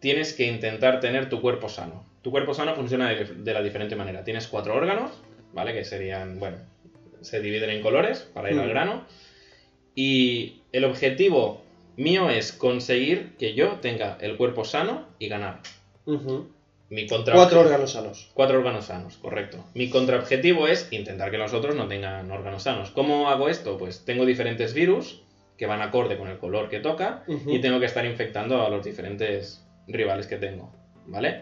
tienes 0.00 0.32
que 0.34 0.46
intentar 0.46 1.00
tener 1.00 1.28
tu 1.28 1.40
cuerpo 1.40 1.68
sano. 1.68 2.04
Tu 2.22 2.30
cuerpo 2.30 2.54
sano 2.54 2.74
funciona 2.74 3.08
de, 3.10 3.24
de 3.24 3.54
la 3.54 3.62
diferente 3.62 3.96
manera. 3.96 4.24
Tienes 4.24 4.46
cuatro 4.48 4.74
órganos, 4.74 5.10
¿vale? 5.52 5.72
Que 5.72 5.84
serían, 5.84 6.38
bueno, 6.38 6.58
se 7.20 7.40
dividen 7.40 7.70
en 7.70 7.82
colores 7.82 8.20
para 8.34 8.50
ir 8.50 8.56
Mm. 8.56 8.60
al 8.60 8.68
grano. 8.68 9.04
Y 9.94 10.60
el 10.72 10.84
objetivo 10.84 11.62
mío 11.96 12.28
es 12.30 12.52
conseguir 12.52 13.32
que 13.38 13.54
yo 13.54 13.78
tenga 13.80 14.18
el 14.20 14.36
cuerpo 14.36 14.64
sano 14.64 15.06
y 15.18 15.28
ganar. 15.28 15.60
Mi 16.88 17.06
contra 17.06 17.34
Cuatro 17.34 17.60
órganos 17.60 17.92
sanos. 17.92 18.30
Cuatro 18.34 18.58
órganos 18.58 18.84
sanos, 18.86 19.16
correcto. 19.18 19.64
Mi 19.74 19.88
contraobjetivo 19.90 20.68
es 20.68 20.88
intentar 20.92 21.30
que 21.30 21.38
los 21.38 21.52
otros 21.52 21.74
no 21.74 21.88
tengan 21.88 22.30
órganos 22.30 22.62
sanos. 22.62 22.90
¿Cómo 22.90 23.28
hago 23.28 23.48
esto? 23.48 23.76
Pues 23.76 24.04
tengo 24.04 24.24
diferentes 24.24 24.72
virus 24.72 25.20
que 25.58 25.66
van 25.66 25.82
acorde 25.82 26.16
con 26.16 26.28
el 26.28 26.38
color 26.38 26.68
que 26.68 26.78
toca 26.80 27.22
y 27.52 27.60
tengo 27.60 27.80
que 27.80 27.86
estar 27.86 28.04
infectando 28.04 28.64
a 28.64 28.68
los 28.68 28.84
diferentes 28.84 29.64
rivales 29.88 30.26
que 30.26 30.36
tengo, 30.36 30.70
¿vale? 31.06 31.40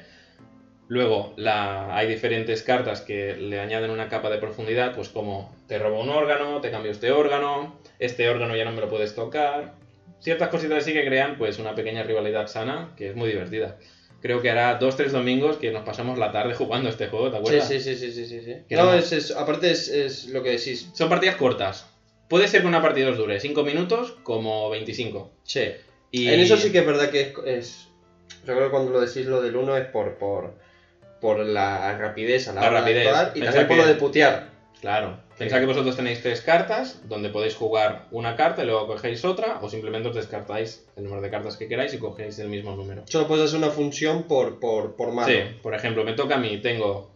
Luego, 0.86 1.32
la- 1.36 1.96
hay 1.96 2.06
diferentes 2.06 2.62
cartas 2.62 3.00
que 3.00 3.34
le 3.36 3.58
añaden 3.58 3.90
una 3.90 4.08
capa 4.08 4.28
de 4.30 4.38
profundidad, 4.38 4.92
pues 4.94 5.08
como 5.08 5.50
te 5.66 5.78
robo 5.78 6.00
un 6.00 6.10
órgano, 6.10 6.60
te 6.60 6.70
cambio 6.70 6.92
este 6.92 7.10
órgano, 7.10 7.74
este 7.98 8.28
órgano 8.28 8.54
ya 8.54 8.64
no 8.64 8.72
me 8.72 8.80
lo 8.82 8.88
puedes 8.88 9.14
tocar. 9.14 9.72
Ciertas 10.20 10.48
cositas 10.48 10.78
así 10.78 10.92
que 10.92 11.04
crean 11.04 11.36
pues 11.36 11.58
una 11.58 11.74
pequeña 11.74 12.02
rivalidad 12.02 12.46
sana 12.46 12.92
que 12.96 13.08
es 13.08 13.14
muy 13.14 13.28
divertida. 13.28 13.76
Creo 14.24 14.40
que 14.40 14.48
hará 14.48 14.76
dos, 14.76 14.96
tres 14.96 15.12
domingos 15.12 15.58
que 15.58 15.70
nos 15.70 15.82
pasamos 15.82 16.18
la 16.18 16.32
tarde 16.32 16.54
jugando 16.54 16.88
este 16.88 17.08
juego, 17.08 17.30
¿te 17.30 17.36
acuerdas? 17.36 17.68
sí, 17.68 17.78
sí, 17.78 17.94
sí, 17.94 18.10
sí, 18.10 18.24
sí, 18.24 18.40
sí. 18.40 18.54
Que 18.66 18.74
No, 18.74 18.84
no. 18.86 18.94
es, 18.94 19.12
es- 19.12 19.30
aparte 19.32 19.70
es, 19.70 19.86
es 19.88 20.28
lo 20.28 20.42
que 20.42 20.48
decís. 20.48 20.88
Son 20.94 21.10
partidas 21.10 21.34
cortas. 21.36 21.84
Puede 22.26 22.48
ser 22.48 22.62
que 22.62 22.66
una 22.66 22.80
partida 22.80 23.10
os 23.10 23.18
dure 23.18 23.38
5 23.38 23.62
minutos 23.64 24.12
como 24.22 24.70
25. 24.70 25.30
Sí. 25.42 25.72
Y... 26.10 26.28
En 26.28 26.40
eso 26.40 26.56
sí 26.56 26.72
que 26.72 26.78
es 26.78 26.86
verdad 26.86 27.10
que 27.10 27.20
es... 27.20 27.32
es- 27.44 27.88
Recuerdo 28.46 28.70
cuando 28.70 28.92
lo 28.92 29.00
decís 29.02 29.26
lo 29.26 29.42
del 29.42 29.56
1 29.56 29.76
es 29.76 29.84
por, 29.88 30.16
por, 30.16 30.54
por 31.20 31.44
la 31.44 31.94
rapidez 31.98 32.48
a 32.48 32.54
la, 32.54 32.62
La 32.62 32.68
hora 32.68 32.80
rapidez. 32.80 33.04
de 33.04 33.10
actuar 33.10 33.32
y 33.36 33.40
también 33.42 33.66
por 33.66 33.76
que- 33.76 33.82
lo 33.82 33.88
de 33.88 33.94
putear. 33.96 34.48
Claro. 34.80 35.18
Pensad 35.38 35.58
que 35.58 35.66
vosotros 35.66 35.96
tenéis 35.96 36.22
tres 36.22 36.40
cartas 36.40 37.00
donde 37.08 37.28
podéis 37.28 37.56
jugar 37.56 38.06
una 38.12 38.36
carta 38.36 38.62
y 38.62 38.66
luego 38.66 38.86
cogéis 38.86 39.24
otra 39.24 39.58
o 39.62 39.68
simplemente 39.68 40.08
os 40.08 40.14
descartáis 40.14 40.86
el 40.96 41.04
número 41.04 41.22
de 41.22 41.30
cartas 41.30 41.56
que 41.56 41.66
queráis 41.66 41.92
y 41.92 41.98
cogéis 41.98 42.38
el 42.38 42.48
mismo 42.48 42.76
número. 42.76 43.02
Solo 43.06 43.26
puedes 43.26 43.46
hacer 43.46 43.58
una 43.58 43.70
función 43.70 44.24
por, 44.24 44.60
por, 44.60 44.94
por 44.94 45.12
mano. 45.12 45.28
Sí, 45.28 45.38
por 45.62 45.74
ejemplo, 45.74 46.04
me 46.04 46.12
toca 46.12 46.36
a 46.36 46.38
mí, 46.38 46.58
tengo 46.58 47.10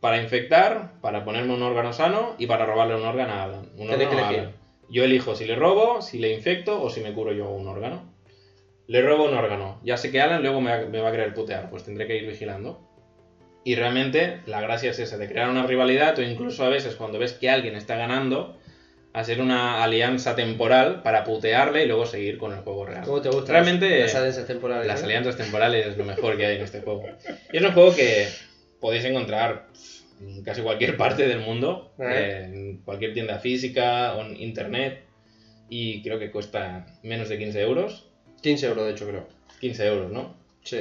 para 0.00 0.20
infectar, 0.20 1.00
para 1.00 1.24
ponerme 1.24 1.54
un 1.54 1.62
órgano 1.62 1.92
sano 1.92 2.34
y 2.36 2.46
para 2.46 2.66
robarle 2.66 2.96
un 2.96 3.04
órgano 3.04 3.32
a 3.32 3.44
Alan. 3.44 3.70
Un 3.78 3.90
órgano 3.90 4.18
a. 4.18 4.28
Alan. 4.28 4.52
Yo 4.90 5.04
elijo 5.04 5.34
si 5.34 5.46
le 5.46 5.54
robo, 5.54 6.02
si 6.02 6.18
le 6.18 6.30
infecto 6.30 6.82
o 6.82 6.90
si 6.90 7.00
me 7.00 7.14
curo 7.14 7.32
yo 7.32 7.48
un 7.48 7.66
órgano. 7.66 8.12
Le 8.86 9.00
robo 9.00 9.24
un 9.24 9.34
órgano. 9.34 9.80
Ya 9.82 9.96
sé 9.96 10.10
que 10.10 10.20
Alan 10.20 10.42
luego 10.42 10.60
me 10.60 10.76
va, 10.76 10.86
me 10.86 11.00
va 11.00 11.08
a 11.08 11.12
querer 11.12 11.32
putear, 11.32 11.70
pues 11.70 11.84
tendré 11.84 12.06
que 12.06 12.16
ir 12.16 12.26
vigilando. 12.26 12.91
Y 13.64 13.74
realmente 13.76 14.40
la 14.46 14.60
gracia 14.60 14.90
es 14.90 14.98
esa, 14.98 15.16
de 15.18 15.28
crear 15.28 15.48
una 15.48 15.64
rivalidad 15.66 16.18
o 16.18 16.22
incluso 16.22 16.64
a 16.64 16.68
veces 16.68 16.96
cuando 16.96 17.18
ves 17.18 17.32
que 17.34 17.48
alguien 17.48 17.76
está 17.76 17.96
ganando, 17.96 18.58
hacer 19.12 19.40
una 19.40 19.84
alianza 19.84 20.34
temporal 20.34 21.02
para 21.02 21.22
putearle 21.22 21.84
y 21.84 21.86
luego 21.86 22.06
seguir 22.06 22.38
con 22.38 22.52
el 22.52 22.60
juego 22.60 22.86
real. 22.86 23.04
¿Cómo 23.04 23.20
te 23.20 23.28
gusta? 23.28 23.52
Realmente- 23.52 24.00
las 24.00 24.14
alianzas 24.14 24.46
temporales? 24.46 24.86
Las 24.86 25.02
eh? 25.02 25.04
alianzas 25.04 25.36
temporales 25.36 25.86
es 25.86 25.96
lo 25.96 26.04
mejor 26.04 26.36
que 26.36 26.46
hay 26.46 26.56
en 26.56 26.62
este 26.62 26.80
juego. 26.80 27.04
Y 27.52 27.56
es 27.58 27.62
un 27.62 27.72
juego 27.72 27.94
que 27.94 28.26
podéis 28.80 29.04
encontrar 29.04 29.66
en 30.20 30.42
casi 30.42 30.62
cualquier 30.62 30.96
parte 30.96 31.28
del 31.28 31.40
mundo, 31.40 31.92
Eh. 32.00 32.42
en 32.46 32.76
cualquier 32.78 33.12
tienda 33.12 33.38
física 33.38 34.14
o 34.14 34.22
en 34.22 34.40
internet, 34.40 35.04
y 35.68 36.02
creo 36.02 36.18
que 36.18 36.30
cuesta 36.30 36.86
menos 37.02 37.28
de 37.28 37.38
15 37.38 37.60
euros. 37.60 38.08
15 38.42 38.66
euros, 38.66 38.86
de 38.86 38.92
hecho, 38.92 39.06
creo. 39.06 39.28
15 39.60 39.86
euros, 39.86 40.10
¿no? 40.10 40.34
Sí. 40.64 40.80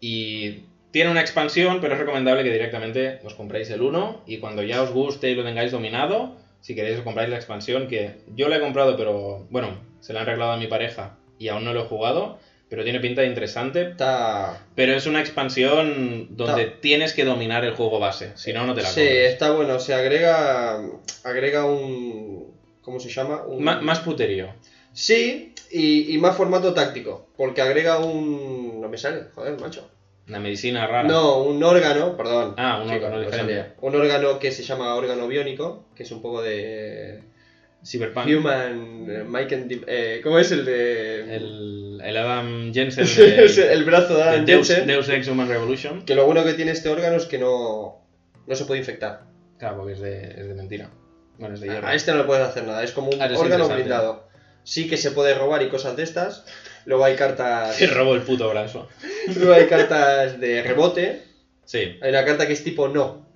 Y 0.00 0.64
tiene 0.90 1.10
una 1.10 1.20
expansión, 1.20 1.80
pero 1.80 1.94
es 1.94 2.00
recomendable 2.00 2.42
que 2.44 2.52
directamente 2.52 3.20
os 3.24 3.34
compréis 3.34 3.70
el 3.70 3.82
1 3.82 4.22
y 4.26 4.38
cuando 4.38 4.62
ya 4.62 4.82
os 4.82 4.90
guste 4.90 5.30
y 5.30 5.34
lo 5.34 5.44
tengáis 5.44 5.70
dominado, 5.72 6.36
si 6.60 6.74
queréis 6.74 6.98
os 6.98 7.04
compráis 7.04 7.28
la 7.30 7.36
expansión 7.36 7.88
que 7.88 8.16
yo 8.34 8.48
la 8.48 8.56
he 8.56 8.60
comprado, 8.60 8.96
pero 8.96 9.46
bueno, 9.50 9.78
se 10.00 10.12
la 10.12 10.20
han 10.20 10.26
regalado 10.26 10.52
a 10.52 10.56
mi 10.56 10.66
pareja 10.66 11.16
y 11.38 11.48
aún 11.48 11.64
no 11.64 11.72
lo 11.74 11.82
he 11.82 11.88
jugado, 11.88 12.38
pero 12.68 12.84
tiene 12.84 13.00
pinta 13.00 13.22
de 13.22 13.28
interesante. 13.28 13.82
Está... 13.90 14.66
Pero 14.74 14.92
es 14.94 15.06
una 15.06 15.20
expansión 15.20 16.26
donde 16.36 16.62
Está- 16.62 16.80
tienes 16.80 17.12
que 17.12 17.24
dominar 17.24 17.64
el 17.64 17.72
juego 17.74 17.98
base, 17.98 18.32
si 18.36 18.52
no, 18.52 18.66
no 18.66 18.74
te 18.74 18.82
la 18.82 18.88
Sí, 18.88 19.00
compras. 19.00 19.30
está 19.30 19.50
bueno. 19.52 19.80
Se 19.80 19.94
agrega... 19.94 20.82
Agrega 21.24 21.64
un... 21.64 22.52
¿Cómo 22.82 22.98
se 23.00 23.08
llama? 23.10 23.42
Un... 23.46 23.62
Más 23.62 24.00
puterío. 24.00 24.52
Sí, 24.92 25.54
y, 25.70 26.14
y 26.14 26.18
más 26.18 26.36
formato 26.36 26.74
táctico. 26.74 27.28
Porque 27.36 27.60
agrega 27.62 27.98
un... 27.98 28.80
No 28.80 28.88
me 28.88 28.98
sale, 28.98 29.24
joder, 29.34 29.58
macho. 29.60 29.88
Una 30.28 30.40
medicina 30.40 30.86
rara. 30.86 31.08
No, 31.08 31.38
un 31.42 31.62
órgano, 31.62 32.16
perdón. 32.16 32.54
Ah, 32.58 32.82
un 32.84 32.90
órgano 32.90 33.16
no 33.16 33.22
diferente. 33.22 33.72
Un 33.80 33.94
órgano 33.94 34.38
que 34.38 34.52
se 34.52 34.62
llama 34.62 34.94
órgano 34.94 35.26
biónico, 35.26 35.86
que 35.94 36.02
es 36.02 36.10
un 36.12 36.20
poco 36.20 36.42
de... 36.42 37.22
Cyberpunk. 37.84 38.26
Human... 38.26 39.06
eh, 39.08 39.24
Mike 39.26 39.66
eh, 39.86 40.20
¿Cómo 40.22 40.38
es 40.38 40.50
el 40.52 40.64
de...? 40.64 41.36
El, 41.36 42.00
el 42.04 42.16
Adam 42.16 42.74
Jensen 42.74 43.06
de, 43.16 43.72
el 43.72 43.84
brazo 43.84 44.14
de 44.14 44.22
de 44.22 44.28
Adam 44.28 44.44
Deus, 44.44 44.68
Jensen, 44.68 44.86
Deus 44.86 45.08
Ex 45.08 45.28
Human 45.28 45.48
Revolution. 45.48 46.04
Que 46.04 46.14
lo 46.14 46.26
bueno 46.26 46.44
que 46.44 46.54
tiene 46.54 46.72
este 46.72 46.88
órgano 46.90 47.16
es 47.16 47.24
que 47.24 47.38
no, 47.38 48.04
no 48.46 48.54
se 48.54 48.64
puede 48.66 48.80
infectar. 48.80 49.22
Claro, 49.58 49.78
porque 49.78 49.94
es 49.94 50.00
de, 50.00 50.22
es 50.40 50.48
de 50.48 50.54
mentira. 50.54 50.90
Bueno, 51.38 51.54
es 51.54 51.60
de 51.60 51.68
hierro. 51.68 51.86
A 51.86 51.94
este 51.94 52.10
no 52.12 52.18
le 52.18 52.24
puedes 52.24 52.46
hacer 52.46 52.64
nada, 52.64 52.82
es 52.82 52.92
como 52.92 53.10
un 53.10 53.22
Ah, 53.22 53.30
órgano 53.36 53.68
blindado. 53.68 54.28
Sí 54.64 54.88
que 54.88 54.96
se 54.96 55.12
puede 55.12 55.34
robar 55.34 55.62
y 55.62 55.68
cosas 55.68 55.96
de 55.96 56.02
estas. 56.02 56.44
Luego 56.88 57.04
hay 57.04 57.16
cartas. 57.16 57.76
Te 57.76 57.86
robo 57.86 58.14
el 58.14 58.22
puto 58.22 58.48
brazo. 58.48 58.88
Luego 59.36 59.52
hay 59.52 59.66
cartas 59.66 60.40
de 60.40 60.62
rebote. 60.62 61.22
Sí. 61.66 61.98
Hay 62.00 62.08
una 62.08 62.24
carta 62.24 62.46
que 62.46 62.54
es 62.54 62.64
tipo 62.64 62.88
no. 62.88 63.26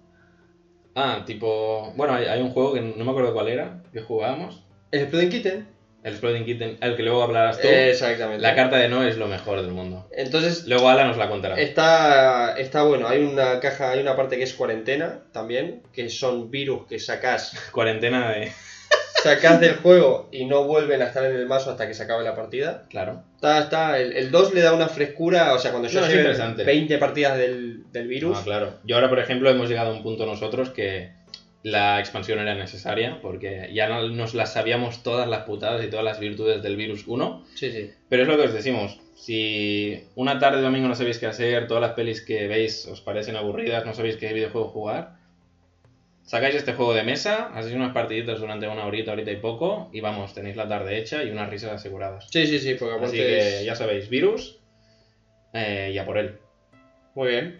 Ah, 0.94 1.22
tipo... 1.26 1.92
Bueno, 1.94 2.14
hay, 2.14 2.24
hay 2.24 2.40
un 2.40 2.48
juego 2.48 2.72
que 2.72 2.80
no 2.80 3.04
me 3.04 3.10
acuerdo 3.10 3.34
cuál 3.34 3.48
era, 3.48 3.82
que 3.92 4.00
jugábamos. 4.00 4.64
El 4.90 5.02
Exploding 5.02 5.28
Kitten. 5.28 5.68
El 6.02 6.12
Exploding 6.12 6.46
Kitten, 6.46 6.78
el 6.80 6.96
que 6.96 7.02
luego 7.02 7.22
hablarás 7.22 7.60
tú. 7.60 7.68
Exactamente. 7.68 8.40
La 8.40 8.54
carta 8.54 8.78
de 8.78 8.88
no 8.88 9.04
es 9.04 9.18
lo 9.18 9.26
mejor 9.28 9.60
del 9.60 9.70
mundo. 9.70 10.08
Entonces, 10.12 10.66
Luego 10.66 10.88
Ala 10.88 11.04
nos 11.04 11.18
la 11.18 11.28
contará. 11.28 11.60
está, 11.60 12.58
está 12.58 12.84
bueno. 12.84 13.06
Hay 13.06 13.22
una 13.22 13.60
caja, 13.60 13.90
hay 13.90 14.00
una 14.00 14.16
parte 14.16 14.38
que 14.38 14.44
es 14.44 14.54
cuarentena 14.54 15.24
también. 15.30 15.82
Que 15.92 16.08
son 16.08 16.50
virus 16.50 16.86
que 16.86 16.98
sacas, 16.98 17.52
Cuarentena 17.72 18.30
de... 18.30 18.50
sacas 19.22 19.60
del 19.60 19.76
juego 19.76 20.28
y 20.32 20.44
no 20.44 20.64
vuelven 20.64 21.02
a 21.02 21.06
estar 21.06 21.24
en 21.24 21.36
el 21.36 21.46
mazo 21.46 21.70
hasta 21.70 21.86
que 21.86 21.94
se 21.94 22.02
acabe 22.02 22.24
la 22.24 22.34
partida. 22.34 22.84
Claro. 22.90 23.22
Está, 23.36 23.58
está, 23.60 23.98
el, 23.98 24.12
el 24.12 24.30
2 24.30 24.54
le 24.54 24.60
da 24.60 24.72
una 24.74 24.88
frescura, 24.88 25.52
o 25.54 25.58
sea, 25.58 25.70
cuando 25.70 25.88
yo 25.88 26.00
No, 26.00 26.06
es 26.06 26.12
lleve 26.12 26.22
interesante. 26.22 26.64
20 26.64 26.98
partidas 26.98 27.38
del, 27.38 27.84
del 27.92 28.08
virus, 28.08 28.38
Ah, 28.38 28.42
claro. 28.44 28.74
Yo 28.84 28.96
ahora, 28.96 29.08
por 29.08 29.18
ejemplo, 29.18 29.48
hemos 29.50 29.68
llegado 29.68 29.90
a 29.90 29.94
un 29.94 30.02
punto 30.02 30.26
nosotros 30.26 30.70
que 30.70 31.10
la 31.64 32.00
expansión 32.00 32.40
era 32.40 32.56
necesaria 32.56 33.20
porque 33.22 33.70
ya 33.72 33.88
no 33.88 34.08
nos 34.08 34.34
las 34.34 34.52
sabíamos 34.52 35.04
todas 35.04 35.28
las 35.28 35.44
putadas 35.44 35.84
y 35.84 35.88
todas 35.88 36.04
las 36.04 36.18
virtudes 36.18 36.60
del 36.62 36.74
virus 36.76 37.04
1. 37.06 37.44
sí, 37.54 37.70
sí. 37.70 37.90
Pero 38.08 38.22
es 38.24 38.28
lo 38.28 38.36
que 38.36 38.42
os 38.48 38.52
decimos. 38.52 38.98
Si 39.14 40.02
una 40.16 40.40
tarde 40.40 40.56
de 40.56 40.64
domingo 40.64 40.88
no 40.88 40.96
sabéis 40.96 41.18
qué 41.18 41.26
hacer, 41.26 41.68
todas 41.68 41.80
las 41.80 41.92
pelis 41.92 42.20
que 42.20 42.48
veis 42.48 42.86
os 42.86 43.00
parecen 43.00 43.36
aburridas, 43.36 43.86
no 43.86 43.94
sabéis 43.94 44.16
qué 44.16 44.32
videojuego 44.32 44.68
jugar, 44.68 45.14
sacáis 46.24 46.54
este 46.54 46.72
juego 46.72 46.94
de 46.94 47.02
mesa, 47.02 47.48
hacéis 47.54 47.74
unas 47.74 47.92
partiditas 47.92 48.38
durante 48.38 48.66
una 48.66 48.86
horita, 48.86 49.12
horita 49.12 49.30
y 49.30 49.36
poco, 49.36 49.88
y 49.92 50.00
vamos, 50.00 50.32
tenéis 50.32 50.56
la 50.56 50.68
tarde 50.68 50.96
hecha 50.96 51.22
y 51.22 51.30
unas 51.30 51.48
risas 51.48 51.72
aseguradas. 51.72 52.26
Sí, 52.30 52.46
sí, 52.46 52.58
sí, 52.58 52.74
porque 52.74 52.94
Así 52.94 52.98
aparte 52.98 53.16
que 53.16 53.58
es- 53.60 53.64
ya 53.64 53.74
sabéis, 53.74 54.08
virus, 54.08 54.56
eh, 55.52 55.90
y 55.92 55.98
a 55.98 56.04
por 56.04 56.18
él. 56.18 56.32
Muy 57.14 57.28
bien. 57.28 57.58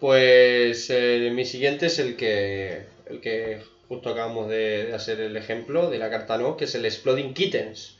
Pues 0.00 0.90
eh, 0.90 1.30
mi 1.32 1.44
siguiente 1.44 1.86
es 1.86 1.98
el 1.98 2.16
que, 2.16 2.82
el 3.08 3.20
que 3.20 3.60
justo 3.88 4.10
acabamos 4.10 4.48
de, 4.48 4.86
de 4.86 4.92
hacer 4.94 5.20
el 5.20 5.36
ejemplo 5.36 5.88
de 5.88 5.98
la 5.98 6.10
carta 6.10 6.36
no, 6.36 6.56
que 6.56 6.64
es 6.64 6.74
el 6.74 6.84
Exploding 6.84 7.32
Kittens, 7.32 7.96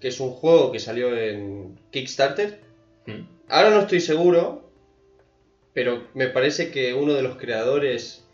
que 0.00 0.08
es 0.08 0.18
un 0.18 0.30
juego 0.30 0.72
que 0.72 0.78
salió 0.80 1.16
en 1.16 1.78
Kickstarter. 1.92 2.58
Mm. 3.06 3.20
Ahora 3.48 3.70
no 3.70 3.80
estoy 3.80 4.00
seguro, 4.00 4.64
pero 5.72 6.04
me 6.14 6.26
parece 6.28 6.70
que 6.70 6.94
uno 6.94 7.14
de 7.14 7.22
los 7.22 7.36
creadores 7.36 8.25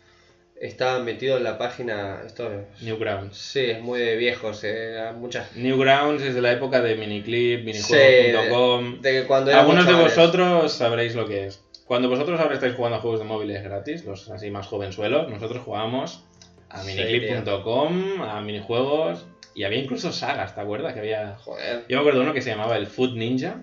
estaba 0.59 0.99
metido 0.99 1.37
en 1.37 1.43
la 1.43 1.57
página. 1.57 2.21
Esto 2.25 2.51
es- 2.53 2.81
Newgrounds. 2.81 3.37
sí, 3.37 3.59
es 3.71 3.81
muy 3.81 3.99
de 3.99 4.15
viejos, 4.15 4.61
eh, 4.63 5.11
muchas. 5.15 5.55
Newgrounds 5.55 6.23
es 6.23 6.35
de 6.35 6.41
la 6.41 6.51
época 6.51 6.81
de 6.81 6.95
Miniclip, 6.95 7.59
Sí, 7.59 7.65
minijuegos.com. 7.65 9.01
De 9.01 9.23
cuando 9.25 9.53
Algunos 9.55 9.85
de 9.85 9.93
vosotros 9.93 10.71
sabréis 10.73 11.15
lo 11.15 11.27
que 11.27 11.47
es. 11.47 11.61
Cuando 11.85 12.07
vosotros 12.09 12.39
ahora 12.39 12.53
estáis 12.53 12.75
jugando 12.75 12.97
a 12.97 13.01
juegos 13.01 13.19
de 13.19 13.25
móviles 13.25 13.61
gratis, 13.63 14.05
los 14.05 14.29
así 14.29 14.49
más 14.49 14.67
jovenzuelos, 14.67 15.29
nosotros 15.29 15.61
jugábamos 15.63 16.23
a 16.69 16.81
miniclip.com, 16.83 18.21
a 18.21 18.41
minijuegos, 18.41 19.25
y 19.53 19.63
había 19.63 19.79
incluso 19.79 20.11
sagas, 20.11 20.55
¿te 20.55 20.61
acuerdas? 20.61 20.93
Que 20.93 20.99
había... 21.01 21.35
Joder. 21.43 21.83
Yo 21.89 21.97
me 21.97 21.99
acuerdo 21.99 22.19
de 22.19 22.25
uno 22.25 22.33
que 22.33 22.41
se 22.41 22.49
llamaba 22.49 22.77
el 22.77 22.87
Food 22.87 23.15
Ninja, 23.15 23.61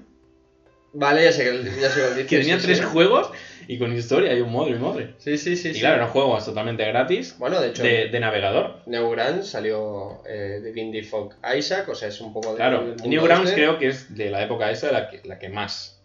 Vale, 0.93 1.23
ya 1.23 1.33
sé 1.33 1.45
que 1.45 1.81
ya 1.81 1.89
sé 1.89 2.27
que 2.27 2.39
tenía 2.39 2.59
tres 2.59 2.85
juegos 2.85 3.31
y 3.71 3.79
con 3.79 3.97
historia 3.97 4.35
y 4.35 4.41
un 4.41 4.51
modo 4.51 4.69
y 4.69 4.75
madre. 4.75 5.15
Sí, 5.19 5.39
sí, 5.39 5.55
sí. 5.57 5.69
Y 5.69 5.75
sí. 5.75 5.81
claro, 5.81 5.95
eran 5.95 6.09
juegos 6.09 6.45
totalmente 6.45 6.85
gratis, 6.85 7.37
Bueno, 7.39 7.61
de 7.61 7.69
hecho, 7.69 7.85
de, 7.85 8.09
de 8.09 8.19
navegador. 8.19 8.83
Newgrounds 8.87 9.47
salió 9.47 10.25
eh, 10.27 10.59
de 10.61 10.73
Vindy 10.73 11.03
Fog 11.03 11.37
Isaac, 11.57 11.89
o 11.89 11.95
sea, 11.95 12.09
es 12.09 12.21
un 12.21 12.33
poco 12.33 12.51
de. 12.51 12.57
Claro, 12.57 12.97
Newgrounds 13.05 13.51
este. 13.51 13.61
creo 13.61 13.79
que 13.79 13.87
es 13.87 14.13
de 14.17 14.29
la 14.29 14.43
época 14.43 14.73
esa 14.73 14.91
la 14.91 15.09
que, 15.09 15.21
la 15.23 15.39
que 15.39 15.51
más. 15.51 16.03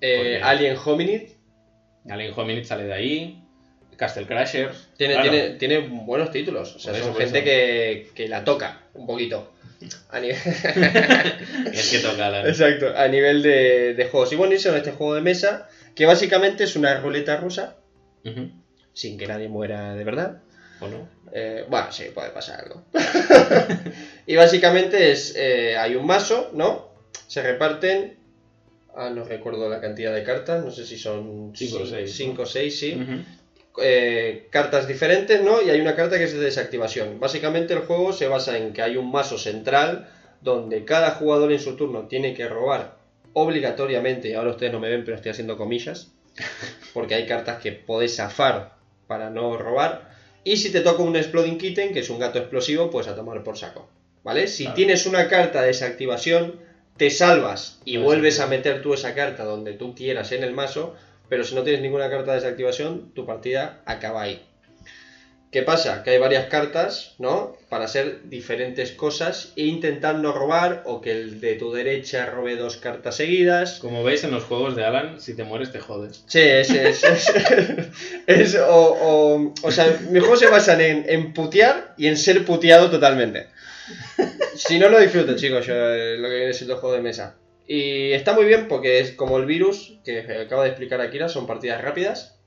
Eh, 0.00 0.40
Alien 0.42 0.76
Hominid. 0.84 1.28
Alien 2.10 2.32
Hominid 2.34 2.64
sale 2.64 2.82
de 2.82 2.94
ahí. 2.94 3.40
Castle 3.96 4.26
Crashers. 4.26 4.88
Tiene, 4.96 5.14
claro. 5.14 5.30
tiene, 5.30 5.50
tiene 5.50 5.78
buenos 5.78 6.32
títulos. 6.32 6.74
O 6.74 6.80
sea, 6.80 6.94
eso, 6.94 7.04
son 7.04 7.14
gente 7.14 7.44
que, 7.44 8.08
que 8.16 8.26
la 8.26 8.42
toca 8.42 8.80
un 8.94 9.06
poquito. 9.06 9.53
A 10.10 10.20
nivel... 10.20 10.36
Es 11.72 11.90
que 11.90 11.98
toca 11.98 12.30
la... 12.30 12.48
Exacto, 12.48 12.96
a 12.96 13.08
nivel 13.08 13.42
de, 13.42 13.94
de 13.94 14.04
juegos. 14.06 14.32
Y 14.32 14.36
bueno, 14.36 14.54
hicieron 14.54 14.78
este 14.78 14.92
juego 14.92 15.14
de 15.14 15.20
mesa, 15.20 15.68
que 15.94 16.06
básicamente 16.06 16.64
es 16.64 16.76
una 16.76 17.00
ruleta 17.00 17.36
rusa, 17.36 17.76
sin 18.92 19.18
que 19.18 19.26
nadie 19.26 19.48
muera 19.48 19.94
de 19.94 20.04
verdad. 20.04 20.42
¿O 20.80 20.88
no? 20.88 21.08
Eh, 21.32 21.64
bueno, 21.68 21.90
sí, 21.90 22.04
puede 22.14 22.30
pasar 22.30 22.60
algo. 22.60 22.84
y 24.26 24.36
básicamente 24.36 25.10
es, 25.10 25.34
eh, 25.36 25.76
hay 25.76 25.96
un 25.96 26.06
mazo, 26.06 26.50
¿no? 26.54 26.94
Se 27.26 27.42
reparten, 27.42 28.16
ah, 28.96 29.10
no 29.10 29.24
recuerdo 29.24 29.68
la 29.68 29.80
cantidad 29.80 30.14
de 30.14 30.22
cartas, 30.22 30.64
no 30.64 30.70
sé 30.70 30.86
si 30.86 30.96
son 30.96 31.52
Cinco 31.54 31.82
o 31.82 31.86
seis, 31.86 32.14
5 32.14 32.42
o 32.42 32.46
6, 32.46 32.78
sí. 32.78 33.24
Eh, 33.82 34.46
cartas 34.50 34.86
diferentes, 34.86 35.42
¿no? 35.42 35.60
Y 35.62 35.70
hay 35.70 35.80
una 35.80 35.96
carta 35.96 36.18
que 36.18 36.24
es 36.24 36.32
de 36.32 36.40
desactivación. 36.40 37.18
Básicamente 37.20 37.74
el 37.74 37.80
juego 37.80 38.12
se 38.12 38.28
basa 38.28 38.56
en 38.58 38.72
que 38.72 38.82
hay 38.82 38.96
un 38.96 39.10
mazo 39.10 39.38
central 39.38 40.08
donde 40.40 40.84
cada 40.84 41.12
jugador 41.12 41.52
en 41.52 41.58
su 41.60 41.74
turno 41.76 42.06
tiene 42.06 42.34
que 42.34 42.46
robar 42.48 42.96
obligatoriamente, 43.32 44.28
y 44.28 44.34
ahora 44.34 44.50
ustedes 44.50 44.72
no 44.72 44.80
me 44.80 44.88
ven, 44.88 45.04
pero 45.04 45.16
estoy 45.16 45.32
haciendo 45.32 45.56
comillas, 45.56 46.12
porque 46.94 47.14
hay 47.14 47.26
cartas 47.26 47.60
que 47.60 47.72
podés 47.72 48.16
zafar 48.16 48.74
para 49.06 49.30
no 49.30 49.56
robar. 49.56 50.12
Y 50.44 50.56
si 50.58 50.70
te 50.70 50.80
toca 50.80 51.02
un 51.02 51.16
Exploding 51.16 51.58
Kitten, 51.58 51.92
que 51.92 52.00
es 52.00 52.10
un 52.10 52.18
gato 52.18 52.38
explosivo, 52.38 52.90
pues 52.90 53.08
a 53.08 53.14
tomar 53.16 53.42
por 53.42 53.56
saco. 53.58 53.88
¿Vale? 54.22 54.46
Si 54.46 54.64
Claro. 54.64 54.76
tienes 54.76 55.06
una 55.06 55.28
carta 55.28 55.60
de 55.62 55.68
desactivación, 55.68 56.60
te 56.96 57.10
salvas 57.10 57.80
y 57.84 57.96
vuelves 57.98 58.40
a 58.40 58.46
meter 58.46 58.80
tú 58.82 58.94
esa 58.94 59.14
carta 59.14 59.44
donde 59.44 59.72
tú 59.74 59.94
quieras 59.94 60.32
en 60.32 60.44
el 60.44 60.52
mazo, 60.52 60.94
pero 61.28 61.44
si 61.44 61.54
no 61.54 61.62
tienes 61.62 61.82
ninguna 61.82 62.10
carta 62.10 62.32
de 62.32 62.40
desactivación, 62.40 63.12
tu 63.14 63.26
partida 63.26 63.82
acaba 63.86 64.22
ahí. 64.22 64.42
¿Qué 65.50 65.62
pasa? 65.62 66.02
Que 66.02 66.10
hay 66.10 66.18
varias 66.18 66.46
cartas, 66.46 67.14
¿no? 67.20 67.56
Para 67.68 67.84
hacer 67.84 68.22
diferentes 68.28 68.90
cosas 68.90 69.52
e 69.54 69.66
intentar 69.66 70.16
no 70.16 70.32
robar 70.32 70.82
o 70.84 71.00
que 71.00 71.12
el 71.12 71.40
de 71.40 71.54
tu 71.54 71.72
derecha 71.72 72.26
robe 72.26 72.56
dos 72.56 72.76
cartas 72.78 73.14
seguidas. 73.18 73.78
Como 73.78 74.02
veis 74.02 74.24
en 74.24 74.32
los 74.32 74.42
juegos 74.42 74.74
de 74.74 74.84
Alan, 74.84 75.20
si 75.20 75.34
te 75.36 75.44
mueres 75.44 75.70
te 75.70 75.78
jodes. 75.78 76.24
Sí, 76.26 76.40
es, 76.40 76.70
es, 76.70 77.04
es, 77.04 77.32
es- 78.26 78.56
o, 78.56 78.66
o, 79.00 79.54
o 79.62 79.70
sea, 79.70 79.96
mis 80.10 80.22
juegos 80.22 80.40
se 80.40 80.48
basan 80.48 80.80
en, 80.80 81.04
en 81.08 81.32
putear 81.32 81.94
y 81.96 82.08
en 82.08 82.16
ser 82.16 82.44
puteado 82.44 82.90
totalmente. 82.90 83.46
Si 84.56 84.78
no, 84.80 84.88
lo 84.88 84.98
disfruto, 84.98 85.36
chicos, 85.36 85.64
yo, 85.66 85.74
eh, 85.74 86.16
lo 86.16 86.28
que 86.28 86.36
viene 86.36 86.52
siendo 86.52 86.74
el 86.74 86.80
juego 86.80 86.96
de 86.96 87.02
mesa. 87.02 87.36
Y 87.66 88.12
está 88.12 88.34
muy 88.34 88.44
bien 88.44 88.68
porque 88.68 89.00
es 89.00 89.12
como 89.12 89.38
el 89.38 89.46
virus 89.46 89.98
que 90.04 90.18
acaba 90.20 90.64
de 90.64 90.70
explicar 90.70 91.00
Akira, 91.00 91.28
son 91.28 91.46
partidas 91.46 91.80
rápidas, 91.80 92.38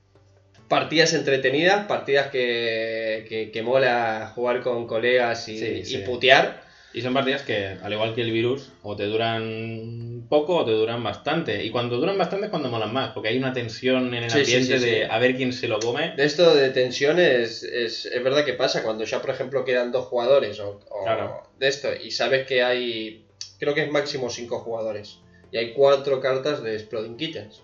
partidas 0.68 1.14
entretenidas, 1.14 1.86
partidas 1.88 2.28
que, 2.28 3.26
que, 3.28 3.52
que 3.52 3.62
mola 3.64 4.32
jugar 4.36 4.62
con 4.62 4.86
colegas 4.86 5.48
y, 5.48 5.58
Sí, 5.58 5.66
y 5.66 5.86
sí. 5.86 5.98
putear. 6.00 6.66
Y 6.94 7.02
son 7.02 7.14
partidas 7.14 7.42
que, 7.44 7.76
al 7.82 7.94
igual 7.94 8.16
que 8.16 8.22
el 8.22 8.32
virus, 8.32 8.72
o 8.82 8.96
te 8.96 9.04
duran 9.04 10.26
poco 10.30 10.56
o 10.58 10.66
te 10.66 10.72
duran 10.72 11.04
bastante. 11.04 11.64
Y 11.64 11.70
cuando 11.70 11.98
duran 11.98 12.18
bastante 12.18 12.46
es 12.46 12.50
cuando 12.50 12.70
molan 12.70 12.92
más, 12.94 13.12
porque 13.12 13.30
hay 13.30 13.38
una 13.38 13.54
tensión 13.54 14.14
en 14.16 14.24
el 14.24 14.32
Sí, 14.32 14.40
ambiente 14.40 14.80
sí, 14.80 14.84
sí. 14.84 14.90
de 14.92 15.06
a 15.06 15.20
ver 15.20 15.36
quién 15.36 15.52
se 15.54 15.68
lo 15.68 15.80
come. 15.80 16.14
De 16.16 16.24
esto 16.26 16.56
de 16.56 16.70
tensión 16.70 17.20
es, 17.20 17.62
es, 17.64 18.06
es 18.06 18.24
verdad 18.24 18.46
que 18.46 18.54
pasa 18.54 18.84
cuando 18.84 19.04
ya, 19.04 19.22
por 19.22 19.30
ejemplo, 19.32 19.64
quedan 19.66 19.92
dos 19.92 20.06
jugadores 20.06 20.60
o, 20.60 20.80
o 20.90 21.04
Claro. 21.04 21.44
de 21.60 21.68
esto 21.68 21.90
y 21.94 22.10
sabes 22.12 22.48
que 22.48 22.64
hay, 22.64 23.27
creo 23.60 23.74
que 23.74 23.84
es 23.84 23.92
máximo 23.92 24.30
cinco 24.30 24.60
jugadores 24.60 25.20
y 25.52 25.58
hay 25.58 25.74
cuatro 25.74 26.20
cartas 26.22 26.62
de 26.64 26.76
Exploding 26.76 27.18
Kittens. 27.18 27.64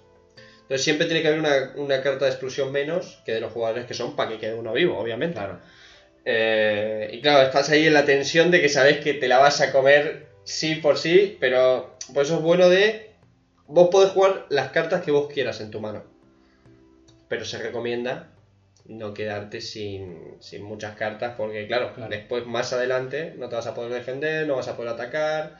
Entonces 0.63 0.83
siempre 0.83 1.07
tiene 1.07 1.21
que 1.21 1.27
haber 1.27 1.39
una, 1.39 1.73
una 1.75 2.01
carta 2.01 2.25
de 2.25 2.31
explosión 2.31 2.71
menos 2.71 3.21
que 3.25 3.33
de 3.33 3.41
los 3.41 3.51
jugadores 3.51 3.85
que 3.85 3.93
son 3.93 4.15
para 4.15 4.31
que 4.31 4.37
quede 4.37 4.55
uno 4.55 4.71
vivo, 4.73 4.97
obviamente. 4.97 5.35
Claro. 5.37 5.59
Eh, 6.25 7.09
y 7.13 7.21
claro, 7.21 7.43
estás 7.45 7.69
ahí 7.69 7.85
en 7.85 7.93
la 7.93 8.05
tensión 8.05 8.49
de 8.49 8.61
que 8.61 8.69
sabes 8.69 8.99
que 8.99 9.13
te 9.13 9.27
la 9.27 9.39
vas 9.39 9.59
a 9.59 9.71
comer 9.73 10.27
sí 10.45 10.75
por 10.75 10.97
sí, 10.97 11.37
pero 11.39 11.97
por 12.13 12.23
eso 12.23 12.35
es 12.37 12.41
bueno 12.41 12.69
de... 12.69 13.11
Vos 13.67 13.89
podés 13.89 14.11
jugar 14.11 14.45
las 14.49 14.71
cartas 14.71 15.01
que 15.03 15.11
vos 15.11 15.31
quieras 15.31 15.59
en 15.61 15.71
tu 15.71 15.79
mano. 15.81 16.03
Pero 17.27 17.43
se 17.45 17.57
recomienda 17.57 18.29
no 18.85 19.13
quedarte 19.13 19.61
sin, 19.61 20.35
sin 20.39 20.63
muchas 20.63 20.95
cartas 20.95 21.35
porque 21.37 21.67
claro, 21.67 21.93
Claro. 21.93 22.09
después 22.09 22.45
más 22.45 22.73
adelante 22.73 23.33
no 23.37 23.47
te 23.49 23.55
vas 23.55 23.67
a 23.67 23.73
poder 23.73 23.91
defender, 23.93 24.45
no 24.47 24.55
vas 24.57 24.67
a 24.67 24.75
poder 24.75 24.93
atacar. 24.93 25.57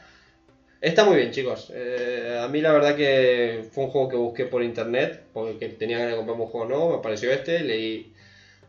Está 0.84 1.05
muy 1.05 1.15
bien, 1.15 1.31
chicos. 1.31 1.71
Eh, 1.73 2.38
a 2.43 2.49
mí 2.49 2.59
la 2.59 2.73
verdad 2.73 2.97
que 2.97 3.63
fue 3.71 3.86
un 3.86 3.89
juego 3.89 4.09
que 4.09 4.17
busqué 4.17 4.45
por 4.45 4.61
internet 4.61 5.23
porque 5.31 5.69
tenía 5.69 5.97
ganas 5.97 6.11
de 6.11 6.17
comprarme 6.17 6.43
un 6.43 6.49
juego 6.49 6.67
nuevo, 6.67 6.89
me 6.89 6.97
apareció 6.97 7.31
este, 7.31 7.63
leí, 7.63 8.13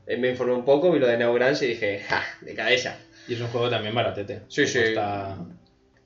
eh, 0.07 0.17
me 0.17 0.29
informé 0.31 0.55
un 0.55 0.65
poco, 0.65 0.93
vi 0.93 1.01
lo 1.01 1.09
de 1.09 1.19
Neogrance 1.19 1.65
y 1.65 1.71
dije, 1.71 1.99
¡ja! 1.99 2.23
De 2.41 2.55
cabeza. 2.55 2.97
Y 3.27 3.35
es 3.35 3.41
un 3.41 3.49
juego 3.49 3.69
también 3.69 3.97
baratete. 3.97 4.43
Sí, 4.47 4.65
sí. 4.65 4.79
Cuesta 4.79 5.39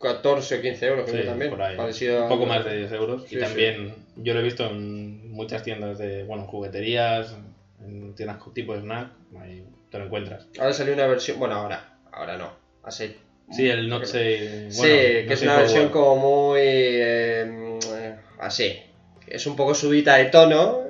14 0.01 0.55
o 0.55 0.63
15 0.63 0.87
euros, 0.87 1.05
creo 1.05 1.15
sí, 1.15 1.23
que 1.25 1.29
también. 1.29 1.51
por 1.51 1.61
ahí. 1.61 1.77
Parecido 1.77 2.23
un 2.23 2.29
poco 2.31 2.47
más 2.47 2.65
de 2.65 2.79
10 2.79 2.93
euros. 2.93 3.25
Sí, 3.29 3.37
y 3.37 3.41
también 3.41 3.95
yo 4.17 4.33
lo 4.33 4.41
he 4.41 4.45
visto 4.45 4.65
en 4.65 5.31
muchas 5.31 5.63
tiendas 5.63 5.99
de, 5.99 6.23
bueno, 6.23 6.45
jugueterías, 6.45 7.37
en 7.85 8.15
tiendas 8.15 8.39
tipo 8.55 8.75
snack, 8.75 9.11
ahí 9.39 9.63
te 9.91 9.99
lo 9.99 10.07
encuentras. 10.07 10.47
Ahora 10.59 10.73
salió 10.73 10.95
una 10.95 11.07
versión, 11.07 11.39
bueno, 11.39 11.57
ahora, 11.57 11.99
ahora 12.13 12.39
no, 12.39 12.51
hace... 12.83 13.28
Sí, 13.51 13.69
el 13.69 13.89
Not 13.89 14.05
Say... 14.05 14.71
sí, 14.71 14.79
bueno, 14.79 14.95
que 14.97 15.23
Not 15.25 15.33
es 15.33 15.43
una 15.43 15.57
versión 15.59 15.89
como 15.89 16.51
muy... 16.51 16.61
eh, 16.61 17.79
eh, 17.95 18.17
así. 18.41 18.79
Es 19.27 19.47
un 19.47 19.57
poco 19.57 19.75
subida 19.75 20.17
de 20.17 20.27
tono, 20.27 20.81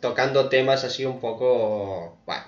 tocando 0.00 0.48
temas 0.48 0.84
así 0.84 1.04
un 1.04 1.20
poco... 1.20 2.18
Bueno, 2.26 2.42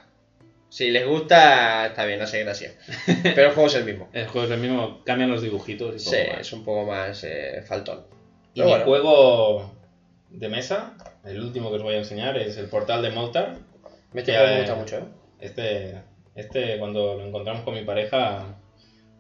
si 0.69 0.91
les 0.91 1.07
gusta, 1.07 1.87
está 1.87 2.05
bien, 2.05 2.21
hace 2.21 2.45
gracia. 2.45 2.73
Pero 3.23 3.49
el 3.49 3.53
juego 3.55 3.69
es 3.69 3.75
el 3.77 3.85
mismo. 3.85 4.09
El 4.13 4.27
juego 4.29 4.47
es 4.47 4.53
el 4.53 4.61
mismo, 4.61 5.01
cambian 5.05 5.31
los 5.31 5.43
dibujitos 5.43 5.95
y 5.97 5.99
Sí, 5.99 6.17
poco 6.17 6.31
más. 6.33 6.41
es 6.41 6.53
un 6.53 6.65
poco 6.65 6.85
más 6.87 7.25
eh, 7.25 7.63
faltón. 7.67 8.05
Y 8.55 8.61
Pero 8.61 8.67
mi 8.67 8.71
bueno. 8.73 8.85
juego 8.85 9.73
de 10.31 10.49
mesa, 10.49 10.95
el 11.25 11.41
último 11.41 11.71
que 11.71 11.77
os 11.77 11.83
voy 11.83 11.95
a 11.95 11.99
enseñar, 11.99 12.37
es 12.37 12.57
el 12.59 12.67
portal 12.67 13.03
de 13.03 13.11
Moltar. 13.11 13.57
Este 14.15 14.33
juego 14.37 14.47
me 14.53 14.59
gusta 14.59 14.75
mucho, 14.75 14.97
¿eh? 14.99 15.05
Este, 15.41 15.95
este 16.35 16.79
cuando 16.79 17.15
lo 17.15 17.25
encontramos 17.27 17.63
con 17.63 17.75
mi 17.75 17.83
pareja 17.85 18.57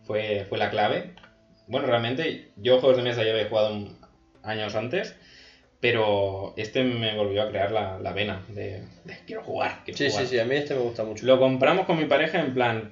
fue, 0.08 0.44
fue 0.48 0.58
la 0.58 0.70
clave. 0.70 1.12
Bueno, 1.68 1.86
realmente 1.86 2.50
yo 2.56 2.80
juegos 2.80 2.96
de 2.96 3.04
mesa 3.04 3.22
ya 3.22 3.30
había 3.30 3.48
jugado 3.48 3.72
un- 3.74 3.96
años 4.42 4.74
antes, 4.74 5.14
pero 5.80 6.54
este 6.56 6.82
me 6.82 7.14
volvió 7.14 7.42
a 7.42 7.48
crear 7.48 7.70
la, 7.70 7.98
la 7.98 8.12
vena 8.12 8.42
de, 8.48 8.82
de 9.04 9.16
quiero 9.26 9.42
jugar. 9.42 9.82
quiero 9.84 9.98
Sí, 9.98 10.08
jugar. 10.08 10.24
sí, 10.24 10.30
sí, 10.30 10.38
a 10.40 10.44
mí 10.44 10.56
este 10.56 10.74
me 10.74 10.80
gusta 10.80 11.04
mucho. 11.04 11.24
Lo 11.26 11.38
compramos 11.38 11.84
con 11.86 11.98
mi 11.98 12.06
pareja 12.06 12.40
en 12.40 12.54
plan, 12.54 12.90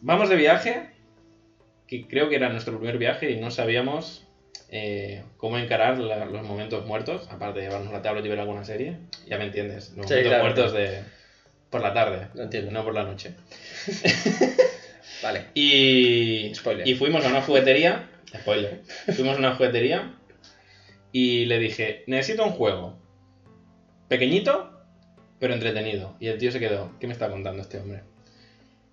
vamos 0.00 0.28
de 0.30 0.36
viaje, 0.36 0.88
que 1.88 2.06
creo 2.06 2.28
que 2.30 2.36
era 2.36 2.48
nuestro 2.48 2.78
primer 2.78 2.96
viaje 2.96 3.30
y 3.30 3.36
no 3.40 3.50
sabíamos 3.50 4.26
eh, 4.68 5.22
cómo 5.36 5.58
encarar 5.58 5.98
la- 5.98 6.24
los 6.24 6.42
momentos 6.46 6.86
muertos, 6.86 7.28
aparte 7.30 7.58
de 7.58 7.66
llevarnos 7.66 7.92
la 7.92 8.00
tablet 8.00 8.24
y 8.24 8.28
ver 8.28 8.38
alguna 8.40 8.64
serie, 8.64 8.96
ya 9.26 9.36
me 9.36 9.44
entiendes, 9.44 9.90
los 9.96 10.06
Sí, 10.06 10.14
momentos 10.14 10.22
claro. 10.30 10.42
muertos 10.44 10.72
de 10.72 11.00
por 11.70 11.82
la 11.82 11.92
tarde, 11.92 12.28
entiendo. 12.36 12.70
no 12.70 12.84
por 12.84 12.94
la 12.94 13.02
noche. 13.02 13.34
Vale. 15.22 15.46
Y, 15.54 16.52
Spoiler. 16.54 16.86
y 16.86 16.94
fuimos 16.94 17.24
a 17.24 17.28
una 17.28 17.42
juguetería, 17.42 18.08
spoiler, 18.40 18.82
fuimos 19.14 19.36
a 19.36 19.38
una 19.38 19.54
juguetería 19.54 20.14
y 21.12 21.44
le 21.46 21.58
dije, 21.58 22.04
necesito 22.06 22.44
un 22.44 22.50
juego, 22.52 22.98
pequeñito, 24.08 24.70
pero 25.38 25.54
entretenido. 25.54 26.16
Y 26.20 26.28
el 26.28 26.38
tío 26.38 26.52
se 26.52 26.60
quedó, 26.60 26.92
¿qué 27.00 27.06
me 27.06 27.12
está 27.12 27.28
contando 27.30 27.62
este 27.62 27.78
hombre? 27.78 28.02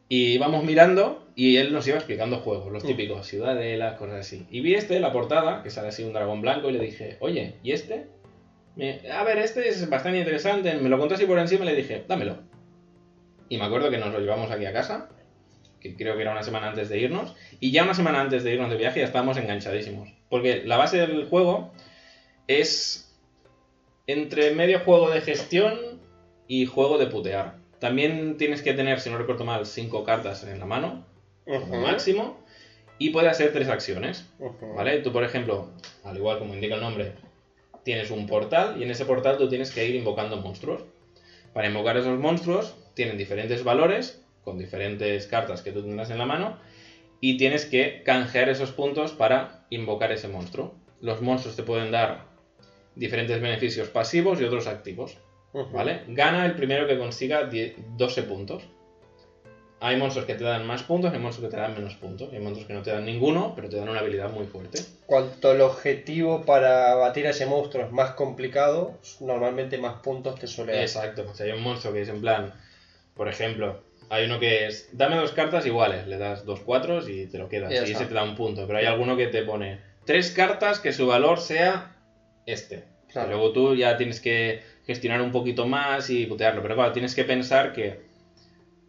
Y 0.07 0.34
íbamos 0.34 0.64
mirando 0.64 1.27
y 1.36 1.57
él 1.57 1.72
nos 1.72 1.88
iba 1.88 1.98
explicando 1.98 2.38
juegos, 2.40 2.72
los 2.72 2.84
Mm. 2.84 2.88
típicos, 2.88 3.27
ciudadelas, 3.27 3.98
cosas 3.98 4.22
así. 4.22 4.48
Y 4.49 4.61
vi 4.61 4.73
este, 4.73 4.99
la 4.99 5.11
portada, 5.14 5.61
que 5.61 5.69
sale 5.69 5.90
así 5.90 6.03
un 6.03 6.14
dragón 6.14 6.41
blanco, 6.41 6.69
y 6.69 6.73
le 6.73 6.80
dije, 6.80 7.18
oye, 7.19 7.56
¿y 7.64 7.72
este? 7.73 8.07
Me- 8.76 8.99
a 9.11 9.23
ver, 9.23 9.38
este 9.38 9.68
es 9.69 9.88
bastante 9.90 10.18
interesante. 10.19 10.73
Me 10.76 10.90
lo 10.90 10.98
contó 10.98 11.14
así 11.15 11.26
por 11.26 11.38
encima 11.38 11.64
y 11.65 11.68
le 11.68 11.76
dije, 11.76 12.03
dámelo. 12.07 12.38
Y 13.49 13.57
me 13.57 13.65
acuerdo 13.65 13.90
que 13.91 13.98
nos 13.99 14.11
lo 14.11 14.19
llevamos 14.19 14.49
aquí 14.52 14.65
a 14.65 14.73
casa, 14.73 15.10
que 15.80 15.95
creo 15.95 16.15
que 16.15 16.22
era 16.22 16.31
una 16.31 16.43
semana 16.43 16.68
antes 16.68 16.89
de 16.89 16.99
irnos, 16.99 17.35
y 17.60 17.72
ya 17.72 17.84
una 17.84 17.93
semana 17.93 18.19
antes 18.19 18.43
de 18.43 18.53
irnos 18.53 18.69
de 18.69 18.77
viaje 18.77 18.99
ya 18.99 19.06
estábamos 19.06 19.38
enganchadísimos. 19.38 20.10
Porque 20.30 20.61
la 20.65 20.77
base 20.77 20.97
del 20.97 21.26
juego 21.26 21.72
es 22.47 23.10
entre 24.07 24.51
medio 24.51 24.80
juego 24.80 25.10
de 25.10 25.22
gestión 25.22 25.99
y 26.47 26.65
juego 26.65 26.97
de 26.97 27.07
putear. 27.07 27.56
También 27.80 28.38
tienes 28.38 28.61
que 28.61 28.73
tener, 28.73 28.99
si 28.99 29.10
no 29.10 29.18
recuerdo 29.18 29.45
mal, 29.45 29.65
cinco 29.65 30.03
cartas 30.03 30.43
en 30.43 30.60
la 30.60 30.65
mano, 30.65 31.06
Ujú, 31.45 31.76
máximo, 31.76 32.43
y 32.97 33.11
puede 33.11 33.30
hacer 33.30 33.51
tres 33.51 33.69
acciones. 33.69 34.26
¿Vale? 34.76 34.99
Tú, 34.99 35.11
por 35.11 35.23
ejemplo, 35.23 35.72
al 36.03 36.18
igual 36.18 36.38
como 36.39 36.53
indica 36.53 36.76
el 36.76 36.81
nombre, 36.81 37.14
tienes 37.84 38.11
un 38.11 38.26
portal 38.26 38.76
y 38.80 38.84
en 38.84 38.91
ese 38.91 39.06
portal 39.06 39.38
tú 39.38 39.47
tienes 39.47 39.72
que 39.72 39.85
ir 39.85 39.95
invocando 39.95 40.38
monstruos. 40.38 40.84
Para 41.53 41.68
invocar 41.68 41.97
esos 41.97 42.19
monstruos 42.19 42.76
tienen 42.93 43.18
diferentes 43.18 43.64
valores, 43.64 44.22
con 44.49 44.57
diferentes 44.57 45.27
cartas 45.27 45.61
que 45.61 45.71
tú 45.71 45.81
tendrás 45.81 46.09
en 46.09 46.17
la 46.17 46.26
mano, 46.26 46.57
y 47.21 47.38
tienes 47.38 47.65
que 47.65 48.01
canjear 48.03 48.49
esos 48.49 48.71
puntos 48.71 49.11
para 49.11 49.65
invocar 49.69 50.11
ese 50.11 50.27
monstruo. 50.27 50.73
Los 51.01 51.21
monstruos 51.21 51.55
te 51.55 51.63
pueden 51.63 51.91
dar 51.91 52.26
diferentes 52.95 53.39
beneficios 53.41 53.89
pasivos 53.89 54.41
y 54.41 54.43
otros 54.43 54.67
activos. 54.67 55.17
¿vale? 55.71 56.03
Gana 56.07 56.45
el 56.45 56.55
primero 56.55 56.88
que 56.88 56.97
consiga 56.97 57.45
10 57.45 57.76
12 57.97 58.23
puntos. 58.23 58.63
Hay 59.81 59.95
monstruos 59.95 60.27
que 60.27 60.35
te 60.35 60.43
dan 60.43 60.67
más 60.67 60.84
puntos, 60.84 61.13
hay 61.13 61.19
monstruos 61.19 61.49
que 61.49 61.55
te 61.55 61.61
dan 61.61 61.73
menos 61.73 61.95
puntos. 61.95 62.34
Hay 62.34 62.39
monstruos 62.39 62.67
que 62.67 62.73
no 62.73 62.81
te 62.81 62.91
dan 62.91 63.05
ninguno, 63.05 63.53
pero 63.55 63.69
te 63.69 63.77
dan 63.77 63.88
una 63.88 63.99
habilidad 63.99 64.30
muy 64.30 64.45
fuerte. 64.45 64.81
Cuanto 65.05 65.53
el 65.53 65.61
objetivo 65.61 66.45
para 66.45 66.95
batir 66.95 67.27
a 67.27 67.30
ese 67.30 67.45
monstruo 67.45 67.85
es 67.85 67.91
más 67.91 68.11
complicado, 68.11 68.97
normalmente 69.21 69.77
más 69.77 70.01
puntos 70.01 70.38
te 70.38 70.47
suele 70.47 70.73
dar. 70.73 70.81
Exacto. 70.81 71.26
O 71.30 71.34
sea, 71.34 71.45
hay 71.45 71.53
un 71.53 71.63
monstruo 71.63 71.93
que 71.93 72.01
es 72.01 72.09
en 72.09 72.19
plan, 72.19 72.53
por 73.13 73.30
ejemplo, 73.30 73.81
hay 74.10 74.26
uno 74.26 74.40
que 74.40 74.65
es, 74.65 74.90
dame 74.91 75.15
dos 75.15 75.31
cartas 75.31 75.65
iguales, 75.65 76.07
le 76.07 76.18
das 76.18 76.45
dos 76.45 76.61
cuatros 76.61 77.07
y 77.07 77.27
te 77.27 77.38
lo 77.38 77.48
quedas. 77.48 77.72
Y 77.72 77.91
está. 77.91 78.07
te 78.07 78.14
da 78.14 78.23
un 78.23 78.36
punto. 78.36 78.65
Pero 78.65 78.80
hay 78.80 78.86
alguno 78.86 79.15
que 79.15 79.27
te 79.27 79.44
pone 79.44 79.80
tres 80.06 80.31
cartas 80.31 80.80
que 80.80 80.91
su 80.91 81.07
valor 81.07 81.40
sea 81.40 81.95
este. 82.45 82.84
Claro. 83.07 83.27
Y 83.27 83.31
luego 83.31 83.52
tú 83.53 83.76
ya 83.76 83.98
tienes 83.98 84.19
que 84.19 84.61
gestionar 84.86 85.22
un 85.22 85.31
poquito 85.31 85.68
más 85.68 86.10
y 86.10 86.26
putearlo. 86.26 86.61
Pero 86.64 86.76
claro, 86.76 86.91
tienes 86.91 87.14
que 87.14 87.23
pensar 87.23 87.73
que, 87.73 88.02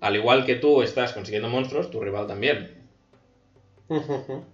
al 0.00 0.16
igual 0.16 0.46
que 0.46 0.56
tú 0.56 0.82
estás 0.82 1.12
consiguiendo 1.12 1.48
monstruos, 1.48 1.90
tu 1.90 2.00
rival 2.00 2.26
también. 2.26 2.80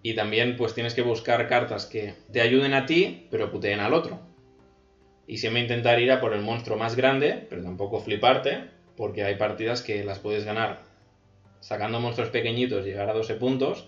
Y 0.03 0.15
también 0.15 0.57
pues 0.57 0.75
tienes 0.75 0.95
que 0.95 1.03
buscar 1.03 1.47
cartas 1.47 1.85
que 1.87 2.15
te 2.33 2.41
ayuden 2.41 2.73
a 2.73 2.87
ti, 2.87 3.29
pero 3.31 3.51
puteen 3.51 3.81
al 3.81 3.93
otro. 3.93 4.19
Y 5.27 5.39
siempre 5.39 5.61
intentar 5.63 6.01
ir 6.01 6.11
a 6.11 6.21
por 6.21 6.33
el 6.33 6.41
monstruo 6.41 6.79
más 6.79 6.97
grande, 6.97 7.47
pero 7.51 7.63
tampoco 7.63 8.01
fliparte, 8.01 8.76
porque 8.97 9.25
hay 9.25 9.37
partidas 9.37 9.83
que 9.83 10.03
las 10.05 10.19
puedes 10.19 10.45
ganar 10.45 10.83
sacando 11.61 11.99
monstruos 12.01 12.31
pequeñitos, 12.31 12.85
llegar 12.85 13.11
a 13.11 13.13
12 13.13 13.35
puntos, 13.35 13.87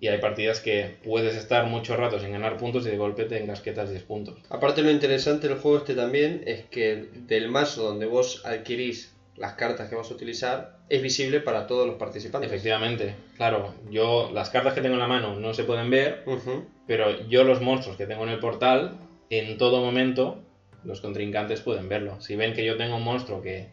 y 0.00 0.08
hay 0.08 0.18
partidas 0.18 0.60
que 0.60 0.96
puedes 1.02 1.34
estar 1.34 1.66
mucho 1.66 1.96
rato 1.96 2.18
sin 2.20 2.32
ganar 2.32 2.56
puntos 2.56 2.86
y 2.86 2.90
de 2.90 2.96
golpe 2.96 3.24
te 3.24 3.38
encasquetas 3.38 3.90
10 3.90 4.02
puntos. 4.04 4.38
Aparte 4.48 4.82
lo 4.82 4.90
interesante 4.90 5.48
del 5.48 5.56
juego 5.56 5.78
este 5.78 5.94
también 5.94 6.42
es 6.46 6.64
que 6.64 7.08
del 7.12 7.48
mazo 7.48 7.82
donde 7.82 8.06
vos 8.06 8.42
adquirís 8.44 9.12
las 9.36 9.54
cartas 9.54 9.88
que 9.88 9.94
vas 9.94 10.10
a 10.10 10.14
utilizar 10.14 10.76
es 10.88 11.02
visible 11.02 11.40
para 11.40 11.66
todos 11.66 11.86
los 11.86 11.96
participantes. 11.96 12.50
Efectivamente, 12.50 13.14
claro, 13.36 13.74
yo 13.90 14.30
las 14.32 14.50
cartas 14.50 14.74
que 14.74 14.80
tengo 14.80 14.94
en 14.94 15.00
la 15.00 15.08
mano 15.08 15.34
no 15.34 15.54
se 15.54 15.64
pueden 15.64 15.90
ver, 15.90 16.22
Ujú. 16.26 16.64
Pero 16.86 17.18
yo 17.28 17.44
los 17.44 17.60
monstruos 17.60 17.96
que 17.96 18.06
tengo 18.06 18.24
en 18.24 18.28
el 18.28 18.38
portal, 18.38 18.92
en 19.30 19.56
todo 19.56 19.80
momento, 19.80 20.42
los 20.84 21.00
contrincantes 21.00 21.62
pueden 21.62 21.88
verlo. 21.88 22.20
Si 22.20 22.36
ven 22.36 22.52
que 22.52 22.64
yo 22.64 22.76
tengo 22.76 22.96
un 22.96 23.04
monstruo 23.04 23.40
que 23.40 23.68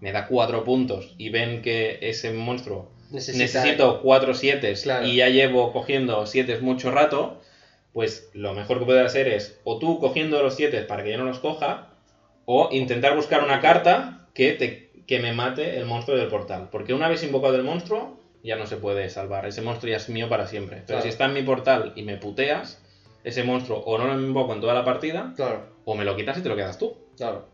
me 0.00 0.12
da 0.12 0.26
4 0.26 0.64
puntos 0.64 1.14
y 1.18 1.28
ven 1.30 1.62
que 1.62 1.98
ese 2.02 2.32
monstruo 2.32 2.90
Necesita- 3.10 3.38
necesito 3.62 4.00
4 4.02 4.34
7 4.34 4.74
Claro. 4.82 5.06
y 5.06 5.16
ya 5.16 5.28
llevo 5.28 5.72
cogiendo 5.72 6.26
7 6.26 6.58
mucho 6.60 6.90
rato, 6.90 7.38
pues 7.92 8.28
lo 8.32 8.54
mejor 8.54 8.78
que 8.78 8.84
puedes 8.84 9.04
hacer 9.04 9.28
es 9.28 9.58
o 9.64 9.78
tú 9.78 9.98
cogiendo 9.98 10.42
los 10.42 10.54
7 10.54 10.82
para 10.82 11.02
que 11.02 11.10
yo 11.12 11.18
no 11.18 11.24
los 11.24 11.38
coja, 11.40 11.88
o 12.46 12.68
intentar 12.72 13.14
buscar 13.14 13.42
una 13.44 13.60
carta 13.60 14.26
que, 14.34 14.52
te, 14.52 14.90
que 15.06 15.18
me 15.20 15.32
mate 15.32 15.76
el 15.76 15.84
monstruo 15.86 16.16
del 16.16 16.28
portal. 16.28 16.68
Porque 16.70 16.94
una 16.94 17.08
vez 17.08 17.22
invocado 17.22 17.56
el 17.56 17.62
monstruo, 17.64 18.18
ya 18.42 18.56
no 18.56 18.66
se 18.66 18.76
puede 18.76 19.08
salvar. 19.10 19.44
Ese 19.46 19.60
monstruo 19.60 19.90
ya 19.90 19.96
es 19.98 20.08
mío 20.08 20.28
para 20.28 20.46
siempre. 20.46 20.76
Pero 20.78 20.86
Claro. 20.86 21.02
si 21.02 21.08
está 21.08 21.26
en 21.26 21.34
mi 21.34 21.42
portal 21.42 21.92
y 21.94 22.02
me 22.02 22.16
puteas, 22.16 22.80
ese 23.22 23.42
monstruo 23.44 23.80
o 23.80 23.98
no 23.98 24.06
lo 24.06 24.14
invoco 24.14 24.52
en 24.54 24.60
toda 24.60 24.72
la 24.74 24.84
partida, 24.84 25.32
Claro, 25.36 25.66
o 25.84 25.94
me 25.94 26.04
lo 26.04 26.16
quitas 26.16 26.38
y 26.38 26.42
te 26.42 26.48
lo 26.48 26.56
quedas 26.56 26.78
tú. 26.78 26.96
claro. 27.16 27.46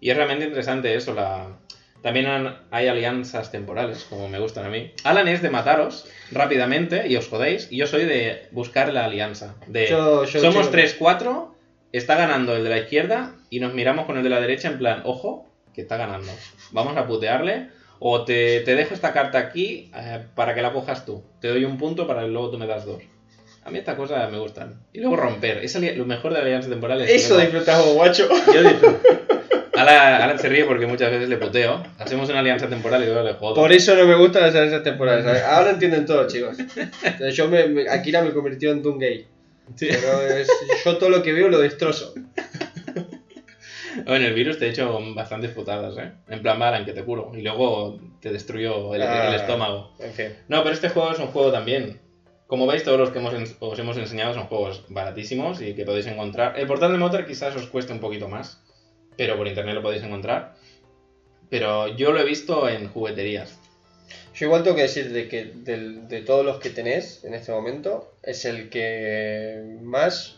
Y 0.00 0.10
es 0.10 0.16
realmente 0.16 0.44
interesante 0.44 0.94
eso. 0.94 1.14
La... 1.14 1.56
También 2.04 2.26
han- 2.26 2.58
hay 2.70 2.86
alianzas 2.86 3.50
temporales, 3.50 4.04
como 4.10 4.28
me 4.28 4.38
gustan 4.38 4.66
a 4.66 4.68
mí. 4.68 4.92
Alan 5.04 5.26
es 5.26 5.40
de 5.40 5.48
mataros 5.48 6.06
rápidamente 6.30 7.08
y 7.08 7.16
os 7.16 7.28
jodéis. 7.28 7.66
Y 7.70 7.78
yo 7.78 7.86
soy 7.86 8.04
de 8.04 8.46
buscar 8.52 8.92
la 8.92 9.06
alianza. 9.06 9.54
De 9.66 9.86
Yo- 9.88 10.24
yo 10.26 10.40
somos 10.40 10.68
quiero- 10.68 10.70
3-4, 10.70 11.54
está 11.92 12.14
ganando 12.16 12.54
el 12.54 12.62
de 12.62 12.68
la 12.70 12.78
izquierda 12.78 13.34
y 13.48 13.58
nos 13.60 13.72
miramos 13.72 14.04
con 14.04 14.18
el 14.18 14.22
de 14.22 14.28
la 14.28 14.38
derecha 14.40 14.68
en 14.68 14.76
plan, 14.78 15.00
ojo, 15.06 15.50
que 15.72 15.80
está 15.80 15.96
ganando. 15.96 16.30
Vamos 16.72 16.94
a 16.98 17.06
putearle. 17.06 17.68
O 18.00 18.24
te, 18.26 18.60
te 18.60 18.74
dejo 18.74 18.92
esta 18.92 19.14
carta 19.14 19.38
aquí 19.38 19.90
eh, 19.96 20.26
para 20.34 20.54
que 20.54 20.60
la 20.60 20.72
cojas 20.74 21.06
tú. 21.06 21.24
Te 21.40 21.48
doy 21.48 21.64
un 21.64 21.78
punto 21.78 22.06
para 22.06 22.20
que 22.22 22.28
luego 22.28 22.50
tú 22.50 22.58
me 22.58 22.66
das 22.66 22.84
dos. 22.84 23.02
A 23.64 23.70
mí 23.70 23.78
estas 23.78 23.94
cosas 23.94 24.30
me 24.30 24.38
gustan. 24.38 24.82
Y 24.92 25.00
luego 25.00 25.16
romper. 25.16 25.64
Es 25.64 25.74
lo 25.96 26.04
mejor 26.04 26.34
de 26.34 26.40
la 26.40 26.44
alianza 26.44 26.68
temporal. 26.68 27.00
es 27.00 27.10
Eso 27.24 27.38
disfrutamos, 27.38 27.94
guacho. 27.94 28.28
yo 28.52 28.62
disfruto. 28.62 29.00
Alan, 29.88 30.22
Alan 30.22 30.38
se 30.38 30.48
ríe 30.48 30.64
porque 30.64 30.86
muchas 30.86 31.10
veces 31.10 31.28
le 31.28 31.36
puteo. 31.36 31.82
Hacemos 31.98 32.28
una 32.28 32.40
alianza 32.40 32.68
temporal 32.68 33.02
y 33.02 33.06
luego 33.06 33.22
le 33.22 33.34
jodo. 33.34 33.54
Por 33.54 33.72
eso 33.72 33.94
no 33.94 34.04
me 34.06 34.14
gustan 34.14 34.42
las 34.42 34.54
alianzas 34.54 34.82
temporales. 34.82 35.24
¿sabes? 35.24 35.42
Ahora 35.42 35.70
entienden 35.70 36.06
todo, 36.06 36.26
chicos. 36.26 36.56
Entonces 36.58 37.34
yo 37.36 37.48
me, 37.48 37.66
me- 37.68 37.88
Akira 37.88 38.22
me 38.22 38.32
convirtió 38.32 38.72
en 38.72 38.82
Doom 38.82 38.98
Gay. 38.98 39.26
Sí. 39.76 39.88
Pero 39.90 40.20
es- 40.22 40.48
yo 40.84 40.96
todo 40.98 41.10
lo 41.10 41.22
que 41.22 41.32
veo 41.32 41.48
lo 41.48 41.58
destrozo. 41.58 42.12
Bueno, 44.06 44.26
el 44.26 44.34
virus 44.34 44.58
te 44.58 44.66
ha 44.66 44.68
hecho 44.68 44.98
bastantes 45.14 45.52
putadas, 45.52 45.96
¿eh? 45.98 46.10
En 46.28 46.42
plan, 46.42 46.60
Alan, 46.60 46.84
que 46.84 46.92
te 46.92 47.04
curo. 47.04 47.30
Y 47.34 47.42
luego 47.42 48.00
te 48.20 48.32
destruyó 48.32 48.92
el, 48.94 49.02
Ah. 49.02 49.28
el 49.28 49.34
estómago. 49.36 49.92
En 50.00 50.12
fin. 50.12 50.26
No, 50.48 50.62
pero 50.64 50.74
este 50.74 50.88
juego 50.88 51.12
es 51.12 51.18
un 51.20 51.28
juego 51.28 51.52
también. 51.52 52.00
Como 52.48 52.66
veis, 52.66 52.82
todos 52.82 52.98
los 52.98 53.10
que 53.10 53.20
hemos 53.20 53.32
os 53.60 53.78
hemos 53.78 53.96
enseñado 53.96 54.34
son 54.34 54.44
juegos 54.44 54.84
baratísimos 54.88 55.62
y 55.62 55.74
que 55.74 55.84
podéis 55.84 56.06
encontrar. 56.06 56.58
El 56.58 56.66
portal 56.66 56.90
de 56.92 56.98
Motor 56.98 57.24
quizás 57.24 57.54
os 57.56 57.66
cueste 57.68 57.92
un 57.92 58.00
poquito 58.00 58.28
más, 58.28 58.63
pero 59.16 59.36
por 59.36 59.46
internet 59.46 59.74
lo 59.74 59.82
podéis 59.82 60.02
encontrar. 60.02 60.54
Pero 61.50 61.88
yo 61.96 62.12
lo 62.12 62.20
he 62.20 62.24
visto 62.24 62.68
en 62.68 62.88
jugueterías. 62.88 63.58
Yo 64.34 64.46
igual 64.46 64.62
tengo 64.64 64.76
que 64.76 64.82
decir 64.82 65.12
de 65.12 65.28
que 65.28 65.44
de 65.54 66.20
todos 66.22 66.44
los 66.44 66.58
que 66.58 66.70
tenés 66.70 67.24
en 67.24 67.34
este 67.34 67.52
momento, 67.52 68.12
es 68.22 68.44
el 68.44 68.68
que 68.68 69.62
más... 69.82 70.36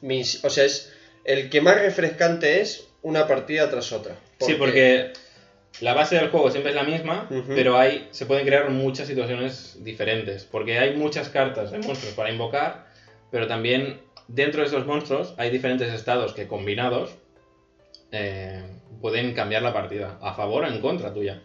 mis- 0.00 0.44
o 0.44 0.50
sea, 0.50 0.64
es 0.64 0.92
el 1.24 1.50
que 1.50 1.60
más 1.60 1.80
refrescante 1.80 2.60
es 2.60 2.88
una 3.02 3.26
partida 3.26 3.70
tras 3.70 3.92
otra. 3.92 4.16
Sí, 4.40 4.54
porque 4.54 5.12
la 5.80 5.94
base 5.94 6.16
del 6.16 6.30
juego 6.30 6.50
siempre 6.50 6.70
es 6.72 6.76
la 6.76 6.82
misma, 6.84 7.28
pero 7.54 7.76
hay, 7.78 8.08
se 8.10 8.26
pueden 8.26 8.44
crear 8.46 8.68
muchas 8.70 9.06
situaciones 9.06 9.76
diferentes. 9.84 10.44
Porque 10.44 10.78
hay 10.78 10.96
muchas 10.96 11.28
cartas 11.28 11.70
de 11.70 11.78
monstruos 11.78 12.14
para 12.14 12.32
invocar, 12.32 12.86
pero 13.30 13.46
también 13.46 14.00
dentro 14.26 14.62
de 14.62 14.66
esos 14.68 14.84
monstruos 14.86 15.34
hay 15.36 15.50
diferentes 15.50 15.92
estados 15.92 16.32
que 16.32 16.48
combinados 16.48 17.10
eh, 18.12 18.62
pueden 19.00 19.34
cambiar 19.34 19.62
la 19.62 19.72
partida, 19.72 20.18
a 20.20 20.34
favor 20.34 20.64
o 20.64 20.68
en 20.68 20.80
contra 20.80 21.12
tuya. 21.12 21.42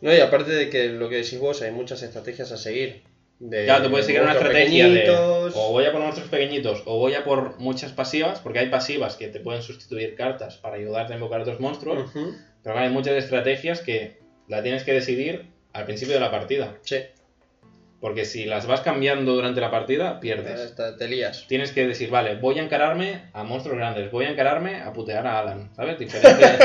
No, 0.00 0.14
y 0.14 0.20
aparte 0.20 0.52
de 0.52 0.68
que 0.68 0.88
lo 0.88 1.08
que 1.08 1.16
decís 1.16 1.38
vos, 1.38 1.62
hay 1.62 1.70
muchas 1.70 2.02
estrategias 2.02 2.52
a 2.52 2.56
seguir. 2.56 3.02
De 3.38 3.64
Claro, 3.64 3.84
tú 3.84 3.90
puedes 3.90 4.06
seguir 4.06 4.22
una 4.22 4.32
estrategia 4.32 4.88
de 4.88 5.10
o 5.54 5.72
voy 5.72 5.84
a 5.84 5.92
por 5.92 6.00
monstruos 6.00 6.30
pequeñitos 6.30 6.82
o 6.86 6.98
voy 6.98 7.14
a 7.14 7.22
por 7.22 7.58
muchas 7.58 7.92
pasivas, 7.92 8.40
porque 8.40 8.60
hay 8.60 8.70
pasivas 8.70 9.16
que 9.16 9.28
te 9.28 9.40
pueden 9.40 9.62
sustituir 9.62 10.14
cartas 10.14 10.56
para 10.56 10.76
ayudarte 10.76 11.12
a 11.12 11.16
invocar 11.16 11.42
otros 11.42 11.60
monstruos, 11.60 12.10
pero 12.62 12.78
hay 12.78 12.88
muchas 12.88 13.14
estrategias 13.14 13.80
que 13.80 14.18
la 14.48 14.62
tienes 14.62 14.84
que 14.84 14.94
decidir 14.94 15.50
al 15.74 15.84
principio 15.84 16.14
de 16.14 16.20
la 16.20 16.30
partida. 16.30 16.78
Sí, 16.82 16.96
Porque 18.00 18.26
si 18.26 18.44
las 18.44 18.66
vas 18.66 18.82
cambiando 18.82 19.34
durante 19.34 19.60
la 19.60 19.70
partida, 19.70 20.20
pierdes. 20.20 20.74
te 20.76 21.08
lías. 21.08 21.46
Tienes 21.48 21.72
que 21.72 21.86
decir, 21.86 22.10
vale, 22.10 22.34
voy 22.36 22.58
a 22.58 22.62
encararme 22.62 23.30
a 23.32 23.42
monstruos 23.42 23.78
grandes, 23.78 24.10
voy 24.10 24.26
a 24.26 24.30
encararme 24.30 24.82
a 24.82 24.92
putear 24.92 25.26
a 25.26 25.40
Alan, 25.40 25.70
¿sabes? 25.74 25.98
Diferentes, 25.98 26.58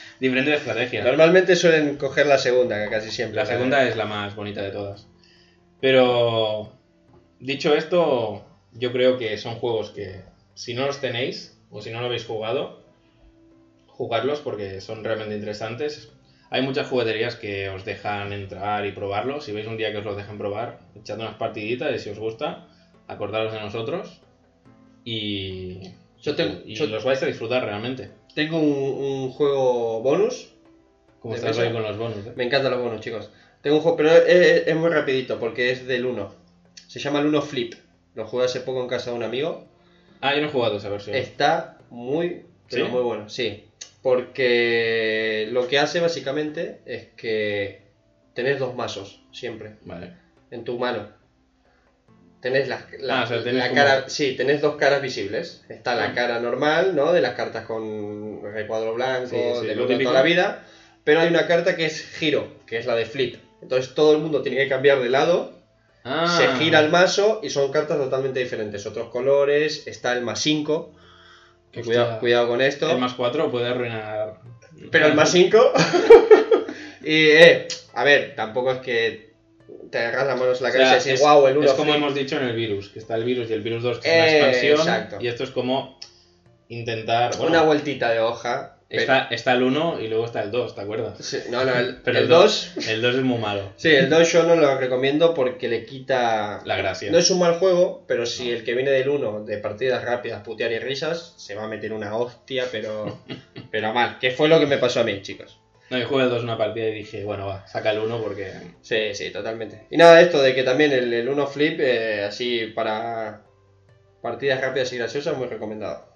diferentes 0.20 0.58
estrategias. 0.58 1.04
Normalmente 1.04 1.56
suelen 1.56 1.96
coger 1.96 2.26
la 2.26 2.38
segunda, 2.38 2.82
que 2.82 2.90
casi 2.90 3.10
siempre. 3.10 3.36
La 3.36 3.46
segunda 3.46 3.86
es 3.86 3.96
la 3.96 4.04
más 4.04 4.36
bonita 4.36 4.62
de 4.62 4.70
todas. 4.70 5.08
Pero, 5.80 6.72
dicho 7.40 7.74
esto, 7.74 8.44
yo 8.72 8.92
creo 8.92 9.18
que 9.18 9.36
son 9.38 9.56
juegos 9.56 9.90
que, 9.90 10.22
si 10.54 10.74
no 10.74 10.86
los 10.86 11.00
tenéis, 11.00 11.58
o 11.70 11.82
si 11.82 11.90
no 11.90 12.00
lo 12.00 12.06
habéis 12.06 12.26
jugado, 12.26 12.80
jugadlos 13.88 14.40
porque 14.40 14.80
son 14.80 15.04
realmente 15.04 15.34
interesantes. 15.34 16.10
Hay 16.50 16.62
muchas 16.62 16.88
jugueterías 16.88 17.36
que 17.36 17.68
os 17.68 17.84
dejan 17.84 18.32
entrar 18.32 18.84
y 18.84 18.92
probarlo. 18.92 19.40
Si 19.40 19.52
veis 19.52 19.66
un 19.68 19.76
día 19.76 19.92
que 19.92 19.98
os 19.98 20.04
lo 20.04 20.16
dejan 20.16 20.36
probar, 20.36 20.78
echad 20.96 21.18
unas 21.18 21.36
partiditas 21.36 21.94
y 21.94 21.98
si 22.00 22.10
os 22.10 22.18
gusta, 22.18 22.66
acordaros 23.06 23.52
de 23.52 23.60
nosotros. 23.60 24.20
Y, 25.04 25.92
Yo 26.20 26.34
tengo- 26.34 26.60
y 26.64 26.74
yo- 26.74 26.86
los 26.86 27.04
vais 27.04 27.22
a 27.22 27.26
disfrutar 27.26 27.64
realmente. 27.64 28.10
Tengo 28.34 28.58
un, 28.58 28.66
un 29.04 29.30
juego 29.30 30.00
bonus. 30.02 30.52
Como 31.20 31.34
¿De 31.34 31.38
estás 31.40 31.56
hoy 31.58 31.70
con 31.72 31.82
los 31.82 31.96
bonos. 31.96 32.26
¿eh? 32.26 32.32
Me 32.34 32.44
encantan 32.44 32.72
los 32.72 32.80
bonus, 32.80 33.00
chicos. 33.00 33.30
Tengo 33.62 33.76
un 33.76 33.82
juego, 33.82 33.96
pero 33.96 34.10
es, 34.10 34.66
es 34.66 34.76
muy 34.76 34.88
rapidito 34.90 35.38
porque 35.38 35.70
es 35.70 35.86
del 35.86 36.04
1. 36.06 36.30
Se 36.88 36.98
llama 36.98 37.20
el 37.20 37.26
1 37.26 37.42
Flip. 37.42 37.74
Lo 38.14 38.26
jugué 38.26 38.44
hace 38.46 38.60
poco 38.60 38.80
en 38.80 38.88
casa 38.88 39.10
de 39.10 39.16
un 39.16 39.22
amigo. 39.22 39.64
Ah, 40.20 40.34
yo 40.34 40.40
no 40.40 40.48
he 40.48 40.50
jugado 40.50 40.76
esa 40.78 40.88
versión. 40.88 41.14
Está 41.16 41.78
muy, 41.90 42.42
pero 42.68 42.86
¿Sí? 42.86 42.90
muy 42.92 43.02
bueno. 43.02 43.28
Sí. 43.28 43.64
Porque 44.02 45.48
lo 45.52 45.68
que 45.68 45.78
hace 45.78 46.00
básicamente 46.00 46.80
es 46.86 47.08
que 47.16 47.82
tenés 48.34 48.58
dos 48.58 48.74
mazos 48.74 49.22
siempre 49.32 49.76
Vale. 49.84 50.14
en 50.50 50.64
tu 50.64 50.78
mano. 50.78 51.08
Tenés 52.40 52.68
la, 52.68 52.86
la, 53.00 53.20
Ah, 53.20 53.24
o 53.24 53.26
sea, 53.26 53.38
tenés 53.44 53.56
la 53.62 53.68
como- 53.68 53.74
cara, 53.82 54.08
sí, 54.08 54.34
tenés 54.36 54.62
dos 54.62 54.76
caras 54.76 55.02
visibles. 55.02 55.62
Está 55.68 55.94
la 55.94 56.06
Ah. 56.06 56.14
cara 56.14 56.40
normal, 56.40 56.96
¿no? 56.96 57.12
De 57.12 57.20
las 57.20 57.34
cartas 57.34 57.66
con 57.66 58.40
recuadro 58.42 58.94
blanco, 58.94 59.28
Sí, 59.28 59.36
sí, 59.60 59.66
de 59.66 59.74
lo 59.74 59.86
toda 59.86 60.12
la 60.14 60.22
vida. 60.22 60.64
Pero 61.04 61.20
hay 61.20 61.28
una 61.28 61.46
carta 61.46 61.76
que 61.76 61.84
es 61.86 62.02
giro, 62.18 62.48
que 62.66 62.78
es 62.78 62.86
la 62.86 62.94
de 62.96 63.04
flip. 63.04 63.36
Entonces 63.60 63.94
todo 63.94 64.12
el 64.12 64.18
mundo 64.22 64.40
tiene 64.42 64.56
que 64.56 64.68
cambiar 64.68 65.00
de 65.00 65.10
lado, 65.10 65.52
Ah. 66.02 66.26
se 66.38 66.48
gira 66.64 66.80
el 66.80 66.88
mazo 66.88 67.40
y 67.42 67.50
son 67.50 67.70
cartas 67.70 67.98
totalmente 67.98 68.40
diferentes. 68.40 68.86
Otros 68.86 69.10
colores, 69.10 69.86
está 69.86 70.14
el 70.14 70.22
más 70.22 70.40
5, 70.40 70.94
Que 71.72 71.80
Hostia. 71.80 71.94
cuidado, 71.94 72.18
cuidado 72.20 72.48
con 72.48 72.60
esto. 72.60 72.90
El 72.90 72.98
más 72.98 73.14
4 73.14 73.50
puede 73.50 73.68
arruinar. 73.68 74.34
Pero 74.90 75.06
el 75.06 75.14
más 75.14 75.30
5. 75.30 75.72
y, 77.04 77.28
eh, 77.30 77.68
a 77.94 78.04
ver, 78.04 78.34
tampoco 78.34 78.72
es 78.72 78.78
que 78.78 79.30
te 79.90 79.98
agarras 79.98 80.26
las 80.28 80.38
manos 80.38 80.58
en 80.58 80.64
la 80.64 80.68
O 80.68 80.72
sea, 80.72 80.80
cabeza 80.88 81.10
y 81.10 81.12
es, 81.14 81.20
wow, 81.20 81.46
el 81.46 81.58
1 81.58 81.66
es 81.66 81.72
como 81.74 81.94
hemos 81.94 82.14
dicho 82.14 82.36
en 82.36 82.44
el 82.44 82.56
virus, 82.56 82.88
que 82.90 82.98
está 82.98 83.14
el 83.16 83.24
virus 83.24 83.50
y 83.50 83.52
el 83.52 83.62
virus 83.62 83.82
2 83.82 83.98
que 84.00 84.08
es 84.08 84.14
una 84.14 84.26
Eh, 84.26 84.36
expansión. 84.36 84.78
exacto. 84.80 85.16
Y 85.20 85.28
esto 85.28 85.44
es 85.44 85.50
como 85.50 85.98
intentar. 86.68 87.36
Bueno, 87.36 87.50
Una 87.52 87.62
vueltita 87.62 88.10
de 88.10 88.20
hoja. 88.20 88.76
Pero- 88.90 89.02
está, 89.02 89.28
está 89.30 89.52
el 89.52 89.62
1 89.62 90.00
y 90.00 90.08
luego 90.08 90.24
está 90.26 90.42
el 90.42 90.50
2, 90.50 90.74
¿te 90.74 90.80
acuerdas? 90.80 91.16
Sí, 91.24 91.38
no, 91.48 91.64
no, 91.64 91.78
el, 91.78 91.98
Pero 92.02 92.18
el 92.18 92.24
el 92.24 92.28
2. 92.28 92.72
El 92.88 93.02
2 93.02 93.14
es 93.14 93.22
muy 93.22 93.38
malo. 93.38 93.72
Sí, 93.76 93.88
el 93.88 94.10
2 94.10 94.32
yo 94.32 94.42
no 94.42 94.56
lo 94.56 94.76
recomiendo 94.78 95.32
porque 95.32 95.68
le 95.68 95.84
quita. 95.84 96.60
La 96.64 96.76
gracia. 96.76 97.10
No 97.12 97.18
es 97.18 97.30
un 97.30 97.38
mal 97.38 97.54
juego, 97.60 98.04
pero 98.08 98.26
si 98.26 98.50
el 98.50 98.64
que 98.64 98.74
viene 98.74 98.90
del 98.90 99.08
1 99.08 99.44
de 99.44 99.58
partidas 99.58 100.04
rápidas, 100.04 100.42
putear 100.42 100.72
y 100.72 100.80
risas, 100.80 101.34
se 101.36 101.54
va 101.54 101.64
a 101.64 101.68
meter 101.68 101.92
una 101.92 102.16
hostia, 102.16 102.64
pero. 102.72 103.20
pero 103.70 103.92
mal. 103.94 104.18
Que 104.18 104.32
fue 104.32 104.48
lo 104.48 104.58
que 104.58 104.66
me 104.66 104.78
pasó 104.78 105.00
a 105.00 105.04
mí, 105.04 105.22
chicos. 105.22 105.60
No, 105.88 105.98
yo 105.98 106.06
jugué 106.08 106.24
el 106.24 106.30
2 106.30 106.42
una 106.42 106.58
partida 106.58 106.88
y 106.88 106.94
dije, 106.94 107.24
bueno, 107.24 107.46
va, 107.46 107.66
saca 107.68 107.92
el 107.92 108.00
1 108.00 108.20
porque. 108.20 108.52
Sí, 108.80 109.14
sí, 109.14 109.30
totalmente. 109.30 109.86
Y 109.90 109.96
nada, 109.96 110.20
esto 110.20 110.42
de 110.42 110.54
que 110.54 110.62
también 110.64 110.92
el, 110.92 111.12
el 111.12 111.28
1 111.28 111.46
flip, 111.46 111.78
eh, 111.80 112.24
así 112.24 112.66
para 112.74 113.42
partidas 114.20 114.60
rápidas 114.60 114.92
y 114.92 114.98
graciosas, 114.98 115.36
muy 115.36 115.46
recomendado. 115.46 116.09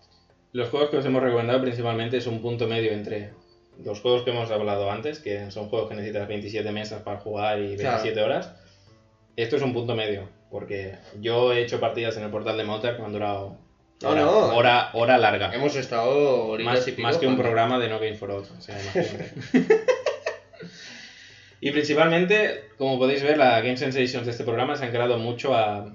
Los 0.55 0.68
juegos 0.70 0.89
que 0.90 0.97
os 0.98 1.05
hemos 1.05 1.20
recomendado 1.22 1.60
principalmente 1.60 2.16
es 2.16 2.26
un 2.28 2.40
punto 2.40 2.66
medio 2.68 2.93
entre 2.93 3.32
los 3.85 4.01
juegos 4.01 4.22
que 4.22 4.31
hemos 4.31 4.51
hablado 4.52 4.89
antes, 4.90 5.18
que 5.18 5.51
son 5.51 5.68
juegos 5.68 5.89
que 5.89 5.97
necesitas 5.97 6.28
27 6.28 6.70
mesas 6.70 7.02
para 7.02 7.18
jugar 7.18 7.59
y 7.59 7.76
27 7.76 8.12
Claro. 8.12 8.26
horas. 8.26 8.55
Esto 9.36 9.56
es 9.56 9.62
un 9.62 9.72
punto 9.74 9.97
medio, 9.97 10.28
porque 10.52 10.94
yo 11.20 11.52
he 11.52 11.60
hecho 11.62 11.81
partidas 11.81 12.16
en 12.16 12.22
el 12.22 12.31
portal 12.31 12.56
de 12.56 12.62
Malta 12.62 12.97
que 12.97 13.02
han 13.02 13.12
durado 13.12 13.56
No, 14.01 14.09
hora, 14.10 14.20
no. 14.22 14.56
hora, 14.56 14.90
hora 14.93 15.18
larga. 15.18 15.52
Hemos 15.52 15.74
estado 15.74 16.47
horitas 16.47 16.74
Más, 16.74 16.86
y 16.89 16.93
pico 16.93 17.02
más 17.02 17.18
que 17.18 17.26
un 17.26 17.36
programa 17.36 17.81
de 17.81 17.89
No 17.89 17.98
Game 17.98 18.14
for 18.14 18.31
All. 18.31 18.44
o 18.56 18.60
sea, 18.60 18.78
y 21.60 21.70
principalmente, 21.72 22.68
como 22.78 22.98
podéis 22.98 23.24
ver, 23.24 23.39
la 23.39 23.60
Game 23.60 23.76
Sensations 23.76 24.24
de 24.24 24.31
este 24.31 24.44
programa 24.44 24.76
se 24.76 24.85
han 24.85 24.90
creado 24.93 25.18
mucho 25.18 25.55
a, 25.55 25.93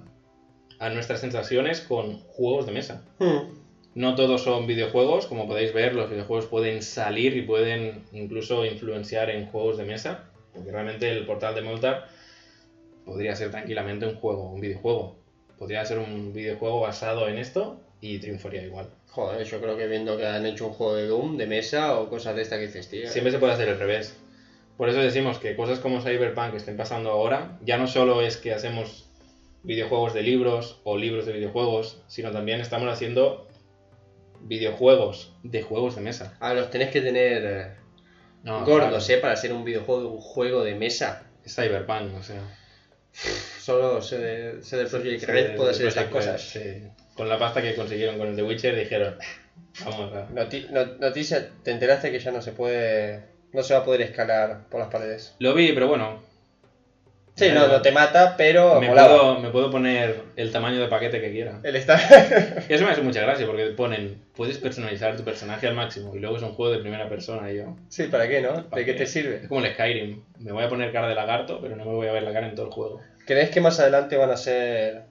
a 0.79 0.89
nuestras 0.89 1.21
sensaciones 1.21 1.79
con 1.79 2.19
juegos 2.19 2.65
de 2.65 2.71
mesa. 2.73 3.05
Hmm. 3.19 3.58
No 3.95 4.15
todos 4.15 4.43
son 4.43 4.67
videojuegos, 4.67 5.25
como 5.25 5.47
podéis 5.47 5.73
ver, 5.73 5.95
los 5.95 6.09
videojuegos 6.09 6.45
pueden 6.45 6.81
salir 6.81 7.35
y 7.35 7.41
pueden 7.41 8.03
incluso 8.11 8.65
influenciar 8.65 9.29
en 9.29 9.47
juegos 9.47 9.77
de 9.77 9.85
mesa, 9.85 10.25
porque 10.53 10.71
realmente 10.71 11.09
el 11.09 11.25
portal 11.25 11.55
de 11.55 11.61
Moltar 11.61 12.07
podría 13.03 13.35
ser 13.35 13.49
tranquilamente 13.49 14.05
un 14.05 14.15
juego, 14.15 14.51
un 14.51 14.61
videojuego. 14.61 15.17
Podría 15.57 15.83
ser 15.85 15.97
un 15.97 16.31
videojuego 16.31 16.81
basado 16.81 17.27
en 17.27 17.37
esto 17.37 17.81
y 17.99 18.19
triunfaría 18.19 18.63
igual. 18.63 18.89
Joder, 19.09 19.45
yo 19.45 19.59
creo 19.59 19.75
que 19.75 19.87
viendo 19.87 20.17
que 20.17 20.25
han 20.25 20.45
hecho 20.45 20.67
un 20.67 20.73
juego 20.73 20.95
de 20.95 21.07
Doom, 21.07 21.37
de 21.37 21.47
mesa 21.47 21.99
o 21.99 22.09
cosas 22.09 22.35
de 22.35 22.43
esta 22.43 22.57
que 22.57 22.67
dices, 22.67 22.89
tío. 22.89 23.09
Siempre 23.09 23.31
se 23.31 23.39
puede 23.39 23.53
hacer 23.53 23.69
al 23.69 23.79
revés. 23.79 24.15
Por 24.77 24.87
eso 24.87 24.99
decimos 24.99 25.39
que 25.39 25.57
cosas 25.57 25.79
como 25.79 25.99
Cyberpunk 25.99 26.51
que 26.51 26.57
estén 26.57 26.77
pasando 26.77 27.09
ahora, 27.09 27.59
ya 27.65 27.77
no 27.77 27.87
solo 27.87 28.21
es 28.21 28.37
que 28.37 28.53
hacemos 28.53 29.09
videojuegos 29.63 30.13
de 30.13 30.21
libros 30.21 30.79
o 30.85 30.95
libros 30.97 31.25
de 31.25 31.33
videojuegos, 31.33 32.01
sino 32.07 32.31
también 32.31 32.61
estamos 32.61 32.87
haciendo 32.87 33.48
videojuegos 34.41 35.33
de 35.43 35.61
juegos 35.61 35.95
de 35.95 36.01
mesa. 36.01 36.35
Ah, 36.39 36.53
los 36.53 36.69
tenés 36.69 36.89
que 36.89 37.01
tener 37.01 37.43
eh, 37.45 37.67
No, 38.43 38.65
gordos, 38.65 39.05
claro, 39.05 39.19
¿eh? 39.19 39.21
Para 39.21 39.33
hacer 39.33 39.53
un 39.53 39.63
videojuego, 39.63 40.09
un 40.09 40.19
juego 40.19 40.63
de 40.63 40.75
mesa. 40.75 41.23
Es 41.43 41.55
Cyberpunk, 41.55 42.15
o 42.17 42.23
sea. 42.23 42.41
Solo 43.59 44.01
sé 44.01 44.17
de, 44.17 44.63
sé 44.63 44.77
de 44.77 44.85
Project 44.85 45.23
Red 45.23 45.55
puede 45.55 45.71
hacer 45.71 45.87
estas 45.87 46.05
cosas. 46.07 46.41
Sí. 46.41 46.83
Con 47.15 47.27
la 47.27 47.37
pasta 47.37 47.61
que 47.61 47.75
consiguieron 47.75 48.17
con 48.17 48.27
el 48.29 48.35
The 48.35 48.43
Witcher 48.43 48.75
dijeron, 48.75 49.17
"Ah, 49.19 49.25
vamos 49.85 50.13
a... 50.13 50.27
Noti- 50.33 50.67
no- 50.69 50.85
noticia, 50.99 51.49
te 51.63 51.71
enteraste 51.71 52.11
que 52.11 52.19
ya 52.19 52.31
no 52.31 52.41
se 52.41 52.51
puede, 52.53 53.23
no 53.51 53.63
se 53.63 53.73
va 53.73 53.81
a 53.81 53.83
poder 53.83 54.01
escalar 54.01 54.67
por 54.69 54.79
las 54.79 54.89
paredes. 54.89 55.35
Lo 55.39 55.53
vi, 55.53 55.73
pero 55.73 55.87
bueno. 55.87 56.21
Sí, 57.39 57.51
no, 57.53 57.67
no 57.67 57.81
te 57.81 57.91
mata, 57.91 58.35
pero 58.37 58.79
me 58.79 58.87
molaba. 58.87 59.09
puedo, 59.17 59.39
me 59.39 59.49
puedo 59.49 59.71
poner 59.71 60.23
el 60.35 60.51
tamaño 60.51 60.79
de 60.79 60.87
paquete 60.87 61.21
que 61.21 61.31
quiera. 61.31 61.59
Él 61.63 61.75
está... 61.75 61.97
Y 62.69 62.73
eso 62.73 62.85
me 62.85 62.91
hace 62.91 63.01
mucha 63.01 63.21
gracia 63.21 63.45
porque 63.47 63.65
ponen, 63.67 64.21
puedes 64.35 64.57
personalizar 64.57 65.15
tu 65.15 65.23
personaje 65.23 65.67
al 65.67 65.75
máximo 65.75 66.15
y 66.15 66.19
luego 66.19 66.37
es 66.37 66.43
un 66.43 66.53
juego 66.53 66.71
de 66.73 66.79
primera 66.79 67.07
persona 67.09 67.51
y 67.51 67.57
yo. 67.57 67.75
sí, 67.87 68.03
¿para 68.07 68.27
qué, 68.27 68.41
no? 68.41 68.49
¿para 68.69 68.79
¿De 68.79 68.85
qué 68.85 68.91
qué? 68.91 68.97
te 68.99 69.03
Es 69.05 69.11
sirve? 69.11 69.47
como 69.47 69.63
el 69.65 69.73
Skyrim. 69.73 70.23
Me 70.39 70.51
voy 70.51 70.63
a 70.63 70.69
poner 70.69 70.91
cara 70.91 71.07
de 71.07 71.15
lagarto, 71.15 71.59
pero 71.61 71.75
no 71.75 71.85
me 71.85 71.91
voy 71.93 72.07
a 72.07 72.11
ver 72.11 72.23
la 72.23 72.33
cara 72.33 72.47
en 72.47 72.55
todo 72.55 72.65
el 72.67 72.71
juego. 72.71 72.99
¿Crees 73.25 73.49
que 73.49 73.61
más 73.61 73.79
adelante 73.79 74.17
van 74.17 74.31
a 74.31 74.37
ser 74.37 75.03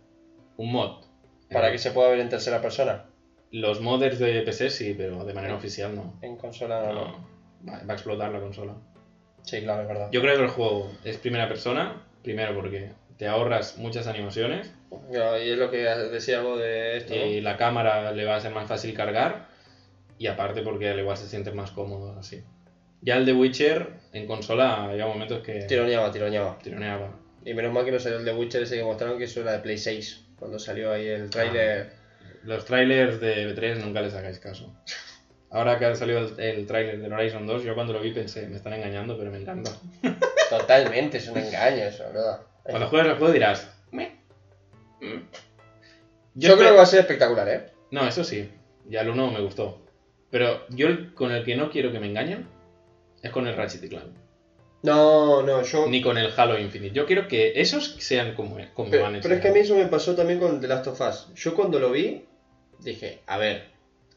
Un 0.56 0.72
mod. 0.72 1.04
para 1.50 1.68
Eh, 1.68 1.72
que 1.72 1.78
se 1.78 1.90
pueda 1.92 2.08
ver 2.10 2.20
en 2.20 2.28
tercera 2.28 2.60
persona? 2.60 3.04
Los 3.50 3.80
modders 3.80 4.18
de 4.18 4.42
PC 4.42 4.68
sí, 4.70 4.94
pero 4.96 5.24
de 5.24 5.32
manera 5.32 5.54
oficial 5.54 5.94
no. 5.96 6.18
En 6.20 6.36
consola 6.36 6.92
no, 6.92 7.26
va 7.66 7.78
a 7.88 7.92
explotar 7.94 8.30
la 8.30 8.40
consola. 8.40 8.74
Sí, 9.42 9.62
claro, 9.62 9.82
es 9.82 9.88
verdad. 9.88 10.08
Yo 10.12 10.20
creo 10.20 10.36
que 10.36 10.42
el 10.42 10.48
juego 10.50 10.90
es 11.04 11.16
primera 11.16 11.48
persona, 11.48 12.02
primero 12.28 12.54
porque 12.54 12.90
te 13.16 13.26
ahorras 13.26 13.78
muchas 13.78 14.06
animaciones 14.06 14.70
Y 15.10 15.16
es 15.16 15.56
lo 15.56 15.70
que 15.70 15.78
decía 15.78 16.40
algo 16.40 16.58
de 16.58 16.98
esto, 16.98 17.14
y 17.14 17.40
la 17.40 17.56
cámara 17.56 18.12
le 18.12 18.26
va 18.26 18.36
a 18.36 18.40
ser 18.40 18.52
más 18.52 18.68
fácil 18.68 18.92
cargar 18.92 19.48
y 20.18 20.26
aparte 20.26 20.60
porque 20.60 20.90
al 20.90 20.98
igual 20.98 21.16
se 21.16 21.26
siente 21.26 21.52
más 21.52 21.70
cómodo 21.70 22.18
así. 22.18 22.44
Ya 23.00 23.16
el 23.16 23.24
de 23.24 23.32
Witcher 23.32 23.88
en 24.12 24.26
consola 24.26 24.84
había 24.84 25.06
momentos 25.06 25.42
que 25.42 25.60
Tironeaba, 25.62 26.10
tironeaba. 26.12 26.58
tironeaba. 26.58 27.14
Y 27.46 27.54
menos 27.54 27.72
mal 27.72 27.86
que 27.86 27.92
no 27.92 27.98
salió 27.98 28.18
el 28.18 28.26
de 28.26 28.34
Witcher 28.34 28.64
ese 28.64 28.76
que 28.76 28.84
mostraron 28.84 29.16
que 29.16 29.24
eso 29.24 29.40
era 29.40 29.52
de 29.52 29.60
Play 29.60 29.78
6. 29.78 30.26
Cuando 30.38 30.58
salió 30.58 30.92
ahí 30.92 31.06
el 31.08 31.30
tráiler. 31.30 31.92
Los 32.42 32.66
trailers 32.66 33.20
de 33.20 33.54
B3 33.54 33.76
nunca 33.78 34.02
les 34.02 34.12
hagáis 34.14 34.38
caso. 34.38 34.74
Ahora 35.50 35.78
que 35.78 35.86
ha 35.86 35.94
salido 35.94 36.18
el, 36.18 36.38
el 36.38 36.66
tráiler 36.66 37.00
de 37.00 37.10
Horizon 37.10 37.46
2, 37.46 37.62
yo 37.64 37.74
cuando 37.74 37.94
lo 37.94 38.00
vi 38.00 38.12
pensé, 38.12 38.46
me 38.48 38.56
están 38.56 38.74
engañando, 38.74 39.16
pero 39.16 39.30
me 39.30 39.38
encanta. 39.38 39.70
Totalmente, 40.50 41.18
es 41.18 41.28
un 41.28 41.38
engaño 41.38 41.84
eso, 41.84 42.04
¿verdad? 42.04 42.40
Cuando 42.64 42.88
juegues 42.88 43.08
el 43.12 43.18
juego 43.18 43.32
dirás, 43.32 43.70
"Meh". 43.90 44.16
Mm. 45.00 45.20
Yo, 46.34 46.56
creo 46.56 46.70
que 46.70 46.76
va 46.76 46.82
a 46.82 46.86
ser 46.86 47.00
espectacular, 47.00 47.48
¿eh? 47.48 47.66
No, 47.90 48.06
eso 48.06 48.22
sí, 48.24 48.50
ya 48.86 49.00
el 49.00 49.08
1 49.10 49.30
me 49.30 49.40
gustó. 49.40 49.80
Pero 50.30 50.66
yo 50.68 50.88
el- 50.88 51.14
con 51.14 51.32
el 51.32 51.44
que 51.44 51.56
no 51.56 51.70
quiero 51.70 51.90
que 51.90 51.98
me 52.00 52.06
engañen 52.06 52.46
es 53.22 53.30
con 53.30 53.46
el 53.46 53.56
Ratchet 53.56 53.82
y 53.84 53.88
Clank. 53.88 54.14
No, 54.82 55.42
no, 55.42 55.62
yo. 55.62 55.88
Ni 55.88 56.00
con 56.02 56.18
el 56.18 56.32
Halo 56.36 56.58
Infinite. 56.58 56.94
Yo 56.94 57.06
quiero 57.06 57.26
que 57.26 57.60
esos 57.60 57.96
sean 57.98 58.34
como, 58.34 58.58
como 58.74 58.90
Pero, 58.90 59.06
han 59.06 59.16
hecho. 59.16 59.22
pero 59.24 59.34
es 59.34 59.40
que 59.40 59.48
a 59.48 59.52
mí 59.52 59.60
eso 59.60 59.74
me 59.74 59.86
pasó 59.86 60.14
también 60.14 60.38
con 60.38 60.60
The 60.60 60.68
Last 60.68 60.86
of 60.86 61.00
Us. 61.00 61.28
Yo 61.34 61.54
cuando 61.54 61.80
lo 61.80 61.90
vi, 61.90 62.26
dije, 62.78 63.20
a 63.26 63.38
ver, 63.38 63.64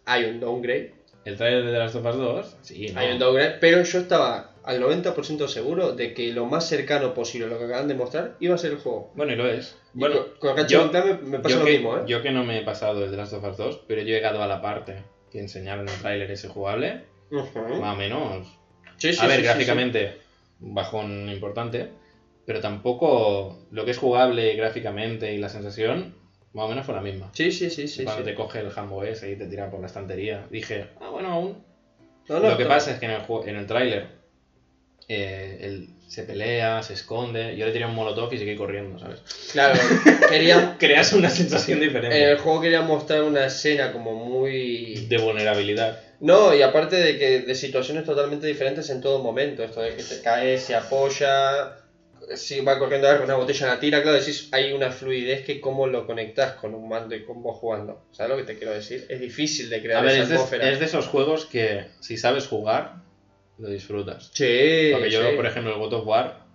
hay 0.05 0.25
un 0.25 0.39
downgrade. 0.39 0.93
El 1.25 1.37
trailer 1.37 1.65
de 1.65 1.71
The 1.71 1.77
Last 1.79 1.95
of 1.95 2.05
Us 2.05 2.15
2, 2.17 2.57
sí, 2.61 2.87
no. 2.93 2.99
Hay 2.99 3.11
un 3.11 3.19
downgrade, 3.19 3.57
pero 3.59 3.81
yo 3.81 3.99
estaba 3.99 4.50
al 4.63 4.79
90% 4.79 5.47
seguro 5.47 5.91
de 5.93 6.13
que 6.13 6.31
lo 6.31 6.45
más 6.45 6.65
cercano 6.67 7.13
posible 7.13 7.45
a 7.47 7.49
lo 7.49 7.57
que 7.57 7.65
acaban 7.65 7.87
de 7.87 7.95
mostrar 7.95 8.35
iba 8.39 8.55
a 8.55 8.57
ser 8.57 8.71
el 8.71 8.77
juego. 8.77 9.11
Bueno, 9.13 9.33
y 9.33 9.35
lo 9.35 9.47
es. 9.47 9.75
Y 9.93 9.99
Bueno, 9.99 10.25
con, 10.39 10.55
con 10.55 10.67
yo- 10.67 10.89
me, 10.91 11.13
me 11.17 11.39
pasa 11.39 11.57
lo 11.59 11.65
que, 11.65 11.71
mismo, 11.71 11.97
¿eh? 11.97 12.01
yo 12.05 12.21
que 12.21 12.31
no 12.31 12.43
me 12.43 12.57
he 12.59 12.61
pasado 12.63 13.03
el 13.03 13.11
The 13.11 13.17
Last 13.17 13.33
of 13.33 13.43
Us 13.43 13.57
2, 13.57 13.81
pero 13.87 14.01
yo 14.01 14.09
he 14.13 14.15
llegado 14.17 14.41
a 14.41 14.47
la 14.47 14.61
parte 14.61 15.03
que 15.31 15.39
enseñaron 15.39 15.87
el 15.87 15.95
tráiler 15.99 16.29
ese 16.31 16.47
jugable, 16.47 17.01
Ujú. 17.31 17.59
más 17.79 17.93
o 17.93 17.97
menos. 17.97 18.47
Sí, 18.97 19.13
sí, 19.13 19.23
a 19.23 19.27
ver, 19.27 19.37
sí, 19.37 19.43
gráficamente, 19.43 20.17
un 20.59 20.75
bajón 20.75 21.29
importante, 21.29 21.89
pero 22.45 22.59
tampoco 22.59 23.57
lo 23.71 23.85
que 23.85 23.91
es 23.91 23.97
jugable 23.97 24.53
gráficamente 24.55 25.33
y 25.33 25.37
la 25.37 25.49
sensación, 25.49 26.13
más 26.53 26.65
o 26.65 26.67
menos 26.67 26.85
fue 26.85 26.93
la 26.93 27.01
misma. 27.01 27.31
Sí, 27.33 27.51
sí, 27.51 27.69
sí, 27.69 27.87
sí. 27.87 28.03
Cuando 28.03 28.23
te 28.23 28.35
coge 28.35 28.59
el 28.59 28.71
Hambo 28.75 29.03
ese 29.03 29.31
y 29.31 29.35
te 29.37 29.47
tira 29.47 29.69
por 29.69 29.79
la 29.79 29.87
estantería, 29.87 30.45
dije, 30.49 30.85
ah, 30.99 31.09
bueno, 31.09 31.29
aún. 31.29 31.63
No, 32.27 32.39
no, 32.39 32.49
lo 32.49 32.57
que 32.57 32.63
to- 32.63 32.69
pasa 32.69 32.91
es 32.91 32.99
que 32.99 33.05
en 33.05 33.11
el, 33.11 33.21
en 33.45 33.55
el 33.55 33.65
tráiler 33.65 34.20
eh, 35.13 35.57
él 35.61 35.89
se 36.07 36.23
pelea, 36.23 36.83
se 36.83 36.93
esconde, 36.93 37.55
yo 37.55 37.65
le 37.65 37.71
tiré 37.71 37.85
un 37.85 37.95
molotov 37.95 38.33
y 38.33 38.37
seguí 38.37 38.55
corriendo, 38.55 38.99
¿sabes? 38.99 39.21
Claro, 39.51 39.79
querían. 40.29 40.77
Creas 40.77 41.13
una 41.13 41.29
sensación 41.29 41.79
diferente 41.79 42.21
En 42.21 42.29
el 42.31 42.37
juego 42.37 42.61
querían 42.61 42.85
mostrar 42.85 43.23
una 43.23 43.45
escena 43.45 43.91
como 43.91 44.13
muy. 44.13 45.05
de 45.07 45.17
vulnerabilidad. 45.17 45.97
No, 46.19 46.53
y 46.53 46.61
aparte 46.61 46.97
de 46.97 47.17
que 47.17 47.39
de 47.41 47.55
situaciones 47.55 48.03
totalmente 48.05 48.45
diferentes 48.45 48.89
en 48.89 49.01
todo 49.01 49.23
momento. 49.23 49.63
Esto 49.63 49.81
de 49.81 49.95
que 49.95 50.03
te 50.03 50.21
cae, 50.21 50.57
se 50.57 50.75
apoya, 50.75 51.77
si 52.35 52.61
va 52.61 52.77
corriendo 52.77 53.07
a 53.07 53.11
ver 53.11 53.19
con 53.21 53.29
una 53.29 53.37
botella 53.37 53.67
la 53.67 53.79
tira, 53.79 54.01
claro, 54.01 54.17
decís, 54.17 54.49
hay 54.51 54.73
una 54.73 54.91
fluidez 54.91 55.43
que 55.43 55.59
cómo 55.59 55.87
lo 55.87 56.05
conectas 56.05 56.53
con 56.53 56.75
un 56.75 56.87
mando 56.87 57.15
y 57.15 57.23
vos 57.25 57.57
jugando. 57.57 58.03
¿Sabes 58.11 58.31
lo 58.31 58.37
que 58.37 58.53
te 58.53 58.57
quiero 58.57 58.73
decir? 58.73 59.05
Es 59.09 59.19
difícil 59.19 59.69
de 59.69 59.81
crear 59.81 59.99
A 59.99 60.01
ver, 60.01 60.11
esa 60.11 60.23
es 60.23 60.29
de, 60.29 60.35
atmósfera. 60.35 60.69
es 60.69 60.79
de 60.79 60.85
esos 60.85 61.07
juegos 61.07 61.45
que 61.45 61.85
si 61.99 62.17
sabes 62.17 62.47
jugar, 62.47 62.95
lo 63.61 63.69
disfrutas. 63.69 64.31
Sí, 64.33 64.89
Porque 64.91 65.09
yo, 65.09 65.29
sí. 65.29 65.35
por 65.35 65.45
ejemplo, 65.45 65.73
el 65.73 65.79
God 65.79 65.93
of 65.93 66.07
War, 66.07 66.45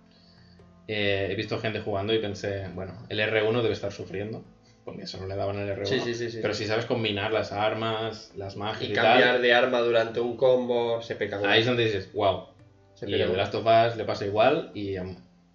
eh, 0.87 1.29
he 1.31 1.35
visto 1.35 1.57
gente 1.57 1.79
jugando 1.79 2.13
y 2.13 2.19
pensé, 2.19 2.67
bueno, 2.75 2.93
el 3.09 3.19
R1 3.19 3.61
debe 3.61 3.73
estar 3.73 3.91
sufriendo, 3.91 4.43
porque 4.83 5.03
eso 5.03 5.17
no 5.19 5.25
le 5.25 5.35
daban 5.35 5.57
el 5.57 5.69
R1. 5.69 5.85
Sí, 5.85 6.13
sí, 6.13 6.29
sí. 6.29 6.39
Pero 6.41 6.53
si 6.53 6.65
sabes 6.65 6.85
combinar 6.85 7.31
las 7.31 7.51
armas, 7.53 8.33
las 8.35 8.57
magias 8.57 8.89
y 8.89 8.91
y, 8.91 8.93
cambiar 8.93 9.33
tal, 9.33 9.41
de 9.41 9.53
arma 9.53 9.79
durante 9.79 10.19
un 10.19 10.35
combo, 10.35 11.01
se 11.01 11.15
peca 11.15 11.39
ahí 11.49 11.61
es 11.61 11.65
donde 11.65 11.85
dices, 11.85 12.11
wow. 12.13 12.47
Se 12.93 13.09
Y 13.09 13.13
el 13.13 13.37
Last 13.37 13.55
of 13.55 13.65
Us 13.65 13.95
le 13.95 14.05
pasa 14.05 14.25
igual 14.25 14.71
y 14.73 14.95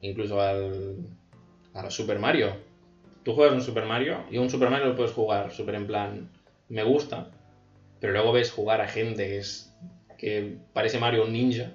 incluso 0.00 0.40
al, 0.40 0.96
a 1.74 1.82
los 1.82 1.94
Super 1.94 2.18
Mario. 2.18 2.56
Tú 3.24 3.34
juegas 3.34 3.54
un 3.54 3.62
Super 3.62 3.84
Mario 3.84 4.24
y 4.30 4.38
un 4.38 4.48
Super 4.48 4.70
Mario 4.70 4.86
lo 4.86 4.96
puedes 4.96 5.12
jugar 5.12 5.52
súper 5.52 5.74
en 5.74 5.86
plan, 5.86 6.30
me 6.68 6.82
gusta, 6.84 7.30
pero 8.00 8.12
luego 8.12 8.32
ves 8.32 8.52
jugar 8.52 8.80
a 8.80 8.88
gente 8.88 9.26
que 9.26 9.38
es 9.38 9.71
que 10.22 10.54
parece 10.72 10.98
Mario 11.00 11.24
un 11.24 11.32
ninja 11.32 11.72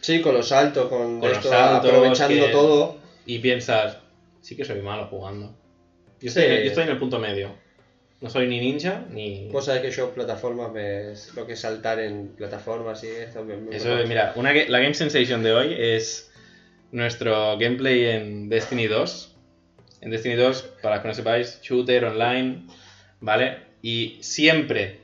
Sí, 0.00 0.20
con 0.22 0.34
los 0.34 0.48
saltos, 0.48 0.88
con, 0.88 1.18
Con 1.20 1.28
los 1.28 1.38
esto, 1.38 1.48
saltos, 1.50 1.90
aprovechando 1.90 2.46
que- 2.46 2.52
todo. 2.52 2.96
y 3.26 3.38
piensas, 3.40 3.98
sí 4.40 4.56
que 4.56 4.64
soy 4.64 4.80
malo 4.80 5.06
jugando. 5.06 5.54
Yo 6.20 6.30
Sí. 6.30 6.38
estoy, 6.40 6.44
yo 6.58 6.68
estoy 6.70 6.84
en 6.84 6.90
el 6.90 6.98
punto 6.98 7.18
medio. 7.18 7.54
No 8.20 8.30
soy 8.30 8.46
ni 8.46 8.60
ninja 8.60 9.04
ni... 9.10 9.48
Vos 9.50 9.64
sabés 9.66 9.82
que 9.82 9.90
yo 9.90 10.10
plataformas, 10.14 10.72
me, 10.72 11.12
lo 11.34 11.44
que 11.46 11.52
es 11.54 11.60
saltar 11.60 11.98
en 12.00 12.28
plataformas 12.36 13.02
y 13.02 13.08
esto 13.08 13.44
me, 13.44 13.56
me- 13.56 13.76
Eso, 13.76 13.96
mira, 14.06 14.32
una, 14.36 14.52
la 14.54 14.78
Game 14.78 14.94
Sensation 14.94 15.42
de 15.42 15.52
hoy 15.52 15.74
es 15.76 16.32
nuestro 16.92 17.58
gameplay 17.58 18.04
en 18.06 18.48
Destiny 18.48 18.86
2. 18.86 19.36
En 20.02 20.10
Destiny 20.10 20.34
2, 20.36 20.62
para 20.82 20.96
los 20.96 21.02
que 21.02 21.08
no 21.08 21.14
sepáis, 21.14 21.60
shooter 21.62 22.04
online, 22.04 22.66
¿vale? 23.20 23.58
Y 23.82 24.18
siempre, 24.20 25.00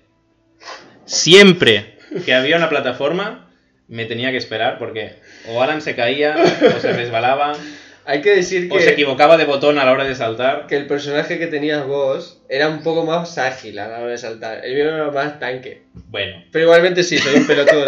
siempre 1.04 1.97
que 2.24 2.34
había 2.34 2.56
una 2.56 2.68
plataforma, 2.68 3.48
me 3.88 4.04
tenía 4.04 4.30
que 4.30 4.36
esperar 4.36 4.78
porque 4.78 5.14
o 5.48 5.62
Alan 5.62 5.80
se 5.80 5.94
caía, 5.94 6.36
o 6.76 6.80
se 6.80 6.92
resbalaba, 6.92 7.52
Hay 8.04 8.20
que 8.22 8.36
decir 8.36 8.68
o 8.70 8.78
se 8.78 8.86
que, 8.86 8.90
equivocaba 8.92 9.36
de 9.36 9.44
botón 9.44 9.78
a 9.78 9.84
la 9.84 9.92
hora 9.92 10.04
de 10.04 10.14
saltar. 10.14 10.66
que 10.66 10.76
el 10.76 10.86
personaje 10.86 11.38
que 11.38 11.46
tenías 11.46 11.86
vos 11.86 12.42
era 12.48 12.68
un 12.68 12.82
poco 12.82 13.04
más 13.04 13.36
ágil 13.38 13.78
a 13.78 13.88
la 13.88 13.98
hora 13.98 14.12
de 14.12 14.18
saltar. 14.18 14.64
El 14.64 14.74
mío 14.74 14.94
era 14.94 15.10
más 15.10 15.38
tanque. 15.38 15.82
Bueno, 15.92 16.42
Pero 16.50 16.64
igualmente 16.64 17.02
sí, 17.02 17.18
soy 17.18 17.34
un 17.40 17.46
pelotudo. 17.46 17.84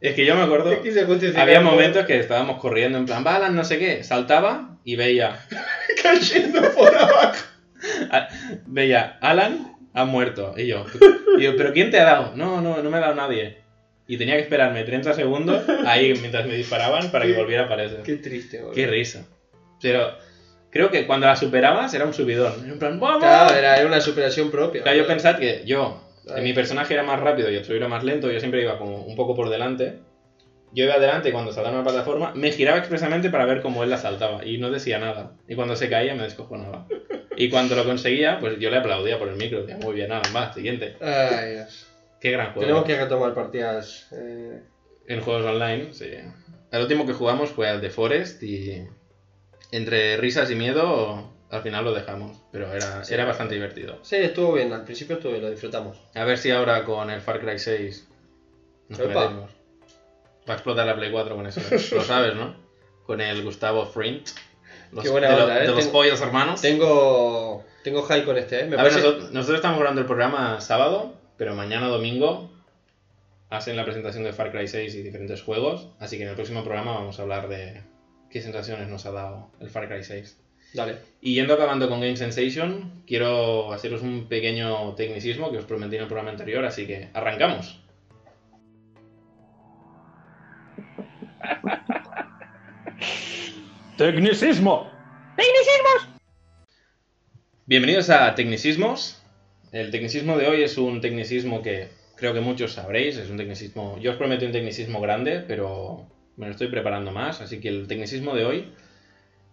es 0.00 0.14
que 0.14 0.24
yo 0.24 0.34
me 0.34 0.42
acuerdo... 0.42 0.82
Quise 0.82 1.04
justificar 1.04 1.42
Había 1.42 1.60
momentos 1.60 2.06
que 2.06 2.18
estábamos 2.18 2.60
corriendo 2.60 2.96
en 2.98 3.06
plan, 3.06 3.24
va 3.26 3.36
Alan, 3.36 3.54
no 3.54 3.64
sé 3.64 3.78
qué, 3.78 4.02
saltaba 4.04 4.78
y 4.84 4.96
veía 4.96 5.38
cayendo 6.02 6.62
por 6.72 6.94
abajo. 6.94 7.44
Veía, 8.66 9.18
Alan 9.20 9.75
ha 9.96 10.04
muerto. 10.04 10.54
Y 10.56 10.66
yo, 10.66 10.84
y 11.38 11.42
yo, 11.42 11.56
¿pero 11.56 11.72
quién 11.72 11.90
te 11.90 11.98
ha 11.98 12.04
dado? 12.04 12.36
No, 12.36 12.60
no, 12.60 12.82
no 12.82 12.90
me 12.90 12.98
ha 12.98 13.00
dado 13.00 13.14
nadie. 13.14 13.58
Y 14.06 14.18
tenía 14.18 14.36
que 14.36 14.42
esperarme 14.42 14.84
30 14.84 15.14
segundos 15.14 15.64
ahí 15.86 16.14
mientras 16.20 16.46
me 16.46 16.54
disparaban 16.54 17.10
para 17.10 17.26
que 17.26 17.32
volviera 17.32 17.62
a 17.62 17.66
aparecer. 17.66 18.02
Qué 18.02 18.16
triste, 18.16 18.58
boludo. 18.58 18.74
Qué 18.74 18.86
risa. 18.86 19.26
Pero 19.80 20.12
creo 20.70 20.90
que 20.90 21.06
cuando 21.06 21.26
la 21.26 21.34
superabas 21.34 21.92
era 21.94 22.04
un 22.04 22.12
subidón. 22.14 22.70
En 22.70 22.78
plan, 22.78 23.00
¡vamos! 23.00 23.20
Claro, 23.20 23.54
era, 23.56 23.76
era 23.76 23.86
una 23.86 24.00
superación 24.00 24.50
propia. 24.50 24.82
Claro, 24.82 24.98
yo 24.98 25.06
pensaba 25.06 25.38
que 25.38 25.62
yo, 25.64 26.00
Ay. 26.32 26.44
mi 26.44 26.52
personaje 26.52 26.94
era 26.94 27.02
más 27.02 27.18
rápido 27.18 27.50
y 27.50 27.64
suyo 27.64 27.78
era 27.78 27.88
más 27.88 28.04
lento, 28.04 28.30
yo 28.30 28.38
siempre 28.38 28.62
iba 28.62 28.78
como 28.78 29.02
un 29.02 29.16
poco 29.16 29.34
por 29.34 29.48
delante. 29.48 29.98
Yo 30.72 30.84
iba 30.84 30.94
adelante 30.94 31.30
y 31.30 31.32
cuando 31.32 31.52
saltaba 31.52 31.74
una 31.74 31.84
plataforma, 31.84 32.32
me 32.34 32.52
giraba 32.52 32.78
expresamente 32.78 33.30
para 33.30 33.46
ver 33.46 33.62
cómo 33.62 33.82
él 33.82 33.88
la 33.88 33.96
saltaba 33.96 34.44
y 34.44 34.58
no 34.58 34.70
decía 34.70 34.98
nada. 34.98 35.32
Y 35.48 35.54
cuando 35.54 35.74
se 35.74 35.88
caía 35.88 36.14
me 36.14 36.24
descojonaba. 36.24 36.86
Y 37.36 37.50
cuando 37.50 37.74
lo 37.76 37.84
conseguía, 37.84 38.38
pues 38.40 38.58
yo 38.58 38.70
le 38.70 38.78
aplaudía 38.78 39.18
por 39.18 39.28
el 39.28 39.36
micro. 39.36 39.60
Decía, 39.62 39.78
muy 39.78 39.94
bien, 39.94 40.08
nada 40.08 40.28
más, 40.32 40.54
siguiente. 40.54 40.96
Ay, 41.00 41.52
Dios. 41.54 41.86
Qué 42.20 42.30
gran 42.30 42.46
juego. 42.52 42.60
Tenemos 42.60 42.84
que 42.84 42.96
retomar 42.96 43.34
partidas. 43.34 44.08
eh, 44.12 44.62
En 45.06 45.20
juegos 45.20 45.44
online, 45.44 45.92
sí. 45.92 46.10
El 46.72 46.82
último 46.82 47.06
que 47.06 47.12
jugamos 47.12 47.50
fue 47.50 47.68
al 47.68 47.80
de 47.80 47.90
Forest 47.90 48.42
y 48.42 48.84
entre 49.70 50.16
risas 50.16 50.50
y 50.50 50.54
miedo 50.54 51.30
al 51.50 51.62
final 51.62 51.84
lo 51.84 51.94
dejamos. 51.94 52.38
Pero 52.50 52.72
era, 52.72 53.04
Sí. 53.04 53.14
era 53.14 53.24
bastante 53.24 53.54
divertido. 53.54 53.98
Sí, 54.02 54.16
estuvo 54.16 54.54
bien, 54.54 54.72
al 54.72 54.84
principio 54.84 55.16
estuvo 55.16 55.32
bien, 55.32 55.44
lo 55.44 55.50
disfrutamos. 55.50 55.98
A 56.14 56.24
ver 56.24 56.38
si 56.38 56.50
ahora 56.50 56.84
con 56.84 57.10
el 57.10 57.20
Far 57.20 57.40
Cry 57.40 57.58
6 57.58 58.08
nos 58.88 58.98
metemos. 58.98 59.50
Va 60.48 60.52
a 60.54 60.56
explotar 60.56 60.86
la 60.86 60.96
Play 60.96 61.10
4 61.10 61.36
con 61.36 61.46
eso. 61.46 61.60
Lo 61.94 62.02
sabes, 62.02 62.34
¿no? 62.34 62.56
Con 63.04 63.20
el 63.20 63.42
Gustavo 63.44 63.86
Frint. 63.86 64.28
Los, 64.92 65.04
Qué 65.04 65.10
buena 65.10 65.28
de, 65.30 65.36
lo- 65.36 65.42
onda, 65.42 65.58
¿eh? 65.58 65.60
de 65.62 65.66
los 65.68 65.78
Tengo- 65.80 65.92
pollos 65.92 66.20
hermanos. 66.20 66.60
Tengo, 66.62 67.64
tengo 67.84 68.02
high 68.02 68.24
con 68.24 68.36
este, 68.38 68.60
¿eh? 68.60 68.66
Me 68.66 68.76
A 68.76 68.82
ver, 68.82 68.92
nosotros 68.92 69.50
estamos 69.56 69.78
grabando 69.78 70.00
el 70.00 70.06
programa 70.06 70.60
sábado, 70.60 71.14
pero 71.36 71.54
mañana 71.54 71.88
domingo 71.88 72.50
hacen 73.50 73.76
la 73.76 73.84
presentación 73.84 74.24
de 74.24 74.32
Far 74.32 74.50
Cry 74.52 74.66
6 74.68 74.94
y 74.94 75.02
diferentes 75.02 75.42
juegos. 75.42 75.88
Así 75.98 76.16
que 76.16 76.22
en 76.24 76.30
el 76.30 76.34
próximo 76.34 76.62
programa 76.64 76.92
vamos 76.94 77.18
a 77.18 77.22
hablar 77.22 77.48
de 77.48 77.82
qué 78.30 78.40
sensaciones 78.42 78.88
nos 78.88 79.06
ha 79.06 79.12
dado 79.12 79.50
el 79.60 79.70
Far 79.70 79.88
Cry 79.88 80.02
6. 80.02 80.40
Dale. 80.74 80.96
Y 81.20 81.34
yendo 81.34 81.54
acabando 81.54 81.88
con 81.88 82.00
Game 82.00 82.16
Sensation, 82.16 83.02
quiero 83.06 83.72
haceros 83.72 84.02
un 84.02 84.26
pequeño 84.28 84.94
tecnicismo 84.94 85.50
que 85.52 85.58
os 85.58 85.64
prometí 85.64 85.96
en 85.96 86.02
el 86.02 86.08
programa 86.08 86.30
anterior, 86.32 86.64
así 86.64 86.86
que 86.86 87.08
arrancamos. 87.14 87.80
Tecnicismo. 93.96 94.90
Bienvenidos 97.64 98.10
a 98.10 98.34
Tecnicismos. 98.34 99.22
El 99.72 99.90
tecnicismo 99.90 100.36
de 100.36 100.48
hoy 100.48 100.62
es 100.62 100.76
un 100.76 101.00
tecnicismo 101.00 101.62
que 101.62 101.88
creo 102.14 102.34
que 102.34 102.40
muchos 102.40 102.74
sabréis. 102.74 103.16
Es 103.16 103.30
un 103.30 103.38
tecnicismo. 103.38 103.98
Yo 103.98 104.10
os 104.10 104.18
prometí 104.18 104.44
un 104.44 104.52
tecnicismo 104.52 105.00
grande, 105.00 105.42
pero 105.48 106.06
me 106.36 106.44
lo 106.44 106.52
estoy 106.52 106.68
preparando 106.68 107.10
más. 107.10 107.40
Así 107.40 107.58
que 107.58 107.70
el 107.70 107.88
tecnicismo 107.88 108.34
de 108.34 108.44
hoy 108.44 108.74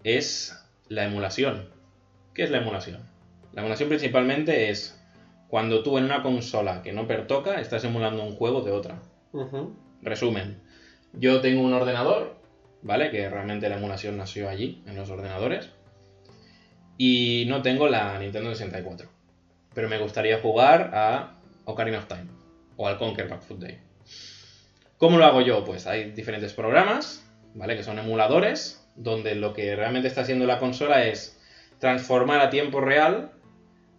es 0.03 0.61
la 0.89 1.05
emulación. 1.05 1.69
¿Qué 2.33 2.43
es 2.43 2.51
la 2.51 2.57
emulación? 2.57 2.99
La 3.53 3.61
emulación 3.61 3.87
principalmente 3.87 4.69
es 4.69 5.01
cuando 5.47 5.83
tú 5.83 5.97
en 5.97 6.03
una 6.03 6.21
consola 6.21 6.81
que 6.83 6.91
no 6.91 7.07
pertoca 7.07 7.61
estás 7.61 7.85
emulando 7.85 8.21
un 8.23 8.35
juego 8.35 8.61
de 8.61 8.71
otra. 8.71 9.01
Resumen, 10.01 10.61
yo 11.13 11.39
tengo 11.39 11.61
un 11.61 11.71
ordenador, 11.71 12.42
¿vale? 12.83 13.09
Que 13.09 13.29
realmente 13.29 13.69
la 13.69 13.77
emulación 13.77 14.17
nació 14.17 14.49
allí, 14.49 14.83
en 14.85 14.95
los 14.95 15.09
ordenadores. 15.09 15.69
Y 16.97 17.45
no 17.47 17.61
tengo 17.61 17.87
la 17.87 18.17
Nintendo 18.19 18.51
64. 18.51 19.09
Pero 19.73 19.89
me 19.89 19.97
gustaría 19.97 20.39
jugar 20.39 20.91
a 20.93 21.39
Ocarina 21.65 21.99
of 21.99 22.07
Time 22.07 22.27
o 22.77 22.87
al 22.87 22.97
Conquer 22.97 23.27
Bad 23.27 23.41
Food 23.41 23.59
Day. 23.59 23.79
¿Cómo 24.97 25.17
lo 25.17 25.25
hago 25.25 25.41
yo? 25.41 25.65
Pues 25.65 25.87
hay 25.87 26.11
diferentes 26.11 26.53
programas, 26.53 27.25
¿vale? 27.55 27.75
Que 27.75 27.83
son 27.83 27.99
emuladores, 27.99 28.85
donde 28.95 29.35
lo 29.35 29.53
que 29.53 29.75
realmente 29.75 30.07
está 30.07 30.21
haciendo 30.21 30.45
la 30.45 30.59
consola 30.59 31.05
es 31.05 31.39
transformar 31.79 32.39
a 32.41 32.49
tiempo 32.49 32.79
real 32.79 33.31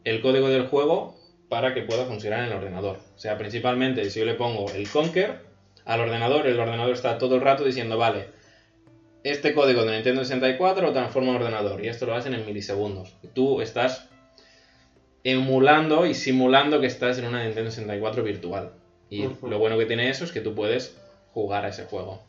el 0.05 0.20
código 0.20 0.48
del 0.48 0.69
juego 0.69 1.19
para 1.48 1.74
que 1.74 1.82
pueda 1.82 2.06
funcionar 2.06 2.40
en 2.40 2.47
el 2.47 2.52
ordenador. 2.52 2.98
O 3.15 3.19
sea, 3.19 3.36
principalmente 3.36 4.09
si 4.09 4.20
yo 4.20 4.27
le 4.27 4.35
pongo 4.35 4.70
el 4.70 4.89
Conquer 4.89 5.40
al 5.85 6.01
ordenador, 6.01 6.47
el 6.47 6.59
ordenador 6.59 6.94
está 6.94 7.19
todo 7.19 7.35
el 7.35 7.43
rato 7.43 7.65
diciendo, 7.65 7.98
vale, 7.98 8.28
este 9.24 9.55
código 9.55 9.84
de 9.84 9.92
Nintendo 9.92 10.22
64 10.22 10.86
lo 10.86 10.92
transforma 10.92 11.30
en 11.30 11.36
ordenador 11.36 11.82
y 11.84 11.88
esto 11.88 12.06
lo 12.06 12.14
hacen 12.14 12.34
en 12.34 12.44
milisegundos. 12.44 13.16
Y 13.22 13.28
tú 13.28 13.62
estás 13.62 14.09
emulando 15.24 16.05
y 16.05 16.14
simulando 16.14 16.80
que 16.80 16.86
estás 16.86 17.18
en 17.18 17.26
una 17.26 17.42
Nintendo 17.42 17.70
64 17.70 18.22
virtual. 18.22 18.72
Y 19.09 19.26
lo 19.42 19.59
bueno 19.59 19.78
que 19.78 19.86
tiene 19.86 20.10
eso 20.10 20.24
es 20.24 20.32
que 20.32 20.40
tú 20.40 20.55
puedes 20.55 21.01
jugar 21.32 21.64
a 21.64 21.68
ese 21.68 21.84
juego. 21.84 22.22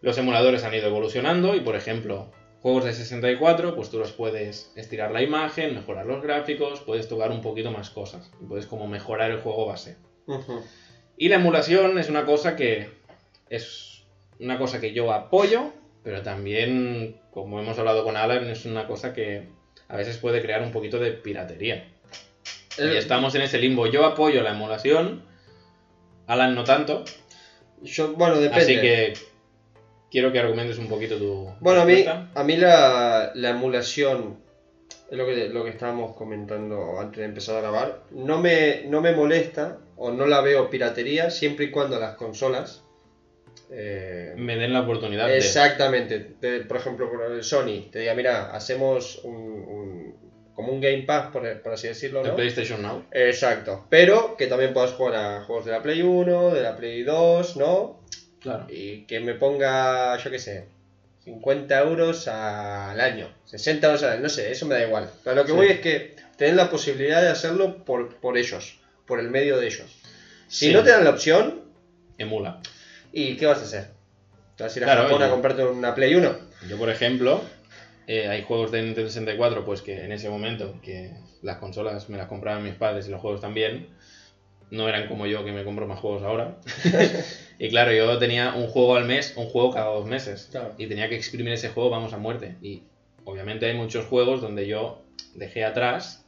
Los 0.00 0.16
emuladores 0.18 0.64
han 0.64 0.74
ido 0.74 0.86
evolucionando 0.86 1.54
y, 1.54 1.60
por 1.60 1.76
ejemplo, 1.76 2.32
juegos 2.62 2.84
de 2.84 2.94
64, 2.94 3.76
pues 3.76 3.90
tú 3.90 3.98
los 3.98 4.12
puedes 4.12 4.72
estirar 4.74 5.10
la 5.10 5.22
imagen, 5.22 5.74
mejorar 5.74 6.06
los 6.06 6.22
gráficos, 6.22 6.80
puedes 6.80 7.08
tocar 7.08 7.30
un 7.30 7.42
poquito 7.42 7.70
más 7.70 7.90
cosas 7.90 8.30
y 8.40 8.46
puedes 8.46 8.66
como 8.66 8.86
mejorar 8.86 9.30
el 9.30 9.40
juego 9.40 9.66
base. 9.66 9.98
Y 11.18 11.28
la 11.28 11.36
emulación 11.36 11.98
es 11.98 12.08
una 12.08 12.24
cosa 12.24 12.56
que 12.56 12.88
es 13.50 14.04
una 14.40 14.58
cosa 14.58 14.80
que 14.80 14.92
yo 14.92 15.12
apoyo, 15.12 15.72
pero 16.02 16.22
también, 16.22 17.16
como 17.30 17.60
hemos 17.60 17.78
hablado 17.78 18.04
con 18.04 18.16
Alan, 18.16 18.48
es 18.48 18.64
una 18.64 18.86
cosa 18.86 19.12
que 19.12 19.48
a 19.88 19.96
veces 19.96 20.18
puede 20.18 20.40
crear 20.42 20.62
un 20.62 20.72
poquito 20.72 20.98
de 20.98 21.12
piratería. 21.12 21.88
Y 22.78 22.82
El- 22.82 22.96
estamos 22.96 23.34
en 23.34 23.42
ese 23.42 23.58
limbo. 23.58 23.86
Yo 23.86 24.04
apoyo 24.04 24.42
la 24.42 24.50
emulación, 24.50 25.22
Alan 26.26 26.54
no 26.54 26.64
tanto, 26.64 27.04
Yo, 27.82 28.12
bueno, 28.12 28.38
depende. 28.38 28.62
así 28.62 28.80
que 28.80 29.12
quiero 30.10 30.32
que 30.32 30.38
argumentes 30.38 30.78
un 30.78 30.88
poquito 30.88 31.18
tu 31.18 31.50
Bueno, 31.60 31.80
a 31.82 31.84
mí, 31.84 32.04
a 32.34 32.42
mí 32.44 32.56
la, 32.56 33.30
la 33.34 33.50
emulación, 33.50 34.38
es 35.10 35.18
lo 35.18 35.26
que, 35.26 35.48
lo 35.48 35.64
que 35.64 35.70
estábamos 35.70 36.12
comentando 36.16 36.98
antes 37.00 37.18
de 37.18 37.24
empezar 37.24 37.56
a 37.56 37.60
grabar, 37.60 37.98
no 38.10 38.38
me, 38.38 38.82
no 38.86 39.00
me 39.00 39.12
molesta 39.12 39.78
o 39.96 40.10
no 40.10 40.26
la 40.26 40.40
veo 40.40 40.70
piratería 40.70 41.28
siempre 41.30 41.66
y 41.66 41.70
cuando 41.70 41.98
las 41.98 42.14
consolas... 42.14 42.81
eh, 43.74 44.34
me 44.36 44.56
den 44.56 44.72
la 44.72 44.80
oportunidad 44.80 45.26
de... 45.28 45.38
exactamente, 45.38 46.20
te- 46.20 46.60
por 46.60 46.76
ejemplo, 46.76 47.08
Sony, 47.42 47.88
te 47.90 48.00
diga, 48.00 48.14
mira, 48.14 48.50
hacemos 48.54 49.16
un, 49.24 49.34
un- 49.34 50.32
como 50.54 50.72
un 50.72 50.80
Game 50.80 51.02
Pass, 51.04 51.28
por, 51.32 51.62
por 51.62 51.72
así 51.72 51.88
decirlo, 51.88 52.20
El 52.20 52.28
¿no? 52.28 52.36
PlayStation 52.36 52.82
Now. 52.82 53.04
Exacto, 53.10 53.86
pero 53.88 54.36
que 54.36 54.46
también 54.46 54.72
puedas 54.74 54.92
jugar 54.92 55.14
a 55.14 55.40
juegos 55.44 55.64
de 55.64 55.72
la 55.72 55.82
Play 55.82 56.02
1, 56.02 56.50
de 56.54 56.60
la 56.62 56.76
Play 56.76 57.02
2, 57.02 57.56
¿no? 57.56 58.00
Claro. 58.40 58.66
y 58.68 59.04
que 59.06 59.20
me 59.20 59.34
ponga, 59.34 60.16
yo 60.18 60.28
qué 60.30 60.38
sé, 60.40 60.64
50 61.24 61.78
euros 61.78 62.26
al 62.26 63.00
año, 63.00 63.32
60 63.44 63.86
euros 63.86 64.02
al 64.02 64.10
año, 64.14 64.22
no 64.22 64.28
sé, 64.28 64.50
eso 64.50 64.66
me 64.66 64.74
da 64.74 64.82
igual. 64.84 65.08
Pero 65.22 65.36
lo 65.36 65.44
que 65.44 65.52
Sí. 65.52 65.56
voy 65.56 65.68
es 65.68 65.78
que 65.80 66.16
tienen 66.36 66.56
la 66.56 66.68
posibilidad 66.68 67.22
de 67.22 67.28
hacerlo 67.28 67.84
por, 67.84 68.16
por 68.16 68.36
ellos, 68.36 68.78
por 69.06 69.20
el 69.20 69.28
medio 69.30 69.58
de 69.58 69.66
ellos. 69.66 69.96
Si 70.48 70.66
Sí. 70.66 70.72
no 70.72 70.82
te 70.82 70.90
dan 70.90 71.04
la 71.04 71.10
opción, 71.10 71.62
Emula. 72.18 72.60
¿Y 73.12 73.36
qué 73.36 73.46
vas 73.46 73.58
a 73.58 73.62
hacer? 73.62 73.86
¿Te 74.56 74.64
vas 74.64 74.74
a 74.74 74.78
ir 74.78 74.84
a 74.84 74.86
Claro, 74.86 75.02
Japón 75.04 75.22
a 75.22 75.26
yo- 75.26 75.32
comprarte 75.32 75.64
una 75.64 75.94
Play 75.94 76.14
1? 76.14 76.34
Yo, 76.68 76.78
por 76.78 76.90
ejemplo, 76.90 77.42
eh, 78.06 78.28
hay 78.28 78.42
juegos 78.42 78.70
de 78.72 78.82
Nintendo 78.82 79.08
64, 79.08 79.64
pues 79.64 79.82
que 79.82 80.04
en 80.04 80.12
ese 80.12 80.28
momento, 80.28 80.74
que 80.82 81.12
las 81.42 81.56
consolas 81.58 82.08
me 82.08 82.18
las 82.18 82.26
compraban 82.26 82.62
mis 82.62 82.74
padres 82.74 83.06
y 83.08 83.10
los 83.10 83.20
juegos 83.20 83.40
también, 83.40 83.88
no 84.70 84.88
eran 84.88 85.06
como 85.08 85.26
yo 85.26 85.44
que 85.44 85.52
me 85.52 85.64
compro 85.64 85.86
más 85.86 86.00
juegos 86.00 86.22
ahora. 86.22 86.56
y 87.58 87.68
claro, 87.68 87.92
yo 87.92 88.18
tenía 88.18 88.54
un 88.54 88.68
juego 88.68 88.96
al 88.96 89.04
mes, 89.04 89.34
un 89.36 89.46
juego 89.46 89.70
cada 89.72 89.86
dos 89.90 90.06
meses. 90.06 90.48
Claro. 90.50 90.74
Y 90.78 90.86
tenía 90.86 91.08
que 91.08 91.16
exprimir 91.16 91.52
ese 91.52 91.68
juego, 91.68 91.90
vamos 91.90 92.12
a 92.14 92.18
muerte. 92.18 92.56
Y 92.62 92.84
obviamente 93.24 93.66
hay 93.66 93.74
muchos 93.74 94.06
juegos 94.06 94.40
donde 94.40 94.66
yo 94.66 95.02
dejé 95.34 95.64
atrás 95.64 96.24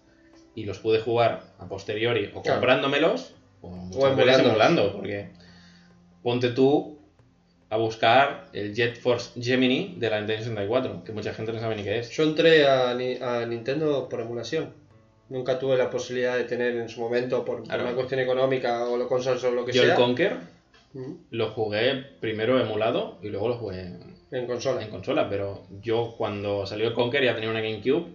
y 0.55 0.65
los 0.65 0.79
pude 0.79 1.01
jugar 1.01 1.43
a 1.59 1.67
posteriori 1.69 2.31
o 2.35 2.43
Claro. 2.43 2.61
comprándomelos 2.61 3.35
o, 3.63 3.69
O 3.69 4.07
emulándolos. 4.09 4.41
emulando. 4.47 4.93
Porque 4.93 5.31
ponte 6.25 6.49
tú 6.49 6.99
a 7.71 7.77
buscar 7.77 8.49
el 8.53 8.75
Jet 8.75 8.99
Force 9.01 9.31
Gemini 9.41 9.95
de 9.99 10.11
la 10.11 10.19
Nintendo 10.19 10.43
64, 10.45 11.05
que 11.05 11.13
mucha 11.13 11.33
gente 11.33 11.53
no 11.53 11.61
sabe 11.61 11.77
ni 11.77 11.83
qué 11.85 11.99
es. 11.99 12.11
Yo 12.11 12.25
entré 12.25 12.67
a, 12.67 12.95
Ni- 12.95 13.17
a 13.21 13.47
Nintendo 13.47 14.09
por 14.09 14.21
emulación. 14.21 14.71
Nunca 15.29 15.59
tuve 15.59 15.77
la 15.77 15.89
posibilidad 15.91 16.37
de 16.37 16.45
tener 16.45 16.75
en 16.77 16.89
su 16.89 17.01
momento, 17.01 17.45
por, 17.45 17.61
una 17.61 17.95
cuestión 17.95 18.21
económica 18.21 18.85
o 18.89 18.97
lo 18.97 19.07
consolas 19.09 19.43
o 19.45 19.51
lo 19.53 19.65
que 19.65 19.73
Yo 19.73 19.83
sea, 19.83 19.93
el 19.93 19.97
Conker 19.97 20.37
Mm, 20.97 21.15
lo 21.31 21.49
jugué 21.49 22.05
primero 22.21 22.61
emulado 22.61 23.19
y 23.21 23.29
luego 23.29 23.49
lo 23.49 23.55
jugué 23.57 23.81
en- 23.81 24.15
en 24.31 24.47
consola. 24.47 24.81
en 24.81 24.91
consola, 24.91 25.29
pero 25.29 25.65
yo 25.83 26.15
cuando 26.17 26.67
salió 26.67 26.87
el 26.87 26.95
Conker 26.95 27.25
ya 27.25 27.35
tenía 27.35 27.51
una 27.51 27.61
GameCube 27.61 28.14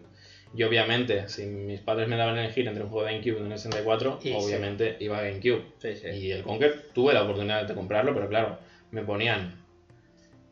y 0.55 0.63
obviamente 0.63 1.27
si 1.29 1.45
mis 1.45 1.79
padres 1.81 2.07
me 2.07 2.17
daban 2.17 2.37
a 2.37 2.43
elegir 2.45 2.67
entre 2.67 2.83
un 2.83 2.89
juego 2.89 3.05
de 3.07 3.13
GameCube 3.13 3.39
y 3.39 3.41
un 3.43 3.49
64, 3.57 4.19
Y 4.23 4.27
sí. 4.29 4.33
obviamente 4.35 4.97
iba 4.99 5.17
a 5.19 5.21
GameCube. 5.21 5.63
Sí, 5.79 5.95
sí. 5.95 6.07
Y 6.09 6.31
el 6.31 6.43
Conker 6.43 6.87
tuve 6.93 7.13
la 7.13 7.23
oportunidad 7.23 7.67
de 7.67 7.73
comprarlo, 7.75 8.13
pero 8.13 8.27
claro, 8.29 8.57
me 8.91 9.03
ponían 9.03 9.63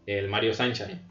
el 0.06 0.28
Mario 0.28 0.54
Sunshine 0.54 1.02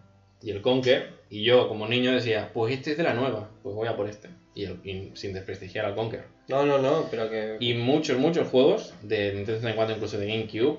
y 0.43 0.51
el 0.51 0.61
Conker 0.63 1.09
y 1.29 1.43
yo 1.45 1.69
como 1.69 1.89
niño 1.89 2.13
decía, 2.13 2.51
pues 2.55 2.73
este 2.75 2.93
es 2.93 2.97
de 2.97 3.03
la 3.03 3.15
nueva, 3.15 3.51
pues 3.63 3.75
voy 3.75 3.89
a 3.89 3.97
por 3.97 4.09
este. 4.09 4.29
Y, 4.55 4.65
el- 4.65 4.79
y 4.85 5.11
sin 5.15 5.33
desprestigiar 5.35 5.85
al 5.85 5.95
Conker. 5.95 6.25
No, 6.49 6.65
no, 6.65 6.79
no, 6.79 7.09
pero 7.11 7.29
que... 7.29 7.57
Y 7.61 7.75
muchos, 7.75 8.17
muchos 8.19 8.49
juegos 8.49 8.95
de 9.03 9.33
Nintendo 9.35 9.61
64, 9.61 9.97
incluso 9.97 10.19
de 10.19 10.29
GameCube, 10.29 10.79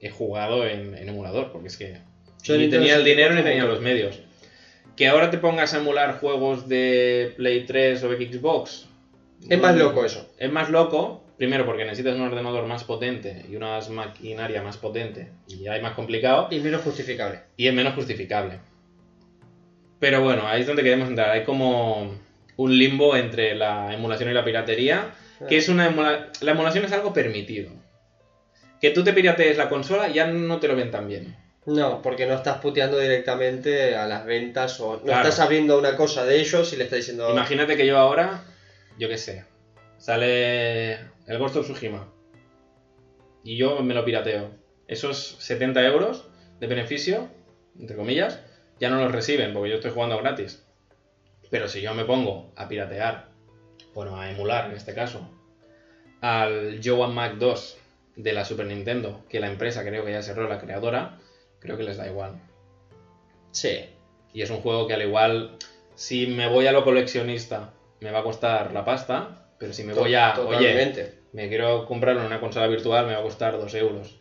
he 0.00 0.08
jugado 0.10 0.66
en, 0.66 0.94
en 0.96 1.08
emulador, 1.10 1.52
porque 1.52 1.68
es 1.68 1.76
que 1.76 1.98
Yo 2.42 2.56
ni 2.56 2.68
tenía 2.68 2.96
el 2.96 3.04
dinero 3.04 3.34
ni 3.34 3.42
64 3.42 3.50
tenía 3.50 3.64
los 3.66 3.80
medios. 3.82 4.20
Que 4.96 5.08
ahora 5.08 5.30
te 5.30 5.38
pongas 5.38 5.74
a 5.74 5.78
emular 5.78 6.18
juegos 6.20 6.68
de 6.68 7.32
Play 7.36 7.64
3 7.66 8.02
o 8.04 8.08
de 8.10 8.16
Xbox. 8.32 8.86
Es 9.48 9.60
más 9.60 9.76
loco 9.76 10.04
eso. 10.04 10.30
Es 10.38 10.50
más 10.52 10.70
loco, 10.70 11.22
primero 11.36 11.66
porque 11.66 11.84
necesitas 11.84 12.14
un 12.14 12.22
ordenador 12.22 12.66
más 12.66 12.84
potente 12.84 13.44
y 13.50 13.56
una 13.56 13.80
maquinaria 13.90 14.62
más 14.62 14.76
potente 14.76 15.28
y 15.48 15.58
ya 15.64 15.76
es 15.76 15.82
más 15.82 15.92
complicado 15.94 16.48
Y 16.50 16.60
menos 16.60 16.82
justificable. 16.82 17.40
y 17.56 17.66
es 17.66 17.74
menos 17.74 17.94
justificable. 17.94 18.60
Pero 19.98 20.22
bueno, 20.22 20.46
ahí 20.46 20.60
es 20.60 20.66
donde 20.66 20.82
queremos 20.82 21.08
entrar. 21.08 21.30
Hay 21.30 21.44
como 21.44 22.14
un 22.56 22.78
limbo 22.78 23.16
entre 23.16 23.54
la 23.54 23.92
emulación 23.92 24.30
y 24.30 24.34
la 24.34 24.44
piratería, 24.44 25.12
que 25.48 25.56
es 25.56 25.68
una 25.68 25.90
emula- 25.90 26.28
la 26.40 26.52
emulación 26.52 26.84
es 26.84 26.92
algo 26.92 27.12
permitido. 27.12 27.70
Que 28.80 28.90
tú 28.90 29.02
te 29.02 29.12
piratees 29.12 29.56
la 29.56 29.68
consola 29.68 30.08
ya 30.08 30.26
no 30.26 30.58
te 30.60 30.68
lo 30.68 30.76
ven 30.76 30.90
tan 30.90 31.08
bien. 31.08 31.36
No, 31.66 32.02
porque 32.02 32.26
no 32.26 32.34
estás 32.34 32.58
puteando 32.58 32.98
directamente 32.98 33.96
a 33.96 34.06
las 34.06 34.26
ventas 34.26 34.78
o 34.80 34.96
no 34.96 35.02
Claro. 35.02 35.28
estás 35.28 35.40
abriendo 35.40 35.78
una 35.78 35.96
cosa 35.96 36.24
de 36.24 36.38
ellos 36.40 36.72
y 36.72 36.76
le 36.76 36.84
estás 36.84 36.98
diciendo... 36.98 37.30
Imagínate 37.30 37.76
que 37.76 37.86
yo 37.86 37.96
ahora, 37.98 38.44
yo 38.98 39.08
qué 39.08 39.16
sé, 39.16 39.44
sale 39.96 40.92
el 41.26 41.38
Ghost 41.38 41.56
of 41.56 41.64
Tsushima 41.64 42.06
y 43.42 43.56
yo 43.56 43.80
me 43.80 43.94
lo 43.94 44.04
pirateo. 44.04 44.50
Esos 44.88 45.36
70 45.38 45.82
euros 45.86 46.26
de 46.60 46.66
beneficio, 46.66 47.28
entre 47.78 47.96
comillas, 47.96 48.40
ya 48.78 48.90
no 48.90 49.00
los 49.02 49.12
reciben 49.12 49.54
porque 49.54 49.70
yo 49.70 49.76
estoy 49.76 49.92
jugando 49.92 50.18
gratis. 50.18 50.62
Pero 51.50 51.68
si 51.68 51.80
yo 51.80 51.94
me 51.94 52.04
pongo 52.04 52.52
a 52.56 52.68
piratear, 52.68 53.28
bueno, 53.94 54.20
a 54.20 54.30
emular 54.30 54.66
en 54.66 54.76
este 54.76 54.92
caso, 54.94 55.30
al 56.20 56.80
Joan 56.84 57.14
Mac 57.14 57.34
2 57.36 57.78
de 58.16 58.32
la 58.32 58.44
Super 58.44 58.66
Nintendo, 58.66 59.24
que 59.28 59.40
la 59.40 59.46
empresa 59.48 59.82
creo 59.82 60.04
que 60.04 60.12
ya 60.12 60.22
cerró 60.22 60.48
la 60.48 60.58
creadora, 60.58 61.18
creo 61.64 61.78
que 61.78 61.82
les 61.82 61.96
da 61.96 62.06
igual. 62.06 62.38
Sí. 63.50 63.86
Y 64.34 64.42
es 64.42 64.50
un 64.50 64.58
juego 64.58 64.86
que 64.86 64.92
al 64.92 65.02
igual, 65.02 65.56
si 65.94 66.26
me 66.26 66.46
voy 66.46 66.66
a 66.66 66.72
lo 66.72 66.84
coleccionista, 66.84 67.72
me 68.00 68.10
va 68.10 68.20
a 68.20 68.22
costar 68.22 68.72
la 68.74 68.84
pasta, 68.84 69.48
pero 69.58 69.72
si 69.72 69.82
me 69.82 69.94
voy 69.94 70.14
a, 70.14 70.38
oye, 70.38 70.58
Totalmente. 70.58 71.14
me 71.32 71.48
quiero 71.48 71.86
comprarlo 71.86 72.20
en 72.20 72.26
una 72.26 72.38
consola 72.38 72.66
virtual, 72.66 73.06
me 73.06 73.14
va 73.14 73.20
a 73.20 73.22
costar 73.22 73.56
2 73.56 73.74
euros. 73.76 74.20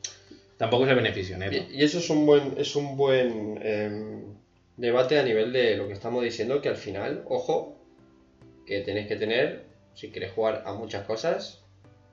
Tampoco 0.56 0.86
es 0.86 0.92
el 0.92 0.96
beneficio 0.96 1.38
neto. 1.38 1.58
Y, 1.70 1.82
y 1.82 1.84
eso 1.84 1.98
es 1.98 2.10
un 2.10 2.26
buen, 2.26 2.54
es 2.58 2.78
un 2.78 2.96
buen 2.96 3.60
em, 3.62 4.36
debate 4.78 5.20
a 5.20 5.24
nivel 5.24 5.52
de 5.52 5.76
lo 5.76 5.88
que 5.88 5.94
estamos 5.94 6.24
diciendo, 6.24 6.62
que 6.62 6.70
al 6.70 6.78
final, 6.78 7.26
ojo, 7.28 7.78
que 8.66 8.80
tenéis 8.80 9.08
que 9.08 9.18
tener, 9.18 9.66
si 9.96 10.12
queréis 10.12 10.32
jugar 10.32 10.64
a 10.66 10.74
muchas 10.74 11.06
cosas, 11.06 11.62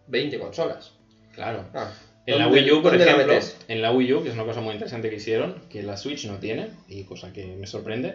20 0.09 0.41
consolas. 0.41 0.95
Claro. 1.35 1.67
Ah, 1.73 1.93
En 2.33 2.39
la 2.39 2.45
¿dónde- 2.45 2.61
Wii 2.63 2.73
U, 2.73 2.83
por 2.83 2.95
ejemplo, 2.95 3.39
en 3.69 3.83
la 3.83 3.93
Wii 3.93 4.13
U, 4.15 4.23
que 4.23 4.29
es 4.29 4.35
una 4.35 4.45
cosa 4.45 4.61
muy 4.61 4.73
interesante 4.75 5.11
que 5.11 5.17
hicieron, 5.17 5.61
que 5.69 5.83
la 5.83 5.97
Switch 5.97 6.25
no 6.27 6.39
tiene, 6.39 6.69
y 6.89 7.05
cosa 7.05 7.33
que 7.33 7.45
me 7.47 7.67
sorprende, 7.67 8.15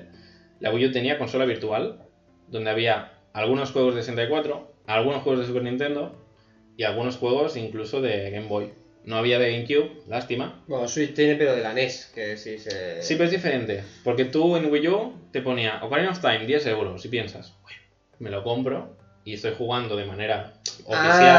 la 0.59 0.71
Wii 0.71 0.85
U 0.87 0.91
tenía 0.91 1.17
consola 1.17 1.45
virtual, 1.45 1.99
donde 2.47 2.69
había 2.69 3.13
algunos 3.33 3.71
juegos 3.71 3.95
de 3.95 4.01
64, 4.01 4.71
algunos 4.87 5.21
juegos 5.23 5.41
de 5.41 5.47
Super 5.47 5.63
Nintendo 5.63 6.15
y 6.77 6.83
algunos 6.83 7.17
juegos 7.17 7.55
incluso 7.57 8.01
de 8.01 8.29
Game 8.31 8.47
Boy. 8.47 8.71
No 9.03 9.17
había 9.17 9.37
de 9.37 9.51
GameCube, 9.51 10.01
lástima. 10.07 10.63
Bueno, 10.67 10.87
Switch 10.87 11.13
tiene, 11.13 11.35
pero 11.35 11.53
de 11.55 11.61
la 11.61 11.73
NES, 11.73 12.11
que 12.15 12.37
sí 12.37 12.57
se... 12.57 13.03
Sí, 13.03 13.13
pero 13.13 13.25
es 13.25 13.31
diferente, 13.31 13.83
porque 14.03 14.25
tú 14.25 14.55
en 14.57 14.65
Wii 14.71 14.87
U 14.87 15.13
te 15.31 15.41
ponía 15.41 15.79
Ocarina 15.83 16.09
of 16.11 16.19
Time 16.21 16.45
10 16.47 16.65
euros 16.65 17.05
y 17.05 17.09
piensas, 17.09 17.53
"Bueno, 17.61 17.79
me 18.19 18.29
lo 18.31 18.41
compro 18.43 18.97
y 19.25 19.33
estoy 19.33 19.53
jugando 19.57 19.97
de 19.97 20.05
manera 20.05 20.53
oficial. 20.85 20.95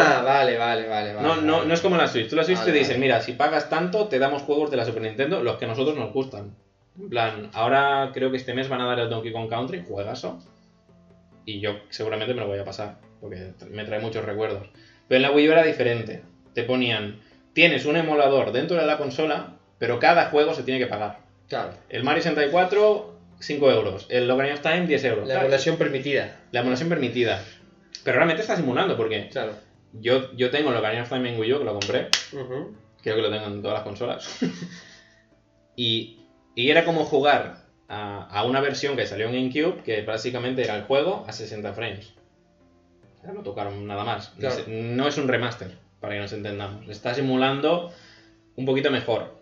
Ah, 0.07 0.23
vale, 0.25 0.59
vale, 0.59 0.87
vale. 0.89 1.15
vale, 1.15 1.27
No, 1.27 1.37
no, 1.41 1.53
vale. 1.59 1.69
no 1.69 1.73
es 1.75 1.81
como 1.81 1.97
la 1.97 2.07
Switch. 2.09 2.29
Tú 2.29 2.37
la 2.37 2.45
Switch 2.45 2.59
Vale, 2.59 2.73
te 2.73 2.79
dicen, 2.79 3.01
mira, 3.01 3.23
si 3.23 3.33
pagas 3.33 3.71
tanto, 3.71 4.09
te 4.09 4.19
damos 4.19 4.43
juegos 4.43 4.71
de 4.71 4.77
la 4.77 4.85
Super 4.85 5.03
Nintendo, 5.03 5.43
los 5.43 5.57
que 5.57 5.65
a 5.65 5.69
nosotros 5.69 5.97
nos 5.97 6.13
gustan. 6.13 6.55
En 6.99 7.09
plan, 7.09 7.51
ahora 7.55 8.11
creo 8.13 8.31
que 8.31 8.37
este 8.39 8.53
mes 8.55 8.69
van 8.69 8.81
a 8.81 8.87
dar 8.87 8.99
el 8.99 9.09
Donkey 9.09 9.33
Kong 9.33 9.49
Country, 9.49 9.85
juegazo. 9.89 10.39
Y 11.45 11.61
yo 11.61 11.79
seguramente 11.91 12.35
me 12.35 12.41
lo 12.41 12.49
voy 12.49 12.59
a 12.59 12.65
pasar, 12.65 12.97
porque 13.21 13.53
me 13.71 13.85
trae 13.85 14.01
muchos 14.01 14.25
recuerdos. 14.25 14.67
Pero 15.09 15.17
en 15.17 15.23
la 15.23 15.31
Wii 15.31 15.49
U 15.49 15.53
era 15.53 15.63
diferente. 15.63 16.23
Te 16.55 16.65
ponían, 16.65 17.21
tienes 17.53 17.85
un 17.87 17.97
emulador 17.97 18.51
dentro 18.51 18.77
de 18.77 18.87
la 18.87 18.99
consola, 18.99 19.53
pero 19.79 20.01
cada 20.01 20.27
juego 20.31 20.55
se 20.55 20.65
tiene 20.65 20.81
que 20.81 20.87
pagar. 20.87 21.19
Claro, 21.49 21.71
El 21.89 22.03
Mario 22.03 22.23
64, 22.25 23.15
5 23.39 23.71
euros. 23.71 24.07
El 24.09 24.29
Ocarina 24.29 24.55
of 24.57 24.63
Time, 24.63 24.87
10 24.89 25.05
euros. 25.05 25.21
la 25.29 25.35
Claro, 25.35 25.41
emulación 25.47 25.77
permitida. 25.77 26.41
la 26.51 26.61
emulación 26.61 26.89
permitida. 26.89 27.45
Pero 28.05 28.17
realmente 28.17 28.43
estás 28.43 28.59
emulando, 28.61 28.97
porque 28.97 29.29
Claro. 29.31 29.53
yo, 29.93 30.33
yo 30.37 30.51
tengo 30.51 30.71
el 30.71 30.77
Ocarina 30.77 31.03
of 31.03 31.09
Time 31.09 31.33
en 31.33 31.41
Wii 31.41 31.53
U, 31.55 31.59
que 31.59 31.65
lo 31.65 31.73
compré. 31.73 32.09
Creo 33.03 33.17
que 33.17 33.23
lo 33.23 33.31
tengo 33.31 33.47
en 33.47 33.63
todas 33.63 33.75
las 33.79 33.85
consolas. 33.85 34.39
y, 35.77 36.19
y 36.55 36.71
era 36.71 36.85
como 36.85 37.05
jugar 37.05 37.67
a, 37.89 38.23
a 38.29 38.45
una 38.45 38.61
versión 38.61 38.97
que 38.97 39.07
salió 39.07 39.29
en 39.29 39.35
GameCube, 39.51 39.83
que 39.83 40.03
básicamente 40.03 40.63
era 40.63 40.77
el 40.77 40.83
juego 40.85 41.25
a 41.27 41.33
60 41.33 41.73
frames. 41.73 42.13
Sea, 43.21 43.33
no 43.33 43.43
tocaron 43.43 43.87
nada 43.87 44.05
más. 44.05 44.33
No 44.35 44.41
Claro. 44.41 44.57
es- 44.57 44.69
No 44.69 45.09
es 45.09 45.17
un 45.19 45.29
remaster, 45.29 45.77
para 46.01 46.15
que 46.15 46.21
nos 46.21 46.33
entendamos. 46.33 46.89
Estás 46.89 47.19
emulando 47.19 47.93
un 48.57 48.65
poquito 48.65 48.91
mejor. 48.91 49.37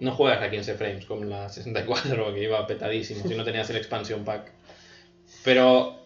No 0.00 0.10
juegas 0.12 0.42
a 0.42 0.50
15 0.50 0.74
frames 0.74 1.06
como 1.06 1.24
la 1.24 1.48
64, 1.48 2.34
que 2.34 2.42
iba 2.42 2.66
petadísimo, 2.66 3.26
si 3.28 3.34
no 3.34 3.44
tenías 3.44 3.70
el 3.70 3.76
expansion 3.76 4.24
pack. 4.24 4.50
Pero 5.44 5.96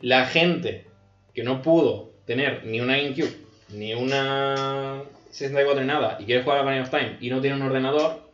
la 0.00 0.26
gente 0.26 0.86
que 1.34 1.42
no 1.42 1.62
pudo 1.62 2.12
tener 2.26 2.64
ni 2.64 2.80
una 2.80 2.96
GameCube, 2.96 3.36
ni 3.70 3.94
una 3.94 5.02
64 5.30 5.80
ni 5.80 5.86
nada, 5.86 6.18
y 6.20 6.24
quiere 6.24 6.42
jugar 6.42 6.58
a 6.58 6.62
Ocarina 6.62 6.82
of 6.82 6.90
Time 6.90 7.16
y 7.20 7.30
no 7.30 7.40
tiene 7.40 7.56
un 7.56 7.62
ordenador, 7.62 8.30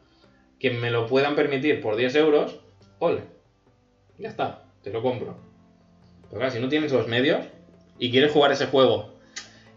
que 0.58 0.70
me 0.70 0.90
lo 0.90 1.06
puedan 1.06 1.36
permitir 1.36 1.80
por 1.80 1.96
10 1.96 2.14
euros, 2.16 2.60
ole. 2.98 3.22
Ya 4.18 4.28
está, 4.28 4.64
te 4.82 4.90
lo 4.90 5.02
compro. 5.02 5.36
Pero 6.28 6.38
claro, 6.38 6.52
si 6.52 6.60
no 6.60 6.68
tienes 6.68 6.92
los 6.92 7.06
medios 7.06 7.46
y 7.98 8.10
quieres 8.10 8.32
jugar 8.32 8.52
ese 8.52 8.66
juego 8.66 9.14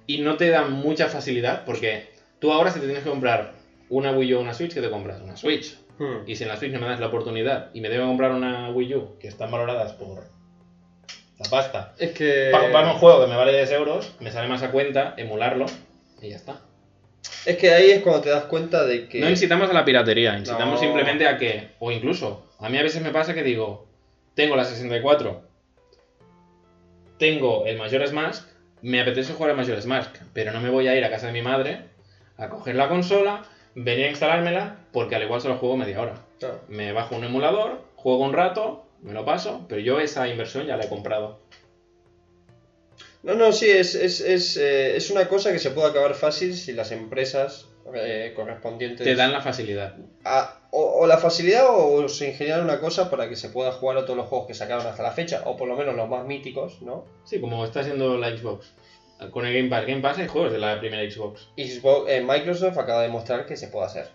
y 0.07 0.19
no 0.19 0.37
te 0.37 0.49
dan 0.49 0.73
mucha 0.73 1.07
facilidad, 1.07 1.63
porque 1.65 2.09
tú 2.39 2.51
ahora 2.51 2.71
si 2.71 2.79
te 2.79 2.85
tienes 2.85 3.03
que 3.03 3.09
comprar 3.09 3.53
una 3.89 4.11
Wii 4.11 4.33
U 4.33 4.37
o 4.39 4.41
una 4.41 4.53
Switch, 4.53 4.73
¿qué 4.73 4.81
te 4.81 4.89
compras? 4.89 5.21
Una 5.21 5.37
Switch. 5.37 5.77
Hmm. 5.99 6.27
Y 6.27 6.35
si 6.35 6.43
en 6.43 6.49
la 6.49 6.57
Switch 6.57 6.71
no 6.71 6.79
me 6.79 6.87
das 6.87 6.99
la 6.99 7.07
oportunidad 7.07 7.69
y 7.73 7.81
me 7.81 7.89
debo 7.89 8.07
comprar 8.07 8.31
una 8.31 8.71
Wii 8.71 8.95
U, 8.95 9.17
que 9.19 9.27
están 9.27 9.51
valoradas 9.51 9.93
por 9.93 10.23
la 11.43 11.49
pasta, 11.49 11.93
Es 11.97 12.11
que... 12.11 12.49
para 12.51 12.63
comprarme 12.63 12.91
un 12.91 12.97
juego 12.97 13.21
que 13.21 13.27
me 13.27 13.35
vale 13.35 13.53
10 13.55 13.71
euros, 13.71 14.15
me 14.19 14.31
sale 14.31 14.47
más 14.47 14.63
a 14.63 14.71
cuenta 14.71 15.13
emularlo 15.17 15.65
y 16.21 16.29
ya 16.29 16.35
está. 16.35 16.61
Es 17.45 17.57
que 17.57 17.71
ahí 17.73 17.91
es 17.91 18.01
cuando 18.01 18.21
te 18.21 18.29
das 18.29 18.45
cuenta 18.45 18.85
de 18.85 19.07
que... 19.07 19.19
No 19.19 19.29
incitamos 19.29 19.69
a 19.69 19.73
la 19.73 19.83
piratería, 19.85 20.37
incitamos 20.37 20.75
No. 20.75 20.79
simplemente 20.79 21.27
a 21.27 21.37
que, 21.37 21.69
o 21.79 21.91
incluso, 21.91 22.47
a 22.59 22.69
mí 22.69 22.77
a 22.77 22.83
veces 22.83 23.01
me 23.01 23.11
pasa 23.11 23.33
que 23.33 23.43
digo, 23.43 23.87
tengo 24.35 24.55
la 24.55 24.65
64, 24.65 25.41
tengo 27.17 27.65
el 27.65 27.77
Majora's 27.77 28.13
Mask, 28.13 28.47
me 28.81 29.01
apetece 29.01 29.33
jugar 29.33 29.51
al 29.51 29.57
Majora's 29.57 29.85
Mask, 29.85 30.15
pero 30.33 30.51
no 30.51 30.59
me 30.59 30.69
voy 30.69 30.87
a 30.87 30.95
ir 30.95 31.03
a 31.05 31.09
casa 31.09 31.27
de 31.27 31.33
mi 31.33 31.41
madre 31.41 31.85
a 32.37 32.49
coger 32.49 32.75
la 32.75 32.89
consola, 32.89 33.43
venir 33.75 34.05
a 34.05 34.09
instalármela, 34.09 34.77
porque 34.91 35.15
al 35.15 35.23
igual 35.23 35.41
solo 35.41 35.57
juego 35.57 35.77
media 35.77 36.01
hora. 36.01 36.13
Claro. 36.39 36.61
Me 36.67 36.91
bajo 36.91 37.15
un 37.15 37.23
emulador, 37.23 37.83
juego 37.95 38.23
un 38.23 38.33
rato, 38.33 38.85
me 39.01 39.13
lo 39.13 39.25
paso, 39.25 39.65
pero 39.67 39.81
yo 39.81 39.99
esa 39.99 40.27
inversión 40.27 40.65
ya 40.65 40.77
la 40.77 40.85
he 40.85 40.89
comprado. 40.89 41.39
No, 43.23 43.35
no, 43.35 43.51
sí, 43.51 43.69
es, 43.69 43.93
es, 43.95 44.19
es, 44.19 44.57
eh, 44.57 44.95
es 44.97 45.11
una 45.11 45.27
cosa 45.27 45.51
que 45.51 45.59
se 45.59 45.69
puede 45.71 45.89
acabar 45.89 46.15
fácil 46.15 46.55
si 46.55 46.73
las 46.73 46.91
empresas 46.91 47.67
eh, 47.93 48.33
correspondientes... 48.35 49.05
Te 49.05 49.15
dan 49.15 49.31
la 49.31 49.41
facilidad. 49.41 49.95
a- 50.23 50.57
o, 50.73 51.01
o 51.01 51.05
la 51.07 51.17
facilidad 51.17 51.65
o 51.69 52.07
se 52.07 52.29
ingeniaron 52.29 52.63
una 52.63 52.79
cosa 52.79 53.09
para 53.11 53.27
que 53.27 53.35
se 53.35 53.49
pueda 53.49 53.73
jugar 53.73 53.97
a 53.97 54.05
todos 54.05 54.15
los 54.17 54.27
juegos 54.27 54.47
que 54.47 54.53
sacaron 54.53 54.87
hasta 54.87 55.03
la 55.03 55.11
fecha, 55.11 55.43
o 55.45 55.57
por 55.57 55.67
lo 55.67 55.75
menos 55.75 55.95
los 55.95 56.07
más 56.09 56.25
míticos, 56.25 56.81
¿no? 56.81 57.05
Sí, 57.25 57.41
como 57.41 57.65
está 57.65 57.81
haciendo 57.81 58.17
la 58.17 58.35
Xbox. 58.35 58.71
Con 59.31 59.45
el 59.45 59.53
Game 59.53 59.69
Pass. 59.69 59.85
Game 59.85 60.01
Pass 60.01 60.17
hay 60.17 60.27
juegos 60.27 60.51
de 60.53 60.57
la 60.59 60.79
primera 60.79 61.03
Xbox. 61.11 61.49
Xbox, 61.57 62.09
eh, 62.09 62.21
Microsoft 62.25 62.77
acaba 62.77 63.01
de 63.01 63.07
demostrar 63.07 63.45
que 63.45 63.57
se 63.57 63.67
puede 63.67 63.85
hacer. 63.85 64.07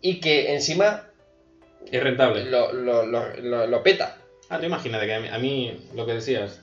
Y 0.00 0.18
que 0.20 0.54
encima 0.54 1.06
Es 1.90 2.02
rentable. 2.02 2.44
lo, 2.50 2.72
lo, 2.72 3.04
lo, 3.06 3.34
lo- 3.36 3.66
lo 3.66 3.82
peta. 3.82 4.16
Ah, 4.48 4.58
tú 4.58 4.66
imagínate 4.66 5.06
que 5.06 5.14
a 5.14 5.20
mí, 5.20 5.28
a 5.28 5.38
mí, 5.38 5.88
lo 5.94 6.04
que 6.06 6.14
decías, 6.14 6.60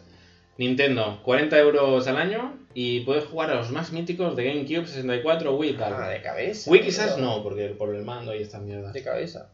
Nintendo, 0.57 1.19
40 1.23 1.57
euros 1.59 2.07
al 2.07 2.17
año 2.17 2.59
y 2.73 3.01
puedes 3.01 3.25
jugar 3.25 3.49
a 3.49 3.55
los 3.55 3.71
más 3.71 3.91
míticos 3.91 4.35
de 4.35 4.45
GameCube, 4.45 4.85
64, 4.85 5.55
Wii 5.55 5.69
y 5.71 5.73
tal. 5.73 5.93
Ah, 5.95 6.07
de 6.09 6.21
cabeza. 6.21 6.69
Wii 6.69 6.81
quizás 6.81 7.13
pero- 7.15 7.25
no, 7.25 7.43
porque 7.43 7.67
por 7.69 7.93
el 7.95 8.03
mando 8.03 8.35
y 8.35 8.41
estas 8.41 8.61
mierdas. 8.61 8.93
De 8.93 9.03
cabeza. 9.03 9.49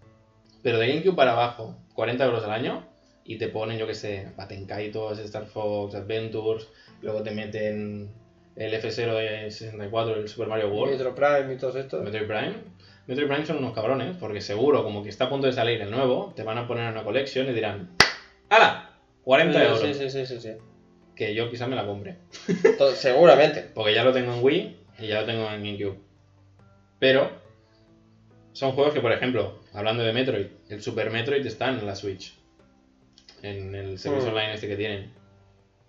Pero 0.63 0.79
de 0.79 0.87
GameCube 0.87 1.15
para 1.15 1.31
abajo, 1.33 1.77
40 1.93 2.25
euros 2.25 2.43
al 2.43 2.51
año 2.51 2.85
y 3.23 3.37
te 3.37 3.47
ponen, 3.47 3.77
yo 3.77 3.87
que 3.87 3.93
sé, 3.95 4.29
Batenkaitos, 4.35 5.19
Star 5.19 5.45
Fox, 5.45 5.95
Adventures, 5.95 6.67
luego 7.01 7.23
te 7.23 7.31
meten 7.31 8.09
el 8.55 8.73
F0 8.73 9.13
de 9.15 9.51
64, 9.51 10.15
el 10.15 10.27
Super 10.27 10.47
Mario 10.47 10.69
World, 10.69 10.93
Metro 10.97 11.13
Prime 11.15 11.53
y 11.53 11.57
todo 11.57 11.77
esto. 11.79 12.01
Metroid 12.01 12.27
Prime. 12.27 12.53
Metroid 13.07 13.27
Prime 13.29 13.45
son 13.45 13.57
unos 13.57 13.73
cabrones, 13.73 14.15
porque 14.17 14.41
seguro, 14.41 14.83
como 14.83 15.01
que 15.03 15.09
está 15.09 15.25
a 15.25 15.29
punto 15.29 15.47
de 15.47 15.53
salir 15.53 15.81
el 15.81 15.89
nuevo, 15.91 16.33
te 16.35 16.43
van 16.43 16.57
a 16.57 16.67
poner 16.67 16.85
en 16.85 16.91
una 16.91 17.03
colección 17.03 17.49
y 17.49 17.53
dirán, 17.53 17.89
¡Hala! 18.49 18.89
40 19.23 19.63
euros. 19.63 19.81
Sí, 19.81 19.93
sí, 19.93 20.09
sí, 20.09 20.25
sí, 20.25 20.39
sí. 20.39 20.49
Que 21.15 21.33
yo 21.33 21.49
quizás 21.49 21.67
me 21.67 21.75
la 21.75 21.85
compre. 21.85 22.17
Seguramente. 22.95 23.61
Porque 23.73 23.93
ya 23.93 24.03
lo 24.03 24.13
tengo 24.13 24.33
en 24.33 24.43
Wii 24.43 24.77
y 24.99 25.07
ya 25.07 25.21
lo 25.21 25.25
tengo 25.25 25.49
en 25.51 25.63
GameCube. 25.63 25.97
Pero 26.99 27.29
son 28.53 28.71
juegos 28.73 28.93
que, 28.93 29.01
por 29.01 29.11
ejemplo, 29.11 29.59
hablando 29.73 30.03
de 30.03 30.13
Metroid, 30.13 30.47
el 30.69 30.81
Super 30.81 31.09
Metroid 31.11 31.45
está 31.45 31.69
en 31.69 31.85
la 31.85 31.95
Switch. 31.95 32.33
En 33.41 33.73
el 33.75 33.99
servicio 33.99 34.29
Mm. 34.29 34.33
online 34.33 34.53
este 34.53 34.67
que 34.67 34.75
tienen. 34.75 35.11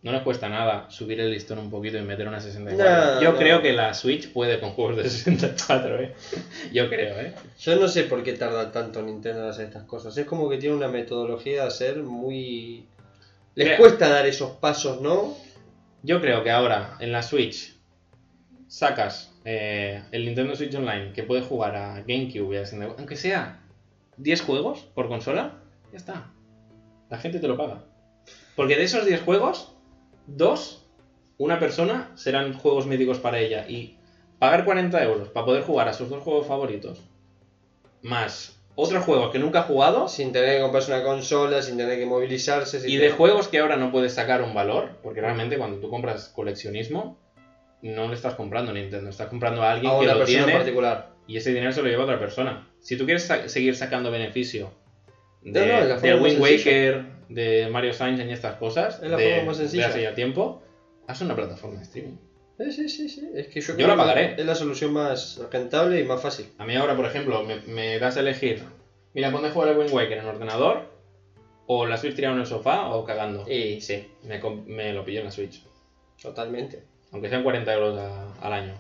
No 0.01 0.13
les 0.13 0.23
cuesta 0.23 0.49
nada 0.49 0.89
subir 0.91 1.19
el 1.21 1.31
listón 1.33 1.59
un 1.59 1.71
poquito 1.71 1.99
y 1.99 2.03
meter 2.03 2.29
una 2.29 2.41
64. 2.41 3.17
No, 3.17 3.21
Yo 3.21 3.33
no. 3.33 3.39
creo 3.39 3.61
que 3.63 3.73
la 3.73 3.93
Switch 3.95 4.33
puede 4.33 4.61
con 4.61 4.71
juegos 4.71 4.97
de 4.97 5.11
64, 5.11 6.01
¿eh? 6.01 6.15
Yo 6.73 6.89
creo, 6.89 7.19
¿eh? 7.21 7.35
Yo 7.59 7.77
no 7.77 7.89
sé 7.89 8.05
por 8.05 8.23
qué 8.23 8.35
tarda 8.35 8.71
tanto 8.71 9.03
Nintendo 9.03 9.43
en 9.43 9.51
hacer 9.51 9.67
estas 9.67 9.83
cosas. 9.85 10.17
Es 10.17 10.25
como 10.27 10.49
que 10.49 10.59
tiene 10.59 10.77
una 10.77 10.89
metodología 10.89 11.63
de 11.63 11.69
hacer 11.69 11.97
muy... 12.05 12.87
Les 13.57 13.77
cuesta 13.77 14.09
dar 14.09 14.25
esos 14.27 14.53
pasos, 14.53 15.01
¿no? 15.01 15.35
Yo 16.05 16.21
creo 16.21 16.45
que 16.45 16.51
ahora 16.53 16.97
en 17.01 17.11
la 17.11 17.23
Switch 17.25 17.75
sacas 18.69 19.33
eh, 19.45 20.03
el 20.13 20.27
Nintendo 20.27 20.55
Switch 20.55 20.75
Online 20.77 21.13
que 21.13 21.25
puede 21.25 21.43
jugar 21.43 21.75
a 21.75 22.01
GameCube 22.03 22.55
y 22.55 22.59
a 22.59 22.65
64, 22.65 22.97
aunque 22.99 23.17
sea 23.17 23.61
10 24.19 24.43
juegos 24.43 24.81
por 24.95 25.09
consola, 25.09 25.55
ya 25.91 25.99
está. 25.99 26.31
La 27.11 27.19
gente 27.19 27.41
te 27.41 27.49
lo 27.49 27.57
paga. 27.57 27.83
Porque 28.55 28.77
de 28.77 28.85
esos 28.85 29.05
10 29.07 29.23
juegos, 29.23 29.73
dos, 30.29 30.85
una 31.39 31.59
persona 31.59 32.11
serán 32.15 32.53
juegos 32.53 32.87
míticos 32.87 33.19
para 33.19 33.39
ella. 33.39 33.65
Y 33.69 33.97
pagar 34.39 34.65
40 34.65 35.03
euros 35.03 35.29
para 35.29 35.47
poder 35.47 35.63
jugar 35.63 35.89
a 35.89 35.93
sus 35.93 36.09
dos 36.09 36.23
juegos 36.23 36.47
favoritos, 36.47 37.01
más 38.03 38.55
otros 38.81 39.03
juegos 39.05 39.33
que 39.33 39.41
nunca 39.41 39.61
ha 39.61 39.63
jugado, 39.63 40.07
Sin 40.07 40.31
tener 40.31 40.57
que 40.57 40.63
comprarse 40.63 40.93
una 40.93 41.03
consola, 41.03 41.63
sin 41.63 41.77
tener 41.77 41.99
que 41.99 42.07
movilizarse. 42.07 42.79
sin 42.81 42.89
y 42.91 42.97
de 42.97 43.11
juegos 43.11 43.49
que 43.49 43.59
ahora 43.59 43.77
no 43.77 43.91
puedes 43.91 44.13
sacar 44.15 44.41
un 44.43 44.55
valor, 44.55 44.99
porque 45.03 45.21
realmente 45.21 45.59
cuando 45.59 45.79
tú 45.79 45.91
compras 45.91 46.29
coleccionismo, 46.29 47.19
no 47.83 48.07
le 48.09 48.15
estás 48.15 48.35
comprando 48.35 48.71
a 48.71 48.75
Nintendo, 48.75 49.11
estás 49.11 49.29
comprando 49.29 49.63
a 49.63 49.73
alguien 49.73 49.93
a 49.93 49.99
que 49.99 50.07
lo 50.07 50.25
tiene 50.25 50.53
particular. 50.53 51.11
y 51.27 51.37
ese 51.39 51.53
dinero 51.53 51.73
se 51.73 51.83
lo 51.83 51.89
lleva 51.89 52.05
otra 52.05 52.19
persona. 52.21 52.69
Si 52.81 52.97
tú 52.97 53.05
quieres 53.05 53.25
sa- 53.25 53.49
seguir 53.49 53.75
sacando 53.75 54.11
beneficio 54.13 54.71
de, 55.43 55.67
No, 55.67 55.81
no, 55.85 55.89
más 55.95 56.23
Wind. 56.23 56.41
Waker, 56.41 57.05
de 57.29 57.69
Mario 57.69 57.93
Sunshine 57.93 58.29
y 58.29 58.33
estas 58.33 58.57
cosas, 58.57 59.01
Es 59.03 59.11
la 59.11 59.17
de, 59.17 59.31
forma 59.35 59.47
más 59.49 59.57
sencilla. 59.59 59.89
de 59.91 60.07
hace 60.07 60.15
tiempo, 60.15 60.63
haz 61.07 61.21
una 61.21 61.35
plataforma 61.35 61.77
de 61.77 61.83
streaming. 61.83 62.15
Sí, 62.59 62.73
sí, 62.73 62.89
sí, 62.89 63.09
sí. 63.09 63.29
Es 63.35 63.47
que 63.49 63.61
yo, 63.61 63.87
la 63.87 63.97
pagaré. 63.97 64.35
Es 64.37 64.45
la 64.45 64.55
solución 64.55 64.93
más 64.93 65.41
rentable 65.51 66.01
y 66.01 66.05
más 66.05 66.21
fácil. 66.21 66.49
A 66.59 66.65
mí 66.65 66.75
ahora, 66.75 66.97
por 66.97 67.05
ejemplo, 67.07 67.43
me, 67.45 67.61
me 67.61 67.99
das 67.99 68.17
a 68.17 68.21
elegir, 68.21 68.63
mira, 69.15 69.31
ponte 69.31 69.49
a 69.49 69.51
jugar 69.53 69.69
al 69.69 69.79
Wind 69.79 69.93
Waker 69.93 70.19
en 70.19 70.25
ordenador, 70.27 70.89
o 71.67 71.87
la 71.87 71.97
Switch 71.99 72.15
tirado 72.17 72.35
en 72.35 72.41
el 72.41 72.47
sofá, 72.47 72.89
o 72.91 73.05
cagando. 73.05 73.45
Y 73.49 73.81
sí, 73.81 74.05
Me, 74.65 74.93
lo 74.93 75.05
pillo 75.05 75.19
en 75.21 75.27
la 75.27 75.31
Switch. 75.31 75.63
totalmente. 76.21 76.83
Aunque 77.13 77.29
sean 77.29 77.43
40 77.43 77.73
euros 77.73 77.97
a- 77.97 78.33
al 78.41 78.53
año. 78.53 78.75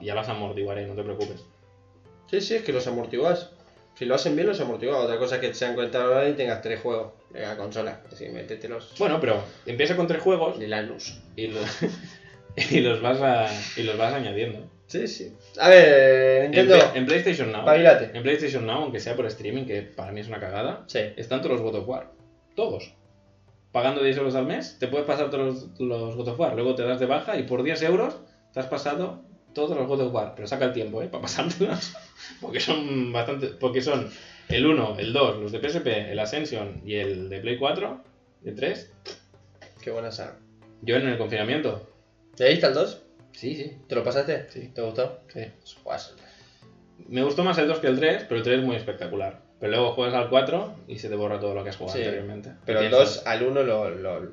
Ya 0.00 0.14
los 0.14 0.28
amortiguaré, 0.28 0.86
no 0.86 0.94
te 0.94 1.02
preocupes. 1.02 1.44
Sí, 2.30 2.40
sí, 2.40 2.54
es 2.56 2.62
que 2.62 2.72
los 2.72 2.86
amortiguas. 2.86 3.50
Si 3.98 4.04
lo 4.04 4.14
hacen 4.14 4.36
bien, 4.36 4.46
los 4.46 4.60
amortiguas. 4.60 4.98
Otra 5.02 5.18
cosa 5.18 5.36
es 5.36 5.40
que 5.40 5.54
sean 5.54 5.74
40 5.74 5.98
dólares 5.98 6.32
y 6.34 6.36
tengas 6.36 6.62
tres 6.62 6.80
juegos 6.80 7.12
en 7.34 7.42
la 7.42 7.56
consola. 7.56 8.00
Así, 8.12 8.28
métetelos. 8.28 8.92
Bueno, 8.98 9.18
pero 9.20 9.42
empieza 9.66 9.96
con 9.96 10.06
tres 10.06 10.22
juegos 10.22 10.58
De 10.58 10.68
Lanús. 10.68 11.18
y, 11.36 11.48
lo- 11.48 11.60
y 12.70 12.80
los, 12.80 13.00
vas 13.02 13.20
a, 13.20 13.46
y 13.76 13.82
los 13.82 13.96
vas 13.98 14.14
añadiendo. 14.14 14.70
Sí, 14.86 15.06
sí. 15.08 15.34
A 15.60 15.68
ver, 15.68 16.44
En, 16.44 16.50
Nintendo. 16.52 16.92
En 16.94 17.06
PlayStation 17.06 17.50
Now, 17.50 17.60
Espabilate. 17.60 18.16
en 18.16 18.22
PlayStation 18.22 18.66
Now, 18.66 18.82
aunque 18.82 19.00
sea 19.00 19.16
por 19.16 19.26
streaming, 19.26 19.64
que 19.66 19.82
para 19.82 20.12
mí 20.12 20.20
es 20.20 20.28
una 20.28 20.40
cagada, 20.40 20.84
Sí. 20.86 21.00
están 21.16 21.42
todos 21.42 21.60
los 21.60 21.62
God 21.62 21.80
of 21.80 21.88
War. 21.88 22.10
Todos. 22.54 22.94
Pagando 23.72 24.02
10 24.02 24.16
euros 24.16 24.34
al 24.34 24.46
mes, 24.46 24.78
te 24.78 24.88
puedes 24.88 25.06
pasar 25.06 25.28
todos 25.28 25.68
los, 25.78 25.80
los 25.80 26.16
God 26.16 26.28
of 26.28 26.40
War. 26.40 26.54
Luego 26.54 26.74
te 26.74 26.84
das 26.84 27.00
de 27.00 27.06
baja 27.06 27.36
y 27.36 27.42
por 27.42 27.62
10 27.62 27.82
euros 27.82 28.16
te 28.54 28.60
has 28.60 28.66
pasado 28.66 29.22
todos 29.66 29.76
los 29.76 29.86
God 29.88 30.00
of 30.02 30.14
War. 30.14 30.32
Pero 30.36 30.46
saca 30.46 30.66
el 30.66 30.72
tiempo, 30.72 31.02
¿eh? 31.02 31.08
Para 31.08 31.22
pasártelos. 31.22 31.94
Porque 32.40 32.60
son 32.60 33.12
bastante. 33.12 33.48
Porque 33.48 33.80
son 33.80 34.08
el 34.48 34.66
1, 34.66 34.96
el 34.98 35.12
2, 35.12 35.38
los 35.40 35.52
de 35.52 35.60
PSP, 35.68 35.86
el 36.12 36.18
Ascension 36.18 36.80
y 36.84 36.94
el 36.94 37.28
de 37.28 37.40
Play 37.40 37.58
4, 37.58 38.00
el 38.44 38.54
3. 38.54 38.92
Qué 39.82 39.90
buena 39.90 40.10
saga. 40.12 40.36
Yo 40.82 40.96
en 40.96 41.08
el 41.08 41.18
confinamiento. 41.18 41.88
¿Le 42.38 42.50
diste 42.50 42.66
al 42.66 42.74
2? 42.74 43.02
Sí, 43.32 43.54
sí. 43.56 43.72
¿Te 43.88 43.94
lo 43.94 44.04
pasaste? 44.04 44.46
Sí. 44.50 44.70
¿Te 44.74 44.80
gustó? 44.82 45.20
sí. 45.32 45.40
Guas. 45.84 46.14
Me 47.08 47.22
gustó 47.22 47.44
más 47.44 47.58
el 47.58 47.68
2 47.68 47.78
que 47.78 47.86
el 47.88 47.98
3, 47.98 48.24
pero 48.28 48.36
el 48.38 48.42
3 48.42 48.58
es 48.58 48.64
muy 48.64 48.76
espectacular. 48.76 49.40
Pero 49.60 49.72
luego 49.72 49.92
juegas 49.92 50.14
al 50.14 50.28
4 50.30 50.74
y 50.88 50.98
se 50.98 51.08
te 51.08 51.14
borra 51.16 51.40
todo 51.40 51.54
lo 51.54 51.64
que 51.64 51.70
has 51.70 51.76
jugado 51.76 51.96
Sí. 51.96 52.02
anteriormente. 52.04 52.52
Pero 52.64 52.80
el 52.80 52.88
piensas, 52.90 53.16
2 53.16 53.26
al 53.26 53.42
1 53.44 53.62
lo, 53.64 53.90
lo- 53.90 54.30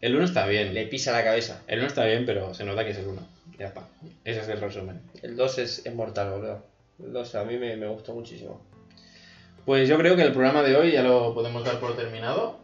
El 0.00 0.14
1 0.16 0.24
está 0.24 0.46
bien. 0.46 0.74
le 0.74 0.86
pisa 0.86 1.12
la 1.12 1.24
cabeza. 1.24 1.62
El 1.66 1.78
1 1.78 1.86
está 1.88 2.04
bien, 2.04 2.24
pero 2.26 2.54
se 2.54 2.64
nota 2.64 2.84
que 2.84 2.90
es 2.90 2.98
el 2.98 3.06
1. 3.06 3.26
Ya 3.58 3.66
está. 3.66 3.88
Ese 4.24 4.40
es 4.40 4.48
el 4.48 4.60
resumen. 4.60 5.00
El 5.22 5.36
2 5.36 5.58
es, 5.58 5.86
es 5.86 5.94
mortal, 5.94 6.30
boludo. 6.30 6.62
El 7.02 7.12
2 7.12 7.34
a 7.34 7.44
mí 7.44 7.56
me, 7.56 7.76
me 7.76 7.86
gustó 7.86 8.14
muchísimo. 8.14 8.60
Pues 9.64 9.88
yo 9.88 9.96
creo 9.96 10.16
que 10.16 10.22
el 10.22 10.32
programa 10.32 10.62
de 10.62 10.76
hoy 10.76 10.92
ya 10.92 11.02
lo 11.02 11.34
podemos 11.34 11.64
dar 11.64 11.80
por 11.80 11.96
terminado. 11.96 12.58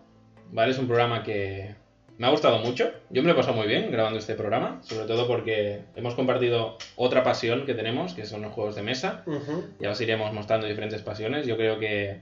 ¿Vale? 0.52 0.72
Es 0.72 0.78
un 0.78 0.86
programa 0.86 1.22
que 1.22 1.74
me 2.18 2.26
ha 2.26 2.30
gustado 2.30 2.58
mucho. 2.58 2.90
Yo 3.08 3.22
me 3.22 3.28
lo 3.28 3.32
he 3.32 3.36
pasado 3.36 3.56
muy 3.56 3.66
bien 3.66 3.90
grabando 3.90 4.18
este 4.18 4.34
programa. 4.34 4.80
Sobre 4.82 5.06
todo 5.06 5.26
porque 5.26 5.80
hemos 5.96 6.14
compartido 6.14 6.76
otra 6.96 7.22
pasión 7.22 7.64
que 7.64 7.74
tenemos, 7.74 8.12
que 8.12 8.26
son 8.26 8.42
los 8.42 8.52
juegos 8.52 8.74
de 8.74 8.82
mesa. 8.82 9.24
Ya 9.78 9.90
os 9.90 10.00
iremos 10.00 10.32
mostrando 10.32 10.66
diferentes 10.66 11.00
pasiones. 11.02 11.46
Yo 11.46 11.56
creo 11.56 11.78
que 11.78 12.20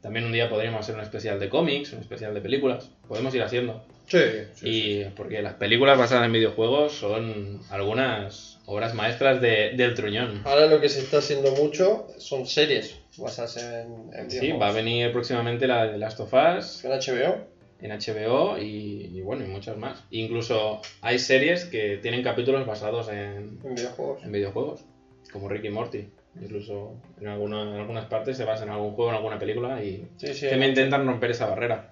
también 0.00 0.24
un 0.24 0.32
día 0.32 0.48
podríamos 0.48 0.80
hacer 0.80 0.94
un 0.94 1.02
especial 1.02 1.38
de 1.38 1.48
cómics, 1.48 1.92
un 1.92 2.00
especial 2.00 2.32
de 2.32 2.40
películas. 2.40 2.90
Podemos 3.06 3.34
ir 3.34 3.42
haciendo. 3.42 3.84
Sí, 4.06 4.18
sí, 4.54 4.68
Y 4.68 5.04
porque 5.16 5.40
las 5.42 5.54
películas 5.54 5.98
basadas 5.98 6.26
en 6.26 6.32
videojuegos 6.32 6.92
son 6.92 7.60
algunas 7.70 8.58
obras 8.66 8.94
maestras 8.94 9.40
de- 9.40 9.70
del 9.76 9.94
truñón. 9.94 10.42
Ahora 10.44 10.66
lo 10.66 10.80
que 10.80 10.88
se 10.88 11.00
está 11.00 11.18
haciendo 11.18 11.52
mucho 11.52 12.06
son 12.18 12.46
series 12.46 12.98
basadas 13.16 13.56
en, 13.56 14.10
en 14.14 14.30
Sí, 14.30 14.38
videojuegos. 14.38 14.62
va 14.62 14.68
a 14.68 14.72
venir 14.72 15.10
próximamente 15.12 15.66
la 15.66 15.86
de 15.86 15.98
Last 15.98 16.20
of 16.20 16.32
Us 16.32 16.84
En 16.84 16.90
HBO. 16.92 17.46
en 17.80 17.90
HBO 17.92 18.58
y, 18.58 19.10
y 19.16 19.20
bueno, 19.22 19.44
y 19.44 19.48
muchas 19.48 19.76
más. 19.76 20.04
Incluso 20.10 20.80
hay 21.00 21.18
series 21.18 21.64
que 21.64 21.98
tienen 22.00 22.22
capítulos 22.22 22.66
basados 22.66 23.08
en, 23.08 23.58
En 23.64 23.74
videojuegos. 23.74 24.22
en 24.22 24.32
videojuegos, 24.32 24.84
como 25.32 25.48
Rick 25.48 25.64
y 25.64 25.70
Morty. 25.70 26.08
Incluso 26.40 27.00
en, 27.20 27.28
alguna- 27.28 27.62
en 27.62 27.74
algunas 27.80 28.06
partes 28.06 28.36
se 28.36 28.44
basa 28.44 28.64
en 28.64 28.70
algún 28.70 28.92
juego, 28.92 29.10
en 29.10 29.16
alguna 29.16 29.38
película 29.38 29.82
y 29.82 30.06
Sí, 30.16 30.34
sí. 30.34 30.48
que 30.48 30.56
me 30.56 30.66
intentan 30.68 31.06
romper 31.06 31.30
esa 31.30 31.46
barrera. 31.46 31.90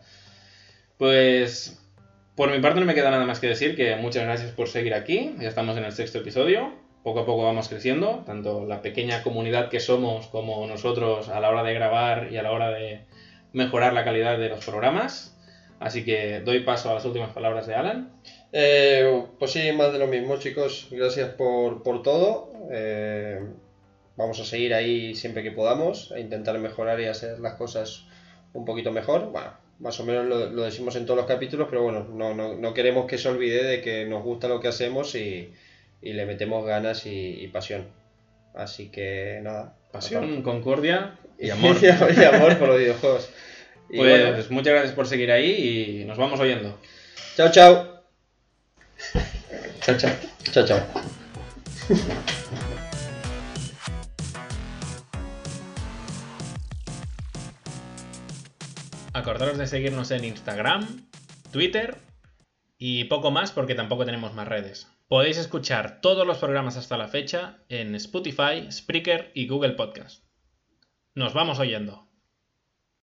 Pues 0.98 1.78
por 2.34 2.50
mi 2.50 2.60
parte 2.60 2.80
no 2.80 2.86
me 2.86 2.94
queda 2.94 3.10
nada 3.10 3.26
más 3.26 3.40
que 3.40 3.48
decir 3.48 3.76
que 3.76 3.96
muchas 3.96 4.24
gracias 4.24 4.52
por 4.52 4.68
seguir 4.68 4.94
aquí. 4.94 5.34
Ya 5.38 5.48
estamos 5.48 5.76
en 5.76 5.84
el 5.84 5.92
sexto 5.92 6.18
episodio. 6.18 6.72
Poco 7.02 7.20
a 7.20 7.26
poco 7.26 7.42
vamos 7.44 7.68
creciendo, 7.68 8.22
tanto 8.24 8.64
la 8.64 8.80
pequeña 8.80 9.22
comunidad 9.22 9.68
que 9.70 9.80
somos 9.80 10.28
como 10.28 10.64
nosotros 10.68 11.28
a 11.28 11.40
la 11.40 11.50
hora 11.50 11.64
de 11.64 11.74
grabar 11.74 12.28
y 12.30 12.36
a 12.36 12.42
la 12.42 12.52
hora 12.52 12.70
de 12.70 13.06
mejorar 13.52 13.92
la 13.92 14.04
calidad 14.04 14.38
de 14.38 14.48
los 14.48 14.64
programas. 14.64 15.36
Así 15.80 16.04
que 16.04 16.40
doy 16.40 16.60
paso 16.60 16.90
a 16.90 16.94
las 16.94 17.04
últimas 17.04 17.30
palabras 17.30 17.66
de 17.66 17.74
Alan. 17.74 18.12
Eh, 18.52 19.24
pues 19.38 19.50
sí, 19.50 19.72
más 19.72 19.92
de 19.92 19.98
lo 19.98 20.06
mismo, 20.06 20.36
chicos. 20.36 20.86
Gracias 20.92 21.30
por, 21.30 21.82
por 21.82 22.02
todo. 22.02 22.52
Eh, 22.70 23.40
vamos 24.16 24.38
a 24.40 24.44
seguir 24.44 24.72
ahí 24.74 25.14
siempre 25.16 25.42
que 25.42 25.50
podamos, 25.50 26.12
a 26.12 26.20
intentar 26.20 26.58
mejorar 26.58 27.00
y 27.00 27.06
hacer 27.06 27.40
las 27.40 27.54
cosas 27.54 28.06
un 28.52 28.64
poquito 28.64 28.92
mejor. 28.92 29.32
Bueno, 29.32 29.52
más 29.82 29.98
o 30.00 30.04
menos 30.04 30.24
lo, 30.26 30.48
lo 30.50 30.62
decimos 30.62 30.94
en 30.96 31.04
todos 31.04 31.18
los 31.18 31.26
capítulos, 31.26 31.66
pero 31.68 31.82
bueno, 31.82 32.06
no, 32.14 32.32
no, 32.34 32.54
no 32.54 32.72
queremos 32.72 33.06
que 33.06 33.18
se 33.18 33.28
olvide 33.28 33.64
de 33.64 33.80
que 33.82 34.06
nos 34.06 34.22
gusta 34.22 34.48
lo 34.48 34.60
que 34.60 34.68
hacemos 34.68 35.14
y, 35.16 35.52
y 36.00 36.12
le 36.12 36.24
metemos 36.24 36.64
ganas 36.64 37.04
y, 37.04 37.10
y 37.42 37.48
pasión. 37.48 37.88
Así 38.54 38.88
que 38.90 39.40
nada. 39.42 39.74
Pasión, 39.90 40.42
concordia 40.42 41.18
y 41.38 41.50
amor. 41.50 41.76
y 41.82 42.24
amor 42.24 42.58
por 42.58 42.68
los 42.68 42.78
videojuegos. 42.78 43.28
Y 43.90 43.98
Pues 43.98 44.22
bueno, 44.22 44.44
muchas 44.48 44.72
gracias 44.72 44.94
por 44.94 45.06
seguir 45.06 45.30
ahí 45.30 46.00
y 46.00 46.04
nos 46.06 46.16
vamos 46.16 46.40
oyendo. 46.40 46.78
chao, 47.36 47.50
chao. 47.50 48.02
Chao, 49.80 49.96
chao. 49.98 50.12
Chao, 50.50 50.64
chao. 50.64 52.71
Acordaros 59.14 59.58
de 59.58 59.66
seguirnos 59.66 60.10
en 60.10 60.24
Instagram, 60.24 61.06
Twitter 61.52 61.98
y 62.78 63.04
poco 63.04 63.30
más 63.30 63.52
porque 63.52 63.74
tampoco 63.74 64.06
tenemos 64.06 64.32
más 64.32 64.48
redes. 64.48 64.90
Podéis 65.06 65.36
escuchar 65.36 66.00
todos 66.00 66.26
los 66.26 66.38
programas 66.38 66.78
hasta 66.78 66.96
la 66.96 67.08
fecha 67.08 67.58
en 67.68 67.94
Spotify, 67.94 68.70
Spreaker 68.70 69.30
y 69.34 69.46
Google 69.46 69.72
Podcast. 69.72 70.24
Nos 71.14 71.34
vamos 71.34 71.58
oyendo. 71.58 72.11